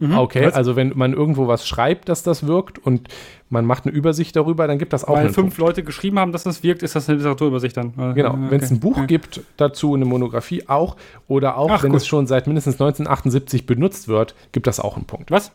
Mhm. 0.00 0.18
Okay, 0.18 0.46
was? 0.46 0.54
also 0.54 0.74
wenn 0.74 0.92
man 0.96 1.12
irgendwo 1.12 1.46
was 1.46 1.66
schreibt, 1.66 2.08
dass 2.08 2.24
das 2.24 2.46
wirkt 2.48 2.78
und 2.78 3.08
man 3.50 3.64
macht 3.64 3.86
eine 3.86 3.94
Übersicht 3.94 4.34
darüber, 4.34 4.66
dann 4.66 4.78
gibt 4.78 4.92
das 4.92 5.04
auch 5.04 5.14
Weil 5.14 5.26
fünf 5.26 5.36
Punkt. 5.36 5.58
Leute 5.58 5.84
geschrieben 5.84 6.18
haben, 6.18 6.32
dass 6.32 6.42
das 6.42 6.64
wirkt, 6.64 6.82
ist 6.82 6.96
das 6.96 7.08
eine 7.08 7.18
Literaturübersicht 7.18 7.76
dann. 7.76 7.94
Genau, 8.14 8.30
okay. 8.30 8.46
wenn 8.48 8.60
es 8.60 8.70
ein 8.72 8.80
Buch 8.80 8.96
okay. 8.96 9.06
gibt 9.06 9.42
dazu, 9.56 9.94
eine 9.94 10.04
Monographie 10.04 10.68
auch, 10.68 10.96
oder 11.28 11.56
auch 11.56 11.70
Ach, 11.70 11.82
wenn 11.84 11.92
gut. 11.92 12.00
es 12.00 12.06
schon 12.08 12.26
seit 12.26 12.48
mindestens 12.48 12.74
1978 12.74 13.64
benutzt 13.64 14.08
wird, 14.08 14.34
gibt 14.50 14.66
das 14.66 14.80
auch 14.80 14.96
einen 14.96 15.06
Punkt. 15.06 15.30
Was? 15.30 15.52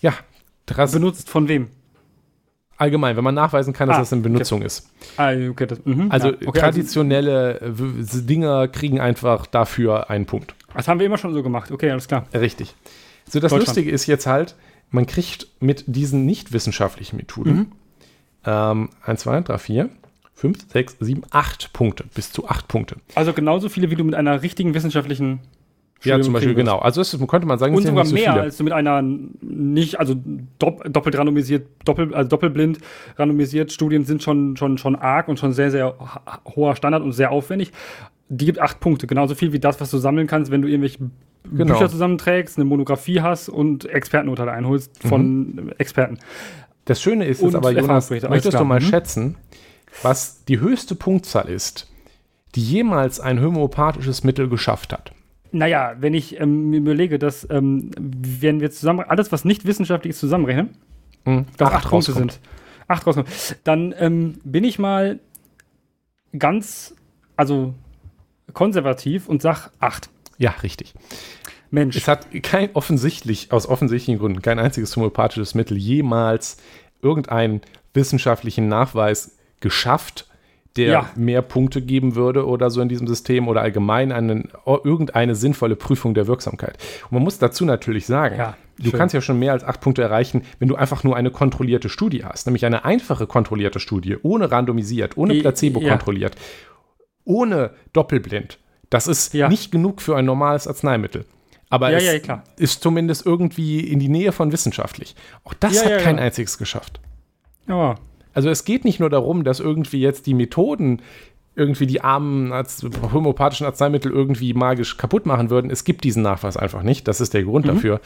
Ja. 0.00 0.14
Benutzt 0.92 1.28
von 1.28 1.46
wem? 1.48 1.68
Allgemein, 2.78 3.16
wenn 3.16 3.24
man 3.24 3.34
nachweisen 3.34 3.72
kann, 3.72 3.88
dass 3.88 3.96
ah, 3.96 4.00
das 4.00 4.12
in 4.12 4.22
Benutzung 4.22 4.58
okay. 4.58 4.66
ist. 4.66 4.90
Ah, 5.16 5.32
okay, 5.48 5.66
das, 5.66 5.80
mh, 5.84 6.06
also 6.10 6.28
ja, 6.28 6.34
okay, 6.34 6.46
also 6.46 6.60
traditionelle 6.60 7.60
also, 7.62 8.20
Dinger 8.20 8.68
kriegen 8.68 9.00
einfach 9.00 9.46
dafür 9.46 10.10
einen 10.10 10.26
Punkt. 10.26 10.54
Das 10.74 10.86
haben 10.86 10.98
wir 10.98 11.06
immer 11.06 11.16
schon 11.16 11.32
so 11.32 11.42
gemacht. 11.42 11.70
Okay, 11.70 11.90
alles 11.90 12.06
klar. 12.06 12.26
Richtig. 12.34 12.74
So, 13.28 13.40
das 13.40 13.52
Lustige 13.52 13.90
ist 13.90 14.06
jetzt 14.06 14.26
halt, 14.26 14.54
man 14.90 15.06
kriegt 15.06 15.48
mit 15.60 15.84
diesen 15.86 16.26
nicht 16.26 16.52
wissenschaftlichen 16.52 17.16
Methoden 17.16 17.56
mhm. 17.56 17.72
ähm, 18.44 18.88
1, 19.02 19.22
2, 19.22 19.40
3, 19.40 19.58
4, 19.58 19.90
5, 20.34 20.58
6, 20.70 20.96
7, 21.00 21.22
8 21.30 21.72
Punkte. 21.72 22.04
Bis 22.14 22.30
zu 22.30 22.46
8 22.46 22.68
Punkte. 22.68 22.96
Also 23.14 23.32
genauso 23.32 23.70
viele, 23.70 23.90
wie 23.90 23.96
du 23.96 24.04
mit 24.04 24.14
einer 24.14 24.42
richtigen 24.42 24.74
wissenschaftlichen 24.74 25.40
ja, 26.04 26.20
zum 26.20 26.32
Beispiel, 26.34 26.54
genau. 26.54 26.78
Also 26.78 27.00
es 27.00 27.16
könnte 27.26 27.46
man 27.46 27.58
sagen, 27.58 27.74
und 27.74 27.82
sogar 27.82 28.06
mehr, 28.06 28.32
so 28.34 28.40
als 28.40 28.56
du 28.58 28.64
mit 28.64 28.72
einer 28.72 29.02
nicht, 29.02 29.98
also 29.98 30.14
doppelt 30.58 31.18
randomisiert, 31.18 31.66
doppel, 31.84 32.14
also 32.14 32.28
doppelblind 32.28 32.78
randomisiert, 33.16 33.72
Studien 33.72 34.04
sind 34.04 34.22
schon, 34.22 34.56
schon, 34.56 34.78
schon 34.78 34.94
arg 34.94 35.28
und 35.28 35.38
schon 35.38 35.52
sehr, 35.52 35.70
sehr 35.70 35.94
hoher 36.54 36.76
Standard 36.76 37.02
und 37.02 37.12
sehr 37.12 37.32
aufwendig. 37.32 37.72
Die 38.28 38.44
gibt 38.44 38.60
acht 38.60 38.80
Punkte, 38.80 39.06
genauso 39.06 39.34
viel 39.34 39.52
wie 39.52 39.58
das, 39.58 39.80
was 39.80 39.90
du 39.90 39.98
sammeln 39.98 40.26
kannst, 40.26 40.50
wenn 40.50 40.62
du 40.62 40.68
irgendwelche 40.68 40.98
genau. 41.50 41.74
Bücher 41.74 41.88
zusammenträgst, 41.88 42.58
eine 42.58 42.64
Monographie 42.64 43.20
hast 43.20 43.48
und 43.48 43.84
Expertenurteile 43.86 44.52
einholst 44.52 45.02
von 45.02 45.54
mhm. 45.54 45.72
Experten. 45.78 46.18
Das 46.84 47.00
Schöne 47.00 47.24
ist 47.24 47.42
und 47.42 47.54
aber, 47.54 47.72
Jonas, 47.72 48.10
möchtest 48.10 48.58
du 48.58 48.64
mal 48.64 48.80
mhm. 48.80 48.84
schätzen, 48.84 49.36
was 50.02 50.44
die 50.44 50.60
höchste 50.60 50.94
Punktzahl 50.94 51.48
ist, 51.48 51.90
die 52.54 52.62
jemals 52.62 53.18
ein 53.18 53.40
homöopathisches 53.40 54.24
Mittel 54.24 54.48
geschafft 54.48 54.92
hat? 54.92 55.12
Naja, 55.52 55.96
wenn 55.98 56.14
ich 56.14 56.40
ähm, 56.40 56.70
mir 56.70 56.78
überlege, 56.78 57.18
dass 57.18 57.46
ähm, 57.50 57.90
wenn 57.98 58.60
wir 58.60 58.70
zusammen 58.70 59.00
alles, 59.00 59.32
was 59.32 59.44
nicht 59.44 59.66
wissenschaftlich 59.66 60.10
ist, 60.10 60.20
zusammenrechnen, 60.20 60.70
mhm. 61.24 61.46
dass 61.56 61.68
acht, 61.68 61.84
acht 61.84 61.90
Punkte 61.90 62.12
sind. 62.12 62.40
Acht 62.88 63.06
rauskommen. 63.06 63.30
Dann 63.64 63.94
ähm, 63.98 64.38
bin 64.44 64.64
ich 64.64 64.78
mal 64.78 65.18
ganz, 66.38 66.94
also 67.36 67.74
konservativ 68.52 69.28
und 69.28 69.42
sag 69.42 69.70
acht. 69.80 70.08
Ja, 70.38 70.50
richtig. 70.62 70.94
Mensch. 71.70 71.96
Es 71.96 72.06
hat 72.06 72.28
kein 72.42 72.70
offensichtlich, 72.74 73.52
aus 73.52 73.68
offensichtlichen 73.68 74.20
Gründen, 74.20 74.42
kein 74.42 74.58
einziges 74.58 74.96
homöopathisches 74.96 75.54
Mittel 75.54 75.76
jemals 75.76 76.58
irgendeinen 77.02 77.60
wissenschaftlichen 77.92 78.68
Nachweis 78.68 79.36
geschafft, 79.60 80.28
der 80.76 80.90
ja. 80.90 81.10
mehr 81.16 81.42
Punkte 81.42 81.80
geben 81.82 82.14
würde 82.14 82.46
oder 82.46 82.70
so 82.70 82.80
in 82.80 82.88
diesem 82.88 83.06
System 83.06 83.48
oder 83.48 83.62
allgemein 83.62 84.12
einen, 84.12 84.50
irgendeine 84.84 85.34
sinnvolle 85.34 85.76
Prüfung 85.76 86.14
der 86.14 86.26
Wirksamkeit. 86.26 86.78
Und 87.04 87.12
man 87.12 87.22
muss 87.22 87.38
dazu 87.38 87.64
natürlich 87.64 88.06
sagen, 88.06 88.36
ja, 88.36 88.56
du 88.78 88.92
kannst 88.92 89.14
ja 89.14 89.20
schon 89.20 89.38
mehr 89.38 89.52
als 89.52 89.64
acht 89.64 89.80
Punkte 89.80 90.02
erreichen, 90.02 90.42
wenn 90.58 90.68
du 90.68 90.76
einfach 90.76 91.04
nur 91.04 91.16
eine 91.16 91.30
kontrollierte 91.30 91.88
Studie 91.88 92.24
hast, 92.24 92.46
nämlich 92.46 92.66
eine 92.66 92.84
einfache 92.84 93.26
kontrollierte 93.26 93.80
Studie, 93.80 94.16
ohne 94.22 94.50
randomisiert, 94.50 95.16
ohne 95.16 95.34
Placebo 95.34 95.80
ja. 95.80 95.90
kontrolliert, 95.90 96.36
ohne 97.24 97.70
doppelblind. 97.92 98.58
Das 98.90 99.06
ist 99.08 99.34
ja. 99.34 99.48
nicht 99.48 99.72
genug 99.72 100.00
für 100.00 100.16
ein 100.16 100.24
normales 100.24 100.68
Arzneimittel. 100.68 101.24
Aber 101.68 101.92
es 101.92 102.22
ist 102.56 102.82
zumindest 102.82 103.26
irgendwie 103.26 103.80
in 103.80 103.98
die 103.98 104.08
Nähe 104.08 104.30
von 104.30 104.52
wissenschaftlich. 104.52 105.16
Auch 105.42 105.54
das 105.54 105.84
hat 105.84 105.98
kein 105.98 106.18
einziges 106.18 106.58
geschafft. 106.58 107.00
Ja. 107.66 107.96
Also 108.36 108.50
es 108.50 108.64
geht 108.64 108.84
nicht 108.84 109.00
nur 109.00 109.10
darum, 109.10 109.44
dass 109.44 109.60
irgendwie 109.60 110.00
jetzt 110.00 110.26
die 110.26 110.34
Methoden 110.34 111.02
irgendwie 111.54 111.86
die 111.86 112.02
armen 112.02 112.52
Arzt 112.52 112.84
homöopathischen 113.12 113.66
Arzneimittel 113.66 114.12
irgendwie 114.12 114.52
magisch 114.52 114.98
kaputt 114.98 115.24
machen 115.24 115.48
würden. 115.48 115.70
Es 115.70 115.84
gibt 115.84 116.04
diesen 116.04 116.22
Nachweis 116.22 116.56
einfach 116.56 116.82
nicht. 116.82 117.08
Das 117.08 117.20
ist 117.20 117.32
der 117.32 117.44
Grund 117.44 117.64
mhm. 117.64 117.70
dafür. 117.70 118.00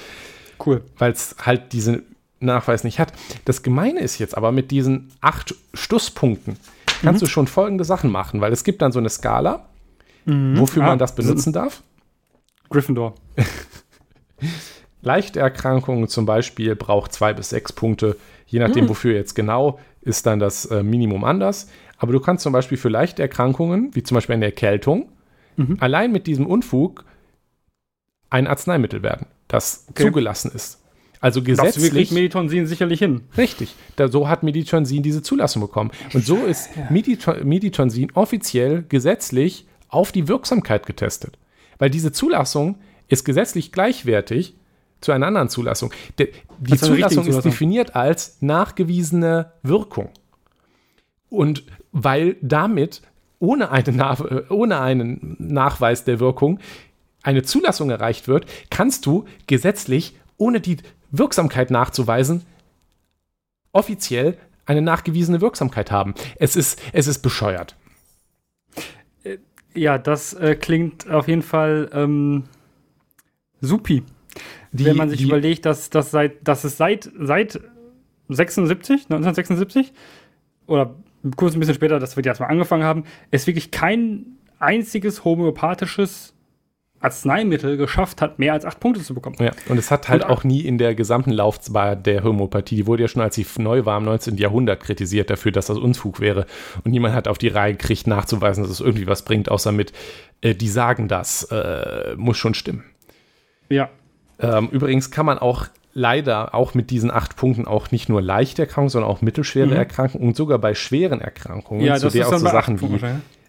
Cool. 0.64 0.83
Weil 0.97 1.12
es 1.12 1.35
halt 1.45 1.72
diesen 1.72 2.03
Nachweis 2.39 2.85
nicht 2.85 3.01
hat. 3.01 3.12
Das 3.45 3.62
Gemeine 3.62 4.01
ist 4.01 4.18
jetzt 4.18 4.37
aber 4.37 4.53
mit 4.53 4.70
diesen 4.70 5.11
acht 5.20 5.55
Stusspunkten 5.74 6.57
kannst 7.03 7.22
mhm. 7.22 7.26
du 7.26 7.31
schon 7.31 7.47
folgende 7.47 7.85
Sachen 7.85 8.11
machen, 8.11 8.41
weil 8.41 8.53
es 8.53 8.64
gibt 8.64 8.83
dann 8.83 8.93
so 8.93 8.99
eine 8.99 9.09
Skala, 9.09 9.66
mhm. 10.24 10.59
wofür 10.59 10.83
ah, 10.85 10.89
man 10.89 10.99
das 10.99 11.14
benutzen 11.14 11.53
darf. 11.53 11.83
Gryffindor. 12.68 13.14
Leichte 15.03 15.41
Erkrankungen 15.41 16.09
zum 16.09 16.26
Beispiel 16.26 16.76
braucht 16.76 17.12
zwei 17.12 17.33
bis 17.33 17.51
sechs 17.51 17.72
Punkte. 17.72 18.16
Je 18.47 18.59
nachdem, 18.59 18.85
mhm. 18.85 18.91
wofür 18.91 19.14
jetzt 19.14 19.35
genau, 19.35 19.78
ist 20.01 20.26
dann 20.26 20.38
das 20.38 20.66
äh, 20.66 20.82
Minimum 20.82 21.24
anders. 21.24 21.68
Aber 21.98 22.12
du 22.12 22.20
kannst 22.20 22.42
zum 22.42 22.53
Beispiel 22.53 22.78
für 22.78 22.88
leichte 22.88 23.22
Erkrankungen, 23.22 23.94
wie 23.94 24.03
zum 24.03 24.14
Beispiel 24.14 24.34
eine 24.34 24.46
Erkältung, 24.46 25.11
mhm. 25.57 25.76
allein 25.80 26.12
mit 26.12 26.26
diesem 26.26 26.46
Unfug 26.46 27.05
ein 28.30 28.46
Arzneimittel 28.46 29.03
werden, 29.03 29.26
das 29.48 29.86
okay. 29.90 30.05
zugelassen 30.05 30.53
ist. 30.55 30.80
Also 31.20 31.42
gesetzlich. 31.42 31.92
Das 31.92 32.11
Meditonsin 32.12 32.66
sicherlich 32.66 32.98
hin. 32.98 33.22
Richtig. 33.36 33.74
Da, 33.96 34.09
so 34.09 34.28
hat 34.28 34.42
Meditonsin 34.42 35.03
diese 35.03 35.22
Zulassung 35.22 35.61
bekommen. 35.61 35.90
Und 36.14 36.24
so 36.24 36.36
ist 36.36 36.70
Mediton, 36.88 37.46
Meditonsin 37.46 38.11
offiziell 38.14 38.84
gesetzlich 38.88 39.66
auf 39.88 40.12
die 40.12 40.28
Wirksamkeit 40.28 40.86
getestet. 40.86 41.36
Weil 41.78 41.90
diese 41.90 42.12
Zulassung 42.12 42.78
ist 43.09 43.24
gesetzlich 43.24 43.70
gleichwertig 43.70 44.55
zu 45.01 45.12
einer 45.12 45.26
anderen 45.26 45.48
Zulassung. 45.48 45.92
De, 46.18 46.32
die 46.59 46.76
Zulassung 46.76 47.26
ist 47.26 47.42
definiert 47.44 47.96
als 47.96 48.36
nachgewiesene 48.40 49.53
Wirkung. 49.62 50.11
Und 51.28 51.64
weil 51.92 52.36
damit 52.42 53.03
ohne, 53.38 53.70
eine, 53.70 54.46
ohne 54.51 54.80
einen 54.80 55.36
Nachweis 55.38 56.05
der 56.05 56.20
Wirkung 56.20 56.61
eine 57.22 57.42
Zulassung 57.42 57.90
erreicht 57.90 58.28
wird, 58.28 58.46
kannst 58.70 59.07
du 59.07 59.24
gesetzlich, 59.46 60.16
ohne 60.36 60.61
die 60.61 60.78
Wirksamkeit 61.11 61.70
nachzuweisen, 61.70 62.44
offiziell 63.72 64.36
eine 64.66 64.82
nachgewiesene 64.82 65.40
Wirksamkeit 65.40 65.90
haben. 65.90 66.14
Es 66.36 66.57
ist, 66.57 66.80
es 66.92 67.07
ist 67.07 67.20
bescheuert. 67.20 67.76
Äh, 69.24 69.38
ja, 69.74 69.98
das 69.98 70.34
äh, 70.34 70.55
klingt 70.55 71.11
auf 71.11 71.28
jeden 71.28 71.42
Fall 71.42 71.90
ähm, 71.92 72.44
supi. 73.61 74.05
Die, 74.73 74.85
Wenn 74.85 74.97
man 74.97 75.09
sich 75.09 75.18
die, 75.18 75.25
überlegt, 75.25 75.66
dass, 75.66 75.91
dass, 75.91 76.11
seit, 76.11 76.47
dass 76.47 76.64
es 76.64 76.77
seit, 76.77 77.11
seit 77.18 77.61
76, 78.29 79.07
1976 79.11 79.93
oder 80.66 80.95
kurz 81.37 81.55
ein 81.55 81.61
bisschen 81.61 81.75
später, 81.75 81.99
dass 81.99 82.16
wir 82.16 82.23
die 82.23 82.29
erstmal 82.29 82.51
angefangen 82.51 82.85
haben, 82.85 83.05
es 83.31 83.47
wirklich 83.47 83.71
kein 83.71 84.27
einziges 84.59 85.25
homöopathisches 85.25 86.35
Arzneimittel 87.01 87.79
geschafft 87.79 88.21
hat, 88.21 88.39
mehr 88.39 88.53
als 88.53 88.66
acht 88.66 88.79
Punkte 88.79 89.03
zu 89.03 89.14
bekommen. 89.14 89.37
Ja, 89.41 89.53
und 89.68 89.79
es 89.79 89.91
hat 89.91 90.09
halt 90.09 90.25
und, 90.25 90.31
auch 90.31 90.45
nie 90.45 90.61
in 90.61 90.77
der 90.77 90.95
gesamten 90.95 91.31
Laufbahn 91.31 92.03
der 92.03 92.23
Homöopathie, 92.23 92.77
die 92.77 92.87
wurde 92.87 93.03
ja 93.03 93.09
schon, 93.09 93.23
als 93.23 93.35
sie 93.35 93.47
neu 93.59 93.87
war 93.87 93.97
im 93.99 94.05
19. 94.05 94.37
Jahrhundert, 94.37 94.81
kritisiert 94.81 95.31
dafür, 95.31 95.51
dass 95.51 95.66
das 95.66 95.79
Unfug 95.79 96.21
wäre. 96.21 96.47
Und 96.85 96.91
niemand 96.91 97.14
hat 97.14 97.27
auf 97.27 97.39
die 97.39 97.49
Reihe 97.49 97.73
gekriegt, 97.73 98.07
nachzuweisen, 98.07 98.62
dass 98.62 98.71
es 98.71 98.81
irgendwie 98.81 99.07
was 99.07 99.25
bringt, 99.25 99.51
außer 99.51 99.73
mit, 99.73 99.93
äh, 100.43 100.55
die 100.55 100.68
sagen 100.68 101.09
das, 101.09 101.45
äh, 101.45 102.14
muss 102.16 102.37
schon 102.37 102.53
stimmen. 102.53 102.85
Ja. 103.71 103.89
Ähm, 104.41 104.68
übrigens 104.70 105.11
kann 105.11 105.26
man 105.26 105.38
auch 105.38 105.66
leider 105.93 106.55
auch 106.55 106.74
mit 106.74 106.91
diesen 106.91 107.11
acht 107.11 107.36
Punkten 107.36 107.66
auch 107.66 107.91
nicht 107.91 108.09
nur 108.09 108.22
leichte 108.22 108.62
Erkrankungen, 108.62 108.91
sondern 108.91 109.11
auch 109.11 109.22
mittelschwere 109.22 109.66
mhm. 109.66 109.76
Erkrankungen 109.76 110.28
und 110.28 110.36
sogar 110.36 110.59
bei 110.59 110.74
schweren 110.74 111.20
Erkrankungen, 111.20 111.84
ja, 111.84 111.97
zu 111.97 112.09
der 112.11 112.28
auch 112.28 112.32
so 112.32 112.38
Sachen 112.38 112.80
wie 112.80 113.01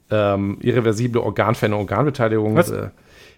ähm, 0.09 0.57
irreversible 0.61 1.21
Organveränderung, 1.21 1.83
Organbeteiligung, 1.83 2.57
äh, 2.57 2.89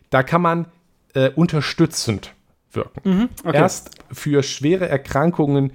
da 0.10 0.24
kann 0.24 0.41
man 0.41 0.66
äh, 1.14 1.30
unterstützend 1.30 2.34
wirken. 2.72 3.01
Mhm, 3.04 3.30
okay. 3.43 3.58
Erst 3.58 3.91
für 4.12 4.41
schwere 4.43 4.88
Erkrankungen 4.88 5.72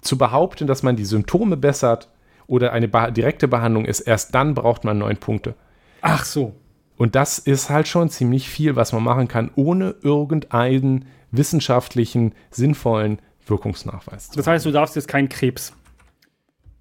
zu 0.00 0.18
behaupten, 0.18 0.66
dass 0.66 0.82
man 0.82 0.96
die 0.96 1.04
Symptome 1.04 1.56
bessert 1.56 2.08
oder 2.46 2.72
eine 2.72 2.88
direkte 2.88 3.48
Behandlung 3.48 3.84
ist, 3.84 4.00
erst 4.00 4.34
dann 4.34 4.54
braucht 4.54 4.84
man 4.84 4.98
neun 4.98 5.16
Punkte. 5.16 5.54
Ach 6.00 6.24
so. 6.24 6.54
Und 6.96 7.14
das 7.14 7.38
ist 7.38 7.70
halt 7.70 7.88
schon 7.88 8.10
ziemlich 8.10 8.48
viel, 8.48 8.76
was 8.76 8.92
man 8.92 9.02
machen 9.02 9.28
kann, 9.28 9.50
ohne 9.56 9.94
irgendeinen 10.02 11.06
wissenschaftlichen, 11.30 12.34
sinnvollen 12.50 13.18
Wirkungsnachweis. 13.46 14.30
Das 14.30 14.46
heißt, 14.46 14.66
du 14.66 14.70
darfst 14.70 14.94
jetzt 14.96 15.08
keinen 15.08 15.28
Krebs 15.28 15.72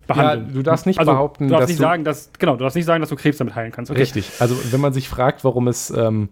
behandeln. 0.07 0.47
Ja, 0.47 0.53
du 0.53 0.62
darfst 0.64 0.86
nicht 0.86 0.99
also, 0.99 1.12
behaupten, 1.12 1.47
du 1.47 1.51
darfst 1.51 1.64
dass 1.64 1.70
nicht 1.70 1.80
du 1.80 1.84
sagen, 1.84 2.03
dass 2.03 2.30
genau, 2.38 2.55
du 2.55 2.64
darfst 2.64 2.76
nicht 2.76 2.86
sagen, 2.86 3.01
dass 3.01 3.09
du 3.09 3.16
Krebs 3.16 3.38
damit 3.38 3.55
heilen 3.55 3.72
kannst. 3.72 3.89
Okay. 3.89 4.01
Richtig. 4.01 4.32
Also 4.39 4.55
wenn 4.72 4.82
man 4.82 4.93
sich 4.93 5.09
fragt, 5.09 5.43
warum 5.43 5.68
es 5.68 5.89
ähm, 5.91 6.30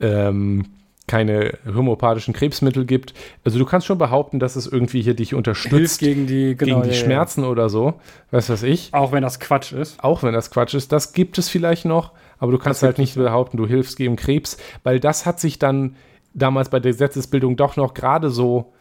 ähm, 0.00 0.66
keine 1.06 1.58
homöopathischen 1.66 2.32
Krebsmittel 2.32 2.84
gibt. 2.84 3.12
Also 3.44 3.58
du 3.58 3.64
kannst 3.64 3.86
schon 3.86 3.98
behaupten, 3.98 4.38
dass 4.38 4.56
es 4.56 4.66
irgendwie 4.66 5.02
hier 5.02 5.14
dich 5.14 5.34
unterstützt 5.34 5.74
Hilft 5.74 5.98
gegen 5.98 6.26
die, 6.26 6.56
genau, 6.56 6.80
gegen 6.80 6.90
die 6.90 6.96
ja, 6.96 7.04
Schmerzen 7.04 7.42
ja. 7.42 7.48
oder 7.48 7.68
so. 7.68 7.94
Weißt 8.30 8.48
du 8.48 8.52
was 8.52 8.62
ich? 8.62 8.94
Auch 8.94 9.12
wenn 9.12 9.22
das 9.22 9.40
Quatsch 9.40 9.72
ist. 9.72 10.02
Auch 10.02 10.22
wenn 10.22 10.32
das 10.32 10.50
Quatsch 10.50 10.74
ist. 10.74 10.92
Das 10.92 11.12
gibt 11.12 11.38
es 11.38 11.48
vielleicht 11.48 11.84
noch, 11.84 12.12
aber 12.42 12.50
du 12.50 12.58
kannst 12.58 12.82
halt 12.82 12.98
nicht 12.98 13.14
behaupten, 13.14 13.56
du 13.56 13.68
hilfst 13.68 13.96
gegen 13.96 14.16
Krebs, 14.16 14.56
weil 14.82 14.98
das 14.98 15.26
hat 15.26 15.38
sich 15.38 15.60
dann 15.60 15.94
damals 16.34 16.70
bei 16.70 16.80
der 16.80 16.90
Gesetzesbildung 16.90 17.54
doch 17.54 17.76
noch 17.76 17.94
gerade 17.94 18.30
so 18.30 18.72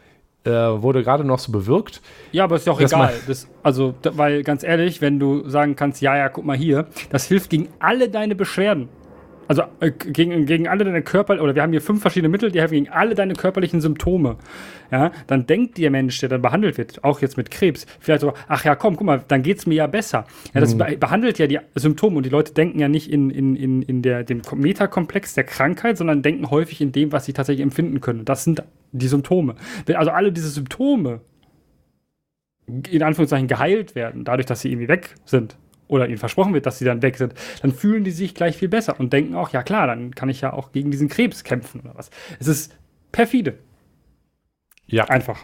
äh, 0.45 0.49
wurde 0.49 1.03
gerade 1.03 1.23
noch 1.23 1.37
so 1.37 1.51
bewirkt. 1.51 2.01
Ja, 2.31 2.45
aber 2.45 2.55
ist 2.55 2.65
ja 2.65 2.73
auch 2.73 2.81
egal. 2.81 3.13
Das, 3.27 3.47
also, 3.61 3.93
weil 4.01 4.41
ganz 4.41 4.63
ehrlich, 4.63 4.99
wenn 4.99 5.19
du 5.19 5.47
sagen 5.47 5.75
kannst, 5.75 6.01
ja, 6.01 6.17
ja, 6.17 6.29
guck 6.29 6.43
mal 6.43 6.57
hier, 6.57 6.87
das 7.11 7.25
hilft 7.25 7.51
gegen 7.51 7.67
alle 7.77 8.09
deine 8.09 8.33
Beschwerden. 8.33 8.89
Also 9.51 9.63
äh, 9.81 9.91
gegen, 9.91 10.45
gegen 10.45 10.69
alle 10.69 10.85
deine 10.85 11.01
Körper, 11.01 11.41
oder 11.41 11.55
wir 11.55 11.61
haben 11.61 11.73
hier 11.73 11.81
fünf 11.81 11.99
verschiedene 11.99 12.29
Mittel, 12.29 12.53
die 12.53 12.61
helfen 12.61 12.75
gegen 12.75 12.87
alle 12.87 13.15
deine 13.15 13.33
körperlichen 13.33 13.81
Symptome. 13.81 14.37
Ja, 14.91 15.11
dann 15.27 15.45
denkt 15.45 15.77
der 15.77 15.91
Mensch, 15.91 16.17
der 16.21 16.29
dann 16.29 16.41
behandelt 16.41 16.77
wird, 16.77 17.03
auch 17.03 17.19
jetzt 17.19 17.35
mit 17.35 17.51
Krebs, 17.51 17.85
vielleicht 17.99 18.21
so, 18.21 18.31
ach 18.47 18.63
ja, 18.63 18.75
komm, 18.75 18.95
guck 18.95 19.05
mal, 19.05 19.21
dann 19.27 19.43
geht 19.43 19.57
es 19.57 19.65
mir 19.65 19.75
ja 19.75 19.87
besser. 19.87 20.25
Ja, 20.53 20.61
das 20.61 20.73
mhm. 20.73 20.97
behandelt 21.01 21.37
ja 21.37 21.47
die 21.47 21.59
Symptome 21.75 22.15
und 22.15 22.25
die 22.25 22.29
Leute 22.29 22.53
denken 22.53 22.79
ja 22.79 22.87
nicht 22.87 23.11
in, 23.11 23.29
in, 23.29 23.57
in, 23.57 23.81
in 23.81 24.01
der, 24.01 24.23
dem 24.23 24.41
Metakomplex 24.55 25.33
der 25.33 25.43
Krankheit, 25.43 25.97
sondern 25.97 26.21
denken 26.21 26.49
häufig 26.49 26.79
in 26.79 26.93
dem, 26.93 27.11
was 27.11 27.25
sie 27.25 27.33
tatsächlich 27.33 27.63
empfinden 27.63 27.99
können. 27.99 28.23
Das 28.23 28.45
sind 28.45 28.63
die 28.93 29.07
Symptome. 29.09 29.55
Wenn 29.85 29.97
also 29.97 30.11
alle 30.11 30.31
diese 30.31 30.47
Symptome 30.47 31.19
in 32.89 33.03
Anführungszeichen 33.03 33.49
geheilt 33.49 33.95
werden, 33.95 34.23
dadurch, 34.23 34.45
dass 34.45 34.61
sie 34.61 34.71
irgendwie 34.71 34.87
weg 34.87 35.15
sind, 35.25 35.57
oder 35.91 36.07
ihnen 36.07 36.17
versprochen 36.17 36.53
wird, 36.53 36.65
dass 36.65 36.79
sie 36.79 36.85
dann 36.85 37.01
weg 37.01 37.17
sind, 37.17 37.33
dann 37.61 37.73
fühlen 37.73 38.05
die 38.05 38.11
sich 38.11 38.33
gleich 38.33 38.55
viel 38.55 38.69
besser 38.69 38.97
und 38.97 39.11
denken 39.11 39.35
auch, 39.35 39.49
ja 39.49 39.61
klar, 39.61 39.87
dann 39.87 40.15
kann 40.15 40.29
ich 40.29 40.39
ja 40.39 40.53
auch 40.53 40.71
gegen 40.71 40.89
diesen 40.89 41.09
Krebs 41.09 41.43
kämpfen 41.43 41.81
oder 41.81 41.91
was. 41.95 42.09
Es 42.39 42.47
ist 42.47 42.77
perfide. 43.11 43.57
Ja. 44.87 45.05
Einfach. 45.05 45.43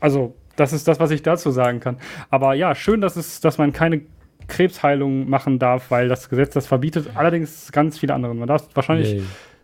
Also, 0.00 0.34
das 0.56 0.72
ist 0.72 0.88
das, 0.88 0.98
was 0.98 1.12
ich 1.12 1.22
dazu 1.22 1.52
sagen 1.52 1.78
kann. 1.78 1.98
Aber 2.28 2.54
ja, 2.54 2.74
schön, 2.74 3.00
dass 3.00 3.14
es, 3.14 3.40
dass 3.40 3.56
man 3.56 3.72
keine 3.72 4.02
Krebsheilung 4.48 5.28
machen 5.28 5.60
darf, 5.60 5.92
weil 5.92 6.08
das 6.08 6.28
Gesetz 6.28 6.54
das 6.54 6.66
verbietet. 6.66 7.10
Allerdings 7.14 7.70
ganz 7.70 7.98
viele 7.98 8.14
andere. 8.14 8.34
Man 8.34 8.48
darf 8.48 8.68
wahrscheinlich 8.74 9.12
Yay. 9.12 9.22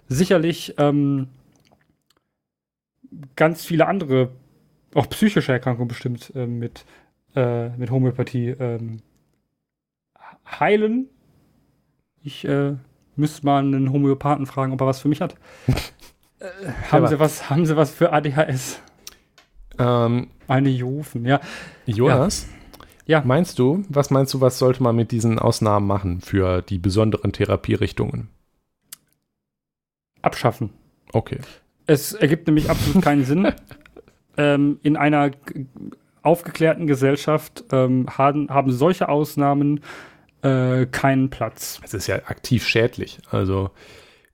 sicherlich 0.09 0.75
ähm, 0.79 1.27
ganz 3.35 3.65
viele 3.65 3.87
andere, 3.87 4.31
auch 4.95 5.09
psychische 5.11 5.53
Erkrankungen 5.53 5.89
bestimmt 5.89 6.33
äh, 6.37 6.47
mit, 6.47 6.85
äh, 7.35 7.71
mit 7.71 7.91
Homöopathie 7.91 8.51
ähm, 8.51 9.03
heilen. 10.59 11.09
Ich 12.23 12.45
äh, 12.45 12.75
müsste 13.17 13.47
mal 13.47 13.59
einen 13.59 13.93
Homöopathen 13.93 14.47
fragen, 14.47 14.73
ob 14.73 14.81
er 14.81 14.87
was 14.87 15.01
für 15.01 15.09
mich 15.09 15.21
hat. 15.21 15.37
äh, 16.39 16.47
haben, 16.91 17.07
Sie 17.07 17.21
was, 17.21 17.49
haben 17.51 17.67
Sie 17.67 17.77
was 17.77 17.91
für 17.91 18.13
ADHS? 18.13 18.81
Ähm, 19.79 20.29
Eine 20.49 20.71
Jofen, 20.71 21.25
ja. 21.25 21.41
Jonas? 21.87 22.47
Ja. 23.07 23.19
ja. 23.19 23.25
Meinst 23.25 23.59
du, 23.59 23.85
was 23.89 24.11
meinst 24.11 24.35
du, 24.35 24.41
was 24.41 24.59
sollte 24.59 24.83
man 24.83 24.97
mit 24.97 25.13
diesen 25.13 25.39
Ausnahmen 25.39 25.87
machen 25.87 26.21
für 26.21 26.63
die 26.63 26.79
besonderen 26.79 27.33
Therapierichtungen? 27.33 28.29
Abschaffen. 30.23 30.71
Okay. 31.13 31.39
Es 31.87 32.13
ergibt 32.13 32.47
nämlich 32.47 32.69
absolut 32.69 33.03
keinen 33.03 33.25
Sinn. 33.25 33.53
Ähm, 34.37 34.79
in 34.85 34.97
einer 34.97 35.33
aufgeklärten 36.23 36.87
Gesellschaft 36.87 37.65
ähm, 37.73 38.07
haben, 38.17 38.49
haben 38.49 38.71
solche 38.71 39.09
Ausnahmen 39.09 39.81
äh, 40.43 40.87
keinen 40.87 41.31
Platz. 41.31 41.81
Es 41.83 41.95
ist 41.95 42.07
ja 42.07 42.17
aktiv 42.27 42.67
schädlich. 42.67 43.19
Also 43.31 43.71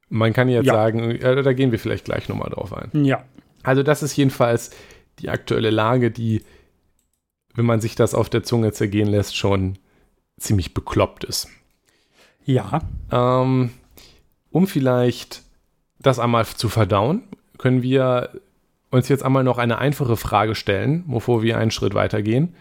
man 0.09 0.33
kann 0.33 0.49
jetzt 0.49 0.67
ja. 0.67 0.75
sagen, 0.75 1.11
äh, 1.11 1.43
da 1.43 1.53
gehen 1.53 1.73
wir 1.73 1.79
vielleicht 1.79 2.05
gleich 2.05 2.29
nochmal 2.29 2.51
drauf 2.51 2.73
ein. 2.73 3.05
Ja. 3.05 3.25
Also 3.63 3.83
das 3.83 4.03
ist 4.03 4.17
jedenfalls 4.17 4.71
die 5.19 5.29
aktuelle 5.29 5.71
Lage, 5.71 6.11
die, 6.11 6.43
wenn 7.55 7.67
man 7.67 7.81
sich 7.81 7.95
das 7.95 8.15
auf 8.15 8.29
der 8.29 8.43
Zunge 8.43 8.73
zergehen 8.73 9.09
lässt, 9.09 9.37
schon 9.37 9.79
ziemlich 10.39 10.75
bekloppt 10.75 11.25
ist. 11.25 11.49
Ja. 12.45 12.83
Ähm, 13.11 13.71
um 14.51 14.67
vielleicht 14.67 15.43
das 15.99 16.19
einmal 16.19 16.47
zu 16.47 16.69
verdauen, 16.69 17.25
können 17.59 17.83
wir 17.83 18.31
uns 18.91 19.09
jetzt 19.09 19.25
einmal 19.25 19.43
noch 19.43 19.59
eine 19.59 19.79
einfache 19.79 20.17
Frage 20.17 20.55
stellen, 20.55 21.05
bevor 21.09 21.43
wir 21.43 21.59
einen 21.59 21.71
Schritt 21.71 21.95
weitergehen. 21.95 22.55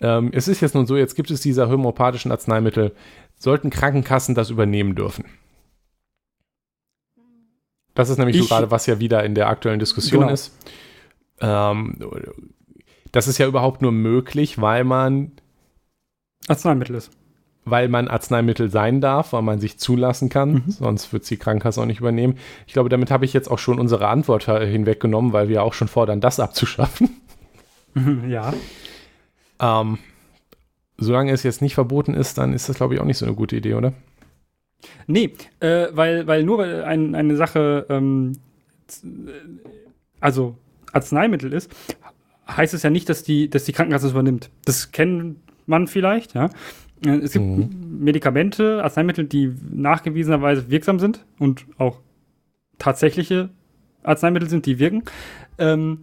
Ähm, 0.00 0.30
es 0.32 0.48
ist 0.48 0.60
jetzt 0.60 0.74
nun 0.74 0.86
so, 0.86 0.96
jetzt 0.96 1.14
gibt 1.14 1.30
es 1.30 1.40
diese 1.40 1.68
homöopathischen 1.68 2.32
Arzneimittel. 2.32 2.94
Sollten 3.36 3.70
Krankenkassen 3.70 4.34
das 4.34 4.50
übernehmen 4.50 4.94
dürfen? 4.94 5.24
Das 7.94 8.08
ist 8.08 8.18
nämlich 8.18 8.36
ich, 8.36 8.42
so 8.42 8.48
gerade, 8.48 8.70
was 8.70 8.86
ja 8.86 8.98
wieder 9.00 9.24
in 9.24 9.34
der 9.34 9.48
aktuellen 9.48 9.78
Diskussion 9.78 10.22
genau. 10.22 10.32
ist. 10.32 10.56
Ähm, 11.40 11.98
das 13.12 13.28
ist 13.28 13.38
ja 13.38 13.46
überhaupt 13.46 13.82
nur 13.82 13.92
möglich, 13.92 14.60
weil 14.60 14.84
man 14.84 15.32
Arzneimittel 16.48 16.96
ist. 16.96 17.10
Weil 17.64 17.88
man 17.88 18.08
Arzneimittel 18.08 18.70
sein 18.70 19.00
darf, 19.00 19.32
weil 19.32 19.42
man 19.42 19.60
sich 19.60 19.78
zulassen 19.78 20.30
kann, 20.30 20.52
mhm. 20.52 20.64
sonst 20.68 21.12
wird 21.12 21.24
es 21.24 21.28
die 21.28 21.36
Krankenkasse 21.36 21.80
auch 21.80 21.86
nicht 21.86 22.00
übernehmen. 22.00 22.38
Ich 22.66 22.72
glaube, 22.72 22.88
damit 22.88 23.10
habe 23.10 23.24
ich 23.24 23.32
jetzt 23.32 23.50
auch 23.50 23.58
schon 23.58 23.78
unsere 23.78 24.08
Antwort 24.08 24.44
hinweggenommen, 24.44 25.32
weil 25.32 25.48
wir 25.48 25.62
auch 25.62 25.74
schon 25.74 25.88
fordern, 25.88 26.20
das 26.20 26.40
abzuschaffen. 26.40 27.20
ja. 28.28 28.54
Ähm, 29.60 29.98
solange 30.96 31.32
es 31.32 31.42
jetzt 31.42 31.62
nicht 31.62 31.74
verboten 31.74 32.14
ist, 32.14 32.38
dann 32.38 32.52
ist 32.52 32.68
das, 32.68 32.76
glaube 32.76 32.94
ich, 32.94 33.00
auch 33.00 33.04
nicht 33.04 33.18
so 33.18 33.26
eine 33.26 33.34
gute 33.34 33.56
Idee, 33.56 33.74
oder? 33.74 33.92
Nee, 35.06 35.34
äh, 35.60 35.88
weil, 35.92 36.26
weil 36.26 36.44
nur 36.44 36.58
weil 36.58 36.84
ein, 36.84 37.14
eine 37.14 37.36
Sache, 37.36 37.86
ähm, 37.88 38.32
also 40.20 40.56
Arzneimittel 40.92 41.52
ist, 41.52 41.70
heißt 42.48 42.74
es 42.74 42.82
ja 42.82 42.90
nicht, 42.90 43.08
dass 43.08 43.22
die, 43.22 43.48
dass 43.50 43.64
die 43.64 43.72
Krankenkasse 43.72 44.06
es 44.06 44.12
übernimmt. 44.12 44.50
Das 44.64 44.92
kennt 44.92 45.36
man 45.66 45.86
vielleicht, 45.86 46.34
ja. 46.34 46.50
Äh, 47.04 47.18
es 47.18 47.32
gibt 47.32 47.44
mhm. 47.44 47.98
Medikamente, 48.00 48.82
Arzneimittel, 48.82 49.26
die 49.26 49.54
nachgewiesenerweise 49.70 50.70
wirksam 50.70 50.98
sind 50.98 51.24
und 51.38 51.66
auch 51.78 51.98
tatsächliche 52.78 53.50
Arzneimittel 54.02 54.48
sind, 54.48 54.66
die 54.66 54.78
wirken. 54.78 55.04
Ähm, 55.58 56.00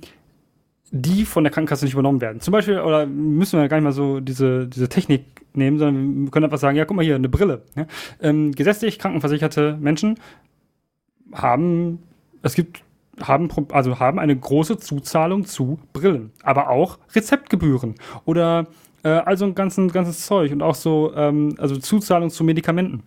die 0.91 1.25
von 1.25 1.43
der 1.43 1.51
Krankenkasse 1.51 1.85
nicht 1.85 1.93
übernommen 1.93 2.21
werden. 2.21 2.39
Zum 2.39 2.51
Beispiel, 2.51 2.79
oder 2.79 3.05
müssen 3.05 3.59
wir 3.59 3.67
gar 3.67 3.77
nicht 3.77 3.83
mal 3.83 3.91
so 3.91 4.19
diese, 4.19 4.67
diese 4.67 4.87
Technik 4.87 5.45
nehmen, 5.53 5.79
sondern 5.79 6.25
wir 6.25 6.31
können 6.31 6.45
einfach 6.45 6.59
sagen, 6.59 6.77
ja, 6.77 6.85
guck 6.85 6.95
mal 6.95 7.03
hier, 7.03 7.15
eine 7.15 7.29
Brille. 7.29 7.63
Ja? 7.75 7.85
Ähm, 8.21 8.53
gesetzlich 8.53 8.99
krankenversicherte 8.99 9.77
Menschen 9.79 10.19
haben, 11.33 11.99
es 12.41 12.53
gibt, 12.53 12.83
haben, 13.21 13.49
also 13.71 13.99
haben 13.99 14.19
eine 14.19 14.37
große 14.37 14.77
Zuzahlung 14.77 15.45
zu 15.45 15.79
Brillen, 15.91 16.31
aber 16.43 16.69
auch 16.69 16.99
Rezeptgebühren 17.13 17.95
oder 18.23 18.67
äh, 19.03 19.09
also 19.09 19.45
ein 19.45 19.55
ganzen, 19.55 19.91
ganzes 19.91 20.25
Zeug 20.25 20.51
und 20.51 20.61
auch 20.61 20.75
so, 20.75 21.13
ähm, 21.15 21.55
also 21.57 21.75
Zuzahlung 21.75 22.29
zu 22.29 22.43
Medikamenten. 22.43 23.03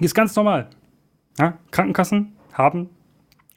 Die 0.00 0.04
ist 0.04 0.14
ganz 0.14 0.34
normal. 0.34 0.68
Ja? 1.38 1.58
Krankenkassen 1.70 2.32
haben 2.52 2.90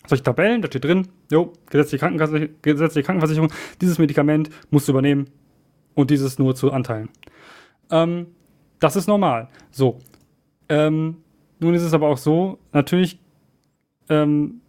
solche 0.08 0.24
Tabellen, 0.24 0.62
da 0.62 0.68
steht 0.68 0.84
drin, 0.84 1.08
jo, 1.32 1.54
gesetzliche, 1.70 2.00
Krankenkasse, 2.00 2.50
gesetzliche 2.62 3.06
Krankenversicherung, 3.06 3.52
dieses 3.82 4.00
Medikament 4.00 4.50
musst 4.70 4.88
du 4.88 4.92
übernehmen 4.92 5.30
und 5.96 6.10
dieses 6.10 6.40
nur 6.40 6.56
zu 6.56 6.72
Anteilen. 6.72 7.10
Ähm, 7.92 8.28
das 8.80 8.96
ist 8.96 9.08
normal. 9.08 9.50
So. 9.72 10.00
Ähm, 10.70 11.18
nun 11.60 11.74
ist 11.74 11.84
es 11.84 11.94
aber 11.94 12.08
auch 12.08 12.18
so, 12.18 12.60
natürlich 12.72 13.20
ähm, 14.10 14.62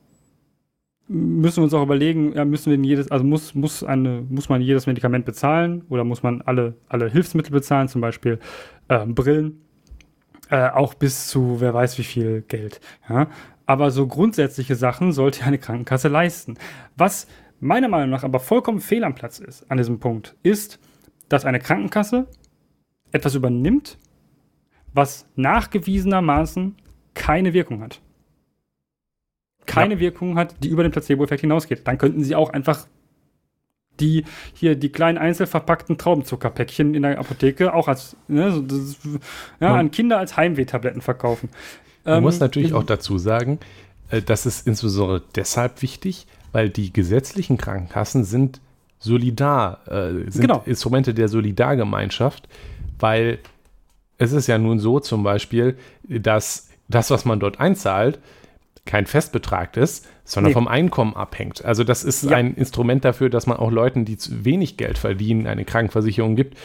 müssen 1.09 1.59
wir 1.59 1.65
uns 1.65 1.75
auch 1.75 1.83
überlegen, 1.83 2.35
ja, 2.35 2.45
müssen 2.45 2.71
wir 2.71 2.79
jedes, 2.89 3.11
also 3.11 3.25
muss, 3.25 3.55
muss, 3.55 3.83
eine, 3.83 4.25
muss 4.29 4.49
man 4.49 4.61
jedes 4.61 4.87
Medikament 4.87 5.25
bezahlen 5.25 5.85
oder 5.89 6.05
muss 6.05 6.23
man 6.23 6.43
alle, 6.43 6.75
alle 6.89 7.11
Hilfsmittel 7.11 7.53
bezahlen, 7.53 7.89
zum 7.89 8.01
Beispiel 8.01 8.39
äh, 8.89 9.07
Brillen, 9.07 9.61
äh, 10.51 10.69
auch 10.71 10.95
bis 10.95 11.27
zu 11.29 11.61
wer 11.61 11.75
weiß 11.75 11.99
wie 11.99 12.05
viel 12.05 12.43
Geld. 12.43 12.81
Ja? 13.09 13.29
Aber 13.69 13.91
so 13.91 14.07
grundsätzliche 14.07 14.77
Sachen 14.77 15.13
sollte 15.13 15.45
eine 15.45 15.59
Krankenkasse 15.59 16.09
leisten. 16.09 16.55
Was 16.97 17.27
meiner 17.61 17.89
Meinung 17.89 18.09
nach 18.09 18.25
aber 18.25 18.41
vollkommen 18.41 18.81
fehl 18.81 19.05
am 19.05 19.15
Platz 19.15 19.41
ist 19.41 19.71
an 19.71 19.77
diesem 19.77 20.01
Punkt, 20.01 20.37
ist, 20.43 20.79
dass 21.29 21.45
eine 21.45 21.59
Krankenkasse 21.59 22.29
etwas 23.13 23.35
übernimmt, 23.35 23.99
was 24.95 25.27
nachgewiesenermaßen 25.37 26.77
keine 27.13 27.53
Wirkung 27.53 27.83
hat. 27.83 28.01
Keine 29.67 29.95
ja. 29.95 30.01
Wirkung 30.01 30.39
hat, 30.39 30.65
die 30.65 30.69
über 30.69 30.83
den 30.83 30.91
Placebo-Effekt 30.91 31.43
hinausgeht. 31.43 31.87
Dann 31.87 31.99
könnten 31.99 32.25
sie 32.25 32.35
auch 32.37 32.49
einfach 32.49 32.87
die 34.01 34.25
hier 34.55 34.77
die 34.77 34.89
kleinen 34.89 35.19
einzelverpackten 35.19 35.99
Traubenzuckerpäckchen 35.99 36.95
in 36.95 37.03
der 37.03 37.19
Apotheke 37.19 37.75
auch 37.75 37.87
als 37.87 38.17
ne, 38.29 38.51
so, 38.51 38.63
ist, 38.63 38.99
ja, 39.61 39.75
an 39.75 39.91
Kinder 39.91 40.19
als 40.19 40.39
Heimwehtabletten 40.39 41.03
verkaufen. 41.03 41.51
Man 42.09 42.19
ähm, 42.19 42.25
muss 42.25 42.41
natürlich 42.41 42.73
auch 42.73 42.85
dazu 42.85 43.19
sagen, 43.19 43.59
äh, 44.11 44.23
das 44.23 44.47
ist 44.47 44.67
insbesondere 44.67 45.23
deshalb 45.35 45.83
wichtig, 45.83 46.27
weil 46.53 46.71
die 46.71 46.93
gesetzlichen 46.93 47.59
Krankenkassen 47.59 48.25
sind 48.25 48.61
solidar, 48.99 49.87
äh, 49.87 50.31
sind 50.31 50.43
genau. 50.43 50.63
Instrumente 50.67 51.15
der 51.15 51.29
Solidargemeinschaft, 51.29 52.49
weil 52.99 53.39
es 54.17 54.33
ist 54.33 54.49
ja 54.49 54.59
nun 54.59 54.81
so 54.81 54.99
zum 54.99 55.23
Beispiel, 55.23 55.77
dass 56.03 56.69
das, 56.89 57.11
was 57.11 57.25
man 57.25 57.39
dort 57.39 57.61
einzahlt, 57.61 58.19
kein 58.87 59.07
Festbetrag 59.07 59.77
ist, 59.77 60.09
sondern 60.25 60.51
nee. 60.51 60.55
vom 60.55 60.67
Einkommen 60.67 61.15
abhängt. 61.15 61.65
Also 61.65 61.85
das 61.85 62.03
ist 62.03 62.25
ja. 62.25 62.37
ein 62.37 62.55
Instrument 62.55 63.05
dafür, 63.05 63.29
dass 63.29 63.47
man 63.47 63.59
auch 63.59 63.71
Leuten, 63.71 64.07
die 64.07 64.17
zu 64.17 64.45
wenig 64.47 64.79
Geld 64.79 64.97
verdienen, 64.97 65.47
eine 65.47 65.67
Krankenversicherung 65.67 66.37
gibt, 66.37 66.57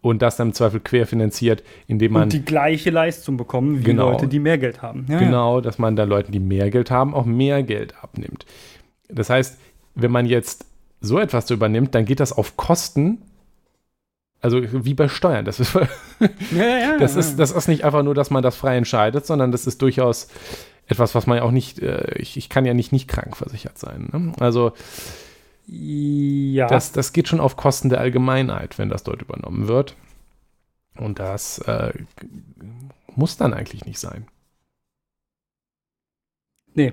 und 0.00 0.22
das 0.22 0.36
dann 0.36 0.48
im 0.48 0.54
Zweifel 0.54 0.80
querfinanziert, 0.80 1.62
indem 1.86 2.12
man. 2.12 2.24
Und 2.24 2.32
die 2.32 2.44
gleiche 2.44 2.90
Leistung 2.90 3.36
bekommen 3.36 3.80
wie 3.80 3.84
genau, 3.84 4.12
Leute, 4.12 4.28
die 4.28 4.38
mehr 4.38 4.58
Geld 4.58 4.82
haben. 4.82 5.06
Ja, 5.08 5.18
genau, 5.18 5.60
dass 5.60 5.78
man 5.78 5.96
da 5.96 6.04
Leuten, 6.04 6.32
die 6.32 6.40
mehr 6.40 6.70
Geld 6.70 6.90
haben, 6.90 7.14
auch 7.14 7.24
mehr 7.24 7.62
Geld 7.62 7.94
abnimmt. 8.02 8.46
Das 9.08 9.30
heißt, 9.30 9.58
wenn 9.94 10.10
man 10.10 10.26
jetzt 10.26 10.66
so 11.00 11.18
etwas 11.18 11.50
übernimmt, 11.50 11.94
dann 11.94 12.04
geht 12.04 12.20
das 12.20 12.32
auf 12.32 12.56
Kosten. 12.56 13.22
Also 14.40 14.60
wie 14.84 14.94
bei 14.94 15.08
Steuern. 15.08 15.44
Das 15.44 15.58
ist, 15.58 15.74
ja, 16.54 16.96
das, 16.98 17.16
ist, 17.16 17.38
das 17.40 17.50
ist 17.50 17.66
nicht 17.66 17.84
einfach 17.84 18.04
nur, 18.04 18.14
dass 18.14 18.30
man 18.30 18.42
das 18.42 18.54
frei 18.54 18.76
entscheidet, 18.76 19.26
sondern 19.26 19.50
das 19.50 19.66
ist 19.66 19.82
durchaus 19.82 20.28
etwas, 20.86 21.14
was 21.14 21.26
man 21.26 21.38
ja 21.38 21.42
auch 21.42 21.50
nicht, 21.50 21.80
äh, 21.80 22.14
ich, 22.18 22.36
ich 22.36 22.48
kann 22.48 22.64
ja 22.64 22.72
nicht 22.72 22.92
nicht 22.92 23.08
krankversichert 23.08 23.78
sein. 23.78 24.08
Ne? 24.12 24.32
Also 24.38 24.72
ja. 25.68 26.66
Das, 26.66 26.92
das 26.92 27.12
geht 27.12 27.28
schon 27.28 27.40
auf 27.40 27.56
Kosten 27.56 27.90
der 27.90 28.00
Allgemeinheit, 28.00 28.78
wenn 28.78 28.88
das 28.88 29.04
dort 29.04 29.20
übernommen 29.22 29.68
wird. 29.68 29.96
Und 30.96 31.18
das 31.18 31.58
äh, 31.58 31.92
muss 33.14 33.36
dann 33.36 33.52
eigentlich 33.52 33.84
nicht 33.84 33.98
sein. 33.98 34.26
Nee. 36.74 36.92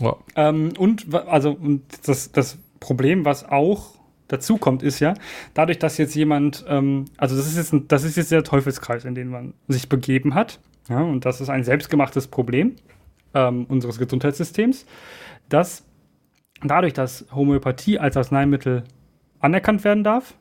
Ja. 0.00 0.16
Ähm, 0.36 0.72
und 0.78 1.12
also 1.14 1.50
und 1.52 1.82
das, 2.06 2.32
das 2.32 2.58
Problem, 2.80 3.24
was 3.24 3.44
auch 3.44 3.94
dazu 4.28 4.56
kommt, 4.56 4.82
ist 4.82 5.00
ja, 5.00 5.14
dadurch, 5.52 5.78
dass 5.78 5.98
jetzt 5.98 6.14
jemand, 6.14 6.64
ähm, 6.68 7.06
also 7.16 7.36
das 7.36 7.46
ist 7.46 7.56
jetzt, 7.56 7.72
ein, 7.72 7.88
das 7.88 8.04
ist 8.04 8.16
jetzt 8.16 8.30
der 8.30 8.44
Teufelskreis, 8.44 9.04
in 9.04 9.14
den 9.14 9.28
man 9.28 9.54
sich 9.68 9.88
begeben 9.88 10.34
hat. 10.34 10.60
Ja, 10.88 11.00
und 11.00 11.24
das 11.24 11.40
ist 11.40 11.48
ein 11.48 11.64
selbstgemachtes 11.64 12.28
Problem 12.28 12.76
ähm, 13.34 13.66
unseres 13.66 13.98
Gesundheitssystems, 13.98 14.86
dass 15.48 15.84
dadurch, 16.68 16.92
dass 16.92 17.26
Homöopathie 17.34 17.98
als 17.98 18.16
Arzneimittel 18.16 18.84
anerkannt 19.40 19.84
werden 19.84 20.04
darf, 20.04 20.34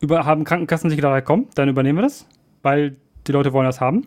über, 0.00 0.24
haben 0.24 0.44
Krankenkassen 0.44 0.90
sich 0.90 0.96
gedacht, 0.96 1.24
komm, 1.24 1.46
dann 1.54 1.68
übernehmen 1.68 1.98
wir 1.98 2.02
das, 2.02 2.26
weil 2.62 2.96
die 3.26 3.32
Leute 3.32 3.52
wollen 3.52 3.66
das 3.66 3.80
haben. 3.80 4.06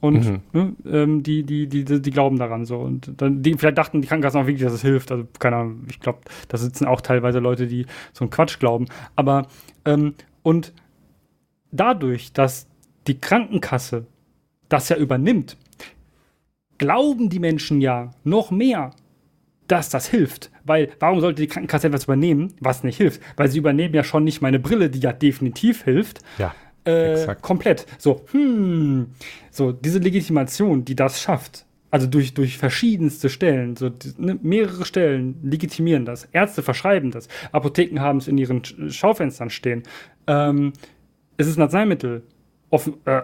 Und 0.00 0.24
mhm. 0.24 0.40
ne, 0.52 0.72
ähm, 0.90 1.22
die, 1.22 1.44
die, 1.44 1.68
die, 1.68 1.84
die, 1.84 2.10
glauben 2.10 2.36
daran 2.36 2.64
so. 2.64 2.78
Und 2.78 3.12
dann, 3.22 3.40
die, 3.40 3.54
vielleicht 3.54 3.78
dachten 3.78 4.02
die 4.02 4.08
Krankenkassen 4.08 4.40
auch 4.40 4.46
wirklich, 4.46 4.64
dass 4.64 4.72
es 4.72 4.82
hilft. 4.82 5.12
Also, 5.12 5.28
keine 5.38 5.56
Ahnung, 5.56 5.84
ich 5.88 6.00
glaube, 6.00 6.18
da 6.48 6.58
sitzen 6.58 6.86
auch 6.86 7.00
teilweise 7.00 7.38
Leute, 7.38 7.68
die 7.68 7.86
so 8.12 8.24
einen 8.24 8.30
Quatsch 8.30 8.58
glauben. 8.58 8.86
Aber, 9.14 9.46
ähm, 9.84 10.14
und 10.42 10.72
dadurch, 11.70 12.32
dass 12.32 12.66
die 13.06 13.20
Krankenkasse 13.20 14.06
das 14.68 14.88
ja 14.88 14.96
übernimmt, 14.96 15.56
glauben 16.78 17.28
die 17.28 17.38
Menschen 17.38 17.80
ja 17.80 18.10
noch 18.24 18.50
mehr 18.50 18.90
dass 19.72 19.88
das 19.88 20.06
hilft. 20.06 20.50
Weil 20.64 20.90
warum 21.00 21.20
sollte 21.20 21.40
die 21.40 21.48
Krankenkasse 21.48 21.86
etwas 21.86 22.04
übernehmen, 22.04 22.52
was 22.60 22.84
nicht 22.84 22.98
hilft? 22.98 23.22
Weil 23.36 23.48
sie 23.48 23.58
übernehmen 23.58 23.94
ja 23.94 24.04
schon 24.04 24.22
nicht 24.22 24.42
meine 24.42 24.60
Brille, 24.60 24.90
die 24.90 25.00
ja 25.00 25.12
definitiv 25.12 25.84
hilft. 25.84 26.20
Ja. 26.36 26.54
Äh, 26.84 27.34
komplett. 27.40 27.86
So, 27.96 28.24
hm, 28.32 29.06
so 29.50 29.72
diese 29.72 29.98
Legitimation, 29.98 30.84
die 30.84 30.94
das 30.94 31.22
schafft, 31.22 31.64
also 31.90 32.06
durch, 32.06 32.34
durch 32.34 32.58
verschiedenste 32.58 33.30
Stellen, 33.30 33.76
so 33.76 33.90
ne, 34.18 34.38
mehrere 34.42 34.84
Stellen 34.84 35.36
legitimieren 35.42 36.04
das. 36.04 36.28
Ärzte 36.32 36.62
verschreiben 36.62 37.10
das. 37.10 37.28
Apotheken 37.52 38.00
haben 38.00 38.18
es 38.18 38.28
in 38.28 38.36
ihren 38.36 38.62
Schaufenstern 38.64 39.48
stehen. 39.48 39.84
Ähm, 40.26 40.74
es 41.38 41.46
ist 41.46 41.56
ein 41.56 41.62
Arzneimittel. 41.62 42.24
Offen, 42.68 42.94
äh, 43.06 43.22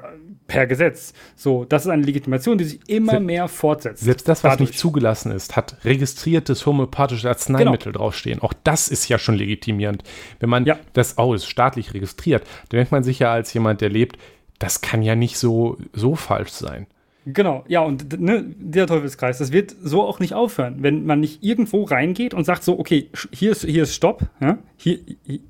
per 0.49 0.67
Gesetz. 0.67 1.13
So, 1.37 1.65
das 1.65 1.85
ist 1.85 1.91
eine 1.91 2.03
Legitimation, 2.03 2.59
die 2.59 2.65
sich 2.65 2.81
immer 2.89 3.13
Se 3.13 3.21
mehr 3.21 3.47
fortsetzt. 3.47 4.03
Selbst 4.03 4.27
das, 4.27 4.43
was 4.43 4.55
dadurch. 4.55 4.71
nicht 4.71 4.79
zugelassen 4.79 5.31
ist, 5.31 5.55
hat 5.55 5.77
registriertes 5.85 6.67
homöopathisches 6.67 7.27
Arzneimittel 7.27 7.93
genau. 7.93 8.07
draufstehen. 8.07 8.41
Auch 8.41 8.55
das 8.65 8.89
ist 8.89 9.09
ja 9.09 9.19
schon 9.19 9.37
legitimierend. 9.37 10.03
Wenn 10.41 10.51
man 10.51 10.65
ja. 10.65 10.79
das, 10.95 11.19
oh, 11.19 11.35
ist 11.35 11.47
staatlich 11.47 11.95
registriert, 11.95 12.43
dann 12.71 12.79
denkt 12.79 12.91
man 12.91 13.05
sich 13.05 13.21
ja 13.21 13.33
als 13.33 13.55
jemand, 13.55 13.81
der 13.81 13.91
lebt, 13.91 14.19
das 14.59 14.81
kann 14.81 15.03
ja 15.03 15.15
nicht 15.15 15.39
so, 15.39 15.77
so 15.93 16.17
falsch 16.17 16.51
sein. 16.51 16.87
Genau, 17.27 17.63
ja, 17.69 17.83
und 17.83 18.19
ne, 18.19 18.43
der 18.59 18.87
Teufelskreis, 18.87 19.37
das 19.37 19.53
wird 19.53 19.75
so 19.83 20.03
auch 20.03 20.19
nicht 20.19 20.33
aufhören, 20.33 20.77
wenn 20.81 21.05
man 21.05 21.21
nicht 21.21 21.45
irgendwo 21.45 21.85
reingeht 21.85 22.33
und 22.33 22.45
sagt 22.45 22.63
so, 22.63 22.79
okay, 22.79 23.11
hier 23.33 23.51
ist, 23.51 23.67
hier 23.67 23.83
ist 23.83 23.95
Stopp, 23.95 24.23
ja, 24.41 24.57
hier, 24.79 25.01
hier, 25.27 25.41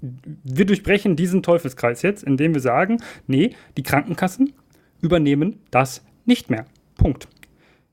wir 0.42 0.64
durchbrechen 0.64 1.14
diesen 1.14 1.44
Teufelskreis 1.44 2.02
jetzt, 2.02 2.24
indem 2.24 2.54
wir 2.54 2.60
sagen, 2.60 3.00
nee, 3.28 3.54
die 3.76 3.84
Krankenkassen 3.84 4.54
übernehmen 5.00 5.60
das 5.70 6.04
nicht 6.24 6.50
mehr. 6.50 6.66
Punkt. 6.96 7.28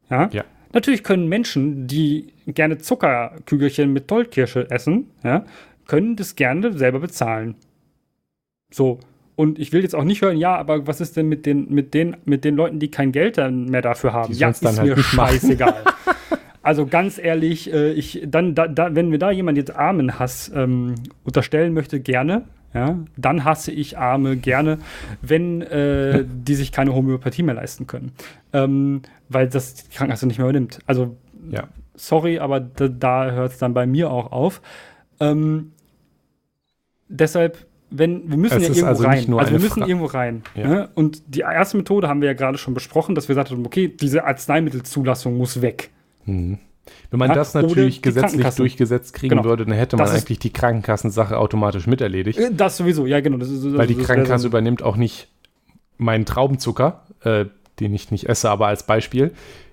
Ja. 0.10 0.30
ja. 0.32 0.44
Natürlich 0.74 1.04
können 1.04 1.30
Menschen, 1.30 1.88
die 1.88 2.34
gerne 2.48 2.78
Zuckerkügelchen 2.78 3.94
mit 3.94 4.08
Tollkirsche 4.08 4.70
essen, 4.70 5.10
ja, 5.24 5.46
können 5.88 6.16
das 6.16 6.36
gerne 6.36 6.78
selber 6.78 7.00
bezahlen. 7.00 7.56
So, 8.72 9.00
und 9.36 9.60
ich 9.60 9.74
will 9.74 9.82
jetzt 9.82 9.96
auch 9.96 10.04
nicht 10.04 10.22
hören, 10.22 10.38
ja, 10.38 10.56
aber 10.56 10.88
was 10.88 11.02
ist 11.02 11.18
denn 11.18 11.28
mit 11.28 11.46
den, 11.46 11.70
mit 11.70 11.94
den, 11.94 12.18
mit 12.26 12.44
den 12.44 12.56
Leuten, 12.56 12.80
die 12.80 12.90
kein 12.90 13.12
Geld 13.12 13.38
mehr 13.38 13.82
dafür 13.82 14.14
haben? 14.14 14.34
Die 14.34 14.40
ja, 14.40 14.50
ist 14.50 14.66
halt 14.66 14.82
mir 14.84 14.98
scheißegal. 14.98 15.84
also 16.62 16.86
ganz 16.86 17.18
ehrlich, 17.18 17.72
äh, 17.72 17.92
ich, 17.92 18.24
dann, 18.26 18.56
da, 18.56 18.68
da, 18.68 18.96
wenn 18.96 19.10
mir 19.10 19.20
da 19.20 19.32
jemand 19.32 19.58
jetzt 19.58 19.76
Armenhass 19.76 20.52
ähm, 20.56 20.96
unterstellen 21.24 21.74
möchte, 21.74 22.00
gerne. 22.00 22.44
Ja, 22.76 23.00
dann 23.16 23.46
hasse 23.46 23.72
ich 23.72 23.98
Arme 23.98 24.36
gerne, 24.36 24.80
wenn 25.22 25.62
äh, 25.62 26.26
die 26.28 26.56
sich 26.56 26.72
keine 26.72 26.94
Homöopathie 26.94 27.42
mehr 27.42 27.56
leisten 27.56 27.88
können. 27.88 28.12
Ähm, 28.52 29.02
weil 29.30 29.48
das 29.48 29.76
die 29.76 29.96
Krankenkasse 29.96 30.28
nicht 30.28 30.38
mehr 30.38 30.46
übernimmt. 30.46 30.80
Also, 30.86 31.16
ja. 31.50 31.70
sorry, 31.96 32.40
aber 32.40 32.60
da, 32.60 32.90
da 32.90 33.32
hört 33.32 33.54
es 33.54 33.58
dann 33.58 33.74
bei 33.74 33.86
mir 33.88 34.12
auch 34.12 34.32
auf. 34.32 34.62
Ähm, 35.20 35.72
deshalb 37.08 37.66
wenn 37.92 38.30
wir 38.30 38.38
müssen 38.38 38.58
es 38.58 38.64
ja 38.64 38.70
irgendwo 38.70 38.88
also 38.88 39.04
rein. 39.06 39.34
also 39.34 39.52
wir 39.52 39.60
müssen 39.60 39.82
Fra 39.82 39.88
irgendwo 39.88 40.06
rein. 40.08 40.44
Ja. 40.56 40.68
Ne? 40.68 40.90
Und 40.96 41.22
die 41.28 41.42
erste 41.42 41.78
Methode 41.78 42.08
haben 42.08 42.20
wir 42.20 42.28
ja 42.28 42.34
gerade 42.34 42.58
schon 42.58 42.74
besprochen, 42.74 43.16
dass 43.16 43.28
wir 43.28 43.36
gesagt 43.36 43.52
haben, 43.52 43.66
okay, 43.66 43.88
diese 43.88 44.26
Arzneimittelzulassung 44.26 45.38
muss 45.38 45.62
weg. 45.62 45.92
Mhm. 46.26 46.58
Wenn 47.10 47.20
man 47.20 47.30
ja? 47.30 47.36
das 47.36 47.54
natürlich 47.54 48.02
gesetzlich 48.02 48.48
durchgesetzt 48.56 49.14
kriegen 49.14 49.38
genau. 49.38 49.44
würde, 49.44 49.66
dann 49.66 49.74
hätte 49.74 49.98
man 49.98 50.06
das 50.06 50.16
eigentlich 50.16 50.40
die 50.40 50.52
Krankenkassensache 50.52 51.38
automatisch 51.38 51.88
miterledigt. 51.88 52.40
Äh, 52.40 52.52
das 52.54 52.78
sowieso, 52.78 53.06
ja 53.06 53.22
genau. 53.22 53.38
Das 53.38 53.50
ist, 53.50 53.78
Weil 53.78 53.88
die 53.88 53.96
Krankenkasse 53.96 54.44
so. 54.44 54.48
übernimmt 54.48 54.84
auch 54.84 54.96
nicht 54.96 55.28
meinen 55.98 56.26
Traubenzucker, 56.26 57.04
äh, 57.24 57.46
den 57.80 57.94
ich 57.94 58.12
nicht 58.12 58.28
esse, 58.30 58.50
aber 58.50 58.68
als 58.68 58.84
Beispiel, 58.84 59.32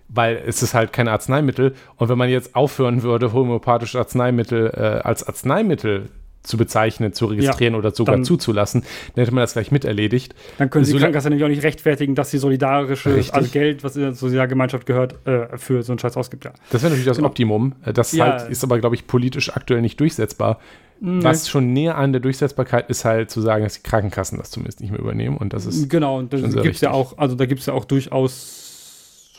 weil 0.09 0.43
es 0.47 0.63
ist 0.63 0.75
halt 0.75 0.93
kein 0.93 1.09
Arzneimittel. 1.09 1.75
Und 1.97 2.09
wenn 2.09 2.19
man 2.19 2.29
jetzt 2.29 2.55
aufhören 2.55 3.03
würde, 3.03 3.33
homöopathische 3.33 3.99
Arzneimittel 3.99 4.73
äh, 4.75 5.07
als 5.07 5.27
Arzneimittel 5.27 6.09
zu 6.43 6.57
bezeichnen, 6.57 7.12
zu 7.12 7.26
registrieren 7.26 7.74
ja, 7.74 7.78
oder 7.78 7.93
sogar 7.93 8.16
dann, 8.16 8.24
zuzulassen, 8.24 8.82
dann 9.14 9.24
hätte 9.24 9.34
man 9.34 9.43
das 9.43 9.53
gleich 9.53 9.70
miterledigt. 9.70 10.34
Dann 10.59 10.70
können 10.70 10.84
Sie 10.84 10.93
die 10.93 10.99
Krankenkasse 10.99 11.28
nämlich 11.28 11.45
auch 11.45 11.49
nicht 11.49 11.62
rechtfertigen, 11.62 12.14
dass 12.14 12.30
sie 12.30 12.38
solidarische 12.38 13.22
also 13.30 13.51
Geld, 13.51 13.84
was 13.84 13.97
in 13.97 14.03
der 14.03 14.12
Sozialgemeinschaft 14.12 14.86
gehört, 14.86 15.26
äh, 15.26 15.57
für 15.57 15.82
so 15.82 15.93
einen 15.93 15.99
Scheiß 15.99 16.16
ausgibt. 16.16 16.45
Ja. 16.45 16.53
Das 16.70 16.82
wäre 16.82 16.90
natürlich 16.90 17.07
das 17.07 17.18
genau. 17.18 17.28
Optimum. 17.28 17.74
Äh, 17.84 17.93
das 17.93 18.12
ja. 18.12 18.38
halt, 18.38 18.51
ist 18.51 18.64
aber, 18.64 18.78
glaube 18.78 18.97
ich, 18.97 19.07
politisch 19.07 19.55
aktuell 19.55 19.80
nicht 19.80 20.01
durchsetzbar. 20.01 20.59
Nee. 21.05 21.24
Was 21.24 21.49
schon 21.49 21.72
näher 21.72 21.99
an 21.99 22.12
der 22.12 22.20
Durchsetzbarkeit 22.20 22.88
ist 22.88 23.05
halt 23.05 23.28
zu 23.28 23.40
sagen, 23.40 23.64
dass 23.64 23.74
die 23.74 23.82
Krankenkassen 23.82 24.38
das 24.38 24.53
zumindest 24.53 24.80
nicht 24.80 24.93
mehr 24.93 25.01
übernehmen 25.01 25.36
und 25.36 25.53
das 25.53 25.66
ist 25.66 25.90
genau 25.90 26.18
und 26.18 26.32
da 26.32 26.36
gibt 26.38 26.76
es 26.76 26.80
ja 26.80 26.93
auch 26.93 27.18
also 27.18 27.34
da 27.34 27.47
gibt 27.47 27.59
es 27.59 27.66
ja 27.66 27.74
auch 27.74 27.84
durchaus 27.84 28.62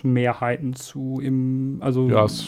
Mehrheiten 0.03 0.75
zu 0.75 1.19
im, 1.23 1.77
also 1.81 2.09
ja, 2.09 2.25
es 2.25 2.45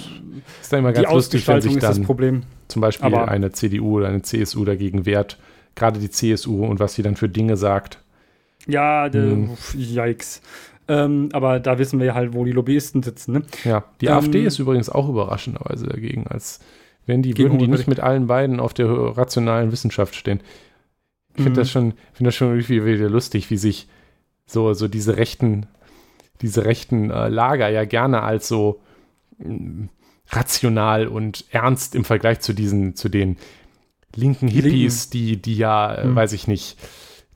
ist 0.62 0.72
dann 0.72 0.80
immer 0.80 0.94
ganz 0.94 1.12
lustig, 1.12 1.48
wenn 1.48 1.62
sich 1.62 1.78
dann 1.78 2.04
Problem. 2.04 2.44
zum 2.68 2.82
Beispiel 2.82 3.06
Aber 3.06 3.28
eine 3.30 3.52
CDU 3.52 3.98
oder 3.98 4.10
eine 4.10 4.22
CSU 4.22 4.66
dagegen 4.66 5.06
wehrt, 5.06 5.38
gerade 5.76 6.00
die 6.00 6.10
CSU 6.10 6.66
und 6.66 6.80
was 6.80 6.96
sie 6.96 7.04
dann 7.04 7.16
für 7.16 7.30
Dinge 7.30 7.58
sagt. 7.58 8.00
Ja, 8.68 9.10
de, 9.10 9.32
hm. 9.32 9.50
yikes. 9.74 10.42
Ähm, 10.88 11.30
aber 11.34 11.60
da 11.60 11.80
wissen 11.80 12.00
wir 12.00 12.14
halt, 12.14 12.34
wo 12.34 12.46
die 12.46 12.52
Lobbyisten 12.52 13.02
sitzen. 13.02 13.32
Ne? 13.34 13.44
Ja, 13.64 13.86
die 14.02 14.08
ähm, 14.08 14.14
AfD 14.14 14.44
ist 14.44 14.60
übrigens 14.60 14.90
auch 14.90 15.10
überraschenderweise 15.10 15.88
dagegen, 15.88 16.28
als 16.28 16.60
wenn 17.06 17.22
die 17.22 17.38
würden 17.38 17.60
die 17.60 17.68
nicht 17.68 17.88
mit 17.88 18.00
allen 18.00 18.28
beiden 18.28 18.60
auf 18.60 18.74
der 18.74 18.88
rationalen 18.88 19.72
Wissenschaft 19.72 20.16
stehen. 20.16 20.42
Ich 21.36 21.44
finde 21.44 21.52
mhm. 21.52 21.56
das 21.56 21.72
schon, 21.72 21.94
finde 22.14 22.30
das 22.30 22.36
schon 22.36 22.50
irgendwie 22.50 22.86
wieder 22.86 23.10
lustig, 23.10 23.50
wie 23.50 23.58
sich 23.58 23.88
so, 24.46 24.74
so 24.74 24.88
diese 24.88 25.18
rechten 25.18 25.68
diese 26.42 26.66
rechten 26.66 27.10
äh, 27.12 27.30
Lager 27.30 27.70
ja 27.70 27.86
gerne 27.86 28.24
als 28.24 28.48
so 28.48 28.82
mh, 29.38 29.50
mm, 29.50 29.90
rational 30.30 31.08
und 31.08 31.46
ernst 31.52 31.96
im 31.96 32.04
Vergleich 32.04 32.40
zu 32.40 32.54
diesen, 32.54 32.96
zu 32.96 33.10
den 33.10 33.38
linken 34.16 34.48
Hippies, 34.48 35.12
Linken. 35.12 35.28
die, 35.28 35.42
die 35.42 35.58
ja, 35.58 35.98
hm. 36.02 36.16
weiß 36.16 36.34
ich 36.34 36.48
nicht, 36.48 36.78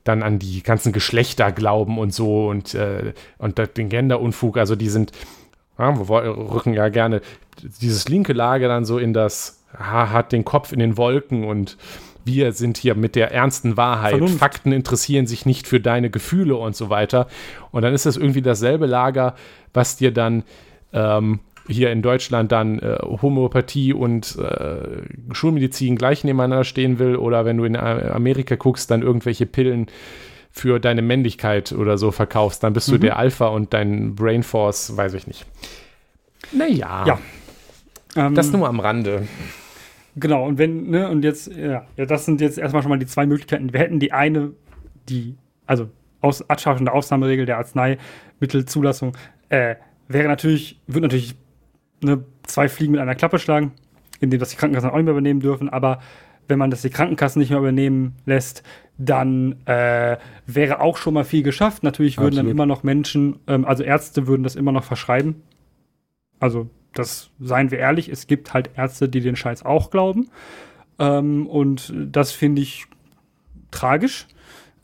dann 0.04 0.22
an 0.22 0.38
die 0.38 0.62
ganzen 0.62 0.92
Geschlechter 0.92 1.52
glauben 1.52 1.98
und 1.98 2.12
so 2.12 2.48
und, 2.48 2.74
äh, 2.74 3.12
und 3.38 3.58
den 3.76 3.88
Genderunfug, 3.88 4.56
also 4.56 4.76
die 4.76 4.88
sind, 4.88 5.12
ja, 5.78 5.90
rücken 5.90 6.72
ja 6.74 6.88
gerne 6.88 7.20
dieses 7.80 8.08
linke 8.08 8.32
Lager 8.32 8.68
dann 8.68 8.84
so 8.84 8.98
in 8.98 9.12
das, 9.12 9.62
hat 9.74 10.32
den 10.32 10.44
Kopf 10.44 10.72
in 10.72 10.78
den 10.78 10.96
Wolken 10.96 11.44
und 11.44 11.76
wir 12.24 12.52
sind 12.52 12.76
hier 12.76 12.94
mit 12.94 13.16
der 13.16 13.32
ernsten 13.32 13.76
Wahrheit. 13.76 14.10
Vernunft. 14.10 14.38
Fakten 14.38 14.72
interessieren 14.72 15.26
sich 15.26 15.46
nicht 15.46 15.66
für 15.66 15.80
deine 15.80 16.10
Gefühle 16.10 16.56
und 16.56 16.76
so 16.76 16.90
weiter. 16.90 17.26
Und 17.70 17.82
dann 17.82 17.94
ist 17.94 18.06
das 18.06 18.16
irgendwie 18.16 18.42
dasselbe 18.42 18.86
Lager, 18.86 19.34
was 19.72 19.96
dir 19.96 20.12
dann 20.12 20.44
ähm, 20.92 21.40
hier 21.68 21.92
in 21.92 22.02
Deutschland 22.02 22.52
dann 22.52 22.78
äh, 22.78 22.98
Homöopathie 23.00 23.92
und 23.92 24.36
äh, 24.36 25.32
Schulmedizin 25.32 25.96
gleich 25.96 26.24
nebeneinander 26.24 26.64
stehen 26.64 26.98
will 26.98 27.16
oder 27.16 27.44
wenn 27.44 27.58
du 27.58 27.64
in 27.64 27.76
Amerika 27.76 28.56
guckst, 28.56 28.90
dann 28.90 29.02
irgendwelche 29.02 29.46
Pillen 29.46 29.86
für 30.50 30.80
deine 30.80 31.02
Männlichkeit 31.02 31.72
oder 31.72 31.96
so 31.96 32.10
verkaufst, 32.10 32.64
dann 32.64 32.72
bist 32.72 32.88
mhm. 32.88 32.92
du 32.92 32.98
der 32.98 33.18
Alpha 33.18 33.46
und 33.46 33.72
dein 33.72 34.16
Brainforce, 34.16 34.96
weiß 34.96 35.14
ich 35.14 35.26
nicht. 35.26 35.46
Naja. 36.52 37.04
Ja. 37.06 38.30
Das 38.30 38.46
ähm, 38.48 38.58
nur 38.58 38.68
am 38.68 38.80
Rande. 38.80 39.28
Genau, 40.16 40.46
und 40.46 40.58
wenn, 40.58 40.90
ne, 40.90 41.08
und 41.08 41.24
jetzt, 41.24 41.54
ja, 41.54 41.86
ja, 41.96 42.06
das 42.06 42.24
sind 42.24 42.40
jetzt 42.40 42.58
erstmal 42.58 42.82
schon 42.82 42.90
mal 42.90 42.98
die 42.98 43.06
zwei 43.06 43.26
Möglichkeiten. 43.26 43.72
Wir 43.72 43.80
hätten 43.80 44.00
die 44.00 44.12
eine, 44.12 44.52
die, 45.08 45.36
also 45.66 45.88
aus, 46.20 46.48
Abschaffung 46.48 46.84
der 46.84 46.94
Ausnahmeregel 46.94 47.46
der 47.46 47.58
Arzneimittelzulassung, 47.58 49.16
äh, 49.48 49.76
wäre 50.08 50.28
natürlich, 50.28 50.80
würde 50.86 51.02
natürlich 51.06 51.36
ne, 52.02 52.24
zwei 52.42 52.68
Fliegen 52.68 52.92
mit 52.92 53.00
einer 53.00 53.14
Klappe 53.14 53.38
schlagen, 53.38 53.72
indem 54.20 54.40
das 54.40 54.50
die 54.50 54.56
Krankenkassen 54.56 54.90
auch 54.90 54.96
nicht 54.96 55.04
mehr 55.04 55.12
übernehmen 55.12 55.40
dürfen, 55.40 55.68
aber 55.68 56.00
wenn 56.48 56.58
man 56.58 56.70
das 56.70 56.82
die 56.82 56.90
Krankenkassen 56.90 57.38
nicht 57.38 57.50
mehr 57.50 57.60
übernehmen 57.60 58.16
lässt, 58.26 58.64
dann 58.98 59.64
äh, 59.66 60.18
wäre 60.46 60.80
auch 60.80 60.96
schon 60.96 61.14
mal 61.14 61.24
viel 61.24 61.42
geschafft. 61.42 61.84
Natürlich 61.84 62.18
würden 62.18 62.34
Absolut. 62.34 62.46
dann 62.46 62.50
immer 62.50 62.66
noch 62.66 62.82
Menschen, 62.82 63.38
ähm, 63.46 63.64
also 63.64 63.84
Ärzte 63.84 64.26
würden 64.26 64.42
das 64.42 64.56
immer 64.56 64.72
noch 64.72 64.84
verschreiben. 64.84 65.42
Also 66.40 66.68
das 66.94 67.30
seien 67.38 67.70
wir 67.70 67.78
ehrlich, 67.78 68.08
es 68.08 68.26
gibt 68.26 68.54
halt 68.54 68.70
Ärzte, 68.76 69.08
die 69.08 69.20
den 69.20 69.36
Scheiß 69.36 69.64
auch 69.64 69.90
glauben. 69.90 70.28
Ähm, 70.98 71.46
und 71.46 71.92
das 71.96 72.32
finde 72.32 72.62
ich 72.62 72.86
tragisch. 73.70 74.26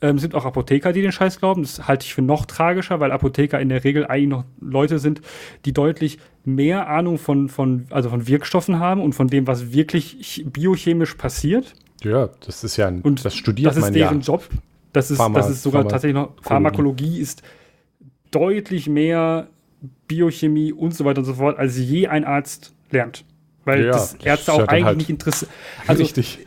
Ähm, 0.01 0.17
es 0.17 0.21
gibt 0.21 0.35
auch 0.35 0.45
Apotheker, 0.45 0.93
die 0.93 1.01
den 1.01 1.11
Scheiß 1.11 1.39
glauben. 1.39 1.63
Das 1.63 1.87
halte 1.87 2.05
ich 2.05 2.13
für 2.13 2.21
noch 2.21 2.45
tragischer, 2.45 2.99
weil 2.99 3.11
Apotheker 3.11 3.59
in 3.59 3.69
der 3.69 3.83
Regel 3.83 4.05
eigentlich 4.05 4.29
noch 4.29 4.43
Leute 4.61 4.99
sind, 4.99 5.21
die 5.65 5.73
deutlich 5.73 6.19
mehr 6.45 6.87
Ahnung 6.87 7.17
von, 7.17 7.49
von, 7.49 7.87
also 7.89 8.09
von 8.09 8.27
Wirkstoffen 8.27 8.79
haben 8.79 9.01
und 9.01 9.13
von 9.13 9.27
dem, 9.27 9.47
was 9.47 9.73
wirklich 9.73 10.45
biochemisch 10.45 11.15
passiert. 11.15 11.73
Ja, 12.03 12.29
das 12.45 12.63
ist 12.63 12.77
ja 12.77 12.87
ein, 12.87 13.01
und 13.01 13.25
das 13.25 13.35
studiert 13.35 13.71
Das 13.71 13.77
ist 13.77 13.91
deren 13.91 14.21
Job. 14.21 14.47
Das 14.93 15.11
ist, 15.11 15.17
Pharma, 15.17 15.39
das 15.39 15.49
ist 15.49 15.63
sogar 15.63 15.81
Pharma 15.81 15.91
tatsächlich 15.91 16.15
noch, 16.15 16.33
Pharmakologie 16.41 17.19
ist 17.19 17.41
deutlich 18.31 18.87
mehr 18.87 19.47
Biochemie 20.07 20.73
und 20.73 20.95
so 20.95 21.05
weiter 21.05 21.19
und 21.19 21.25
so 21.25 21.35
fort, 21.35 21.57
als 21.57 21.77
je 21.77 22.07
ein 22.07 22.23
Arzt 22.23 22.73
lernt. 22.91 23.25
Weil 23.65 23.85
ja, 23.85 23.91
das 23.91 24.13
Ärzte 24.23 24.53
auch 24.53 24.67
eigentlich 24.67 24.85
halt 24.85 24.97
nicht 24.97 25.09
interessiert. 25.09 25.51
Also 25.87 26.01
richtig. 26.01 26.45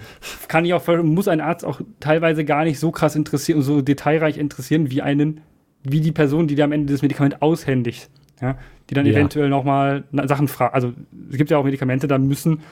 kann 0.49 0.65
ich 0.65 0.73
auch 0.73 0.87
muss 1.03 1.29
ein 1.29 1.41
Arzt 1.41 1.65
auch 1.65 1.81
teilweise 2.01 2.45
gar 2.45 2.65
nicht 2.65 2.79
so 2.79 2.91
krass 2.91 3.15
interessieren 3.15 3.59
und 3.59 3.65
so 3.65 3.83
detailreich 3.83 4.39
interessieren 4.39 4.91
wie 4.91 5.03
einen, 5.03 5.43
wie 5.83 6.01
die 6.01 6.13
Person, 6.13 6.49
die 6.49 6.55
dir 6.55 6.65
am 6.65 6.73
Ende 6.73 6.93
das 6.93 7.03
Medikament 7.03 7.43
aushändigt. 7.43 8.09
Ja, 8.41 8.57
die 8.89 8.95
dann 8.95 9.05
ja. 9.05 9.13
eventuell 9.13 9.51
nochmal 9.51 10.05
Sachen 10.25 10.49
fragen. 10.49 10.75
Also 10.75 10.95
es 11.31 11.37
gibt 11.37 11.51
ja 11.51 11.59
auch 11.59 11.65
Medikamente, 11.65 12.09
da 12.09 12.17
müssen, 12.17 12.63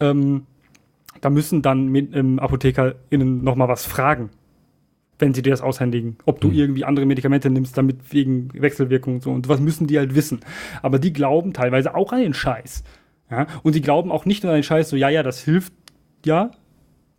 ähm, 0.00 0.46
da 1.20 1.28
müssen 1.28 1.60
dann 1.60 1.88
mit, 1.88 2.16
ähm, 2.16 2.38
ApothekerInnen 2.38 3.44
nochmal 3.44 3.68
was 3.68 3.84
fragen 3.84 4.30
wenn 5.18 5.34
sie 5.34 5.42
dir 5.42 5.50
das 5.50 5.60
aushändigen, 5.60 6.16
ob 6.24 6.40
du 6.40 6.48
mhm. 6.48 6.54
irgendwie 6.54 6.84
andere 6.84 7.06
Medikamente 7.06 7.50
nimmst, 7.50 7.76
damit 7.78 8.12
wegen 8.12 8.48
Wechselwirkungen 8.52 9.16
und 9.18 9.22
so. 9.22 9.30
Und 9.30 9.48
was 9.48 9.60
müssen 9.60 9.86
die 9.86 9.98
halt 9.98 10.14
wissen. 10.14 10.40
Aber 10.82 10.98
die 10.98 11.12
glauben 11.12 11.52
teilweise 11.52 11.94
auch 11.94 12.12
an 12.12 12.20
den 12.20 12.34
Scheiß. 12.34 12.82
Ja? 13.30 13.46
Und 13.62 13.74
die 13.74 13.80
glauben 13.80 14.10
auch 14.10 14.24
nicht 14.24 14.42
nur 14.42 14.52
an 14.52 14.58
den 14.58 14.64
Scheiß, 14.64 14.88
so, 14.88 14.96
ja, 14.96 15.08
ja, 15.08 15.22
das 15.22 15.40
hilft, 15.40 15.72
ja, 16.24 16.50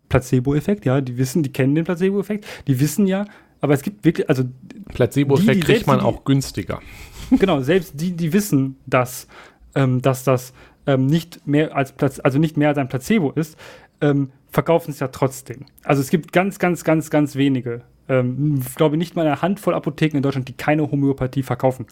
Placebo-Effekt, 0.08 0.84
ja, 0.84 1.00
die 1.00 1.18
wissen, 1.18 1.42
die 1.42 1.52
kennen 1.52 1.74
den 1.74 1.84
Placebo-Effekt, 1.84 2.46
die 2.68 2.78
wissen 2.78 3.06
ja, 3.06 3.24
aber 3.60 3.74
es 3.74 3.82
gibt 3.82 4.04
wirklich, 4.04 4.28
also. 4.28 4.44
Placebo-Effekt 4.88 5.64
kriegt 5.64 5.86
man 5.86 6.00
die, 6.00 6.04
auch 6.04 6.24
günstiger. 6.24 6.80
Genau, 7.30 7.60
selbst 7.60 8.00
die, 8.00 8.12
die 8.12 8.32
wissen, 8.32 8.76
dass, 8.86 9.26
ähm, 9.74 10.00
dass 10.00 10.22
das 10.22 10.52
ähm, 10.86 11.06
nicht 11.06 11.44
mehr 11.44 11.74
als 11.74 11.92
also 12.22 12.38
nicht 12.38 12.56
mehr 12.56 12.68
als 12.68 12.78
ein 12.78 12.88
Placebo 12.88 13.32
ist, 13.32 13.56
ähm, 14.00 14.30
verkaufen 14.50 14.90
es 14.90 15.00
ja 15.00 15.08
trotzdem. 15.08 15.66
Also 15.84 16.00
es 16.00 16.10
gibt 16.10 16.32
ganz, 16.32 16.58
ganz, 16.58 16.84
ganz, 16.84 17.10
ganz 17.10 17.36
wenige. 17.36 17.82
Ähm, 18.08 18.62
ich 18.66 18.74
glaube 18.74 18.96
nicht 18.96 19.16
mal 19.16 19.26
eine 19.26 19.42
Handvoll 19.42 19.74
Apotheken 19.74 20.16
in 20.16 20.22
Deutschland, 20.22 20.48
die 20.48 20.54
keine 20.54 20.90
Homöopathie 20.90 21.42
verkaufen. 21.42 21.86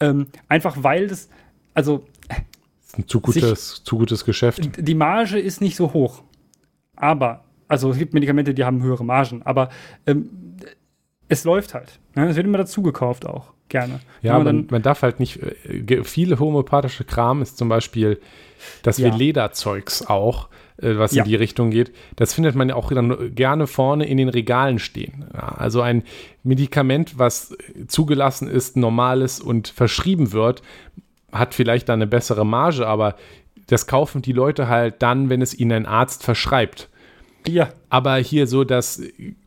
Ähm, 0.00 0.26
einfach 0.48 0.76
weil 0.82 1.08
das, 1.08 1.28
also. 1.72 2.04
Das 2.28 2.38
ist 2.88 2.98
ein 2.98 3.08
zu 3.08 3.20
gutes, 3.20 3.76
sich, 3.76 3.84
zu 3.84 3.98
gutes 3.98 4.24
Geschäft. 4.24 4.70
Die 4.76 4.94
Marge 4.94 5.38
ist 5.38 5.60
nicht 5.60 5.76
so 5.76 5.92
hoch. 5.92 6.22
Aber, 6.96 7.44
also 7.68 7.90
es 7.90 7.98
gibt 7.98 8.14
Medikamente, 8.14 8.54
die 8.54 8.64
haben 8.64 8.82
höhere 8.82 9.04
Margen, 9.04 9.42
aber 9.42 9.68
ähm, 10.06 10.30
es 11.28 11.44
läuft 11.44 11.74
halt. 11.74 11.98
Ne? 12.14 12.28
Es 12.28 12.36
wird 12.36 12.46
immer 12.46 12.58
dazu 12.58 12.82
gekauft 12.82 13.26
auch, 13.26 13.52
gerne. 13.68 14.00
Ja, 14.22 14.38
man, 14.38 14.44
man, 14.44 14.66
man, 14.70 14.82
darf 14.82 15.02
halt 15.02 15.20
nicht, 15.20 15.40
äh, 15.42 16.04
viele 16.04 16.38
homöopathische 16.38 17.04
Kram 17.04 17.42
ist 17.42 17.56
zum 17.56 17.68
Beispiel, 17.68 18.20
dass 18.82 18.98
ja. 18.98 19.06
wir 19.06 19.18
Lederzeugs 19.18 20.06
auch, 20.06 20.48
was 20.76 21.14
ja. 21.14 21.22
in 21.22 21.28
die 21.28 21.36
Richtung 21.36 21.70
geht, 21.70 21.92
das 22.16 22.34
findet 22.34 22.54
man 22.54 22.68
ja 22.68 22.74
auch 22.74 22.90
dann 22.90 23.34
gerne 23.34 23.66
vorne 23.66 24.06
in 24.06 24.16
den 24.16 24.28
Regalen 24.28 24.78
stehen. 24.78 25.26
Ja, 25.32 25.48
also 25.56 25.80
ein 25.80 26.02
Medikament, 26.42 27.18
was 27.18 27.56
zugelassen 27.86 28.48
ist, 28.48 28.76
normales 28.76 29.40
und 29.40 29.68
verschrieben 29.68 30.32
wird, 30.32 30.62
hat 31.32 31.54
vielleicht 31.54 31.88
dann 31.88 32.00
eine 32.00 32.06
bessere 32.06 32.44
Marge, 32.44 32.86
aber 32.86 33.16
das 33.66 33.86
kaufen 33.86 34.22
die 34.22 34.32
Leute 34.32 34.68
halt 34.68 35.02
dann, 35.02 35.30
wenn 35.30 35.42
es 35.42 35.54
ihnen 35.54 35.72
ein 35.72 35.86
Arzt 35.86 36.22
verschreibt. 36.22 36.88
Ja. 37.46 37.70
Aber 37.88 38.16
hier 38.16 38.46
so, 38.46 38.64
dass 38.64 39.02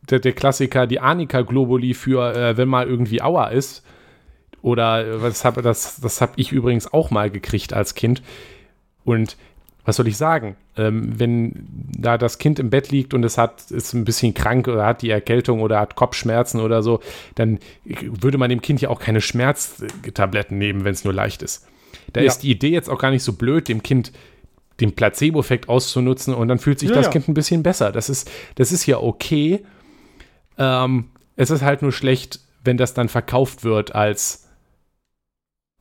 der, 0.08 0.20
der 0.20 0.32
Klassiker, 0.32 0.86
die 0.86 1.00
Anika-Globuli 1.00 1.94
für, 1.94 2.34
äh, 2.34 2.56
wenn 2.56 2.68
mal 2.68 2.86
irgendwie 2.86 3.22
Aua 3.22 3.48
ist, 3.48 3.84
oder 4.62 5.06
äh, 5.06 5.22
was 5.22 5.44
hab, 5.44 5.60
das, 5.62 6.00
das 6.00 6.20
habe 6.20 6.32
ich 6.36 6.52
übrigens 6.52 6.92
auch 6.92 7.10
mal 7.10 7.30
gekriegt 7.30 7.72
als 7.72 7.94
Kind. 7.94 8.22
Und 9.04 9.36
was 9.88 9.96
soll 9.96 10.06
ich 10.06 10.18
sagen? 10.18 10.54
Ähm, 10.76 11.18
wenn 11.18 11.66
da 11.98 12.18
das 12.18 12.36
Kind 12.36 12.58
im 12.58 12.68
Bett 12.68 12.90
liegt 12.90 13.14
und 13.14 13.24
es 13.24 13.38
hat, 13.38 13.70
ist 13.70 13.94
ein 13.94 14.04
bisschen 14.04 14.34
krank 14.34 14.68
oder 14.68 14.84
hat 14.84 15.00
die 15.00 15.08
Erkältung 15.08 15.62
oder 15.62 15.80
hat 15.80 15.94
Kopfschmerzen 15.94 16.60
oder 16.60 16.82
so, 16.82 17.00
dann 17.36 17.58
würde 17.84 18.36
man 18.36 18.50
dem 18.50 18.60
Kind 18.60 18.82
ja 18.82 18.90
auch 18.90 19.00
keine 19.00 19.22
Schmerztabletten 19.22 20.58
nehmen, 20.58 20.84
wenn 20.84 20.92
es 20.92 21.04
nur 21.04 21.14
leicht 21.14 21.40
ist. 21.40 21.66
Da 22.12 22.20
ja. 22.20 22.26
ist 22.26 22.40
die 22.40 22.50
Idee 22.50 22.68
jetzt 22.68 22.90
auch 22.90 22.98
gar 22.98 23.10
nicht 23.10 23.22
so 23.22 23.32
blöd, 23.32 23.66
dem 23.66 23.82
Kind 23.82 24.12
den 24.78 24.94
Placebo-Effekt 24.94 25.70
auszunutzen 25.70 26.34
und 26.34 26.48
dann 26.48 26.58
fühlt 26.58 26.78
sich 26.78 26.90
ja, 26.90 26.94
das 26.94 27.06
ja. 27.06 27.12
Kind 27.12 27.26
ein 27.28 27.34
bisschen 27.34 27.62
besser. 27.62 27.90
Das 27.90 28.10
ist, 28.10 28.30
das 28.56 28.72
ist 28.72 28.84
ja 28.84 28.98
okay. 28.98 29.64
Ähm, 30.58 31.12
es 31.36 31.48
ist 31.48 31.62
halt 31.62 31.80
nur 31.80 31.92
schlecht, 31.92 32.40
wenn 32.62 32.76
das 32.76 32.92
dann 32.92 33.08
verkauft 33.08 33.64
wird 33.64 33.94
als 33.94 34.48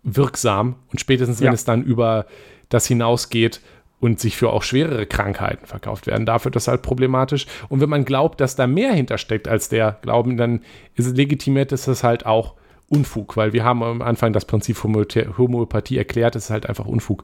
wirksam 0.01 0.77
und 0.93 1.01
spätestens, 1.01 1.41
wenn 1.41 1.53
es 1.53 1.65
dann 1.65 1.83
über 1.83 2.25
das 2.69 2.87
hinausgeht 2.87 3.59
und 3.99 4.19
sich 4.19 4.37
für 4.37 4.51
auch 4.51 4.63
schwerere 4.63 5.05
Krankheiten 5.05 5.65
verkauft 5.65 6.07
werden, 6.07 6.25
dafür 6.25 6.49
ist 6.49 6.55
das 6.55 6.67
halt 6.67 6.81
problematisch. 6.81 7.47
Und 7.69 7.81
wenn 7.81 7.89
man 7.89 8.05
glaubt, 8.05 8.39
dass 8.41 8.55
da 8.55 8.67
mehr 8.67 8.93
hintersteckt 8.93 9.47
als 9.47 9.69
der 9.69 9.97
Glauben, 10.01 10.37
dann 10.37 10.61
ist 10.95 11.07
es 11.07 11.13
legitimiert, 11.15 11.71
ist 11.71 11.87
das 11.87 12.03
halt 12.03 12.25
auch 12.25 12.53
Unfug, 12.89 13.35
weil 13.35 13.53
wir 13.53 13.63
haben 13.63 13.83
am 13.83 14.01
Anfang 14.01 14.33
das 14.33 14.45
Prinzip 14.45 14.81
Homöopathie 14.83 15.97
erklärt, 15.97 16.35
es 16.35 16.45
ist 16.45 16.49
halt 16.51 16.67
einfach 16.67 16.85
Unfug. 16.85 17.23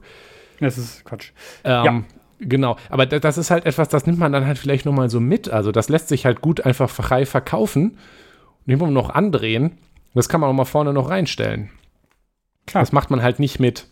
Das 0.60 0.76
ist 0.76 1.04
Quatsch. 1.04 1.30
Ähm, 1.64 1.84
ja. 1.84 2.02
Genau, 2.40 2.76
aber 2.90 3.06
das 3.06 3.38
ist 3.38 3.50
halt 3.50 3.64
etwas, 3.64 3.88
das 3.88 4.06
nimmt 4.06 4.18
man 4.18 4.32
dann 4.32 4.44
halt 4.44 4.58
vielleicht 4.58 4.84
nochmal 4.84 5.08
so 5.08 5.20
mit. 5.20 5.48
Also 5.48 5.72
das 5.72 5.88
lässt 5.88 6.08
sich 6.08 6.26
halt 6.26 6.40
gut 6.40 6.60
einfach 6.60 6.90
frei 6.90 7.24
verkaufen 7.24 7.98
und 8.66 8.72
immer 8.72 8.90
noch 8.90 9.10
andrehen. 9.10 9.78
Das 10.14 10.28
kann 10.28 10.40
man 10.40 10.50
auch 10.50 10.54
mal 10.54 10.64
vorne 10.64 10.92
noch 10.92 11.08
reinstellen. 11.08 11.70
Klar. 12.66 12.82
Das 12.82 12.92
macht 12.92 13.10
man 13.10 13.22
halt 13.22 13.38
nicht 13.38 13.60
mit, 13.60 13.86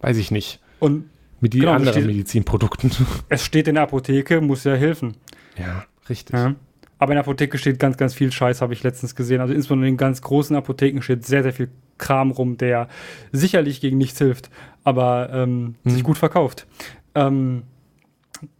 weiß 0.00 0.16
ich 0.18 0.30
nicht. 0.30 0.60
Und 0.78 1.10
mit 1.40 1.52
die 1.52 1.60
genau, 1.60 1.72
anderen 1.72 1.94
steht, 1.94 2.06
Medizinprodukten. 2.06 2.90
Es 3.28 3.44
steht 3.44 3.68
in 3.68 3.74
der 3.74 3.84
Apotheke, 3.84 4.40
muss 4.40 4.64
ja 4.64 4.74
helfen. 4.74 5.16
Ja, 5.58 5.84
richtig. 6.08 6.34
Ja. 6.34 6.54
Aber 6.98 7.12
in 7.12 7.16
der 7.16 7.24
Apotheke 7.24 7.58
steht 7.58 7.78
ganz, 7.78 7.96
ganz 7.96 8.14
viel 8.14 8.32
Scheiß, 8.32 8.62
habe 8.62 8.72
ich 8.72 8.82
letztens 8.82 9.14
gesehen. 9.14 9.40
Also 9.40 9.52
insbesondere 9.52 9.88
in 9.88 9.94
den 9.94 9.98
ganz 9.98 10.22
großen 10.22 10.56
Apotheken 10.56 11.02
steht 11.02 11.26
sehr, 11.26 11.42
sehr 11.42 11.52
viel 11.52 11.68
Kram 11.98 12.30
rum, 12.30 12.56
der 12.56 12.88
sicherlich 13.32 13.80
gegen 13.80 13.98
nichts 13.98 14.18
hilft, 14.18 14.50
aber 14.84 15.30
ähm, 15.32 15.74
hm. 15.82 15.92
sich 15.92 16.02
gut 16.02 16.18
verkauft. 16.18 16.66
Ähm, 17.14 17.64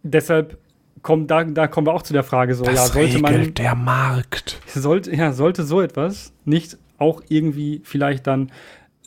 deshalb 0.03 0.57
kommt, 1.01 1.31
da, 1.31 1.43
da 1.43 1.67
kommen 1.67 1.87
wir 1.87 1.93
auch 1.93 2.01
zu 2.01 2.13
der 2.13 2.23
Frage, 2.23 2.55
so, 2.55 2.63
das 2.63 2.75
ja, 2.75 2.85
sollte 2.87 3.19
man. 3.19 3.53
Der 3.53 3.75
Markt. 3.75 4.59
Sollte, 4.67 5.15
ja, 5.15 5.31
sollte 5.31 5.63
so 5.63 5.81
etwas 5.81 6.33
nicht 6.45 6.77
auch 6.97 7.21
irgendwie 7.29 7.81
vielleicht 7.83 8.27
dann, 8.27 8.51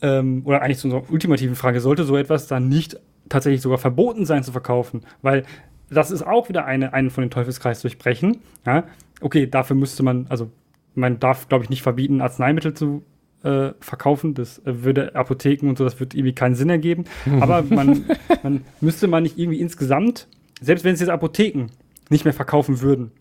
ähm, 0.01 0.41
oder 0.45 0.61
eigentlich 0.61 0.77
zu 0.77 0.87
unserer 0.87 1.11
ultimativen 1.11 1.55
Frage, 1.55 1.81
sollte 1.81 2.03
so 2.03 2.17
etwas 2.17 2.47
dann 2.47 2.69
nicht 2.69 2.99
tatsächlich 3.31 3.61
sogar 3.61 3.77
verboten 3.77 4.25
sein 4.25 4.43
zu 4.43 4.51
verkaufen? 4.51 5.01
Weil 5.21 5.43
das 5.89 6.11
ist 6.11 6.25
auch 6.25 6.49
wieder 6.49 6.65
eine, 6.65 6.93
einen 6.93 7.09
von 7.09 7.23
den 7.23 7.31
Teufelskreis 7.31 7.81
durchbrechen. 7.81 8.37
Ja? 8.65 8.85
Okay, 9.19 9.47
dafür 9.47 9.75
müsste 9.75 10.03
man, 10.03 10.25
also 10.29 10.51
man 10.95 11.19
darf, 11.19 11.49
glaube 11.49 11.63
ich, 11.63 11.69
nicht 11.69 11.81
verbieten, 11.81 12.21
Arzneimittel 12.21 12.73
zu 12.73 13.03
äh, 13.43 13.71
verkaufen. 13.79 14.33
Das 14.33 14.59
äh, 14.59 14.83
würde 14.83 15.15
Apotheken 15.15 15.67
und 15.67 15.77
so, 15.77 15.83
das 15.83 15.99
würde 15.99 16.17
irgendwie 16.17 16.33
keinen 16.35 16.55
Sinn 16.55 16.69
ergeben. 16.69 17.05
Aber 17.41 17.63
man, 17.63 18.05
man 18.43 18.61
müsste 18.79 19.07
man 19.07 19.23
nicht 19.23 19.37
irgendwie 19.37 19.59
insgesamt, 19.59 20.27
selbst 20.61 20.83
wenn 20.85 20.93
es 20.93 20.99
jetzt 20.99 21.09
Apotheken 21.09 21.67
nicht 22.09 22.25
mehr 22.25 22.33
verkaufen 22.33 22.81
würden 22.81 23.11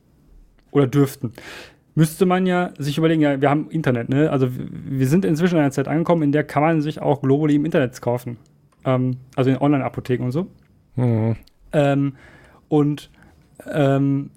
oder 0.71 0.87
dürften, 0.87 1.33
müsste 1.95 2.27
man 2.27 2.47
ja 2.47 2.71
sich 2.79 2.99
überlegen, 2.99 3.21
ja, 3.21 3.41
wir 3.41 3.51
haben 3.51 3.71
Internet, 3.71 4.09
ne? 4.09 4.31
Also 4.31 4.49
wir 4.51 5.09
sind 5.09 5.25
inzwischen 5.25 5.57
in 5.57 5.63
einer 5.63 5.71
Zeit 5.71 5.89
angekommen, 5.89 6.23
in 6.23 6.33
der 6.33 6.45
kann 6.45 6.63
man 6.63 6.81
sich 6.81 7.01
auch 7.01 7.21
globally 7.21 7.57
im 7.57 7.65
Internet 7.65 8.01
kaufen. 8.01 8.37
Ähm, 8.85 9.19
also 9.37 9.51
in 9.51 9.59
Online-Apotheken 9.59 10.25
und 10.25 10.33
so. 10.33 10.47
Mhm. 10.97 11.37
Ähm, 11.73 12.15
und 12.69 13.11
ähm, 13.71 14.31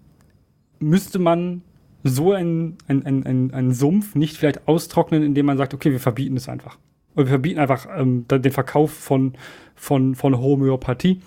müsste 0.79 1.19
man 1.19 1.61
so 2.03 2.33
einen 2.33 2.77
ein, 2.87 3.05
ein, 3.05 3.53
ein 3.53 3.71
Sumpf 3.71 4.15
nicht 4.15 4.37
vielleicht 4.37 4.67
austrocknen, 4.67 5.23
indem 5.23 5.45
man 5.45 5.57
sagt, 5.57 5.73
okay, 5.73 5.91
wir 5.91 5.99
verbieten 5.99 6.35
es 6.35 6.49
einfach. 6.49 6.77
Oder 7.15 7.25
wir 7.25 7.31
verbieten 7.31 7.59
einfach 7.59 7.87
ähm, 7.95 8.25
den 8.27 8.51
Verkauf 8.51 8.91
von, 8.91 9.33
von, 9.75 10.15
von 10.15 10.37
Homöopathie 10.37 11.21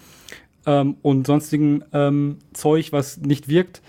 ähm, 0.67 0.97
und 1.03 1.27
sonstigen 1.27 1.83
ähm, 1.93 2.39
Zeug, 2.53 2.93
was 2.93 3.19
nicht 3.19 3.49
wirkt. 3.49 3.83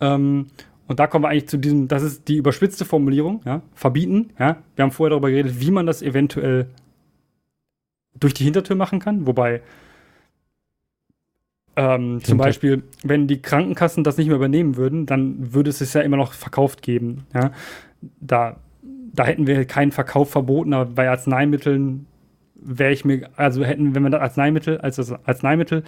Ähm, 0.00 0.46
und 0.86 1.00
da 1.00 1.06
kommen 1.06 1.24
wir 1.24 1.28
eigentlich 1.28 1.48
zu 1.48 1.58
diesem, 1.58 1.88
das 1.88 2.02
ist 2.02 2.28
die 2.28 2.36
überspitzte 2.36 2.84
Formulierung, 2.84 3.42
ja, 3.44 3.62
verbieten. 3.74 4.30
Ja. 4.38 4.58
Wir 4.76 4.84
haben 4.84 4.90
vorher 4.90 5.10
darüber 5.10 5.30
geredet, 5.30 5.60
wie 5.60 5.70
man 5.70 5.86
das 5.86 6.02
eventuell 6.02 6.68
durch 8.14 8.34
die 8.34 8.44
Hintertür 8.44 8.76
machen 8.76 9.00
kann, 9.00 9.26
wobei 9.26 9.62
ähm, 11.78 12.20
zum 12.24 12.38
Beispiel, 12.38 12.82
wenn 13.04 13.28
die 13.28 13.40
Krankenkassen 13.40 14.02
das 14.02 14.16
nicht 14.16 14.26
mehr 14.26 14.34
übernehmen 14.34 14.76
würden, 14.76 15.06
dann 15.06 15.54
würde 15.54 15.70
es 15.70 15.80
es 15.80 15.92
ja 15.92 16.00
immer 16.00 16.16
noch 16.16 16.32
verkauft 16.32 16.82
geben. 16.82 17.26
Ja? 17.32 17.52
Da, 18.18 18.56
da 19.12 19.24
hätten 19.24 19.46
wir 19.46 19.64
keinen 19.64 19.92
Verkauf 19.92 20.28
verboten, 20.28 20.74
aber 20.74 20.86
bei 20.86 21.08
Arzneimitteln 21.08 22.06
wäre 22.56 22.90
ich 22.90 23.04
mir, 23.04 23.30
also 23.36 23.64
hätten, 23.64 23.94
wenn 23.94 24.02
man 24.02 24.10
das 24.10 24.20
Arzneimittel 24.20 24.78
als 24.78 24.96
das 24.96 25.12
Arzneimittel 25.12 25.84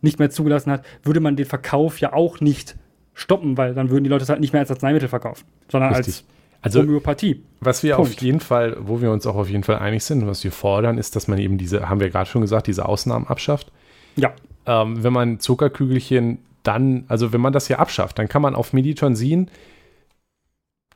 nicht 0.00 0.18
mehr 0.18 0.30
zugelassen 0.30 0.72
hat, 0.72 0.86
würde 1.02 1.20
man 1.20 1.36
den 1.36 1.44
Verkauf 1.44 2.00
ja 2.00 2.14
auch 2.14 2.40
nicht 2.40 2.76
stoppen, 3.12 3.58
weil 3.58 3.74
dann 3.74 3.90
würden 3.90 4.04
die 4.04 4.10
Leute 4.10 4.22
es 4.22 4.30
halt 4.30 4.40
nicht 4.40 4.54
mehr 4.54 4.60
als 4.60 4.70
Arzneimittel 4.70 5.10
verkaufen, 5.10 5.44
sondern 5.68 5.92
Richtig. 5.92 6.14
als 6.14 6.24
also, 6.62 6.80
Homöopathie. 6.80 7.42
Was 7.60 7.82
wir 7.82 7.96
Punkt. 7.96 8.12
auf 8.12 8.22
jeden 8.22 8.40
Fall, 8.40 8.76
wo 8.80 9.00
wir 9.00 9.10
uns 9.10 9.26
auch 9.26 9.36
auf 9.36 9.48
jeden 9.48 9.64
Fall 9.64 9.78
einig 9.78 10.04
sind, 10.04 10.26
was 10.26 10.44
wir 10.44 10.52
fordern, 10.52 10.98
ist, 10.98 11.16
dass 11.16 11.28
man 11.28 11.38
eben 11.38 11.58
diese, 11.58 11.88
haben 11.88 12.00
wir 12.00 12.10
gerade 12.10 12.28
schon 12.28 12.42
gesagt, 12.42 12.66
diese 12.66 12.86
Ausnahmen 12.86 13.26
abschafft. 13.26 13.72
Ja 14.16 14.32
ähm, 14.66 15.02
wenn 15.02 15.12
man 15.12 15.40
Zuckerkügelchen 15.40 16.38
dann, 16.62 17.04
also 17.08 17.32
wenn 17.32 17.40
man 17.40 17.52
das 17.52 17.68
hier 17.68 17.78
abschafft, 17.78 18.18
dann 18.18 18.28
kann 18.28 18.42
man 18.42 18.54
auf 18.54 18.72
Meditonsin 18.72 19.48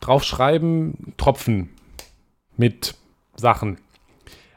draufschreiben, 0.00 1.14
Tropfen 1.16 1.70
mit 2.56 2.96
Sachen. 3.36 3.78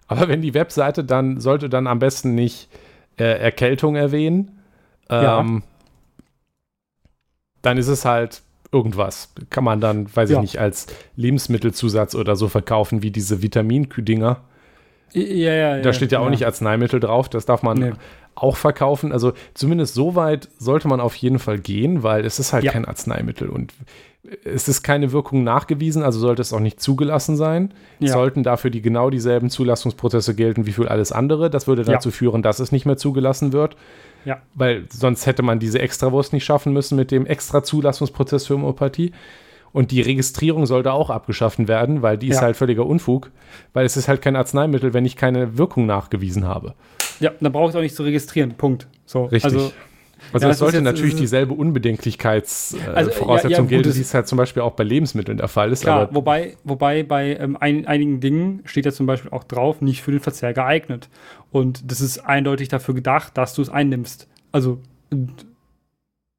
Aber 0.08 0.28
wenn 0.28 0.42
die 0.42 0.54
Webseite 0.54 1.04
dann, 1.04 1.40
sollte 1.40 1.70
dann 1.70 1.88
am 1.88 2.00
besten 2.00 2.36
nicht 2.36 2.70
äh, 3.18 3.40
Erkältung 3.40 3.96
erwähnen, 3.96 4.60
ähm, 5.10 5.24
ja. 5.24 5.62
dann 7.62 7.78
ist 7.78 7.88
es 7.88 8.06
halt 8.06 8.42
irgendwas. 8.74 9.34
Kann 9.50 9.64
man 9.64 9.80
dann, 9.80 10.14
weiß 10.14 10.32
ja. 10.32 10.38
ich 10.38 10.42
nicht, 10.42 10.60
als 10.60 10.88
Lebensmittelzusatz 11.16 12.16
oder 12.16 12.36
so 12.36 12.50
verkaufen, 12.50 13.04
wie 13.04 13.12
diese 13.12 13.42
Vitamin-Dinger. 13.42 14.42
Ja, 15.14 15.54
ja, 15.54 15.80
da 15.80 15.94
steht 15.94 16.12
ja 16.12 16.20
auch 16.20 16.30
nicht 16.30 16.44
Arzneimittel 16.44 17.00
drauf, 17.00 17.30
das 17.30 17.46
darf 17.46 17.62
man 17.62 17.78
nee 17.78 17.92
auch 18.36 18.58
verkaufen. 18.58 19.12
Also 19.12 19.34
zumindest 19.54 19.94
so 19.94 20.16
weit 20.16 20.50
sollte 20.58 20.88
man 20.88 21.00
auf 21.00 21.16
jeden 21.16 21.40
Fall 21.40 21.60
gehen, 21.60 22.04
weil 22.04 22.26
es 22.26 22.40
ist 22.40 22.54
halt 22.54 22.64
ja. 22.64 22.72
kein 22.72 22.86
Arzneimittel 22.86 23.50
und 23.50 23.74
es 24.46 24.70
ist 24.70 24.84
keine 24.84 25.12
Wirkung 25.12 25.44
nachgewiesen, 25.44 26.02
also 26.02 26.20
sollte 26.20 26.42
es 26.42 26.54
auch 26.54 26.62
nicht 26.62 26.80
zugelassen 26.82 27.36
sein. 27.36 27.74
Ja. 28.00 28.14
Sollten 28.14 28.44
dafür 28.44 28.72
die 28.72 28.82
genau 28.82 29.10
dieselben 29.10 29.50
Zulassungsprozesse 29.50 30.34
gelten 30.34 30.66
wie 30.66 30.72
für 30.72 30.90
alles 30.90 31.12
andere. 31.12 31.50
Das 31.50 31.68
würde 31.68 31.84
dazu 31.84 32.10
ja. 32.10 32.16
führen, 32.16 32.42
dass 32.42 32.60
es 32.60 32.72
nicht 32.72 32.86
mehr 32.86 32.96
zugelassen 32.96 33.52
wird. 33.52 33.76
Ja. 34.24 34.42
Weil 34.56 34.86
sonst 34.90 35.26
hätte 35.26 35.44
man 35.44 35.60
diese 35.60 35.80
Extrawurst 35.80 36.32
nicht 36.32 36.46
schaffen 36.46 36.72
müssen 36.72 36.96
mit 36.96 37.12
dem 37.12 37.26
extra 37.26 37.64
Zulassungsprozess 37.64 38.48
für 38.48 38.54
Homöopathie. 38.54 39.12
Und 39.74 39.92
die 39.92 40.02
Registrierung 40.02 40.68
sollte 40.68 40.94
auch 40.94 41.10
abgeschaffen 41.10 41.68
werden, 41.68 42.04
weil 42.04 42.18
die 42.18 42.28
ist 42.28 42.44
halt 42.44 42.56
völliger 42.56 42.86
Unfug, 42.86 43.32
weil 43.74 43.86
es 43.86 43.98
ist 43.98 44.08
halt 44.08 44.22
kein 44.22 44.36
Arzneimittel, 44.36 44.94
wenn 44.94 45.04
ich 45.04 45.18
keine 45.18 45.58
Wirkung 45.58 45.88
nachgewiesen 45.88 46.48
habe. 46.48 46.76
Ja, 47.24 47.32
dann 47.40 47.52
brauche 47.52 47.70
ich 47.70 47.76
auch 47.76 47.82
nicht 47.82 47.96
zu 47.96 48.04
registrieren. 48.04 48.54
Punkt. 48.56 48.88
So, 49.06 49.26
Richtig. 49.26 49.46
Also, 49.46 49.72
Also 50.32 50.46
ja, 50.46 50.52
es 50.52 50.60
sollte 50.60 50.78
jetzt, 50.78 50.84
natürlich 50.86 51.16
dieselbe 51.16 51.54
Unbedenklichkeitsvoraussetzung 51.54 52.94
äh, 52.94 53.32
also, 53.32 53.48
ja, 53.48 53.50
ja, 53.50 53.62
gelten, 53.62 53.96
wie 53.96 54.02
es 54.02 54.14
halt 54.14 54.28
zum 54.28 54.38
Beispiel 54.38 54.62
auch 54.62 54.74
bei 54.74 54.84
Lebensmitteln 54.84 55.38
der 55.38 55.48
Fall 55.48 55.72
ist. 55.72 55.82
Klar, 55.82 56.10
wobei, 56.14 56.56
wobei 56.64 57.04
bei 57.04 57.36
ähm, 57.36 57.58
ein, 57.60 57.88
einigen 57.88 58.20
Dingen 58.20 58.62
steht 58.66 58.86
ja 58.86 58.92
zum 58.92 59.06
Beispiel 59.06 59.32
auch 59.32 59.44
drauf, 59.44 59.82
nicht 59.82 60.02
für 60.02 60.12
den 60.12 60.22
Verzehr 60.22 60.54
geeignet. 60.54 61.10
Und 61.52 61.92
das 61.92 62.02
ist 62.02 62.20
eindeutig 62.20 62.70
dafür 62.70 62.94
gedacht, 62.94 63.38
dass 63.38 63.54
du 63.54 63.62
es 63.62 63.70
einnimmst. 63.70 64.28
Also 64.52 64.80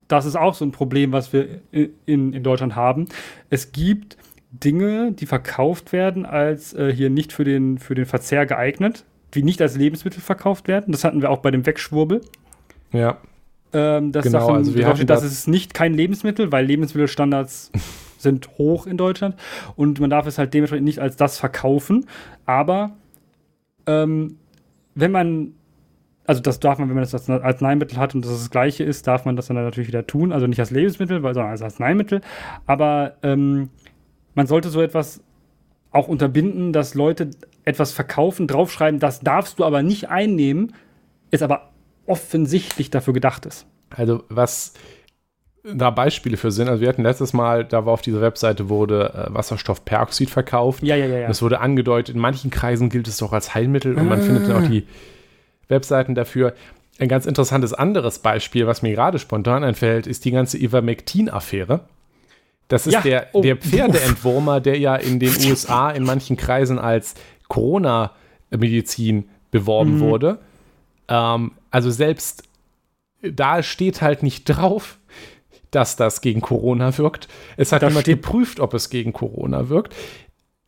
das 0.09 0.27
ist 0.27 0.37
auch 0.37 0.55
so 0.55 0.65
ein 0.65 0.73
Problem, 0.73 1.13
was 1.13 1.33
wir 1.33 1.61
in, 1.71 2.33
in 2.33 2.43
Deutschland 2.43 2.77
haben. 2.77 3.07
Es 3.51 3.73
gibt 3.73 4.17
Dinge, 4.51 5.13
die 5.13 5.27
verkauft 5.27 5.93
werden 5.93 6.27
als 6.27 6.75
äh, 6.75 6.93
hier 6.93 7.11
nicht 7.11 7.33
für 7.33 7.45
den, 7.45 7.79
für 7.79 7.95
den 7.95 8.07
Verzehr 8.07 8.47
geeignet, 8.47 9.05
die 9.35 9.43
nicht 9.43 9.61
als 9.61 9.77
Lebensmittel 9.77 10.21
verkauft 10.21 10.69
werden. 10.69 10.93
Das 10.93 11.05
hatten 11.05 11.23
wir 11.23 11.31
auch 11.31 11.39
bei 11.39 11.51
dem 11.51 11.67
Wegschwurbel. 11.67 12.21
Ja. 12.93 13.19
Ähm, 13.73 14.13
das 14.13 14.25
genau, 14.25 14.41
Sachen, 14.41 14.55
also 14.57 14.75
wir 14.75 14.87
haben 14.87 15.07
das 15.07 15.25
ist 15.25 15.49
nicht 15.49 15.75
kein 15.75 15.95
Lebensmittel, 15.95 16.53
weil 16.53 16.65
Lebensmittelstandards 16.65 17.73
sind 18.19 18.49
hoch 18.57 18.87
in 18.87 18.97
Deutschland 18.97 19.35
und 19.77 20.01
man 20.01 20.11
darf 20.11 20.27
es 20.27 20.39
halt 20.39 20.55
dementsprechend 20.55 20.85
nicht 20.85 21.01
als 21.01 21.17
das 21.17 21.39
verkaufen. 21.39 22.07
Aber 22.47 22.93
ähm, 23.87 24.39
wenn 24.95 25.11
man 25.11 25.55
also 26.27 26.41
das 26.41 26.59
darf 26.59 26.79
man, 26.79 26.89
wenn 26.89 26.95
man 26.95 27.05
das 27.05 27.15
als 27.15 27.29
Arzneimittel 27.29 27.99
hat 27.99 28.15
und 28.15 28.25
das 28.25 28.33
das 28.33 28.51
gleiche 28.51 28.85
ist, 28.85 29.07
darf 29.07 29.25
man 29.25 29.37
das 29.37 29.49
dann 29.49 29.57
natürlich 29.57 29.89
wieder 29.89 30.07
tun. 30.07 30.33
Also 30.33 30.47
nicht 30.47 30.61
als 30.61 30.71
Lebensmittel, 30.71 31.21
sondern 31.21 31.49
als 31.49 31.61
Arzneimittel. 31.63 32.23
Aber 32.67 33.17
ähm, 33.23 33.69
man 34.35 34.47
sollte 34.47 34.71
so 34.71 34.81
etwas 34.81 35.23
auch 35.95 36.09
unterbinden, 36.09 36.73
dass 36.73 36.95
Leute 36.95 37.31
etwas 37.65 37.93
verkaufen, 37.93 38.47
draufschreiben, 38.47 39.01
das 39.01 39.21
darfst 39.21 39.59
du 39.59 39.65
aber 39.65 39.83
nicht 39.83 40.09
einnehmen, 40.11 40.75
ist 41.31 41.43
aber 41.43 41.71
offensichtlich 42.07 42.91
dafür 42.91 43.15
gedacht 43.15 43.47
ist. 43.47 43.67
Also 43.91 44.25
was 44.29 44.75
da 45.63 45.91
Beispiele 45.91 46.37
für 46.37 46.51
sind, 46.51 46.69
also 46.69 46.83
wir 46.83 46.89
hatten 46.89 47.03
letztes 47.03 47.33
Mal, 47.33 47.65
da 47.65 47.87
war 47.87 47.95
auf 47.95 48.03
dieser 48.03 48.21
Webseite 48.21 48.69
wurde 48.69 49.29
äh, 49.31 49.35
Wasserstoffperoxid 49.35 50.29
verkauft. 50.29 50.83
Ja, 50.83 50.97
ja, 50.97 51.07
ja, 51.07 51.19
ja. 51.21 51.29
Das 51.29 51.41
wurde 51.41 51.61
angedeutet, 51.61 52.15
in 52.15 52.21
manchen 52.21 52.51
Kreisen 52.51 52.91
gilt 52.91 53.09
es 53.09 53.17
doch 53.17 53.33
als 53.33 53.55
Heilmittel 53.55 53.95
und 53.95 54.09
man 54.09 54.21
findet 54.21 54.49
dann 54.49 54.63
auch 54.65 54.69
die 54.69 54.87
Webseiten 55.69 56.15
dafür. 56.15 56.55
Ein 56.99 57.09
ganz 57.09 57.25
interessantes 57.25 57.73
anderes 57.73 58.19
Beispiel, 58.19 58.67
was 58.67 58.83
mir 58.83 58.93
gerade 58.93 59.19
spontan 59.19 59.65
einfällt, 59.65 60.07
ist 60.07 60.25
die 60.25 60.33
ganze 60.33 60.59
Ivermectin-Affäre. 60.59 61.81
Das 62.69 62.87
ist 62.87 62.95
ja, 62.95 63.01
der, 63.01 63.29
oh, 63.33 63.43
der 63.43 63.57
Pferdeentwurmer, 63.59 64.61
der 64.61 64.79
ja 64.79 64.97
in 64.97 65.21
den 65.21 65.35
USA 65.49 65.91
in 65.91 66.05
manchen 66.05 66.37
Kreisen 66.37 66.79
als 66.79 67.15
Corona-Medizin 67.49 69.29
beworben 69.51 69.97
mhm. 69.97 70.01
wurde. 70.01 70.39
Ähm, 71.09 71.53
also 71.71 71.91
selbst 71.91 72.45
da 73.23 73.63
steht 73.63 74.03
halt 74.03 74.23
nicht 74.23 74.45
drauf, 74.45 74.99
dass 75.71 75.97
das 75.97 76.21
gegen 76.21 76.41
Corona 76.41 76.97
wirkt. 76.99 77.29
Es 77.57 77.73
hat 77.73 77.83
niemand 77.83 78.05
geprüft, 78.07 78.61
ob 78.61 78.75
es 78.75 78.91
gegen 78.91 79.13
Corona 79.13 79.69
wirkt. 79.69 79.95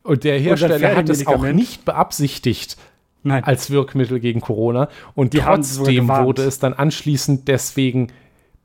Und 0.03 0.23
der 0.23 0.39
Hersteller 0.39 0.95
hat 0.95 1.09
es 1.09 1.27
auch 1.27 1.43
nicht 1.43 1.85
beabsichtigt 1.85 2.77
Nein. 3.23 3.43
als 3.43 3.69
Wirkmittel 3.69 4.19
gegen 4.19 4.41
Corona. 4.41 4.89
Und 5.15 5.33
Die 5.33 5.39
trotzdem 5.39 6.07
wurde 6.07 6.43
es 6.43 6.59
dann 6.59 6.73
anschließend 6.73 7.47
deswegen 7.47 8.07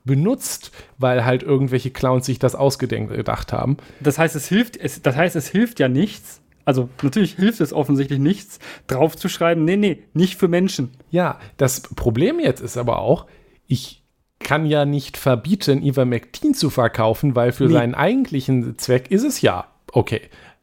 benutzt, 0.05 0.73
weil 0.99 1.25
halt 1.25 1.43
irgendwelche 1.43 1.91
Clowns 1.91 2.27
sich 2.27 2.39
das 2.39 2.55
ausgedacht 2.55 3.53
haben. 3.53 3.77
Das 4.01 4.19
heißt, 4.19 4.35
es 4.35 4.49
hilft, 4.49 4.77
es, 4.77 5.03
das 5.03 5.17
heißt, 5.17 5.37
es 5.37 5.49
hilft 5.49 5.81
ja 5.81 5.89
nichts. 5.89 6.41
Also 6.65 6.89
natürlich 7.03 7.35
hilft 7.35 7.61
es 7.61 7.73
offensichtlich 7.73 8.21
nichts, 8.21 8.59
draufzuschreiben, 8.87 9.65
nee, 9.65 9.77
nee, 9.77 10.03
nicht 10.15 10.37
für 10.37 10.49
Menschen. 10.49 10.91
Ja, 11.11 11.41
das 11.57 11.81
Problem 11.81 12.39
jetzt 12.39 12.61
ist 12.61 12.77
aber 12.77 13.01
auch, 13.01 13.27
ich 13.67 14.05
kann 14.39 14.67
ja 14.67 14.85
nicht 14.85 15.17
verbieten, 15.17 15.83
Ivermectin 15.83 16.55
zu 16.55 16.71
verkaufen, 16.71 17.35
weil 17.35 17.53
für 17.53 17.67
nee. 17.67 17.73
seinen 17.73 17.95
eigentlichen 17.95 18.77
Zweck 18.79 19.11
ist 19.11 19.25
es 19.25 19.41
ja 19.41 19.67
okay. 19.93 20.23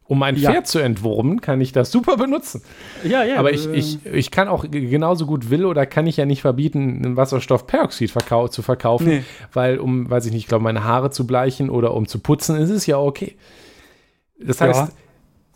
Um 0.09 0.23
ein 0.23 0.35
ja. 0.37 0.49
Pferd 0.49 0.65
zu 0.65 0.79
entwurmen, 0.79 1.39
kann 1.39 1.61
ich 1.61 1.71
das 1.71 1.91
super 1.91 2.17
benutzen. 2.17 2.63
Ja, 3.03 3.23
ja. 3.23 3.37
Aber 3.37 3.53
ich, 3.53 3.67
äh, 3.67 3.75
ich, 3.75 4.03
ich 4.07 4.31
kann 4.31 4.47
auch 4.47 4.65
genauso 4.71 5.27
gut 5.27 5.51
will 5.51 5.65
oder 5.65 5.85
kann 5.85 6.07
ich 6.07 6.17
ja 6.17 6.25
nicht 6.25 6.41
verbieten, 6.41 7.15
Wasserstoffperoxid 7.15 8.09
verkau 8.09 8.47
zu 8.47 8.63
verkaufen, 8.63 9.07
nee. 9.07 9.23
weil 9.53 9.77
um, 9.77 10.09
weiß 10.09 10.25
ich 10.25 10.31
nicht, 10.31 10.41
ich 10.41 10.47
glaube, 10.47 10.63
meine 10.63 10.83
Haare 10.83 11.11
zu 11.11 11.27
bleichen 11.27 11.69
oder 11.69 11.93
um 11.93 12.07
zu 12.07 12.17
putzen, 12.17 12.55
ist 12.55 12.71
es 12.71 12.87
ja 12.87 12.97
okay. 12.97 13.35
Das 14.39 14.59
heißt, 14.61 14.93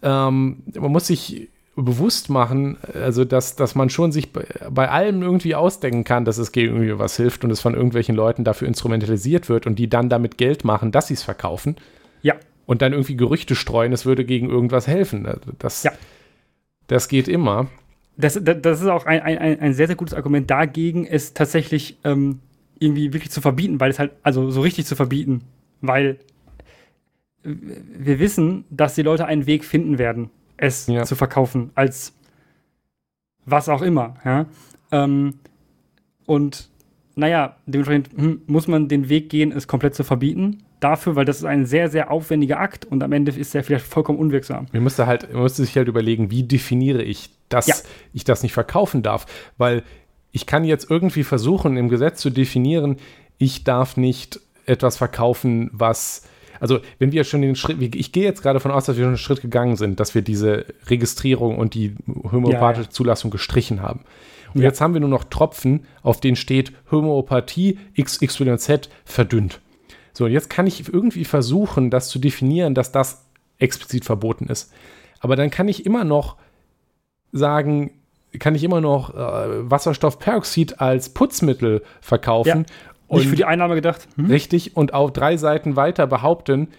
ja. 0.03 0.27
ähm, 0.27 0.61
man 0.79 0.91
muss 0.91 1.07
sich 1.07 1.49
bewusst 1.75 2.29
machen, 2.29 2.77
also 2.93 3.25
dass, 3.25 3.55
dass 3.55 3.73
man 3.73 3.89
schon 3.89 4.11
sich 4.11 4.33
bei, 4.33 4.45
bei 4.69 4.87
allem 4.87 5.23
irgendwie 5.23 5.55
ausdenken 5.55 6.03
kann, 6.03 6.25
dass 6.25 6.37
es 6.37 6.51
gegen 6.51 6.75
irgendwie 6.75 6.99
was 6.99 7.17
hilft 7.17 7.43
und 7.43 7.49
es 7.49 7.59
von 7.59 7.73
irgendwelchen 7.73 8.15
Leuten 8.15 8.43
dafür 8.43 8.67
instrumentalisiert 8.67 9.49
wird 9.49 9.65
und 9.65 9.79
die 9.79 9.89
dann 9.89 10.09
damit 10.09 10.37
Geld 10.37 10.63
machen, 10.63 10.91
dass 10.91 11.07
sie 11.07 11.15
es 11.15 11.23
verkaufen. 11.23 11.75
Ja 12.21 12.35
und 12.65 12.81
dann 12.81 12.93
irgendwie 12.93 13.15
Gerüchte 13.15 13.55
streuen, 13.55 13.91
es 13.93 14.05
würde 14.05 14.25
gegen 14.25 14.49
irgendwas 14.49 14.87
helfen. 14.87 15.27
Das, 15.59 15.83
ja. 15.83 15.91
das 16.87 17.07
geht 17.07 17.27
immer. 17.27 17.67
Das, 18.15 18.39
das, 18.41 18.81
ist 18.81 18.87
auch 18.87 19.05
ein, 19.05 19.21
ein, 19.21 19.59
ein 19.59 19.73
sehr, 19.73 19.87
sehr 19.87 19.95
gutes 19.95 20.13
Argument 20.13 20.49
dagegen, 20.49 21.05
es 21.05 21.33
tatsächlich 21.33 21.97
ähm, 22.03 22.39
irgendwie 22.79 23.13
wirklich 23.13 23.31
zu 23.31 23.41
verbieten, 23.41 23.79
weil 23.79 23.89
es 23.89 23.99
halt, 23.99 24.11
also 24.21 24.51
so 24.51 24.61
richtig 24.61 24.85
zu 24.85 24.95
verbieten, 24.95 25.41
weil 25.81 26.19
wir 27.43 28.19
wissen, 28.19 28.65
dass 28.69 28.95
die 28.95 29.01
Leute 29.01 29.25
einen 29.25 29.47
Weg 29.47 29.65
finden 29.65 29.97
werden, 29.97 30.29
es 30.57 30.87
ja. 30.87 31.03
zu 31.03 31.15
verkaufen, 31.15 31.71
als 31.75 32.13
was 33.45 33.67
auch 33.67 33.81
immer. 33.81 34.15
Ja? 34.23 34.45
Ähm, 34.91 35.35
und 36.25 36.69
naja, 37.15 37.57
dementsprechend 37.65 38.09
hm, 38.15 38.41
muss 38.47 38.67
man 38.67 38.87
den 38.87 39.09
Weg 39.09 39.29
gehen, 39.29 39.51
es 39.51 39.67
komplett 39.67 39.95
zu 39.95 40.03
verbieten 40.03 40.63
dafür, 40.83 41.15
weil 41.15 41.25
das 41.25 41.37
ist 41.37 41.45
ein 41.45 41.65
sehr, 41.65 41.89
sehr 41.89 42.11
aufwendiger 42.11 42.59
Akt 42.59 42.85
und 42.85 43.01
am 43.03 43.11
Ende 43.11 43.31
ist 43.31 43.55
er 43.55 43.63
vielleicht 43.63 43.85
vollkommen 43.85 44.19
unwirksam. 44.19 44.67
Man 44.71 44.83
musste 44.83 45.07
halt, 45.07 45.31
man 45.31 45.41
musste 45.41 45.63
sich 45.63 45.75
halt 45.75 45.87
überlegen, 45.87 46.31
wie 46.31 46.43
definiere 46.43 47.01
ich, 47.01 47.29
dass 47.49 47.67
ja. 47.67 47.75
ich 48.13 48.23
das 48.23 48.43
nicht 48.43 48.53
verkaufen 48.53 49.03
darf, 49.03 49.25
weil 49.57 49.83
ich 50.31 50.45
kann 50.45 50.63
jetzt 50.63 50.89
irgendwie 50.89 51.23
versuchen, 51.23 51.77
im 51.77 51.89
Gesetz 51.89 52.19
zu 52.19 52.29
definieren, 52.29 52.97
ich 53.37 53.63
darf 53.63 53.97
nicht 53.97 54.39
etwas 54.65 54.97
verkaufen, 54.97 55.69
was 55.73 56.27
also 56.59 56.79
wenn 56.97 57.11
wir 57.11 57.25
schon 57.25 57.41
den 57.41 57.57
Schritt, 57.57 57.81
ich 57.81 58.13
gehe 58.13 58.23
jetzt 58.23 58.41
gerade 58.41 58.55
davon 58.55 58.71
aus, 58.71 58.85
dass 58.85 58.95
wir 58.95 59.03
schon 59.03 59.09
einen 59.09 59.17
Schritt 59.17 59.41
gegangen 59.41 59.75
sind, 59.75 59.99
dass 59.99 60.15
wir 60.15 60.21
diese 60.21 60.65
Registrierung 60.87 61.57
und 61.57 61.73
die 61.73 61.95
homöopathische 62.07 62.83
ja, 62.83 62.87
ja. 62.87 62.89
Zulassung 62.89 63.31
gestrichen 63.31 63.81
haben. 63.81 64.05
Und 64.53 64.61
ja. 64.61 64.67
jetzt 64.67 64.79
haben 64.79 64.93
wir 64.93 65.01
nur 65.01 65.09
noch 65.09 65.25
Tropfen, 65.25 65.85
auf 66.03 66.21
denen 66.21 66.37
steht 66.37 66.71
Homöopathie 66.89 67.79
XYZ 68.01 68.89
verdünnt. 69.03 69.59
So, 70.13 70.27
jetzt 70.27 70.49
kann 70.49 70.67
ich 70.67 70.87
irgendwie 70.91 71.25
versuchen, 71.25 71.89
das 71.89 72.09
zu 72.09 72.19
definieren, 72.19 72.75
dass 72.75 72.91
das 72.91 73.25
explizit 73.57 74.05
verboten 74.05 74.45
ist. 74.47 74.71
Aber 75.19 75.35
dann 75.35 75.49
kann 75.49 75.67
ich 75.67 75.85
immer 75.85 76.03
noch 76.03 76.37
sagen, 77.31 77.91
kann 78.39 78.55
ich 78.55 78.63
immer 78.63 78.81
noch 78.81 79.13
äh, 79.13 79.69
Wasserstoffperoxid 79.69 80.79
als 80.79 81.09
Putzmittel 81.09 81.83
verkaufen. 82.01 82.47
Ja, 82.47 82.73
und 83.07 83.19
nicht 83.19 83.29
für 83.29 83.35
die 83.35 83.45
Einnahme 83.45 83.75
gedacht. 83.75 84.07
Hm? 84.15 84.25
Richtig, 84.25 84.75
und 84.75 84.93
auf 84.93 85.11
drei 85.13 85.37
Seiten 85.37 85.75
weiter 85.75 86.07
behaupten, 86.07 86.69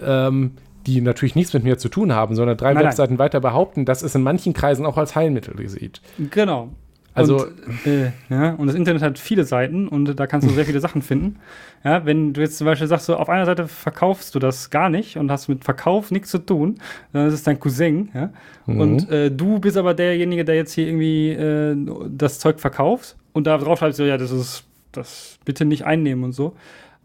ähm, 0.00 0.52
die 0.86 1.00
natürlich 1.00 1.34
nichts 1.34 1.52
mit 1.52 1.64
mir 1.64 1.78
zu 1.78 1.88
tun 1.88 2.12
haben, 2.12 2.34
sondern 2.34 2.56
drei 2.56 2.74
nein, 2.74 2.84
Webseiten 2.84 3.14
nein. 3.14 3.18
weiter 3.18 3.40
behaupten, 3.40 3.84
dass 3.84 4.02
es 4.02 4.14
in 4.14 4.22
manchen 4.22 4.52
Kreisen 4.52 4.84
auch 4.86 4.96
als 4.96 5.14
Heilmittel 5.14 5.68
sieht. 5.68 6.00
Genau. 6.30 6.70
Also, 7.14 7.46
und, 7.46 7.86
äh, 7.86 8.12
ja, 8.30 8.54
und 8.54 8.66
das 8.66 8.74
Internet 8.74 9.02
hat 9.02 9.18
viele 9.18 9.44
Seiten 9.44 9.86
und 9.86 10.18
da 10.18 10.26
kannst 10.26 10.48
du 10.48 10.52
sehr 10.52 10.64
viele 10.64 10.80
Sachen 10.80 11.02
finden. 11.02 11.36
Ja, 11.84 12.06
wenn 12.06 12.32
du 12.32 12.40
jetzt 12.40 12.56
zum 12.56 12.64
Beispiel 12.64 12.86
sagst, 12.86 13.06
so 13.06 13.16
auf 13.16 13.28
einer 13.28 13.44
Seite 13.44 13.68
verkaufst 13.68 14.34
du 14.34 14.38
das 14.38 14.70
gar 14.70 14.88
nicht 14.88 15.18
und 15.18 15.30
hast 15.30 15.48
mit 15.48 15.64
Verkauf 15.64 16.10
nichts 16.10 16.30
zu 16.30 16.38
tun, 16.38 16.78
dann 17.12 17.26
ist 17.26 17.34
es 17.34 17.42
dein 17.42 17.60
Cousin, 17.60 18.08
ja. 18.14 18.30
Mhm. 18.66 18.80
Und 18.80 19.10
äh, 19.10 19.30
du 19.30 19.58
bist 19.58 19.76
aber 19.76 19.92
derjenige, 19.92 20.44
der 20.44 20.54
jetzt 20.54 20.72
hier 20.72 20.86
irgendwie 20.86 21.30
äh, 21.30 21.76
das 22.08 22.38
Zeug 22.38 22.60
verkauft 22.60 23.16
und 23.32 23.46
da 23.46 23.58
drauf 23.58 23.80
schreibst 23.80 23.98
du, 23.98 24.04
ja, 24.04 24.16
das 24.16 24.30
ist 24.30 24.64
das 24.92 25.38
bitte 25.44 25.64
nicht 25.64 25.84
einnehmen 25.84 26.24
und 26.24 26.32
so. 26.32 26.54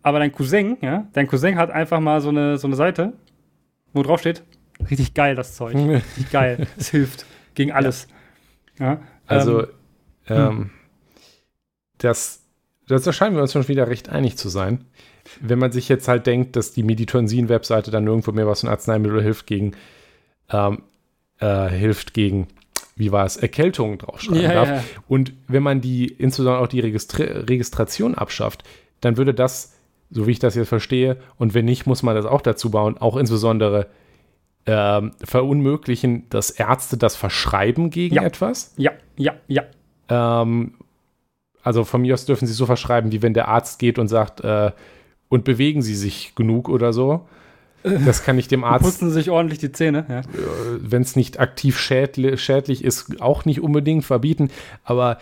Aber 0.04 0.20
dein 0.20 0.32
Cousin, 0.32 0.78
ja, 0.82 1.08
dein 1.14 1.28
Cousin 1.28 1.58
hat 1.58 1.72
einfach 1.72 2.00
mal 2.00 2.22
so 2.22 2.30
eine, 2.30 2.58
so 2.58 2.68
eine 2.68 2.76
Seite, 2.76 3.14
wo 3.94 4.04
drauf 4.04 4.20
steht, 4.20 4.44
richtig 4.90 5.14
geil 5.14 5.36
das 5.36 5.56
Zeug. 5.56 5.76
richtig 5.76 6.32
geil. 6.32 6.68
Es 6.78 6.90
hilft 6.90 7.26
gegen 7.56 7.72
alles. 7.72 8.08
Ja. 8.80 8.86
ja 8.86 9.00
also 9.26 9.64
ähm, 9.64 9.68
hm. 10.28 10.38
Ähm, 10.38 10.70
das, 11.98 12.44
das 12.88 13.16
scheinen 13.16 13.36
wir 13.36 13.42
uns 13.42 13.54
schon 13.54 13.68
wieder 13.68 13.88
recht 13.88 14.10
einig 14.10 14.38
zu 14.38 14.50
sein. 14.50 14.86
Wenn 15.42 15.60
man 15.60 15.72
sich 15.72 15.90
jetzt 15.90 16.08
halt 16.08 16.26
denkt, 16.26 16.56
dass 16.56 16.72
die 16.72 16.84
Meditonsin-Webseite 16.84 17.92
dann 17.92 18.06
nirgendwo 18.06 18.32
mehr 18.32 18.48
was 18.48 18.62
von 18.62 18.70
Arzneimittel 18.70 19.22
hilft 19.22 19.48
gegen, 19.48 19.74
ähm, 20.50 20.84
äh, 21.40 21.68
hilft 21.68 22.14
gegen, 22.14 22.48
wie 22.96 23.12
war 23.12 23.26
es, 23.26 23.36
Erkältungen 23.36 23.98
draufschreiben 23.98 24.42
ja, 24.42 24.54
darf. 24.54 24.70
Ja. 24.70 24.84
Und 25.08 25.34
wenn 25.48 25.64
man 25.64 25.82
die, 25.82 26.08
insbesondere 26.08 26.62
auch 26.62 26.68
die 26.68 26.80
Registri 26.80 27.24
Registration 27.24 28.16
abschafft, 28.16 28.64
dann 29.02 29.18
würde 29.18 29.34
das, 29.34 29.76
so 30.10 30.28
wie 30.28 30.32
ich 30.32 30.40
das 30.40 30.56
jetzt 30.56 30.70
verstehe, 30.70 31.18
und 31.38 31.54
wenn 31.54 31.66
nicht, 31.66 31.86
muss 31.88 32.04
man 32.04 32.16
das 32.16 32.26
auch 32.26 32.42
dazu 32.42 32.72
bauen, 32.72 32.98
auch 32.98 33.18
insbesondere 33.18 33.88
ähm, 34.66 35.12
verunmöglichen, 35.24 36.30
dass 36.30 36.50
Ärzte 36.50 36.98
das 36.98 37.16
verschreiben 37.16 37.90
gegen 37.90 38.16
ja. 38.16 38.24
etwas. 38.24 38.74
Ja, 38.78 38.92
ja, 39.18 39.34
ja. 39.48 39.64
Ähm, 40.10 40.74
Also 41.64 41.84
von 41.84 42.02
mir 42.02 42.14
aus 42.14 42.26
dürfen 42.26 42.48
sie 42.48 42.54
so 42.54 42.66
verschreiben, 42.66 43.12
wie 43.12 43.22
wenn 43.22 43.34
der 43.34 43.50
Arzt 43.50 43.78
geht 43.80 44.00
und 44.00 44.08
sagt, 44.08 44.42
äh, 44.42 44.72
und 45.30 45.44
bewegen 45.44 45.82
sie 45.82 45.96
sich 45.96 46.34
genug 46.36 46.70
oder 46.70 46.94
so. 46.94 47.28
Das 47.84 48.24
kann 48.24 48.40
ich 48.40 48.48
dem 48.48 48.64
Arzt. 48.64 48.86
Putzen 48.86 49.12
sich 49.12 49.30
ordentlich 49.30 49.60
die 49.60 49.74
Zähne, 49.74 50.06
ja. 50.08 50.20
Äh, 50.20 50.24
wenn 50.80 51.02
es 51.02 51.18
nicht 51.18 51.40
aktiv 51.40 51.78
schädlich, 51.78 52.42
schädlich 52.42 52.84
ist, 52.86 53.22
auch 53.22 53.44
nicht 53.44 53.62
unbedingt 53.62 54.06
verbieten. 54.06 54.50
Aber 54.86 55.18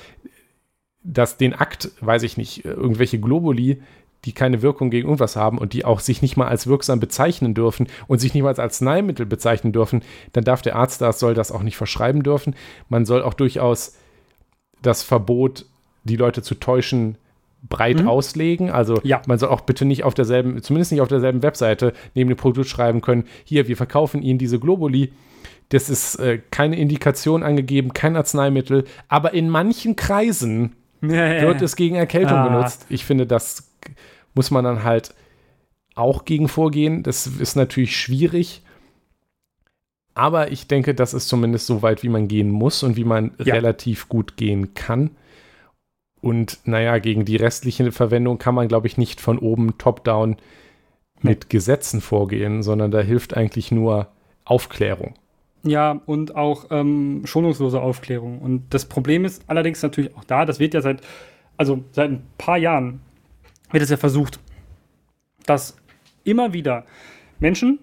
dass 1.03 1.37
den 1.37 1.53
Akt, 1.53 1.91
weiß 2.01 2.23
ich 2.23 2.37
nicht, 2.37 2.65
irgendwelche 2.65 3.19
Globuli, 3.19 3.81
die 4.25 4.33
keine 4.33 4.61
Wirkung 4.63 4.89
gegen 4.89 5.07
irgendwas 5.07 5.35
haben 5.35 5.57
und 5.59 5.73
die 5.73 5.85
auch 5.85 5.99
sich 5.99 6.21
nicht 6.21 6.35
mal 6.37 6.47
als 6.47 6.65
wirksam 6.65 6.99
bezeichnen 6.99 7.53
dürfen 7.53 7.87
und 8.07 8.19
sich 8.19 8.33
nicht 8.33 8.41
mal 8.43 8.49
als 8.49 8.59
Arzneimittel 8.59 9.25
bezeichnen 9.27 9.71
dürfen, 9.71 10.01
dann 10.33 10.43
darf 10.43 10.63
der 10.63 10.75
Arzt 10.75 11.01
das, 11.01 11.19
soll 11.19 11.33
das 11.35 11.51
auch 11.51 11.61
nicht 11.61 11.77
verschreiben 11.77 12.23
dürfen. 12.23 12.55
Man 12.89 13.05
soll 13.05 13.21
auch 13.21 13.35
durchaus 13.35 13.95
das 14.81 15.03
Verbot, 15.03 15.65
die 16.03 16.15
Leute 16.15 16.41
zu 16.41 16.55
täuschen, 16.55 17.17
breit 17.67 18.01
mhm. 18.01 18.07
auslegen. 18.07 18.69
Also 18.69 18.99
ja. 19.03 19.21
man 19.27 19.37
soll 19.37 19.49
auch 19.49 19.61
bitte 19.61 19.85
nicht 19.85 20.03
auf 20.03 20.13
derselben, 20.13 20.61
zumindest 20.61 20.91
nicht 20.91 21.01
auf 21.01 21.07
derselben 21.07 21.43
Webseite 21.43 21.93
neben 22.13 22.29
dem 22.29 22.37
Produkt 22.37 22.67
schreiben 22.67 23.01
können, 23.01 23.25
hier, 23.43 23.67
wir 23.67 23.77
verkaufen 23.77 24.21
Ihnen 24.21 24.39
diese 24.39 24.59
Globuli. 24.59 25.11
Das 25.69 25.89
ist 25.89 26.15
äh, 26.15 26.39
keine 26.51 26.77
Indikation 26.77 27.41
angegeben, 27.41 27.93
kein 27.93 28.15
Arzneimittel, 28.15 28.85
aber 29.07 29.33
in 29.33 29.49
manchen 29.49 29.95
Kreisen 29.95 30.75
wird 31.01 31.61
es 31.61 31.75
gegen 31.75 31.95
Erkältung 31.95 32.37
ah. 32.37 32.47
benutzt. 32.47 32.85
Ich 32.89 33.03
finde, 33.03 33.25
das 33.25 33.71
muss 34.35 34.51
man 34.51 34.63
dann 34.63 34.83
halt 34.83 35.15
auch 35.95 36.25
gegen 36.25 36.47
vorgehen. 36.47 37.03
Das 37.03 37.25
ist 37.25 37.55
natürlich 37.55 37.97
schwierig. 37.97 38.61
Aber 40.15 40.51
ich 40.51 40.67
denke, 40.67 40.95
das 40.95 41.13
ist 41.13 41.27
zumindest 41.27 41.67
so 41.67 41.81
weit, 41.81 42.01
wie 42.01 42.09
man 42.09 42.27
gehen 42.29 42.49
muss 42.49 42.83
und 42.83 42.95
wie 42.95 43.03
man 43.03 43.31
relativ 43.37 44.07
gut 44.07 44.37
gehen 44.37 44.73
kann. 44.73 45.11
Und 46.21 46.59
naja, 46.63 46.97
gegen 46.97 47.25
die 47.25 47.35
restliche 47.35 47.91
Verwendung 47.91 48.37
kann 48.39 48.55
man, 48.55 48.67
glaube 48.69 48.87
ich, 48.87 48.97
nicht 48.97 49.21
von 49.21 49.37
oben 49.37 49.77
top-down 49.77 50.37
mit. 51.21 51.49
Gesetzen 51.49 52.01
vorgehen, 52.01 52.63
sondern 52.63 52.91
da 52.91 53.01
hilft 53.01 53.35
eigentlich 53.35 53.71
nur 53.71 54.07
Aufklärung. 54.45 55.15
Ja, 55.63 55.99
und 56.05 56.35
auch 56.35 56.67
ähm, 56.69 57.23
schonungslose 57.25 57.81
Aufklärung. 57.81 58.39
Und 58.39 58.73
das 58.73 58.85
Problem 58.85 59.25
ist 59.25 59.43
allerdings 59.47 59.81
natürlich 59.81 60.15
auch 60.15 60.23
da, 60.23 60.45
das 60.45 60.59
wird 60.59 60.73
ja 60.73 60.81
seit, 60.81 61.01
also 61.57 61.83
seit 61.91 62.11
ein 62.11 62.23
paar 62.37 62.57
Jahren, 62.57 63.01
wird 63.71 63.83
es 63.83 63.89
ja 63.89 63.97
versucht, 63.97 64.39
dass 65.45 65.75
immer 66.23 66.53
wieder 66.53 66.85
Menschen 67.39 67.79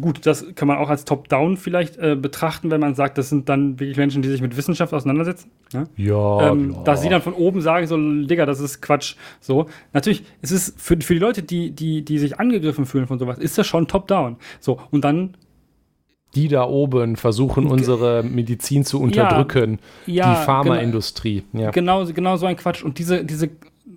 gut, 0.00 0.26
das 0.26 0.54
kann 0.54 0.68
man 0.68 0.78
auch 0.78 0.88
als 0.88 1.04
Top-Down 1.04 1.56
vielleicht 1.56 1.96
äh, 1.98 2.16
betrachten, 2.16 2.70
wenn 2.70 2.80
man 2.80 2.94
sagt, 2.94 3.18
das 3.18 3.28
sind 3.28 3.48
dann 3.48 3.78
wirklich 3.80 3.96
Menschen, 3.96 4.22
die 4.22 4.28
sich 4.28 4.40
mit 4.40 4.56
Wissenschaft 4.56 4.92
auseinandersetzen. 4.92 5.50
Ne? 5.72 5.88
Ja. 5.96 6.50
Ähm. 6.50 6.76
Dass 6.84 7.02
sie 7.02 7.08
dann 7.08 7.22
von 7.22 7.32
oben 7.32 7.60
sagen, 7.60 7.86
so, 7.86 7.96
Digga, 7.96 8.46
das 8.46 8.60
ist 8.60 8.80
Quatsch. 8.80 9.16
So. 9.40 9.66
Natürlich, 9.92 10.24
es 10.42 10.50
ist 10.50 10.80
für, 10.80 11.00
für 11.00 11.14
die 11.14 11.20
Leute, 11.20 11.42
die, 11.42 11.70
die, 11.70 12.04
die 12.04 12.18
sich 12.18 12.38
angegriffen 12.38 12.86
fühlen 12.86 13.06
von 13.06 13.18
sowas, 13.18 13.38
ist 13.38 13.58
das 13.58 13.66
schon 13.66 13.88
Top-Down. 13.88 14.36
So, 14.60 14.80
und 14.90 15.04
dann 15.04 15.36
die 16.34 16.48
da 16.48 16.64
oben 16.64 17.16
versuchen, 17.16 17.66
unsere 17.66 18.22
Medizin 18.22 18.84
zu 18.84 19.00
unterdrücken, 19.00 19.78
ja, 20.06 20.14
ja, 20.14 20.38
die 20.38 20.44
Pharmaindustrie. 20.44 21.42
Genau, 21.52 21.64
ja. 21.64 21.70
genau, 21.70 22.04
genau 22.04 22.36
so 22.36 22.46
ein 22.46 22.56
Quatsch. 22.56 22.84
Und 22.84 22.98
diese, 22.98 23.24
diese, 23.24 23.48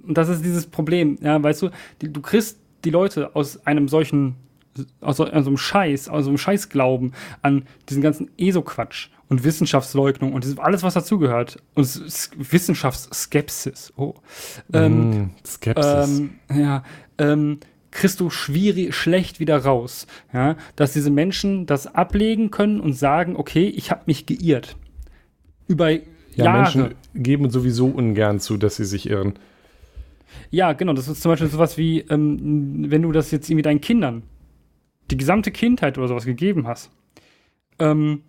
das 0.07 0.29
ist 0.29 0.43
dieses 0.43 0.65
Problem, 0.65 1.17
ja, 1.21 1.41
weißt 1.43 1.63
du, 1.63 1.69
die, 2.01 2.11
du 2.11 2.21
kriegst 2.21 2.57
die 2.85 2.89
Leute 2.89 3.35
aus 3.35 3.65
einem 3.67 3.89
solchen 3.89 4.37
aus 5.01 5.17
so, 5.17 5.25
aus 5.25 5.43
so 5.43 5.49
einem 5.49 5.57
Scheiß, 5.57 6.09
aus 6.09 6.25
so 6.25 6.29
einem 6.29 6.37
Scheißglauben 6.37 7.13
an 7.41 7.63
diesen 7.89 8.01
ganzen 8.01 8.29
ESO-Quatsch 8.37 9.09
und 9.31 9.43
Wissenschaftsleugnung 9.43 10.33
und 10.33 10.59
alles, 10.59 10.83
was 10.83 10.93
dazugehört. 10.93 11.57
Und 11.73 11.87
Wissenschaftsskepsis. 12.51 13.93
Oh. 13.95 14.15
Ähm, 14.73 15.09
mm, 15.09 15.29
Skepsis. 15.45 16.19
Ähm, 16.19 16.31
ja, 16.53 16.83
ähm, 17.17 17.59
kriegst 17.91 18.19
du 18.19 18.29
schwierig, 18.29 18.95
schlecht 18.95 19.39
wieder 19.39 19.57
raus. 19.57 20.07
Ja, 20.33 20.57
dass 20.75 20.93
diese 20.93 21.11
Menschen 21.11 21.65
das 21.65 21.87
ablegen 21.87 22.51
können 22.51 22.79
und 22.79 22.93
sagen, 22.93 23.35
okay, 23.35 23.67
ich 23.67 23.91
habe 23.91 24.03
mich 24.05 24.25
geirrt. 24.25 24.75
Über 25.67 25.91
ja, 25.91 26.01
Jahre. 26.35 26.61
Menschen 26.61 26.95
geben 27.13 27.49
sowieso 27.49 27.87
ungern 27.87 28.39
zu, 28.39 28.57
dass 28.57 28.77
sie 28.77 28.85
sich 28.85 29.09
irren. 29.09 29.35
Ja, 30.49 30.73
genau. 30.73 30.91
Das 30.93 31.07
ist 31.07 31.21
zum 31.21 31.31
Beispiel 31.31 31.49
sowas 31.49 31.77
wie, 31.77 31.99
ähm, 32.01 32.89
wenn 32.91 33.01
du 33.01 33.11
das 33.11 33.31
jetzt 33.31 33.49
irgendwie 33.49 33.63
deinen 33.63 33.81
Kindern 33.81 34.23
die 35.09 35.17
gesamte 35.17 35.51
Kindheit 35.51 35.97
oder 35.97 36.07
sowas 36.07 36.25
gegeben 36.25 36.67
hast, 36.67 36.91
ähm, 37.79 38.23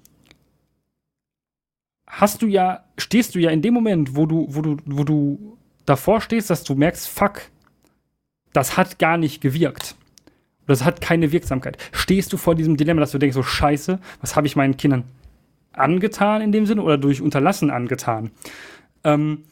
hast 2.06 2.42
du 2.42 2.46
ja, 2.46 2.84
stehst 2.98 3.34
du 3.34 3.38
ja 3.38 3.50
in 3.50 3.62
dem 3.62 3.74
Moment, 3.74 4.16
wo 4.16 4.26
du, 4.26 4.46
wo 4.50 4.62
du, 4.62 4.76
wo 4.84 5.04
du 5.04 5.58
davor 5.86 6.20
stehst, 6.20 6.50
dass 6.50 6.64
du 6.64 6.74
merkst, 6.74 7.08
fuck, 7.08 7.42
das 8.52 8.76
hat 8.76 8.98
gar 8.98 9.16
nicht 9.16 9.40
gewirkt. 9.40 9.96
Das 10.66 10.84
hat 10.84 11.00
keine 11.00 11.32
Wirksamkeit. 11.32 11.76
Stehst 11.92 12.32
du 12.32 12.36
vor 12.36 12.54
diesem 12.54 12.76
Dilemma, 12.76 13.00
dass 13.00 13.10
du 13.10 13.18
denkst, 13.18 13.34
so 13.34 13.42
scheiße, 13.42 13.98
was 14.20 14.36
habe 14.36 14.46
ich 14.46 14.56
meinen 14.56 14.76
Kindern 14.76 15.04
angetan 15.72 16.42
in 16.42 16.52
dem 16.52 16.66
Sinne 16.66 16.82
oder 16.82 16.98
durch 16.98 17.20
Unterlassen 17.20 17.70
angetan? 17.70 18.30
Ähm, 19.04 19.44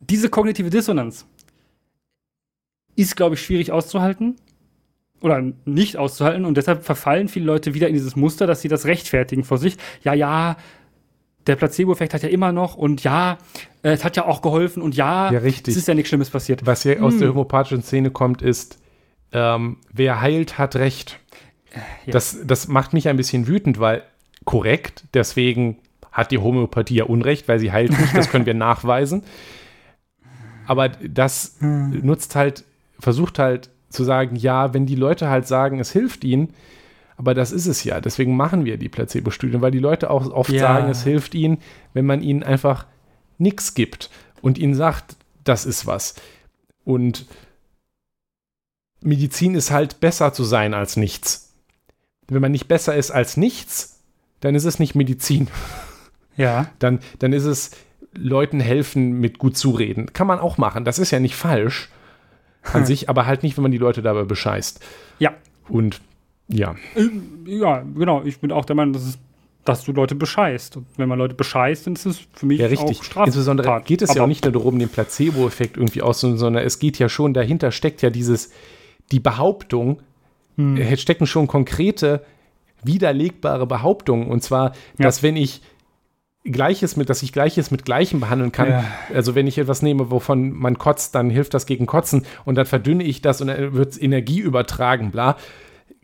diese 0.00 0.28
kognitive 0.28 0.70
Dissonanz 0.70 1.26
ist, 2.96 3.16
glaube 3.16 3.34
ich, 3.34 3.42
schwierig 3.42 3.70
auszuhalten 3.70 4.36
oder 5.20 5.42
nicht 5.64 5.96
auszuhalten 5.96 6.44
und 6.44 6.56
deshalb 6.56 6.84
verfallen 6.84 7.28
viele 7.28 7.46
Leute 7.46 7.74
wieder 7.74 7.88
in 7.88 7.94
dieses 7.94 8.16
Muster, 8.16 8.46
dass 8.46 8.62
sie 8.62 8.68
das 8.68 8.86
rechtfertigen 8.86 9.44
vor 9.44 9.58
sich. 9.58 9.76
Ja, 10.02 10.14
ja, 10.14 10.56
der 11.46 11.56
Placebo-Effekt 11.56 12.14
hat 12.14 12.22
ja 12.22 12.28
immer 12.28 12.52
noch 12.52 12.76
und 12.76 13.02
ja, 13.02 13.38
äh, 13.82 13.90
es 13.90 14.04
hat 14.04 14.16
ja 14.16 14.26
auch 14.26 14.42
geholfen 14.42 14.82
und 14.82 14.96
ja, 14.96 15.32
ja 15.32 15.38
richtig. 15.40 15.72
es 15.72 15.78
ist 15.78 15.88
ja 15.88 15.94
nichts 15.94 16.08
Schlimmes 16.08 16.30
passiert. 16.30 16.66
Was 16.66 16.82
hier 16.82 16.96
hm. 16.96 17.04
aus 17.04 17.18
der 17.18 17.30
homöopathischen 17.30 17.82
Szene 17.82 18.10
kommt, 18.10 18.42
ist, 18.42 18.78
ähm, 19.32 19.78
wer 19.92 20.20
heilt, 20.20 20.58
hat 20.58 20.76
Recht. 20.76 21.18
Äh, 21.72 21.78
ja. 22.06 22.12
Das, 22.12 22.38
das 22.44 22.68
macht 22.68 22.92
mich 22.92 23.08
ein 23.08 23.16
bisschen 23.16 23.46
wütend, 23.46 23.80
weil 23.80 24.02
korrekt, 24.44 25.04
deswegen 25.14 25.78
hat 26.12 26.30
die 26.30 26.38
Homöopathie 26.38 26.96
ja 26.96 27.04
Unrecht, 27.04 27.46
weil 27.48 27.58
sie 27.58 27.72
heilt 27.72 27.98
nicht, 27.98 28.16
das 28.16 28.30
können 28.30 28.46
wir 28.46 28.54
nachweisen. 28.54 29.22
Aber 30.66 30.88
das 30.88 31.56
hm. 31.60 32.00
nutzt 32.04 32.36
halt, 32.36 32.64
versucht 32.98 33.38
halt 33.38 33.70
zu 33.90 34.04
sagen, 34.04 34.36
ja, 34.36 34.72
wenn 34.72 34.86
die 34.86 34.94
Leute 34.94 35.28
halt 35.28 35.46
sagen, 35.46 35.80
es 35.80 35.92
hilft 35.92 36.24
ihnen, 36.24 36.54
aber 37.16 37.34
das 37.34 37.52
ist 37.52 37.66
es 37.66 37.84
ja. 37.84 38.00
Deswegen 38.00 38.34
machen 38.36 38.64
wir 38.64 38.78
die 38.78 38.88
Placebo-Studien, 38.88 39.60
weil 39.60 39.72
die 39.72 39.78
Leute 39.78 40.08
auch 40.08 40.30
oft 40.30 40.50
ja. 40.50 40.60
sagen, 40.60 40.88
es 40.88 41.02
hilft 41.02 41.34
ihnen, 41.34 41.58
wenn 41.92 42.06
man 42.06 42.22
ihnen 42.22 42.42
einfach 42.42 42.86
nichts 43.36 43.74
gibt 43.74 44.10
und 44.40 44.56
ihnen 44.56 44.74
sagt, 44.74 45.16
das 45.44 45.66
ist 45.66 45.86
was. 45.86 46.14
Und 46.84 47.26
Medizin 49.02 49.54
ist 49.54 49.70
halt 49.70 50.00
besser 50.00 50.32
zu 50.32 50.44
sein 50.44 50.72
als 50.72 50.96
nichts. 50.96 51.54
Wenn 52.28 52.40
man 52.40 52.52
nicht 52.52 52.68
besser 52.68 52.94
ist 52.94 53.10
als 53.10 53.36
nichts, 53.36 54.00
dann 54.40 54.54
ist 54.54 54.64
es 54.64 54.78
nicht 54.78 54.94
Medizin. 54.94 55.48
Ja. 56.36 56.70
Dann, 56.78 57.00
dann 57.18 57.32
ist 57.32 57.44
es 57.44 57.72
Leuten 58.14 58.60
helfen 58.60 59.20
mit 59.20 59.38
gut 59.38 59.56
zureden. 59.56 60.12
Kann 60.12 60.26
man 60.26 60.38
auch 60.38 60.58
machen. 60.58 60.84
Das 60.84 60.98
ist 60.98 61.10
ja 61.10 61.20
nicht 61.20 61.36
falsch 61.36 61.90
an 62.62 62.86
sich, 62.86 63.08
aber 63.08 63.26
halt 63.26 63.42
nicht, 63.42 63.56
wenn 63.56 63.62
man 63.62 63.72
die 63.72 63.78
Leute 63.78 64.02
dabei 64.02 64.24
bescheißt. 64.24 64.80
Ja. 65.18 65.34
Und 65.68 66.00
ja. 66.48 66.74
Ähm, 66.96 67.44
ja, 67.46 67.84
genau. 67.94 68.22
Ich 68.24 68.40
bin 68.40 68.52
auch 68.52 68.64
der 68.64 68.76
Meinung, 68.76 68.92
dass, 68.92 69.04
es, 69.04 69.18
dass 69.64 69.84
du 69.84 69.92
Leute 69.92 70.14
bescheißt. 70.14 70.76
Und 70.76 70.86
wenn 70.96 71.08
man 71.08 71.18
Leute 71.18 71.34
bescheißt, 71.34 71.86
dann 71.86 71.94
ist 71.94 72.06
es 72.06 72.20
für 72.32 72.46
mich 72.46 72.58
ja, 72.58 72.66
richtig. 72.66 72.98
auch 72.98 73.04
strafbar. 73.04 73.26
Insbesondere 73.26 73.82
geht 73.84 74.02
es 74.02 74.10
aber 74.10 74.18
ja 74.18 74.24
auch 74.24 74.28
nicht 74.28 74.44
nur 74.44 74.52
darum, 74.52 74.78
den 74.78 74.88
Placebo-Effekt 74.88 75.76
irgendwie 75.76 76.02
auszunehmen, 76.02 76.38
sondern 76.38 76.64
es 76.64 76.78
geht 76.78 76.98
ja 76.98 77.08
schon, 77.08 77.34
dahinter 77.34 77.70
steckt 77.70 78.02
ja 78.02 78.10
dieses, 78.10 78.50
die 79.12 79.20
Behauptung, 79.20 80.00
hm. 80.56 80.76
Äh, 80.76 80.96
stecken 80.96 81.26
schon 81.26 81.46
konkrete, 81.46 82.24
widerlegbare 82.82 83.66
Behauptungen. 83.66 84.28
Und 84.28 84.42
zwar, 84.42 84.70
ja. 84.98 85.04
dass 85.04 85.22
wenn 85.22 85.36
ich 85.36 85.62
Gleiches 86.44 86.96
mit, 86.96 87.10
dass 87.10 87.22
ich 87.22 87.32
Gleiches 87.32 87.70
mit 87.70 87.84
Gleichem 87.84 88.20
behandeln 88.20 88.52
kann. 88.52 88.70
Ja. 88.70 88.84
Also 89.14 89.34
wenn 89.34 89.46
ich 89.46 89.58
etwas 89.58 89.82
nehme, 89.82 90.10
wovon 90.10 90.52
man 90.52 90.78
kotzt, 90.78 91.14
dann 91.14 91.28
hilft 91.28 91.52
das 91.52 91.66
gegen 91.66 91.86
Kotzen 91.86 92.24
und 92.44 92.54
dann 92.54 92.66
verdünne 92.66 93.04
ich 93.04 93.20
das 93.20 93.40
und 93.40 93.48
dann 93.48 93.74
wird 93.74 94.00
Energie 94.00 94.40
übertragen, 94.40 95.10
bla. 95.10 95.36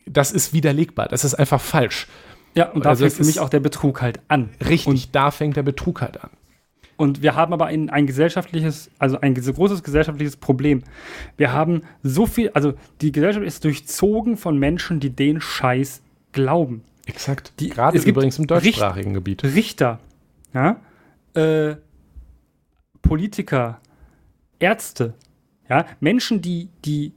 Das 0.05 0.32
ist 0.32 0.53
widerlegbar. 0.53 1.09
Das 1.09 1.24
ist 1.24 1.34
einfach 1.34 1.61
falsch. 1.61 2.07
Ja, 2.55 2.70
und 2.70 2.84
da 2.84 2.91
also 2.91 3.05
fängt 3.05 3.16
für 3.16 3.24
mich 3.24 3.41
auch 3.41 3.49
der 3.49 3.61
Betrug 3.61 4.03
halt 4.03 4.20
an. 4.28 4.51
Richtig, 4.66 4.87
und 4.87 5.14
da 5.14 5.30
fängt 5.30 5.57
der 5.57 5.62
Betrug 5.62 6.01
halt 6.01 6.22
an. 6.22 6.30
Und 6.97 7.22
wir 7.22 7.34
haben 7.34 7.53
aber 7.53 7.66
ein, 7.66 7.91
ein 7.91 8.07
gesellschaftliches, 8.07 8.91
also 8.99 9.20
ein 9.20 9.37
so 9.41 9.53
großes 9.53 9.82
gesellschaftliches 9.82 10.37
Problem. 10.37 10.82
Wir 11.37 11.53
haben 11.53 11.82
so 12.03 12.26
viel, 12.26 12.51
also 12.51 12.72
die 13.03 13.12
Gesellschaft 13.12 13.45
ist 13.45 13.64
durchzogen 13.64 14.37
von 14.39 14.59
Menschen, 14.59 15.01
die 15.01 15.11
den 15.11 15.41
Scheiß 15.41 16.01
glauben. 16.32 16.82
Exakt. 17.05 17.53
Die, 17.61 17.68
Gerade 17.68 17.99
übrigens 17.99 18.39
im 18.39 18.47
deutschsprachigen 18.47 19.12
Gebiet. 19.12 19.45
Richter, 19.45 20.01
ja, 20.55 20.80
äh, 21.34 21.76
Politiker, 23.03 23.80
Ärzte, 24.59 25.14
ja, 25.68 25.86
Menschen, 26.01 26.40
die, 26.40 26.68
die, 26.84 27.12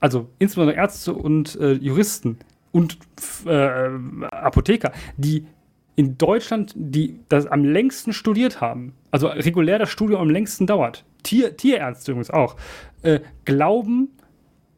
also 0.00 0.28
insbesondere 0.38 0.76
Ärzte 0.76 1.12
und 1.12 1.56
äh, 1.60 1.72
Juristen 1.72 2.38
und 2.72 2.98
äh, 3.46 3.88
Apotheker, 4.30 4.92
die 5.16 5.46
in 5.94 6.16
Deutschland, 6.16 6.72
die 6.74 7.20
das 7.28 7.46
am 7.46 7.64
längsten 7.64 8.12
studiert 8.12 8.60
haben, 8.60 8.94
also 9.10 9.28
regulär 9.28 9.78
das 9.78 9.90
Studium 9.90 10.20
am 10.20 10.30
längsten 10.30 10.66
dauert, 10.66 11.04
Tier, 11.22 11.56
Tierärzte 11.56 12.12
übrigens 12.12 12.30
auch, 12.30 12.56
äh, 13.02 13.20
glauben 13.44 14.08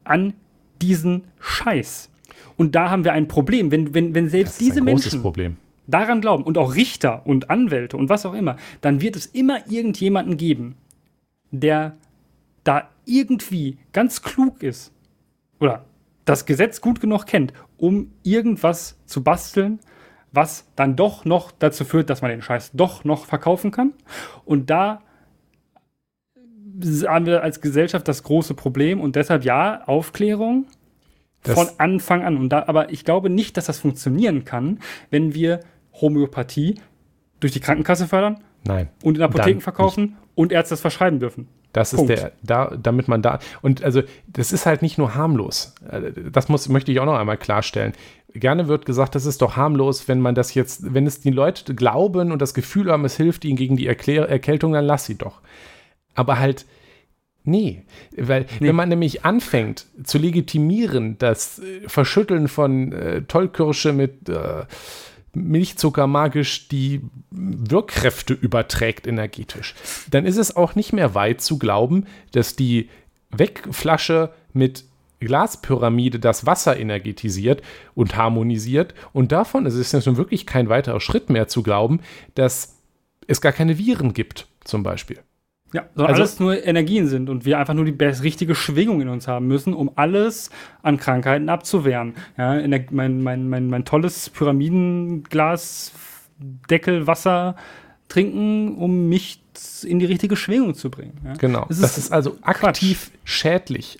an 0.03 0.33
diesen 0.81 1.23
Scheiß. 1.39 2.09
Und 2.57 2.75
da 2.75 2.89
haben 2.89 3.03
wir 3.03 3.13
ein 3.13 3.27
Problem, 3.27 3.71
wenn, 3.71 3.93
wenn, 3.93 4.13
wenn 4.13 4.29
selbst 4.29 4.59
diese 4.59 4.81
Menschen 4.81 5.21
Problem. 5.21 5.57
Daran 5.87 6.21
glauben 6.21 6.43
und 6.43 6.57
auch 6.57 6.75
Richter 6.75 7.25
und 7.25 7.49
Anwälte 7.49 7.97
und 7.97 8.09
was 8.09 8.25
auch 8.25 8.33
immer, 8.33 8.57
dann 8.81 9.01
wird 9.01 9.15
es 9.15 9.25
immer 9.25 9.69
irgendjemanden 9.69 10.37
geben, 10.37 10.75
der 11.51 11.95
da 12.63 12.89
irgendwie 13.05 13.77
ganz 13.93 14.21
klug 14.21 14.63
ist 14.63 14.91
oder 15.59 15.85
das 16.25 16.45
Gesetz 16.45 16.81
gut 16.81 16.99
genug 16.99 17.27
kennt, 17.27 17.53
um 17.77 18.11
irgendwas 18.23 18.97
zu 19.05 19.23
basteln, 19.23 19.79
was 20.31 20.67
dann 20.75 20.95
doch 20.95 21.23
noch 21.23 21.51
dazu 21.51 21.85
führt, 21.85 22.09
dass 22.09 22.21
man 22.21 22.31
den 22.31 22.41
Scheiß 22.41 22.71
doch 22.73 23.03
noch 23.03 23.25
verkaufen 23.25 23.71
kann. 23.71 23.93
Und 24.43 24.69
da 24.69 25.01
haben 27.07 27.25
wir 27.25 27.41
als 27.41 27.61
Gesellschaft 27.61 28.07
das 28.07 28.23
große 28.23 28.53
Problem 28.53 28.99
und 28.99 29.15
deshalb 29.15 29.45
ja, 29.45 29.83
Aufklärung 29.85 30.65
das 31.43 31.55
von 31.55 31.67
Anfang 31.77 32.23
an. 32.23 32.37
Und 32.37 32.49
da, 32.49 32.65
aber 32.67 32.91
ich 32.91 33.05
glaube 33.05 33.29
nicht, 33.29 33.55
dass 33.55 33.65
das 33.65 33.79
funktionieren 33.79 34.43
kann, 34.43 34.79
wenn 35.09 35.33
wir 35.33 35.61
Homöopathie 36.01 36.75
durch 37.39 37.53
die 37.53 37.59
Krankenkasse 37.59 38.07
fördern 38.07 38.43
Nein. 38.63 38.89
und 39.03 39.17
in 39.17 39.23
Apotheken 39.23 39.61
verkaufen 39.61 40.17
und 40.35 40.51
Ärzte 40.51 40.73
das 40.73 40.81
verschreiben 40.81 41.19
dürfen. 41.19 41.47
Das 41.75 41.93
Punkt. 41.93 42.09
ist 42.09 42.23
der, 42.23 42.31
da, 42.41 42.77
damit 42.81 43.09
man 43.09 43.21
da, 43.21 43.39
und 43.61 43.83
also 43.83 44.01
das 44.27 44.53
ist 44.53 44.65
halt 44.65 44.81
nicht 44.81 44.97
nur 44.97 45.13
harmlos. 45.13 45.75
Das 46.31 46.47
muss, 46.47 46.69
möchte 46.69 46.91
ich 46.93 47.01
auch 47.01 47.05
noch 47.05 47.17
einmal 47.17 47.37
klarstellen. 47.37 47.91
Gerne 48.33 48.69
wird 48.69 48.85
gesagt, 48.85 49.13
das 49.13 49.25
ist 49.25 49.41
doch 49.41 49.57
harmlos, 49.57 50.07
wenn 50.07 50.21
man 50.21 50.35
das 50.35 50.53
jetzt, 50.53 50.93
wenn 50.93 51.05
es 51.05 51.19
die 51.19 51.31
Leute 51.31 51.75
glauben 51.75 52.31
und 52.31 52.41
das 52.41 52.53
Gefühl 52.53 52.89
haben, 52.91 53.03
es 53.03 53.17
hilft 53.17 53.43
ihnen 53.43 53.57
gegen 53.57 53.75
die 53.75 53.87
Erklär 53.87 54.29
Erkältung, 54.29 54.71
dann 54.71 54.85
lass 54.85 55.05
sie 55.05 55.17
doch. 55.17 55.41
Aber 56.13 56.39
halt, 56.39 56.65
nee. 57.43 57.83
Weil, 58.15 58.45
nee. 58.59 58.69
wenn 58.69 58.75
man 58.75 58.87
nämlich 58.87 59.25
anfängt 59.25 59.85
zu 60.03 60.17
legitimieren, 60.17 61.17
das 61.17 61.59
äh, 61.59 61.89
Verschütteln 61.89 62.47
von 62.47 62.93
äh, 62.93 63.21
Tollkirsche 63.23 63.91
mit 63.91 64.29
äh, 64.29 64.63
Milchzucker 65.35 66.07
magisch 66.07 66.67
die 66.67 67.01
Wirkkräfte 67.31 68.33
überträgt 68.33 69.07
energetisch, 69.07 69.75
dann 70.09 70.25
ist 70.25 70.37
es 70.37 70.55
auch 70.55 70.75
nicht 70.75 70.93
mehr 70.93 71.15
weit 71.15 71.41
zu 71.41 71.57
glauben, 71.59 72.05
dass 72.31 72.55
die 72.55 72.89
Wegflasche 73.31 74.31
mit 74.53 74.85
Glaspyramide 75.19 76.19
das 76.19 76.45
Wasser 76.45 76.77
energetisiert 76.77 77.61
und 77.93 78.15
harmonisiert. 78.15 78.93
Und 79.13 79.31
davon 79.31 79.65
ist 79.65 79.75
es 79.75 79.91
jetzt 79.91 80.05
nun 80.05 80.17
wirklich 80.17 80.45
kein 80.45 80.69
weiterer 80.69 80.99
Schritt 80.99 81.29
mehr 81.29 81.47
zu 81.47 81.63
glauben, 81.63 81.99
dass 82.35 82.77
es 83.27 83.41
gar 83.41 83.51
keine 83.51 83.77
Viren 83.77 84.13
gibt, 84.13 84.47
zum 84.63 84.83
Beispiel. 84.83 85.19
Ja, 85.75 85.83
sondern 85.93 86.13
also, 86.13 86.21
alles 86.21 86.39
nur 86.39 86.65
Energien 86.65 87.07
sind 87.07 87.29
und 87.29 87.43
wir 87.43 87.59
einfach 87.59 87.73
nur 87.73 87.83
die 87.83 88.01
richtige 88.01 88.55
Schwingung 88.55 89.01
in 89.01 89.09
uns 89.09 89.27
haben 89.27 89.47
müssen, 89.47 89.73
um 89.73 89.91
alles 89.95 90.49
an 90.81 90.95
Krankheiten 90.95 91.49
abzuwehren. 91.49 92.13
Ja, 92.37 92.65
der, 92.65 92.85
mein, 92.91 93.21
mein, 93.21 93.49
mein, 93.49 93.67
mein 93.67 93.83
tolles 93.83 94.29
Pyramidenglas, 94.29 95.91
Deckel, 96.69 97.07
Wasser 97.07 97.57
trinken, 98.07 98.77
um 98.77 99.09
mich 99.09 99.41
in 99.83 99.99
die 99.99 100.05
richtige 100.05 100.37
Schwingung 100.37 100.75
zu 100.75 100.89
bringen. 100.89 101.19
Ja. 101.25 101.33
Genau. 101.33 101.65
Das, 101.67 101.81
das 101.81 101.97
ist, 101.97 102.05
ist, 102.05 102.13
also 102.13 102.37
aktiv 102.41 103.11
Quatsch. 103.11 103.21
schädlich 103.25 103.99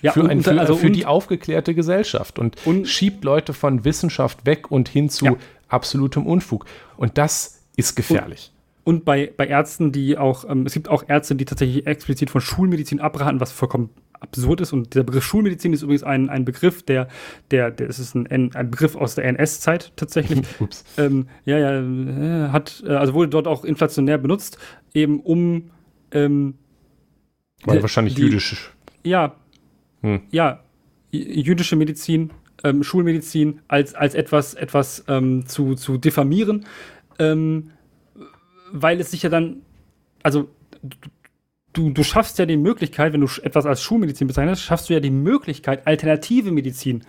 ja, 0.00 0.10
für, 0.10 0.28
ein, 0.28 0.42
für, 0.42 0.58
also 0.58 0.74
für 0.74 0.90
die 0.90 1.06
aufgeklärte 1.06 1.72
Gesellschaft 1.74 2.40
und, 2.40 2.56
und, 2.66 2.88
schiebt 2.88 3.22
Leute 3.22 3.52
von 3.52 3.84
Wissenschaft 3.84 4.44
weg 4.44 4.72
und 4.72 4.88
hin 4.88 5.08
zu 5.08 5.26
ja. 5.26 5.36
absolutem 5.68 6.26
Unfug. 6.26 6.66
Und 6.96 7.16
das 7.16 7.62
ist 7.76 7.94
gefährlich. 7.94 8.51
Und 8.84 9.04
bei, 9.04 9.32
bei 9.36 9.46
Ärzten, 9.46 9.92
die 9.92 10.18
auch, 10.18 10.48
ähm, 10.48 10.66
es 10.66 10.74
gibt 10.74 10.88
auch 10.88 11.04
Ärzte, 11.08 11.36
die 11.36 11.44
tatsächlich 11.44 11.86
explizit 11.86 12.30
von 12.30 12.40
Schulmedizin 12.40 13.00
abraten, 13.00 13.40
was 13.40 13.52
vollkommen 13.52 13.90
absurd 14.22 14.60
ist. 14.60 14.72
Und 14.72 14.94
der 14.94 15.02
Begriff 15.02 15.24
Schulmedizin 15.24 15.72
ist 15.72 15.82
übrigens 15.82 16.02
ein, 16.02 16.28
ein 16.28 16.44
Begriff, 16.44 16.82
der, 16.82 17.08
der, 17.50 17.70
der 17.70 17.88
es 17.88 17.98
ist 17.98 18.14
ein, 18.14 18.54
ein 18.54 18.70
Begriff 18.70 18.96
aus 18.96 19.14
der 19.14 19.24
NS-Zeit 19.24 19.92
tatsächlich. 19.96 20.46
Ups. 20.60 20.84
Ähm, 20.98 21.28
ja, 21.44 21.58
ja, 21.58 21.80
äh, 21.80 22.48
hat, 22.50 22.82
äh, 22.86 22.92
also 22.92 23.14
wurde 23.14 23.28
dort 23.28 23.46
auch 23.46 23.64
inflationär 23.64 24.18
benutzt, 24.18 24.58
eben 24.94 25.20
um 25.20 25.70
ähm, 26.12 26.54
Weil 27.64 27.82
wahrscheinlich 27.82 28.14
die, 28.14 28.22
jüdisch. 28.22 28.72
Ja, 29.04 29.36
hm. 30.02 30.22
ja, 30.30 30.62
jüdische 31.10 31.76
Medizin, 31.76 32.30
ähm, 32.64 32.82
Schulmedizin 32.82 33.60
als, 33.68 33.94
als 33.94 34.14
etwas, 34.14 34.54
etwas 34.54 35.04
ähm, 35.08 35.46
zu, 35.46 35.74
zu 35.74 35.98
diffamieren. 35.98 36.66
Ähm, 37.18 37.70
weil 38.72 39.00
es 39.00 39.10
sich 39.10 39.22
ja 39.22 39.30
dann, 39.30 39.62
also 40.22 40.48
du, 41.72 41.90
du 41.90 42.02
schaffst 42.02 42.38
ja 42.38 42.46
die 42.46 42.56
Möglichkeit, 42.56 43.12
wenn 43.12 43.20
du 43.20 43.28
etwas 43.42 43.66
als 43.66 43.82
Schulmedizin 43.82 44.26
bezeichnest, 44.26 44.62
schaffst 44.62 44.88
du 44.88 44.94
ja 44.94 45.00
die 45.00 45.10
Möglichkeit, 45.10 45.86
alternative 45.86 46.50
Medizin 46.50 47.04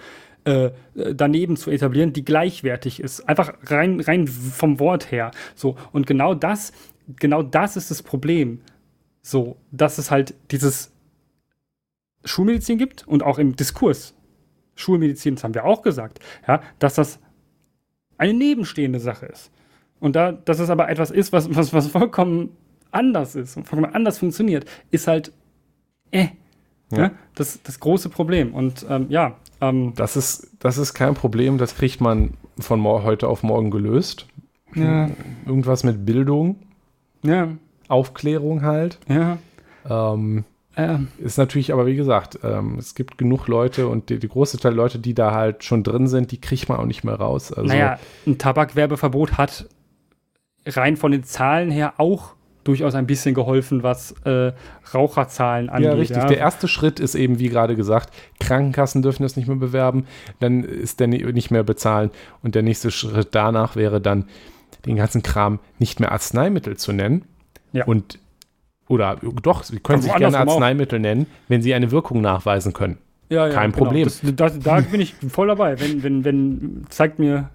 äh, 0.46 0.72
daneben 0.94 1.56
zu 1.56 1.72
etablieren, 1.72 2.14
die 2.14 2.26
gleichwertig 2.26 3.00
ist. 3.00 3.22
Einfach 3.22 3.54
rein, 3.68 4.00
rein 4.00 4.28
vom 4.28 4.80
Wort 4.80 5.12
her. 5.12 5.32
So. 5.56 5.78
Und 5.92 6.06
genau 6.06 6.34
das, 6.34 6.74
genau 7.18 7.44
das 7.44 7.78
ist 7.78 7.92
das 7.92 8.04
Problem. 8.04 8.62
So, 9.22 9.58
dass 9.72 9.98
es 9.98 10.12
halt 10.12 10.34
dieses 10.52 10.92
Schulmedizin 12.26 12.78
gibt 12.78 13.08
und 13.08 13.24
auch 13.24 13.40
im 13.40 13.56
Diskurs. 13.56 14.14
Schulmedizin, 14.76 15.36
das 15.36 15.44
haben 15.44 15.54
wir 15.54 15.66
auch 15.66 15.82
gesagt, 15.82 16.20
ja, 16.48 16.62
dass 16.80 16.96
das 16.96 17.20
eine 18.18 18.34
nebenstehende 18.34 19.00
Sache 19.00 19.28
ist. 19.28 19.52
Und 20.04 20.18
da, 20.18 20.34
dass 20.34 20.60
es 20.60 20.70
aber 20.70 20.90
etwas 20.90 21.12
ist, 21.12 21.32
was, 21.32 21.56
was, 21.56 21.72
was 21.72 21.88
vollkommen 21.88 22.50
anders 22.92 23.36
ist 23.36 23.56
und 23.56 23.66
vollkommen 23.66 23.96
anders 23.96 24.18
funktioniert, 24.18 24.66
ist 24.92 25.08
halt 25.08 25.32
äh. 26.12 26.28
Ja. 26.92 26.98
ja 26.98 27.12
das, 27.36 27.64
das 27.64 27.80
große 27.80 28.10
Problem. 28.10 28.54
Und 28.54 28.86
ähm, 28.90 29.06
ja. 29.08 29.38
Ähm, 29.62 29.94
das, 29.96 30.18
ist, 30.18 30.52
das 30.60 30.78
ist 30.78 30.94
kein 30.94 31.14
Problem, 31.14 31.58
das 31.58 31.78
kriegt 31.78 32.02
man 32.02 32.34
von 32.60 32.84
heute 32.84 33.30
auf 33.30 33.44
morgen 33.44 33.72
gelöst. 33.72 34.28
Ja. 34.76 35.10
Irgendwas 35.46 35.86
mit 35.86 36.06
Bildung. 36.06 36.58
Ja. 37.24 37.48
Aufklärung 37.88 38.62
halt. 38.62 39.00
Ja. 39.08 39.38
Ähm, 39.90 40.44
ähm. 40.76 41.08
Ist 41.18 41.38
natürlich, 41.38 41.72
aber 41.72 41.86
wie 41.86 41.96
gesagt, 41.96 42.40
ähm, 42.44 42.76
es 42.78 42.94
gibt 42.94 43.18
genug 43.18 43.48
Leute 43.48 43.88
und 43.88 44.10
die, 44.10 44.20
die, 44.20 44.28
große 44.28 44.58
Teil 44.58 44.72
der 44.72 44.78
Leute, 44.84 45.00
die 45.00 45.14
da 45.14 45.32
halt 45.32 45.64
schon 45.64 45.82
drin 45.82 46.08
sind, 46.08 46.34
die 46.34 46.42
kriegt 46.42 46.68
man 46.68 46.78
auch 46.78 46.86
nicht 46.86 47.06
mehr 47.06 47.16
raus. 47.16 47.54
Also, 47.54 47.70
naja, 47.70 48.00
ein 48.28 48.38
Tabakwerbeverbot 48.38 49.38
hat 49.38 49.70
rein 50.66 50.98
von 50.98 51.12
den 51.12 51.24
Zahlen 51.24 51.72
her 51.72 51.96
auch 51.98 52.36
durchaus 52.64 52.96
ein 52.96 53.06
bisschen 53.06 53.36
geholfen, 53.36 53.84
was 53.84 54.14
äh, 54.24 54.54
Raucherzahlen 54.94 55.70
angeht. 55.70 55.86
Ja, 55.86 55.94
richtig. 55.94 56.18
Ja. 56.18 56.26
Der 56.26 56.38
erste 56.38 56.68
Schritt 56.68 57.00
ist 57.00 57.16
eben, 57.16 57.40
wie 57.40 57.50
gerade 57.50 57.76
gesagt, 57.76 58.14
Krankenkassen 58.40 59.02
dürfen 59.02 59.24
das 59.24 59.36
nicht 59.36 59.48
mehr 59.48 59.58
bewerben, 59.58 60.06
dann 60.40 60.64
ist 60.64 61.00
der 61.00 61.08
nicht 61.08 61.52
mehr 61.52 61.64
bezahlen. 61.64 62.12
Und 62.42 62.56
der 62.56 62.62
nächste 62.62 62.92
Schritt 62.92 63.30
danach 63.32 63.76
wäre 63.76 64.00
dann, 64.00 64.26
den 64.86 64.96
ganzen 64.98 65.24
Kram 65.24 65.60
nicht 65.80 66.00
mehr 66.00 66.12
Arzneimittel 66.12 66.78
zu 66.78 66.92
nennen. 66.92 67.26
Ja. 67.72 67.86
Und 67.86 68.20
oder 68.90 69.18
doch, 69.42 69.64
Sie 69.64 69.80
können 69.80 70.02
sich 70.02 70.14
gerne 70.14 70.38
Arzneimittel 70.38 71.00
auch. 71.00 71.04
nennen, 71.04 71.26
wenn 71.48 71.62
Sie 71.62 71.74
eine 71.74 71.92
Wirkung 71.92 72.22
nachweisen 72.22 72.74
können. 72.74 72.98
Ja, 73.30 73.48
ja, 73.48 73.54
Kein 73.54 73.72
genau. 73.72 73.86
Problem. 73.86 74.04
Das, 74.04 74.22
das, 74.36 74.60
da 74.60 74.82
bin 74.82 75.00
ich 75.00 75.16
voll 75.30 75.48
dabei. 75.48 75.80
Wenn, 75.80 76.04
wenn, 76.04 76.26
wenn, 76.26 76.86
zeigt 76.90 77.18
mir 77.18 77.50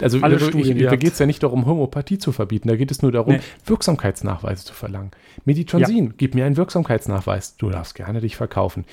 also 0.00 0.20
Alle 0.20 0.36
da, 0.36 0.46
Studien, 0.46 0.76
ich, 0.76 0.84
da 0.84 0.96
geht 0.96 1.12
es 1.12 1.18
ja 1.18 1.26
nicht 1.26 1.42
darum, 1.42 1.66
Homöopathie 1.66 2.18
zu 2.18 2.32
verbieten, 2.32 2.68
da 2.68 2.76
geht 2.76 2.90
es 2.90 3.02
nur 3.02 3.12
darum, 3.12 3.34
nee. 3.34 3.40
Wirksamkeitsnachweise 3.66 4.64
zu 4.64 4.74
verlangen. 4.74 5.10
Meditonsin, 5.44 6.06
ja. 6.06 6.12
gib 6.16 6.34
mir 6.34 6.44
einen 6.44 6.56
Wirksamkeitsnachweis, 6.56 7.56
du 7.56 7.70
darfst 7.70 7.94
gerne 7.94 8.20
dich 8.20 8.36
verkaufen. 8.36 8.84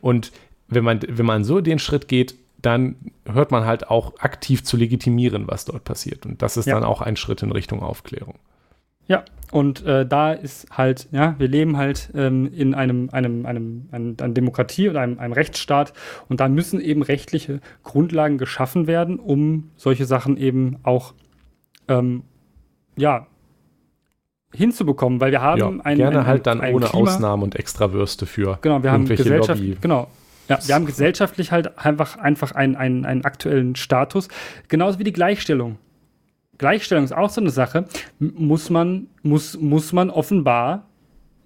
Und 0.00 0.32
wenn 0.68 0.84
man, 0.84 1.00
wenn 1.06 1.26
man 1.26 1.44
so 1.44 1.60
den 1.60 1.78
Schritt 1.78 2.08
geht, 2.08 2.34
dann 2.60 2.96
hört 3.24 3.50
man 3.50 3.64
halt 3.64 3.88
auch 3.88 4.18
aktiv 4.18 4.64
zu 4.64 4.76
legitimieren, 4.76 5.46
was 5.46 5.64
dort 5.66 5.84
passiert. 5.84 6.26
Und 6.26 6.42
das 6.42 6.56
ist 6.56 6.66
ja. 6.66 6.74
dann 6.74 6.84
auch 6.84 7.00
ein 7.00 7.16
Schritt 7.16 7.42
in 7.42 7.52
Richtung 7.52 7.82
Aufklärung. 7.82 8.34
Ja, 9.08 9.24
und 9.52 9.84
äh, 9.86 10.04
da 10.04 10.32
ist 10.32 10.66
halt, 10.76 11.08
ja, 11.12 11.36
wir 11.38 11.48
leben 11.48 11.76
halt 11.76 12.10
ähm, 12.14 12.50
in 12.52 12.74
einem, 12.74 13.08
einem, 13.12 13.46
einem, 13.46 13.88
einem, 13.92 14.16
einer 14.18 14.32
Demokratie 14.32 14.88
oder 14.88 15.00
einem, 15.00 15.18
einem 15.18 15.32
Rechtsstaat. 15.32 15.92
Und 16.28 16.40
da 16.40 16.48
müssen 16.48 16.80
eben 16.80 17.02
rechtliche 17.02 17.60
Grundlagen 17.84 18.38
geschaffen 18.38 18.86
werden, 18.86 19.18
um 19.18 19.70
solche 19.76 20.04
Sachen 20.04 20.36
eben 20.36 20.78
auch, 20.82 21.14
ähm, 21.88 22.24
ja, 22.96 23.26
hinzubekommen, 24.52 25.20
weil 25.20 25.32
wir 25.32 25.42
haben 25.42 25.58
ja, 25.58 25.84
ein, 25.84 25.98
gerne 25.98 26.20
ein, 26.20 26.26
halt 26.26 26.46
dann 26.46 26.60
ohne 26.60 26.86
Klima, 26.86 27.10
Ausnahmen 27.10 27.42
und 27.42 27.56
Extrawürste 27.56 28.26
für 28.26 28.58
genau, 28.62 28.82
wir 28.82 28.90
haben 28.90 29.06
Gesellschaft, 29.06 29.60
Lobby. 29.60 29.76
genau, 29.80 30.08
ja, 30.48 30.58
wir 30.64 30.74
haben 30.74 30.86
gesellschaftlich 30.86 31.52
halt 31.52 31.78
einfach, 31.78 32.16
einfach 32.16 32.52
einen, 32.52 32.76
einen, 32.76 33.04
einen 33.04 33.24
aktuellen 33.24 33.76
Status, 33.76 34.28
genauso 34.68 34.98
wie 34.98 35.04
die 35.04 35.12
Gleichstellung. 35.12 35.78
Gleichstellung 36.58 37.04
ist 37.04 37.12
auch 37.12 37.30
so 37.30 37.40
eine 37.40 37.50
Sache, 37.50 37.86
muss 38.18 38.70
man, 38.70 39.08
muss, 39.22 39.58
muss 39.58 39.92
man 39.92 40.10
offenbar 40.10 40.86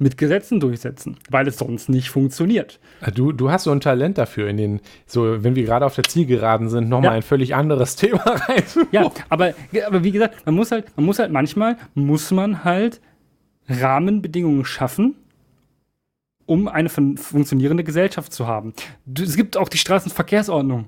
mit 0.01 0.17
Gesetzen 0.17 0.61
durchsetzen, 0.61 1.19
weil 1.29 1.47
es 1.47 1.59
sonst 1.59 1.91
nicht 1.91 2.09
funktioniert. 2.09 2.81
Ah, 3.03 3.11
du, 3.11 3.33
du 3.33 3.51
hast 3.51 3.65
so 3.65 3.71
ein 3.71 3.81
Talent 3.81 4.17
dafür, 4.17 4.49
in 4.49 4.57
den, 4.57 4.81
so, 5.05 5.45
wenn 5.45 5.55
wir 5.55 5.65
gerade 5.65 5.85
auf 5.85 5.95
der 5.95 6.05
Zielgeraden 6.05 6.71
sind, 6.71 6.89
nochmal 6.89 7.11
ja. 7.11 7.17
ein 7.17 7.23
völlig 7.23 7.55
anderes 7.55 7.97
Thema 7.97 8.23
rein. 8.25 8.63
Ja, 8.93 9.13
aber, 9.29 9.53
aber 9.87 10.03
wie 10.03 10.11
gesagt, 10.11 10.47
man 10.47 10.55
muss 10.55 10.73
halt, 10.73 10.87
man 10.97 11.05
muss 11.05 11.19
halt 11.19 11.31
manchmal, 11.31 11.77
muss 11.95 12.31
man 12.31 12.65
halt 12.65 13.01
Rahmenbedingungen 13.69 14.65
schaffen, 14.65 15.17
um 16.47 16.67
eine 16.67 16.89
fun 16.89 17.19
funktionierende 17.19 17.85
Gesellschaft 17.85 18.33
zu 18.33 18.47
haben. 18.47 18.73
Es 19.19 19.37
gibt 19.37 19.59
auch 19.59 19.69
die 19.69 19.79
Straßenverkehrsordnung. 19.79 20.87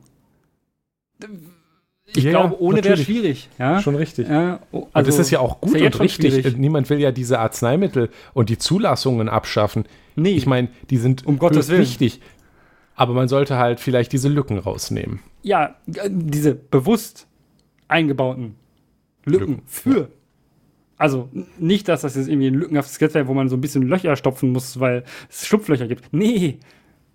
Ich 2.14 2.24
ja, 2.24 2.30
glaube, 2.30 2.60
ohne 2.60 2.84
wäre 2.84 2.96
schwierig. 2.96 3.48
Ja? 3.58 3.80
Schon 3.80 3.94
richtig. 3.94 4.28
Ja, 4.28 4.60
also, 4.70 4.88
und 4.92 5.06
das 5.06 5.18
ist 5.18 5.30
ja 5.30 5.40
auch 5.40 5.60
gut 5.60 5.78
ja 5.78 5.86
und 5.86 6.00
richtig. 6.00 6.34
Schwierig. 6.34 6.56
Niemand 6.56 6.90
will 6.90 7.00
ja 7.00 7.10
diese 7.10 7.38
Arzneimittel 7.38 8.10
und 8.34 8.48
die 8.48 8.58
Zulassungen 8.58 9.28
abschaffen. 9.28 9.84
Nee. 10.14 10.30
Ich 10.30 10.46
meine, 10.46 10.68
die 10.90 10.98
sind 10.98 11.26
um 11.26 11.38
Gottes 11.38 11.68
Willen. 11.68 11.80
wichtig. 11.80 12.20
Aber 12.94 13.14
man 13.14 13.28
sollte 13.28 13.56
halt 13.56 13.80
vielleicht 13.80 14.12
diese 14.12 14.28
Lücken 14.28 14.58
rausnehmen. 14.58 15.20
Ja, 15.42 15.76
diese 15.86 16.54
bewusst 16.54 17.26
eingebauten 17.88 18.56
Lücken, 19.24 19.40
Lücken. 19.40 19.62
für 19.66 20.08
also 21.02 21.28
nicht, 21.58 21.88
dass 21.88 22.02
das 22.02 22.14
jetzt 22.14 22.28
irgendwie 22.28 22.46
ein 22.46 22.54
lückenhaftes 22.54 22.94
Sketch 22.94 23.14
wäre, 23.14 23.26
wo 23.26 23.34
man 23.34 23.48
so 23.48 23.56
ein 23.56 23.60
bisschen 23.60 23.82
Löcher 23.82 24.14
stopfen 24.14 24.52
muss, 24.52 24.78
weil 24.78 25.02
es 25.28 25.44
Schlupflöcher 25.48 25.88
gibt. 25.88 26.12
Nee, 26.12 26.60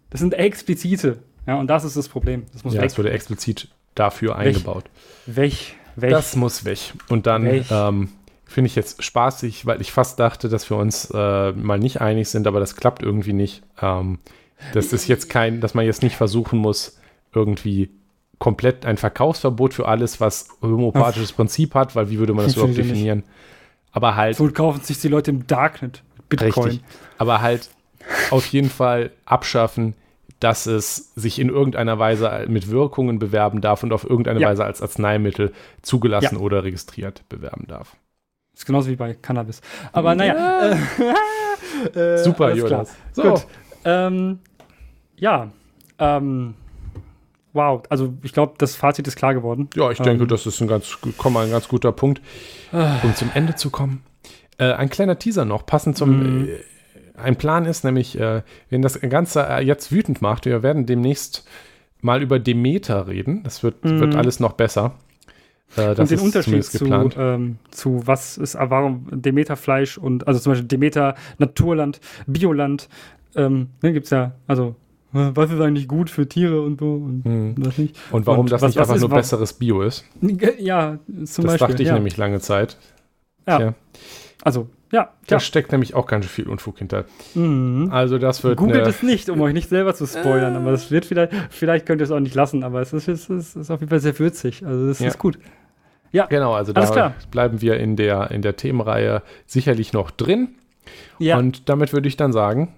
das 0.09 0.19
sind 0.19 0.33
explizite. 0.33 1.19
Ja, 1.45 1.57
und 1.57 1.67
das 1.67 1.85
ist 1.85 1.95
das 1.95 2.09
Problem. 2.09 2.43
Das 2.51 2.65
muss 2.65 2.73
ja, 2.73 2.83
es 2.83 2.97
wurde 2.97 3.11
explizit 3.11 3.69
dafür 3.99 4.31
weg. 4.31 4.47
eingebaut. 4.47 4.85
Weg, 5.25 5.75
weg. 5.95 6.11
Das 6.11 6.35
muss 6.35 6.65
weg. 6.65 6.79
Und 7.09 7.27
dann 7.27 7.45
ähm, 7.45 8.09
finde 8.45 8.67
ich 8.67 8.75
jetzt 8.75 9.03
spaßig, 9.03 9.65
weil 9.65 9.81
ich 9.81 9.91
fast 9.91 10.19
dachte, 10.19 10.49
dass 10.49 10.69
wir 10.69 10.77
uns 10.77 11.11
äh, 11.13 11.51
mal 11.51 11.79
nicht 11.79 12.01
einig 12.01 12.29
sind, 12.29 12.47
aber 12.47 12.59
das 12.59 12.75
klappt 12.75 13.03
irgendwie 13.03 13.33
nicht. 13.33 13.63
Ähm, 13.81 14.19
das 14.73 14.93
ist 14.93 15.07
jetzt 15.07 15.29
kein, 15.29 15.61
dass 15.61 15.73
man 15.73 15.85
jetzt 15.85 16.01
nicht 16.01 16.15
versuchen 16.15 16.59
muss, 16.59 16.97
irgendwie 17.33 17.91
komplett 18.39 18.85
ein 18.85 18.97
Verkaufsverbot 18.97 19.73
für 19.73 19.87
alles, 19.87 20.19
was 20.19 20.47
homopathisches 20.61 21.33
Prinzip 21.33 21.75
hat, 21.75 21.95
weil 21.95 22.09
wie 22.09 22.19
würde 22.19 22.33
man 22.33 22.45
das 22.45 22.55
überhaupt 22.55 22.77
definieren? 22.77 23.19
Nicht. 23.19 23.29
Aber 23.91 24.15
halt. 24.15 24.35
So 24.35 24.49
kaufen 24.49 24.81
sich 24.81 24.99
die 24.99 25.07
Leute 25.07 25.31
im 25.31 25.47
Darknet. 25.47 26.03
Bitcoin. 26.29 26.65
Richtig. 26.65 26.83
Aber 27.17 27.41
halt 27.41 27.69
auf 28.31 28.45
jeden 28.47 28.69
Fall 28.69 29.11
abschaffen, 29.25 29.95
dass 30.39 30.65
es 30.65 31.13
sich 31.15 31.39
in 31.39 31.49
irgendeiner 31.49 31.97
Weise 31.99 32.45
mit 32.47 32.69
Wirkungen 32.69 33.19
bewerben 33.19 33.61
darf 33.61 33.83
und 33.83 33.93
auf 33.93 34.03
irgendeine 34.03 34.39
ja. 34.39 34.49
Weise 34.49 34.65
als 34.65 34.81
Arzneimittel 34.81 35.53
zugelassen 35.81 36.35
ja. 36.35 36.41
oder 36.41 36.63
registriert 36.63 37.27
bewerben 37.29 37.65
darf. 37.67 37.95
ist 38.53 38.65
genauso 38.65 38.89
wie 38.89 38.95
bei 38.95 39.13
Cannabis. 39.13 39.61
Aber 39.91 40.15
naja. 40.15 40.77
Äh, 41.93 41.99
äh, 41.99 42.17
Super, 42.17 42.53
Jonas. 42.53 42.95
So. 43.11 43.23
Gut. 43.23 43.47
Ähm, 43.83 44.39
ja. 45.17 45.51
Ähm, 45.99 46.53
wow, 47.53 47.83
also 47.89 48.13
ich 48.23 48.33
glaube, 48.33 48.53
das 48.57 48.75
Fazit 48.75 49.07
ist 49.07 49.15
klar 49.15 49.33
geworden. 49.33 49.69
Ja, 49.75 49.91
ich 49.91 49.99
denke, 49.99 50.23
ähm, 50.23 50.29
das 50.29 50.45
ist 50.45 50.61
ein 50.61 50.67
ganz, 50.67 50.97
komm, 51.17 51.37
ein 51.37 51.51
ganz 51.51 51.67
guter 51.67 51.91
Punkt, 51.91 52.21
ah. 52.71 52.97
um 53.03 53.15
zum 53.15 53.29
Ende 53.33 53.55
zu 53.55 53.69
kommen. 53.69 54.03
Äh, 54.57 54.73
ein 54.73 54.89
kleiner 54.89 55.19
Teaser 55.19 55.45
noch, 55.45 55.65
passend 55.65 55.97
zum. 55.97 56.47
Ein 57.17 57.35
Plan 57.35 57.65
ist 57.65 57.83
nämlich, 57.83 58.19
äh, 58.19 58.43
wenn 58.69 58.81
das 58.81 58.99
Ganze 59.01 59.45
äh, 59.47 59.63
jetzt 59.63 59.91
wütend 59.91 60.21
macht, 60.21 60.45
wir 60.45 60.63
werden 60.63 60.85
demnächst 60.85 61.47
mal 62.01 62.21
über 62.21 62.39
Demeter 62.39 63.07
reden. 63.07 63.43
Das 63.43 63.63
wird, 63.63 63.83
mm. 63.83 63.99
wird 63.99 64.15
alles 64.15 64.39
noch 64.39 64.53
besser. 64.53 64.93
Äh, 65.75 65.95
und 65.99 66.09
den 66.09 66.19
Unterschied 66.19 66.63
zu, 66.63 66.85
ähm, 66.85 67.57
zu 67.71 68.01
was 68.05 68.37
ist 68.37 68.55
warum 68.59 69.07
Demeter-Fleisch 69.11 69.97
und 69.97 70.27
also 70.27 70.39
zum 70.39 70.53
Beispiel 70.53 70.67
Demeter 70.67 71.15
Naturland, 71.39 71.99
Bioland, 72.25 72.87
ähm, 73.35 73.69
ne, 73.81 73.93
gibt 73.93 74.05
es 74.05 74.11
ja, 74.11 74.33
also 74.47 74.75
was 75.11 75.51
ist 75.51 75.59
eigentlich 75.59 75.87
gut 75.87 76.09
für 76.09 76.27
Tiere 76.27 76.61
und 76.61 76.79
so 76.79 76.93
und 76.93 77.23
hm. 77.25 77.55
das 77.57 77.77
nicht. 77.77 77.97
Und 78.11 78.27
warum 78.27 78.41
und 78.41 78.51
das 78.51 78.61
was, 78.61 78.69
nicht 78.69 78.77
was 78.77 78.89
einfach 78.89 78.95
ist, 78.95 79.01
nur 79.01 79.09
besseres 79.09 79.53
Bio 79.53 79.81
ist. 79.81 80.05
Ja, 80.59 80.99
zum 81.07 81.25
das 81.25 81.33
Beispiel. 81.33 81.49
Das 81.49 81.59
dachte 81.59 81.81
ich 81.81 81.87
ja. 81.87 81.95
nämlich 81.95 82.17
lange 82.17 82.39
Zeit. 82.39 82.77
Ja. 83.47 83.57
Tja. 83.57 83.73
Also, 84.43 84.67
ja. 84.91 85.11
Da 85.27 85.39
steckt 85.39 85.71
nämlich 85.71 85.93
auch 85.95 86.07
ganz 86.07 86.25
viel 86.25 86.47
Unfug 86.47 86.77
hinter. 86.77 87.05
Mhm. 87.35 87.89
Also 87.91 88.17
das 88.17 88.43
wird. 88.43 88.57
Googelt 88.57 88.87
es 88.87 89.03
nicht, 89.03 89.29
um 89.29 89.41
euch 89.41 89.53
nicht 89.53 89.69
selber 89.69 89.93
zu 89.93 90.05
spoilern, 90.05 90.55
äh. 90.55 90.57
aber 90.57 90.71
es 90.71 90.91
wird 90.91 91.05
vielleicht, 91.05 91.33
vielleicht 91.49 91.85
könnt 91.85 92.01
ihr 92.01 92.05
es 92.05 92.11
auch 92.11 92.19
nicht 92.19 92.35
lassen, 92.35 92.63
aber 92.63 92.81
es 92.81 92.93
ist, 92.93 93.07
es 93.07 93.29
ist, 93.29 93.29
es 93.29 93.55
ist 93.55 93.71
auf 93.71 93.81
jeden 93.81 93.89
Fall 93.89 93.99
sehr 93.99 94.17
würzig. 94.17 94.65
Also 94.65 94.87
das 94.87 94.99
ja. 94.99 95.07
ist 95.07 95.17
gut. 95.17 95.37
Ja. 96.11 96.25
Genau, 96.27 96.53
also 96.53 96.73
da 96.73 96.85
klar. 96.85 97.15
bleiben 97.31 97.61
wir 97.61 97.77
in 97.77 97.95
der, 97.95 98.31
in 98.31 98.41
der 98.41 98.55
Themenreihe 98.55 99.23
sicherlich 99.45 99.93
noch 99.93 100.09
drin. 100.09 100.49
Ja. 101.19 101.37
Und 101.37 101.67
damit 101.67 101.91
würde 101.91 102.07
ich 102.07 102.15
dann 102.15 102.31
sagen, 102.31 102.73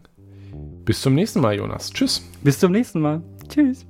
bis 0.85 1.01
zum 1.01 1.13
nächsten 1.13 1.39
Mal, 1.41 1.55
Jonas. 1.55 1.91
Tschüss. 1.91 2.27
Bis 2.41 2.59
zum 2.59 2.71
nächsten 2.71 2.99
Mal. 2.99 3.21
Tschüss. 3.47 3.85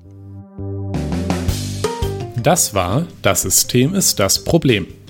Das 2.43 2.73
war 2.73 3.05
Das 3.21 3.41
System 3.41 3.93
ist 3.93 4.19
das 4.19 4.43
Problem. 4.43 4.87